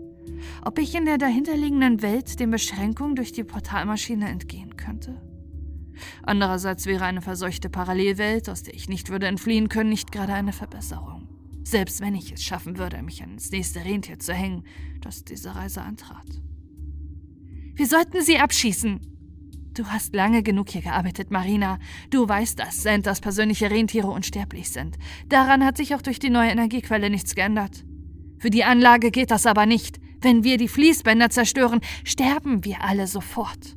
[0.65, 5.21] Ob ich in der dahinterliegenden Welt den Beschränkungen durch die Portalmaschine entgehen könnte?
[6.23, 10.53] Andererseits wäre eine verseuchte Parallelwelt, aus der ich nicht würde entfliehen können, nicht gerade eine
[10.53, 11.29] Verbesserung.
[11.65, 14.65] Selbst wenn ich es schaffen würde, mich ans nächste Rentier zu hängen,
[15.01, 16.43] das diese Reise antrat.
[17.75, 19.01] Wir sollten sie abschießen,
[19.77, 21.79] Du hast lange genug hier gearbeitet, Marina.
[22.09, 24.97] Du weißt, dass Santas persönliche Rentiere unsterblich sind.
[25.29, 27.85] Daran hat sich auch durch die neue Energiequelle nichts geändert.
[28.39, 30.01] Für die Anlage geht das aber nicht.
[30.23, 33.77] Wenn wir die Fließbänder zerstören, sterben wir alle sofort.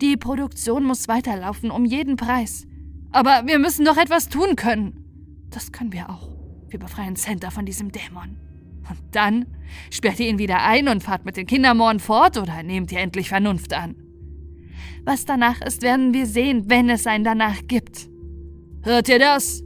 [0.00, 2.68] Die Produktion muss weiterlaufen, um jeden Preis.
[3.10, 5.04] Aber wir müssen doch etwas tun können.
[5.50, 6.30] Das können wir auch.
[6.68, 8.36] Wir befreien Santa von diesem Dämon.
[8.88, 9.46] Und dann
[9.90, 13.28] sperrt ihr ihn wieder ein und fahrt mit den Kindermohren fort oder nehmt ihr endlich
[13.28, 13.96] Vernunft an?
[15.04, 18.08] Was danach ist, werden wir sehen, wenn es ein danach gibt.
[18.82, 19.62] Hört ihr das?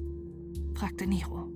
[0.75, 1.51] fragte Niro.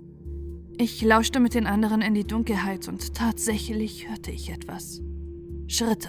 [0.79, 5.03] Ich lauschte mit den anderen in die Dunkelheit und tatsächlich hörte ich etwas.
[5.67, 6.09] Schritte.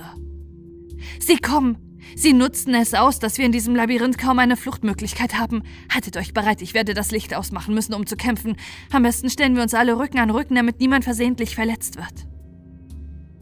[1.20, 1.78] Sie kommen!
[2.16, 5.64] Sie nutzen es aus, dass wir in diesem Labyrinth kaum eine Fluchtmöglichkeit haben.
[5.94, 8.56] Haltet euch bereit, ich werde das Licht ausmachen müssen, um zu kämpfen.
[8.92, 12.31] Am besten stellen wir uns alle Rücken an Rücken, damit niemand versehentlich verletzt wird.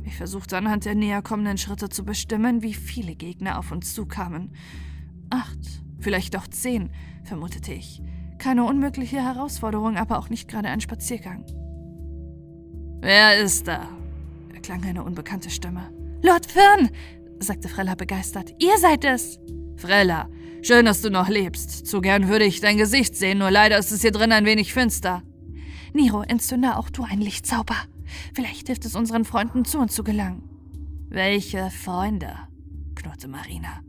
[0.10, 4.52] Ich versuchte anhand der näher kommenden Schritte zu bestimmen, wie viele Gegner auf uns zukamen.
[5.30, 5.60] Acht,
[6.00, 6.90] vielleicht doch zehn,
[7.24, 8.02] vermutete ich.
[8.40, 11.46] Keine unmögliche Herausforderung, aber auch nicht gerade ein Spaziergang.
[13.02, 13.88] Wer ist da?
[14.52, 15.92] erklang eine unbekannte Stimme.
[16.24, 16.90] Lord Fern,
[17.40, 18.56] sagte Frella begeistert.
[18.58, 19.40] Ihr seid es.
[19.78, 20.28] Frella,
[20.64, 21.86] schön, dass du noch lebst.
[21.86, 24.74] Zu gern würde ich dein Gesicht sehen, nur leider ist es hier drin ein wenig
[24.74, 25.22] finster.
[25.94, 27.76] Niro, entzünde auch du einen Lichtzauber.
[28.34, 30.44] Vielleicht hilft es unseren Freunden zu uns zu gelangen.
[31.10, 32.36] Welche Freunde?
[32.96, 33.82] knurrte Marina.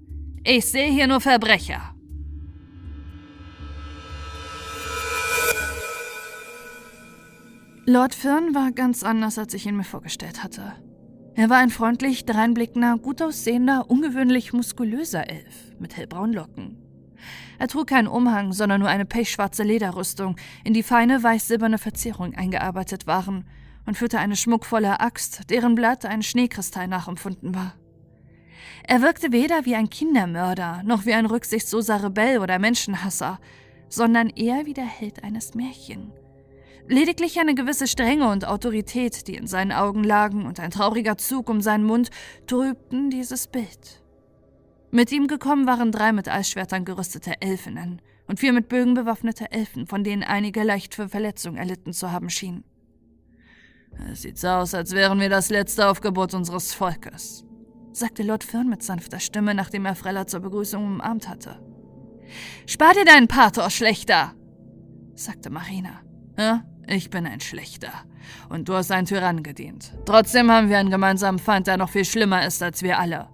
[0.44, 1.94] Ich sehe hier nur Verbrecher.
[7.86, 10.72] Lord Fern war ganz anders, als ich ihn mir vorgestellt hatte.
[11.34, 16.78] Er war ein freundlich, dreinblickender, gut aussehender, ungewöhnlich muskulöser Elf mit hellbraunen Locken.
[17.58, 23.06] Er trug keinen Umhang, sondern nur eine pechschwarze Lederrüstung, in die feine weiß-silberne Verzierung eingearbeitet
[23.06, 23.44] waren
[23.86, 27.74] und führte eine schmuckvolle Axt, deren Blatt ein Schneekristall nachempfunden war.
[28.86, 33.38] Er wirkte weder wie ein Kindermörder noch wie ein rücksichtsloser Rebell oder Menschenhasser,
[33.88, 36.12] sondern eher wie der Held eines Märchen.
[36.88, 41.48] Lediglich eine gewisse Strenge und Autorität, die in seinen Augen lagen, und ein trauriger Zug
[41.48, 42.10] um seinen Mund
[42.46, 44.02] trübten dieses Bild.
[44.90, 49.86] Mit ihm gekommen waren drei mit Eisschwertern gerüstete Elfinnen und vier mit Bögen bewaffnete Elfen,
[49.86, 52.64] von denen einige leicht für Verletzung erlitten zu haben schienen.
[54.08, 57.44] Es sieht so aus, als wären wir das letzte Aufgebot unseres Volkes,
[57.92, 61.60] sagte Lord Fern mit sanfter Stimme, nachdem er Frella zur Begrüßung umarmt hatte.
[62.66, 64.32] Spar dir deinen Pathos, Schlechter,
[65.14, 66.00] sagte Marina.
[66.38, 67.92] Ja, ich bin ein Schlechter.
[68.48, 69.92] Und du hast einen Tyrann gedient.
[70.06, 73.28] Trotzdem haben wir einen gemeinsamen Feind, der noch viel schlimmer ist als wir alle.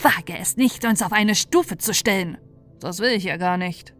[0.00, 2.38] Wage es nicht, uns auf eine Stufe zu stellen.
[2.80, 3.94] Das will ich ja gar nicht,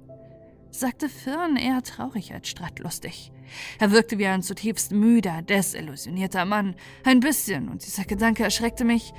[0.71, 3.33] sagte Fern eher traurig als streitlustig.
[3.79, 6.75] Er wirkte wie ein zutiefst müder, desillusionierter Mann.
[7.05, 9.13] Ein bisschen, und dieser Gedanke erschreckte mich,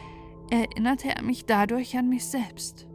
[0.49, 2.87] erinnerte er mich dadurch an mich selbst.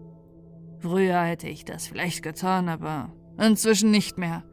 [0.80, 4.44] Früher hätte ich das vielleicht getan, aber inzwischen nicht mehr.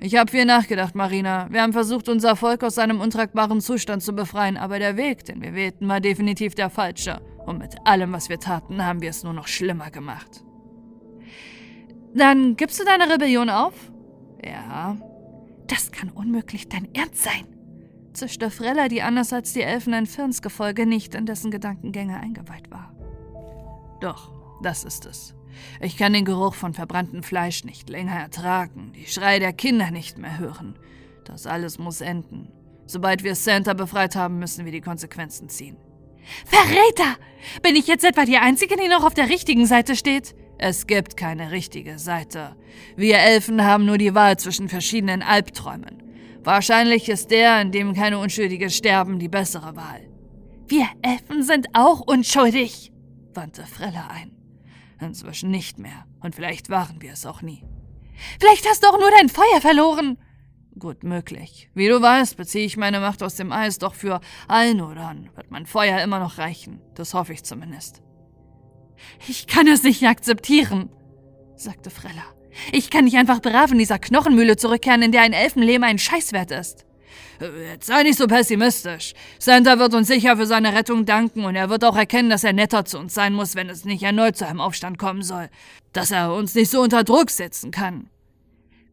[0.00, 1.48] Ich habe viel nachgedacht, Marina.
[1.50, 5.42] Wir haben versucht, unser Volk aus seinem untragbaren Zustand zu befreien, aber der Weg, den
[5.42, 7.20] wir wählten, war definitiv der falsche.
[7.44, 10.42] Und mit allem, was wir taten, haben wir es nur noch schlimmer gemacht.
[12.14, 13.74] Dann gibst du deine Rebellion auf?
[14.44, 14.96] Ja,
[15.66, 17.46] das kann unmöglich dein Ernst sein,
[18.12, 22.94] zischte Frella, die anders als die Elfen ein Firnsgefolge nicht in dessen Gedankengänge eingeweiht war.
[24.00, 25.34] Doch, das ist es.
[25.80, 30.18] Ich kann den Geruch von verbranntem Fleisch nicht länger ertragen, die Schreie der Kinder nicht
[30.18, 30.78] mehr hören.
[31.24, 32.52] Das alles muss enden.
[32.86, 35.76] Sobald wir Santa befreit haben, müssen wir die Konsequenzen ziehen.
[36.44, 37.16] Verräter!
[37.62, 40.34] Bin ich jetzt etwa die Einzige, die noch auf der richtigen Seite steht?
[40.58, 42.56] Es gibt keine richtige Seite.
[42.96, 46.02] Wir Elfen haben nur die Wahl zwischen verschiedenen Albträumen.
[46.42, 50.08] Wahrscheinlich ist der, in dem keine Unschuldige sterben, die bessere Wahl.
[50.68, 52.92] Wir Elfen sind auch unschuldig,
[53.34, 54.32] wandte Frella ein.
[55.00, 57.64] Inzwischen nicht mehr, und vielleicht waren wir es auch nie.
[58.40, 60.18] Vielleicht hast du auch nur dein Feuer verloren.
[60.78, 61.70] Gut möglich.
[61.74, 65.66] Wie du weißt, beziehe ich meine Macht aus dem Eis, doch für Alnoran wird mein
[65.66, 66.80] Feuer immer noch reichen.
[66.94, 68.02] Das hoffe ich zumindest.
[69.28, 70.90] Ich kann es nicht akzeptieren,
[71.56, 72.24] sagte Frella.
[72.72, 76.50] Ich kann nicht einfach brav in dieser Knochenmühle zurückkehren, in der ein Elfenleben ein Scheißwert
[76.50, 76.86] ist.
[77.40, 79.12] Jetzt sei nicht so pessimistisch.
[79.38, 82.54] Santa wird uns sicher für seine Rettung danken und er wird auch erkennen, dass er
[82.54, 85.48] netter zu uns sein muss, wenn es nicht erneut zu einem Aufstand kommen soll.
[85.92, 88.08] Dass er uns nicht so unter Druck setzen kann.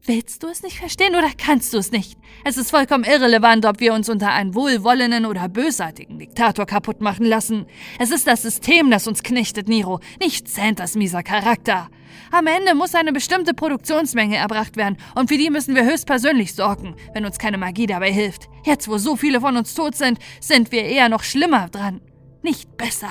[0.06, 2.18] Willst du es nicht verstehen oder kannst du es nicht?
[2.44, 7.24] Es ist vollkommen irrelevant, ob wir uns unter einen wohlwollenden oder bösartigen Diktator kaputt machen
[7.24, 7.64] lassen.
[7.98, 11.88] Es ist das System, das uns knechtet, Niro, nicht Santas mieser Charakter.
[12.30, 16.96] Am Ende muss eine bestimmte Produktionsmenge erbracht werden und für die müssen wir höchstpersönlich sorgen,
[17.14, 18.50] wenn uns keine Magie dabei hilft.
[18.62, 22.02] Jetzt, wo so viele von uns tot sind, sind wir eher noch schlimmer dran.
[22.42, 23.08] Nicht besser.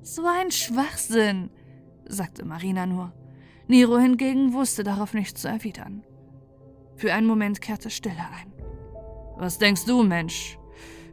[0.00, 1.50] So ein Schwachsinn,
[2.06, 3.12] sagte Marina nur.
[3.68, 6.02] Nero hingegen wusste darauf nichts zu erwidern.
[6.96, 8.52] Für einen Moment kehrte Stille ein.
[9.36, 10.58] Was denkst du, Mensch?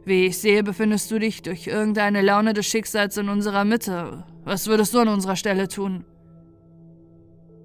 [0.04, 4.24] Wie ich sehe, befindest du dich durch irgendeine Laune des Schicksals in unserer Mitte.
[4.44, 6.04] Was würdest du an unserer Stelle tun?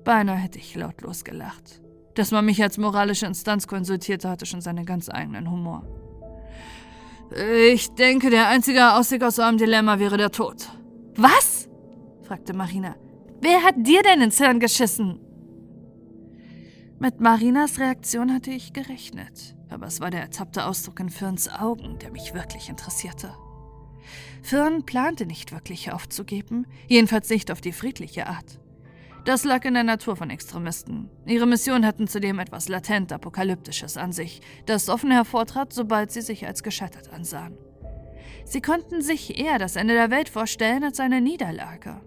[0.04, 1.82] Beinahe hätte ich lautlos gelacht.
[2.14, 5.84] Dass man mich als moralische Instanz konsultierte, hatte schon seinen ganz eigenen Humor.
[7.70, 10.70] Ich denke, der einzige Ausweg aus einem Dilemma wäre der Tod.
[11.16, 11.68] Was?
[12.24, 12.96] fragte Marina.
[13.48, 15.20] Wer hat dir denn ins Hirn geschissen?
[16.98, 22.00] Mit Marinas Reaktion hatte ich gerechnet, aber es war der ertappte Ausdruck in Firns Augen,
[22.00, 23.36] der mich wirklich interessierte.
[24.42, 28.60] Firn plante nicht wirklich aufzugeben, jedenfalls nicht auf die friedliche Art.
[29.26, 31.12] Das lag in der Natur von Extremisten.
[31.28, 36.48] Ihre Missionen hatten zudem etwas latent Apokalyptisches an sich, das offen hervortrat, sobald sie sich
[36.48, 37.56] als gescheitert ansahen.
[38.44, 42.02] Sie konnten sich eher das Ende der Welt vorstellen als eine Niederlage.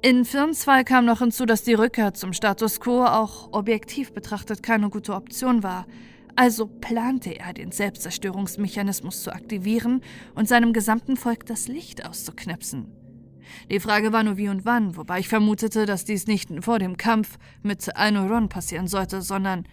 [0.00, 4.62] In Firns Fall kam noch hinzu, dass die Rückkehr zum Status quo auch objektiv betrachtet
[4.62, 5.86] keine gute Option war.
[6.36, 10.02] Also plante er, den Selbstzerstörungsmechanismus zu aktivieren
[10.36, 12.92] und seinem gesamten Volk das Licht auszuknipsen.
[13.72, 16.96] Die Frage war nur wie und wann, wobei ich vermutete, dass dies nicht vor dem
[16.96, 19.66] Kampf mit Ainoron passieren sollte, sondern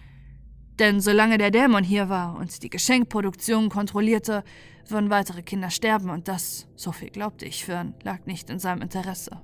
[0.80, 4.42] denn solange der Dämon hier war und die Geschenkproduktion kontrollierte,
[4.88, 8.82] würden weitere Kinder sterben und das, so viel glaubte ich Fern, lag nicht in seinem
[8.82, 9.40] Interesse.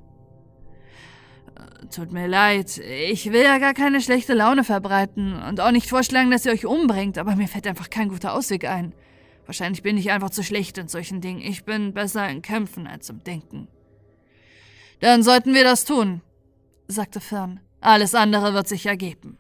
[1.90, 6.30] Tut mir leid, ich will ja gar keine schlechte Laune verbreiten und auch nicht vorschlagen,
[6.30, 8.94] dass ihr euch umbringt, aber mir fällt einfach kein guter Ausweg ein.
[9.46, 11.42] Wahrscheinlich bin ich einfach zu schlecht in solchen Dingen.
[11.42, 13.68] Ich bin besser in Kämpfen als im Denken.
[15.00, 16.22] Dann sollten wir das tun,
[16.86, 17.60] sagte Fern.
[17.80, 19.36] Alles andere wird sich ergeben.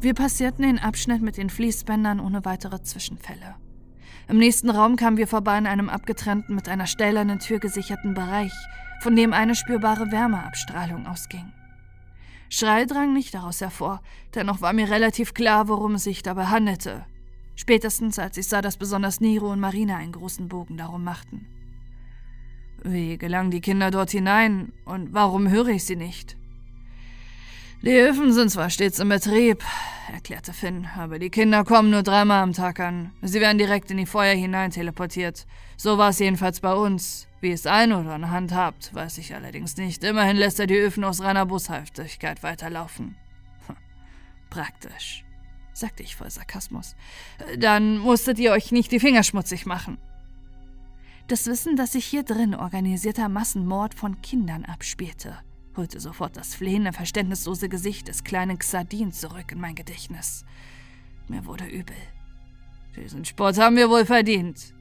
[0.00, 3.56] Wir passierten den Abschnitt mit den Fließbändern ohne weitere Zwischenfälle.
[4.28, 8.52] Im nächsten Raum kamen wir vorbei an einem abgetrennten, mit einer stählernen Tür gesicherten Bereich,
[9.00, 11.52] von dem eine spürbare Wärmeabstrahlung ausging.
[12.48, 14.00] Schrei drang nicht daraus hervor,
[14.34, 17.04] dennoch war mir relativ klar, worum es sich dabei handelte.
[17.54, 21.46] Spätestens als ich sah, dass besonders Nero und Marina einen großen Bogen darum machten.
[22.82, 26.36] Wie gelangen die Kinder dort hinein und warum höre ich sie nicht?
[27.82, 29.62] Die Öfen sind zwar stets im Betrieb,
[30.12, 33.12] erklärte Finn, aber die Kinder kommen nur dreimal am Tag an.
[33.22, 35.46] Sie werden direkt in die Feuer hinein teleportiert.
[35.76, 37.28] So war es jedenfalls bei uns.
[37.40, 40.02] Wie es ein oder eine Hand habt, weiß ich allerdings nicht.
[40.02, 43.14] Immerhin lässt er die Öfen aus reiner Boshaftigkeit weiterlaufen.
[43.66, 43.76] Hm,
[44.48, 45.24] praktisch,
[45.74, 46.96] sagte ich voll Sarkasmus.
[47.58, 49.98] Dann musstet ihr euch nicht die Finger schmutzig machen.
[51.28, 55.36] Das Wissen, dass sich hier drin organisierter Massenmord von Kindern abspielte,
[55.76, 60.44] holte sofort das flehende, verständnislose Gesicht des kleinen Xardin zurück in mein Gedächtnis.
[61.28, 61.96] Mir wurde übel.
[62.96, 64.74] Diesen Spott haben wir wohl verdient.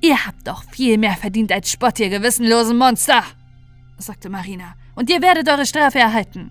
[0.00, 3.22] Ihr habt doch viel mehr verdient als Spott, ihr gewissenlosen Monster,
[3.98, 4.74] sagte Marina.
[4.94, 6.50] Und ihr werdet eure Strafe erhalten.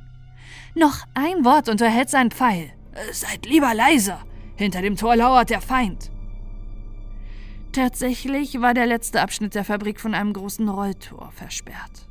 [0.76, 2.72] Noch ein Wort und du erhältst einen Pfeil.
[3.12, 4.18] Seid lieber leise.
[4.56, 6.12] Hinter dem Tor lauert der Feind.
[7.72, 12.08] Tatsächlich war der letzte Abschnitt der Fabrik von einem großen Rolltor versperrt.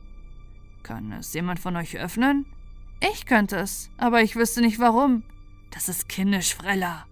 [0.86, 2.46] Kann es jemand von euch öffnen?
[3.00, 5.24] Ich könnte es, aber ich wüsste nicht warum.
[5.72, 7.06] Das ist kindisch, Frella.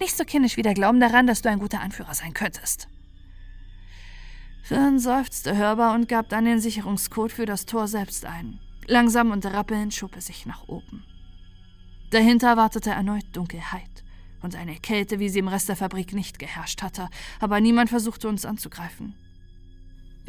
[0.00, 2.88] Nicht so kindisch wie der Glauben daran, dass du ein guter Anführer sein könntest.
[4.62, 8.58] Fern seufzte hörbar und gab dann den Sicherungscode für das Tor selbst ein.
[8.86, 11.04] Langsam und rappelnd schob er sich nach oben.
[12.12, 14.02] Dahinter wartete erneut Dunkelheit
[14.40, 18.28] und eine Kälte, wie sie im Rest der Fabrik nicht geherrscht hatte, aber niemand versuchte
[18.28, 19.14] uns anzugreifen.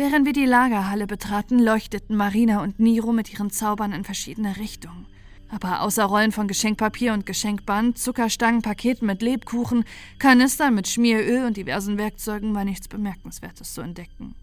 [0.02, 5.06] Während wir die Lagerhalle betraten, leuchteten Marina und Niro mit ihren Zaubern in verschiedene Richtungen.
[5.48, 9.86] Aber außer Rollen von Geschenkpapier und Geschenkband, Zuckerstangen, Paketen mit Lebkuchen,
[10.18, 14.34] Kanistern mit Schmieröl und diversen Werkzeugen war nichts Bemerkenswertes zu entdecken.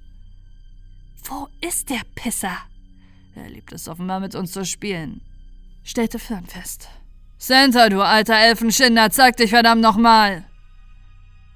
[1.24, 2.56] Wo ist der Pisser?
[3.34, 5.22] Er liebt es offenbar mit uns zu spielen,
[5.82, 6.88] stellte Fern fest.
[7.36, 10.48] Santa, du alter Elfenschinder, zeig dich verdammt nochmal!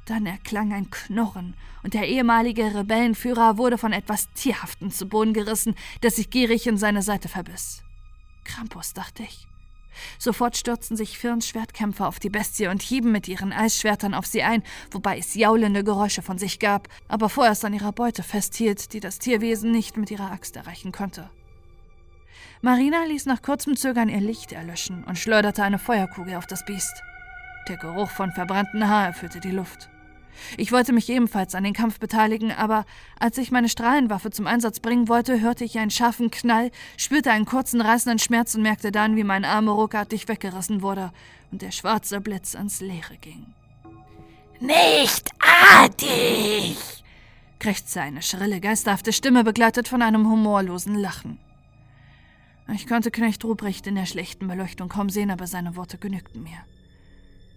[0.06, 5.74] Dann erklang ein Knurren, und der ehemalige Rebellenführer wurde von etwas Tierhaftem zu Boden gerissen,
[6.00, 7.82] das sich gierig in seine Seite verbiss.
[8.44, 9.46] Krampus, dachte ich.
[10.18, 14.42] Sofort stürzten sich Firns Schwertkämpfer auf die Bestie und hieben mit ihren Eisschwertern auf sie
[14.42, 19.00] ein, wobei es jaulende Geräusche von sich gab, aber vorerst an ihrer Beute festhielt, die
[19.00, 21.30] das Tierwesen nicht mit ihrer Axt erreichen konnte.
[22.62, 27.02] Marina ließ nach kurzem Zögern ihr Licht erlöschen und schleuderte eine Feuerkugel auf das Biest.
[27.68, 29.91] Der Geruch von verbrannten Haar erfüllte die Luft.
[30.56, 32.84] Ich wollte mich ebenfalls an den Kampf beteiligen, aber
[33.18, 37.46] als ich meine Strahlenwaffe zum Einsatz bringen wollte, hörte ich einen scharfen Knall, spürte einen
[37.46, 41.12] kurzen reißenden Schmerz und merkte dann, wie mein Arm ruckartig weggerissen wurde
[41.50, 43.46] und der schwarze Blitz ans Leere ging.
[44.60, 46.76] Nicht artig!
[47.58, 51.38] krächzte eine schrille, geisterhafte Stimme, begleitet von einem humorlosen Lachen.
[52.74, 56.58] Ich konnte Knecht Ruprecht in der schlechten Beleuchtung kaum sehen, aber seine Worte genügten mir.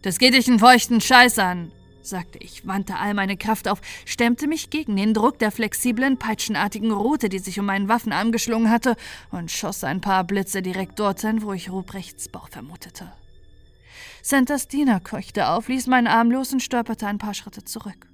[0.01, 1.71] Das geht dich einen feuchten Scheiß an,
[2.05, 6.91] sagte ich, wandte all meine Kraft auf, stemmte mich gegen den Druck der flexiblen, peitschenartigen
[6.91, 8.95] Rute, die sich um meinen Waffenarm geschlungen hatte,
[9.31, 13.11] und schoss ein paar Blitze direkt dorthin, wo ich Ruprechts Bauch vermutete.
[14.21, 18.07] Santas Diener keuchte auf, ließ meinen Arm los und stolperte ein paar Schritte zurück.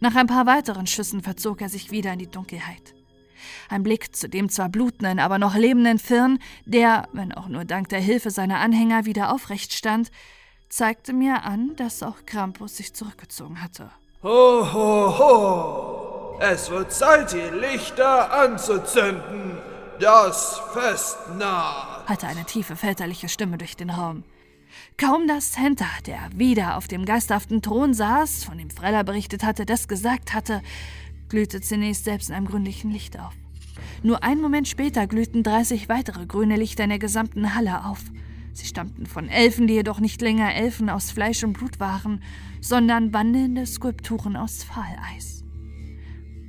[0.00, 2.94] Nach ein paar weiteren Schüssen verzog er sich wieder in die Dunkelheit.
[3.68, 7.88] Ein Blick zu dem zwar blutenden, aber noch lebenden Firn, der, wenn auch nur dank
[7.88, 10.10] der Hilfe seiner Anhänger, wieder aufrecht stand,
[10.68, 13.90] zeigte mir an, dass auch Krampus sich zurückgezogen hatte.
[14.22, 16.38] Ho, ho, ho!
[16.40, 19.58] Es wird Zeit, die Lichter anzuzünden.
[20.00, 24.22] Das Fest naht, hatte eine tiefe väterliche Stimme durch den Raum.
[24.96, 29.66] Kaum dass Santa, der wieder auf dem geisterhaften Thron saß, von dem Freller berichtet hatte,
[29.66, 30.62] das gesagt hatte,
[31.28, 33.32] glühte zunächst selbst in einem grünlichen Licht auf.
[34.02, 38.00] Nur einen Moment später glühten 30 weitere grüne Lichter in der gesamten Halle auf.
[38.58, 42.20] Sie stammten von Elfen, die jedoch nicht länger Elfen aus Fleisch und Blut waren,
[42.60, 45.44] sondern wandelnde Skulpturen aus Fahleis.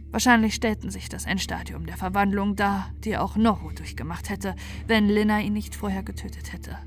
[0.09, 4.55] Wahrscheinlich stellten sich das Endstadium der Verwandlung dar, die auch Noho durchgemacht hätte,
[4.87, 6.79] wenn Lina ihn nicht vorher getötet hätte.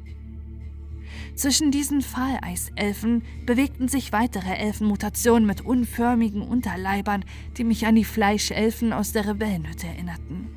[1.36, 7.24] Zwischen diesen Fahleiselfen bewegten sich weitere Elfenmutationen mit unförmigen Unterleibern,
[7.56, 10.48] die mich an die Fleischelfen aus der Rebellenhütte erinnerten.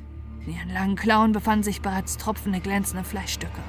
[0.44, 3.62] In ihren langen Klauen befanden sich bereits tropfende, glänzende Fleischstücke.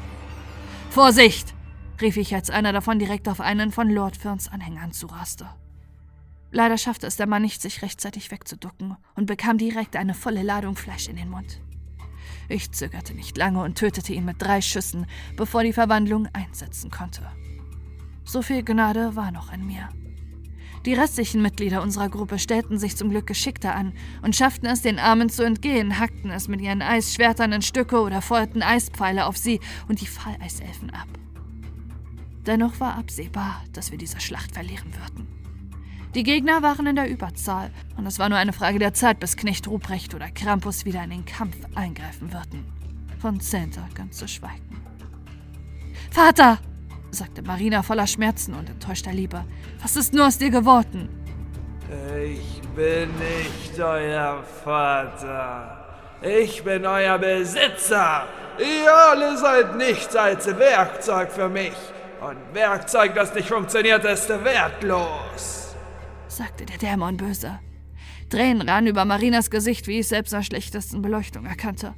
[0.90, 1.54] Vorsicht!
[2.02, 5.48] rief ich, als einer davon direkt auf einen von Lord Ferns Anhängern zuraste.
[6.52, 10.76] Leider schaffte es der Mann nicht, sich rechtzeitig wegzuducken und bekam direkt eine volle Ladung
[10.76, 11.62] Fleisch in den Mund.
[12.50, 17.22] Ich zögerte nicht lange und tötete ihn mit drei Schüssen, bevor die Verwandlung einsetzen konnte.
[18.24, 19.90] So viel Gnade war noch in mir.
[20.86, 25.00] Die restlichen Mitglieder unserer Gruppe stellten sich zum Glück geschickter an und schafften es, den
[25.00, 29.60] Armen zu entgehen, hackten es mit ihren Eisschwertern in Stücke oder feuerten Eispfeile auf sie
[29.88, 31.08] und die Falleiselfen ab.
[32.46, 35.28] Dennoch war absehbar, dass wir diese Schlacht verlieren würden.
[36.16, 39.36] Die Gegner waren in der Überzahl, und es war nur eine Frage der Zeit, bis
[39.36, 42.66] Knecht Ruprecht oder Krampus wieder in den Kampf eingreifen würden.
[43.20, 44.82] Von Santa ganz zu schweigen.
[46.10, 46.60] Vater!
[47.12, 49.44] Sagte Marina voller Schmerzen und enttäuschter Liebe.
[49.82, 51.10] Was ist nur aus dir geworden?
[52.24, 55.86] Ich bin nicht euer Vater.
[56.22, 58.28] Ich bin euer Besitzer.
[58.60, 61.76] Ihr alle seid nichts als Werkzeug für mich.
[62.20, 65.76] Und Werkzeug, das nicht funktioniert, ist wertlos,
[66.28, 67.60] sagte der Dämon böse.
[68.30, 71.94] Tränen rannen über Marinas Gesicht, wie ich selbst nach schlechtesten Beleuchtung erkannte.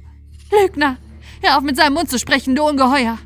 [0.50, 0.98] Lügner!
[1.42, 3.18] Hör auf mit seinem Mund zu sprechen, du Ungeheuer!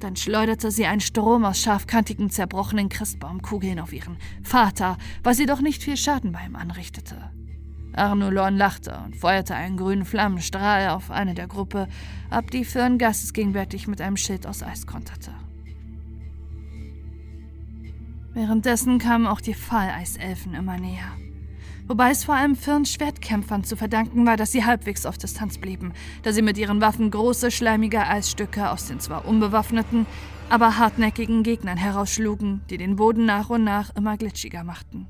[0.00, 5.82] Dann schleuderte sie einen Strom aus scharfkantigen, zerbrochenen Christbaumkugeln auf ihren Vater, was jedoch nicht
[5.82, 7.30] viel Schaden bei ihm anrichtete.
[7.94, 11.88] Arnulon lachte und feuerte einen grünen Flammenstrahl auf eine der Gruppe
[12.28, 15.32] ab, die Fern geistesgegenwärtig mit einem Schild aus Eis konterte.
[18.34, 21.10] Währenddessen kamen auch die Falleiselfen immer näher
[21.86, 25.92] wobei es vor allem Firns Schwertkämpfern zu verdanken war, dass sie halbwegs auf Distanz blieben,
[26.22, 30.06] da sie mit ihren Waffen große, schleimige Eisstücke aus den zwar unbewaffneten,
[30.48, 35.08] aber hartnäckigen Gegnern herausschlugen, die den Boden nach und nach immer glitschiger machten.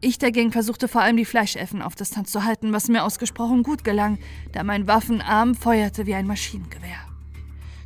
[0.00, 3.82] Ich dagegen versuchte vor allem die Fleischelfen auf Distanz zu halten, was mir ausgesprochen gut
[3.82, 4.18] gelang,
[4.52, 7.00] da mein Waffenarm feuerte wie ein Maschinengewehr.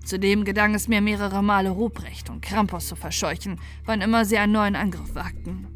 [0.05, 4.53] Zudem gelang es mir mehrere Male Ruprecht und Krampus zu verscheuchen, wann immer sie einen
[4.53, 5.72] neuen Angriff wagten.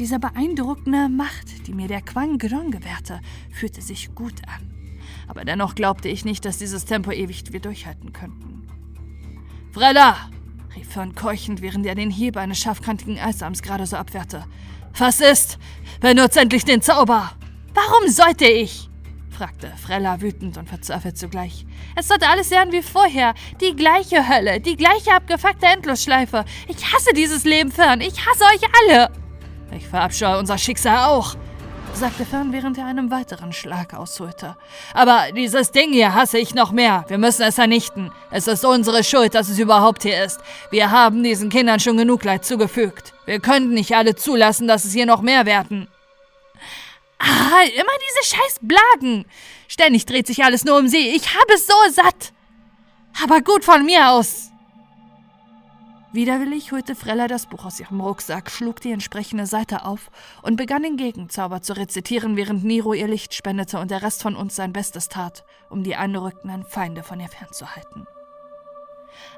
[0.00, 3.20] Diese beeindruckende Macht, die mir der Quang Gron gewährte,
[3.52, 4.70] fühlte sich gut an.
[5.28, 8.66] Aber dennoch glaubte ich nicht, dass dieses Tempo ewig wir durchhalten könnten.
[9.72, 10.16] Frella!
[10.74, 14.46] rief Fern keuchend, während er den Hieb eines scharfkantigen Eisarms gerade so abwehrte.
[14.96, 15.58] Was ist?
[16.00, 17.32] Benutzt endlich den Zauber!
[17.74, 18.88] Warum sollte ich?
[19.28, 21.66] fragte Frella wütend und verzweifelt zugleich.
[21.94, 23.34] Es sollte alles werden wie vorher.
[23.60, 26.46] Die gleiche Hölle, die gleiche abgefuckte Endlosschleife.
[26.68, 28.00] Ich hasse dieses Leben, Fern.
[28.00, 29.19] Ich hasse euch alle.
[29.90, 31.34] Verabscheue unser Schicksal auch,
[31.94, 34.56] sagte Fern, während er einen weiteren Schlag ausholte.
[34.94, 37.04] Aber dieses Ding hier hasse ich noch mehr.
[37.08, 38.12] Wir müssen es vernichten.
[38.30, 40.38] Es ist unsere Schuld, dass es überhaupt hier ist.
[40.70, 43.12] Wir haben diesen Kindern schon genug Leid zugefügt.
[43.26, 45.88] Wir können nicht alle zulassen, dass es hier noch mehr werden.
[47.18, 49.26] Ah, immer diese scheiß Blagen.
[49.68, 51.10] Ständig dreht sich alles nur um sie.
[51.10, 52.32] Ich habe es so satt.
[53.22, 54.50] Aber gut von mir aus.
[56.12, 60.10] Widerwillig holte Frella das Buch aus ihrem Rucksack, schlug die entsprechende Seite auf
[60.42, 64.34] und begann den Gegenzauber zu rezitieren, während Nero ihr Licht spendete und der Rest von
[64.34, 68.08] uns sein Bestes tat, um die anrückenden Feinde von ihr fernzuhalten.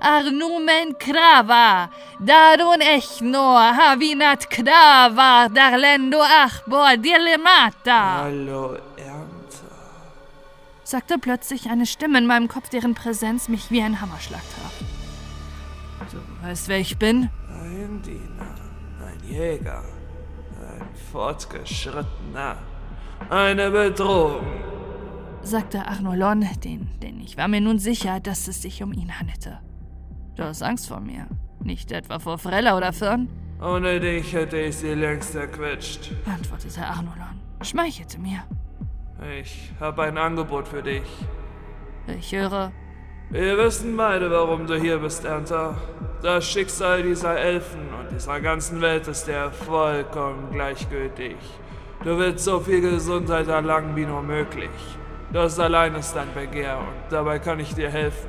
[0.00, 8.22] Arnumen krava, darun echno, havinat krava, darlendo achbor dilemata.
[8.22, 9.66] Hallo, Ernte.
[10.84, 14.91] sagte plötzlich eine Stimme in meinem Kopf, deren Präsenz mich wie ein Hammerschlag traf.
[16.10, 17.28] Du weißt, wer ich bin?
[17.48, 18.54] Ein Diener,
[19.06, 19.82] ein Jäger,
[20.60, 22.56] ein Fortgeschrittener,
[23.30, 24.44] eine Bedrohung.
[25.42, 29.60] sagte Arnolon, den, denn ich war mir nun sicher, dass es sich um ihn handelte.
[30.36, 31.26] Du hast Angst vor mir.
[31.62, 33.28] Nicht etwa vor Frella oder Fern?
[33.60, 36.10] Ohne dich hätte ich sie längst erquetscht.
[36.26, 38.42] antwortete Arnolon, schmeichelte mir.
[39.40, 41.04] Ich habe ein Angebot für dich.
[42.18, 42.72] Ich höre,
[43.32, 45.74] Wir wissen beide, warum du hier bist, Ernter.
[46.20, 51.36] Das Schicksal dieser Elfen und dieser ganzen Welt ist dir vollkommen gleichgültig.
[52.04, 54.68] Du willst so viel Gesundheit erlangen wie nur möglich.
[55.32, 58.28] Das allein ist dein Begehr und dabei kann ich dir helfen.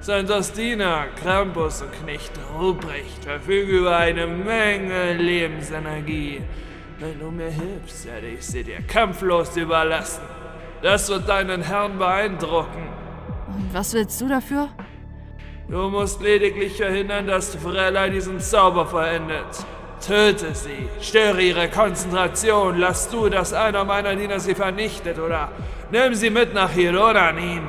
[0.00, 6.42] Santos Diener, Krampus und Knecht Ruprecht verfügen über eine Menge Lebensenergie.
[6.98, 10.24] Wenn du mir hilfst, werde ich sie dir kampflos überlassen.
[10.82, 12.99] Das wird deinen Herrn beeindrucken.
[13.54, 14.68] Und was willst du dafür?
[15.68, 19.46] Du musst lediglich verhindern, dass Frella diesen Zauber verendet.
[20.04, 25.52] Töte sie, störe ihre Konzentration, lass du, dass einer meiner Diener sie vernichtet oder
[25.92, 27.62] nimm sie mit nach Hironanin.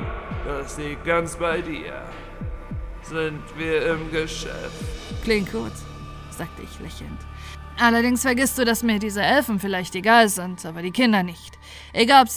[0.46, 1.92] Das liegt ganz bei dir.
[3.02, 4.72] Sind wir im Geschäft?
[5.22, 5.72] Klingt gut,
[6.30, 7.20] sagte ich lächelnd.
[7.78, 11.58] Allerdings vergisst du, dass mir diese Elfen vielleicht egal sind, aber die Kinder nicht.
[11.92, 12.28] Egal, ob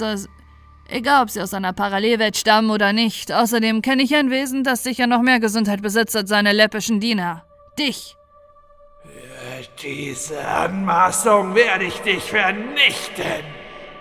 [0.89, 3.31] egal, ob sie aus einer Parallelwelt stammen oder nicht.
[3.31, 7.45] Außerdem kenne ich ein Wesen, das sicher noch mehr Gesundheit besitzt als seine läppischen Diener.
[7.77, 8.15] Dich.
[9.81, 13.43] Diese Anmaßung werde ich dich vernichten.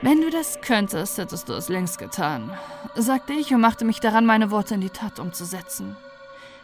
[0.02, 2.50] Wenn du das könntest, hättest du es längst getan,
[2.94, 5.96] sagte ich und machte mich daran, meine Worte in die Tat umzusetzen.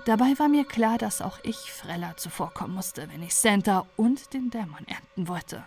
[0.05, 4.51] Dabei war mir klar, dass auch ich Frella zuvorkommen musste, wenn ich Santa und den
[4.51, 5.65] Dämon ernten wollte.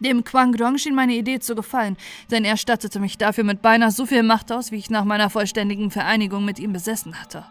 [0.00, 1.96] Dem Quang Dong schien meine Idee zu gefallen,
[2.30, 5.28] denn er stattete mich dafür mit beinahe so viel Macht aus, wie ich nach meiner
[5.28, 7.44] vollständigen Vereinigung mit ihm besessen hatte.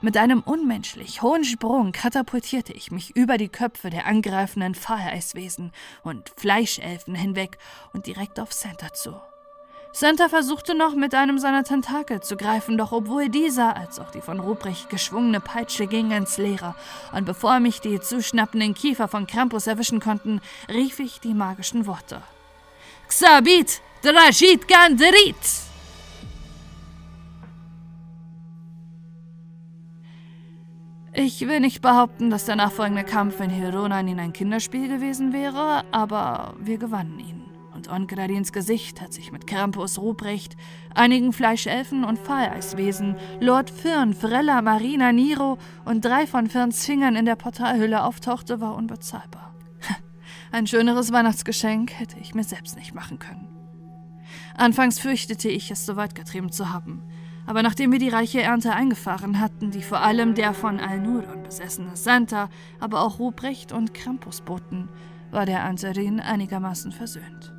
[0.00, 5.70] Mit einem unmenschlich hohen Sprung katapultierte ich mich über die Köpfe der angreifenden Fahreiswesen
[6.02, 7.58] und Fleischelfen hinweg
[7.92, 9.14] und direkt auf Santa zu.
[9.94, 14.22] Santa versuchte noch mit einem seiner Tentakel zu greifen, doch obwohl dieser als auch die
[14.22, 16.74] von Ruprecht geschwungene Peitsche ging ins Leere,
[17.12, 20.40] und bevor mich die zuschnappenden Kiefer von Krampus erwischen konnten,
[20.70, 22.22] rief ich die magischen Worte.
[23.06, 25.36] Xabit Drajit Ganderit!
[31.12, 36.54] Ich will nicht behaupten, dass der nachfolgende Kampf in Hironanin ein Kinderspiel gewesen wäre, aber
[36.58, 37.41] wir gewannen ihn.
[37.82, 40.56] Und Onkradins Gesicht hat sich mit Krampus Ruprecht,
[40.94, 47.24] einigen Fleischelfen und Fahleiswesen, Lord Firn, Frella, Marina, Niro und drei von Firns Fingern in
[47.24, 49.56] der Portalhülle auftauchte, war unbezahlbar.
[50.52, 53.48] Ein schöneres Weihnachtsgeschenk hätte ich mir selbst nicht machen können.
[54.54, 57.02] Anfangs fürchtete ich, es so weit getrieben zu haben.
[57.46, 61.96] Aber nachdem wir die reiche Ernte eingefahren hatten, die vor allem der von Al-Nudon besessene
[61.96, 64.88] Santa, aber auch Ruprecht und Krampus boten,
[65.32, 67.51] war der Anterin einigermaßen versöhnt.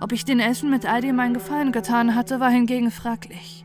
[0.00, 3.64] Ob ich den Elfen mit all dem einen Gefallen getan hatte, war hingegen fraglich.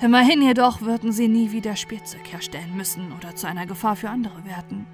[0.00, 4.44] Immerhin jedoch würden sie nie wieder Spielzeug herstellen müssen oder zu einer Gefahr für andere
[4.44, 4.86] werden.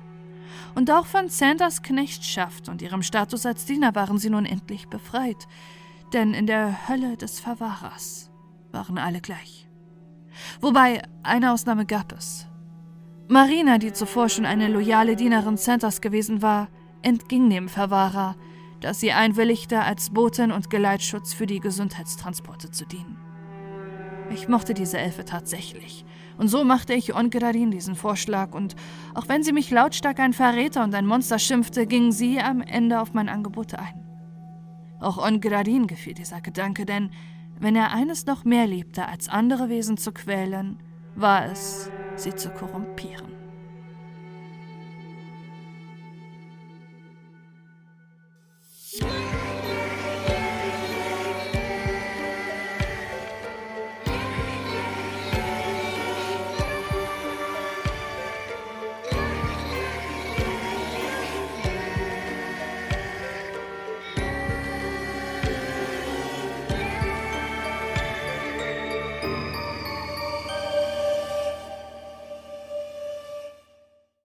[0.75, 5.47] Und auch von Sanders Knechtschaft und ihrem Status als Diener waren sie nun endlich befreit,
[6.13, 8.31] denn in der Hölle des Verwahrers
[8.73, 9.69] waren alle gleich.
[10.61, 12.47] Wobei, eine Ausnahme gab es.
[13.29, 16.69] Marina, die zuvor schon eine loyale Dienerin Santas gewesen war,
[17.03, 18.37] entging dem Verwahrer,
[18.81, 23.17] dass sie einwilligte, als Botin und Geleitschutz für die Gesundheitstransporte zu dienen.
[24.31, 26.05] Ich mochte diese Elfe tatsächlich,
[26.39, 28.75] und so machte ich Ongradin diesen Vorschlag, und
[29.15, 33.01] auch wenn sie mich lautstark ein Verräter und ein Monster schimpfte, ging sie am Ende
[33.01, 34.05] auf mein Angebot ein.
[35.01, 37.11] Auch Ongradin gefiel dieser Gedanke, denn
[37.59, 40.79] wenn er eines noch mehr liebte, als andere Wesen zu quälen,
[41.15, 43.36] war es, sie zu korrumpieren.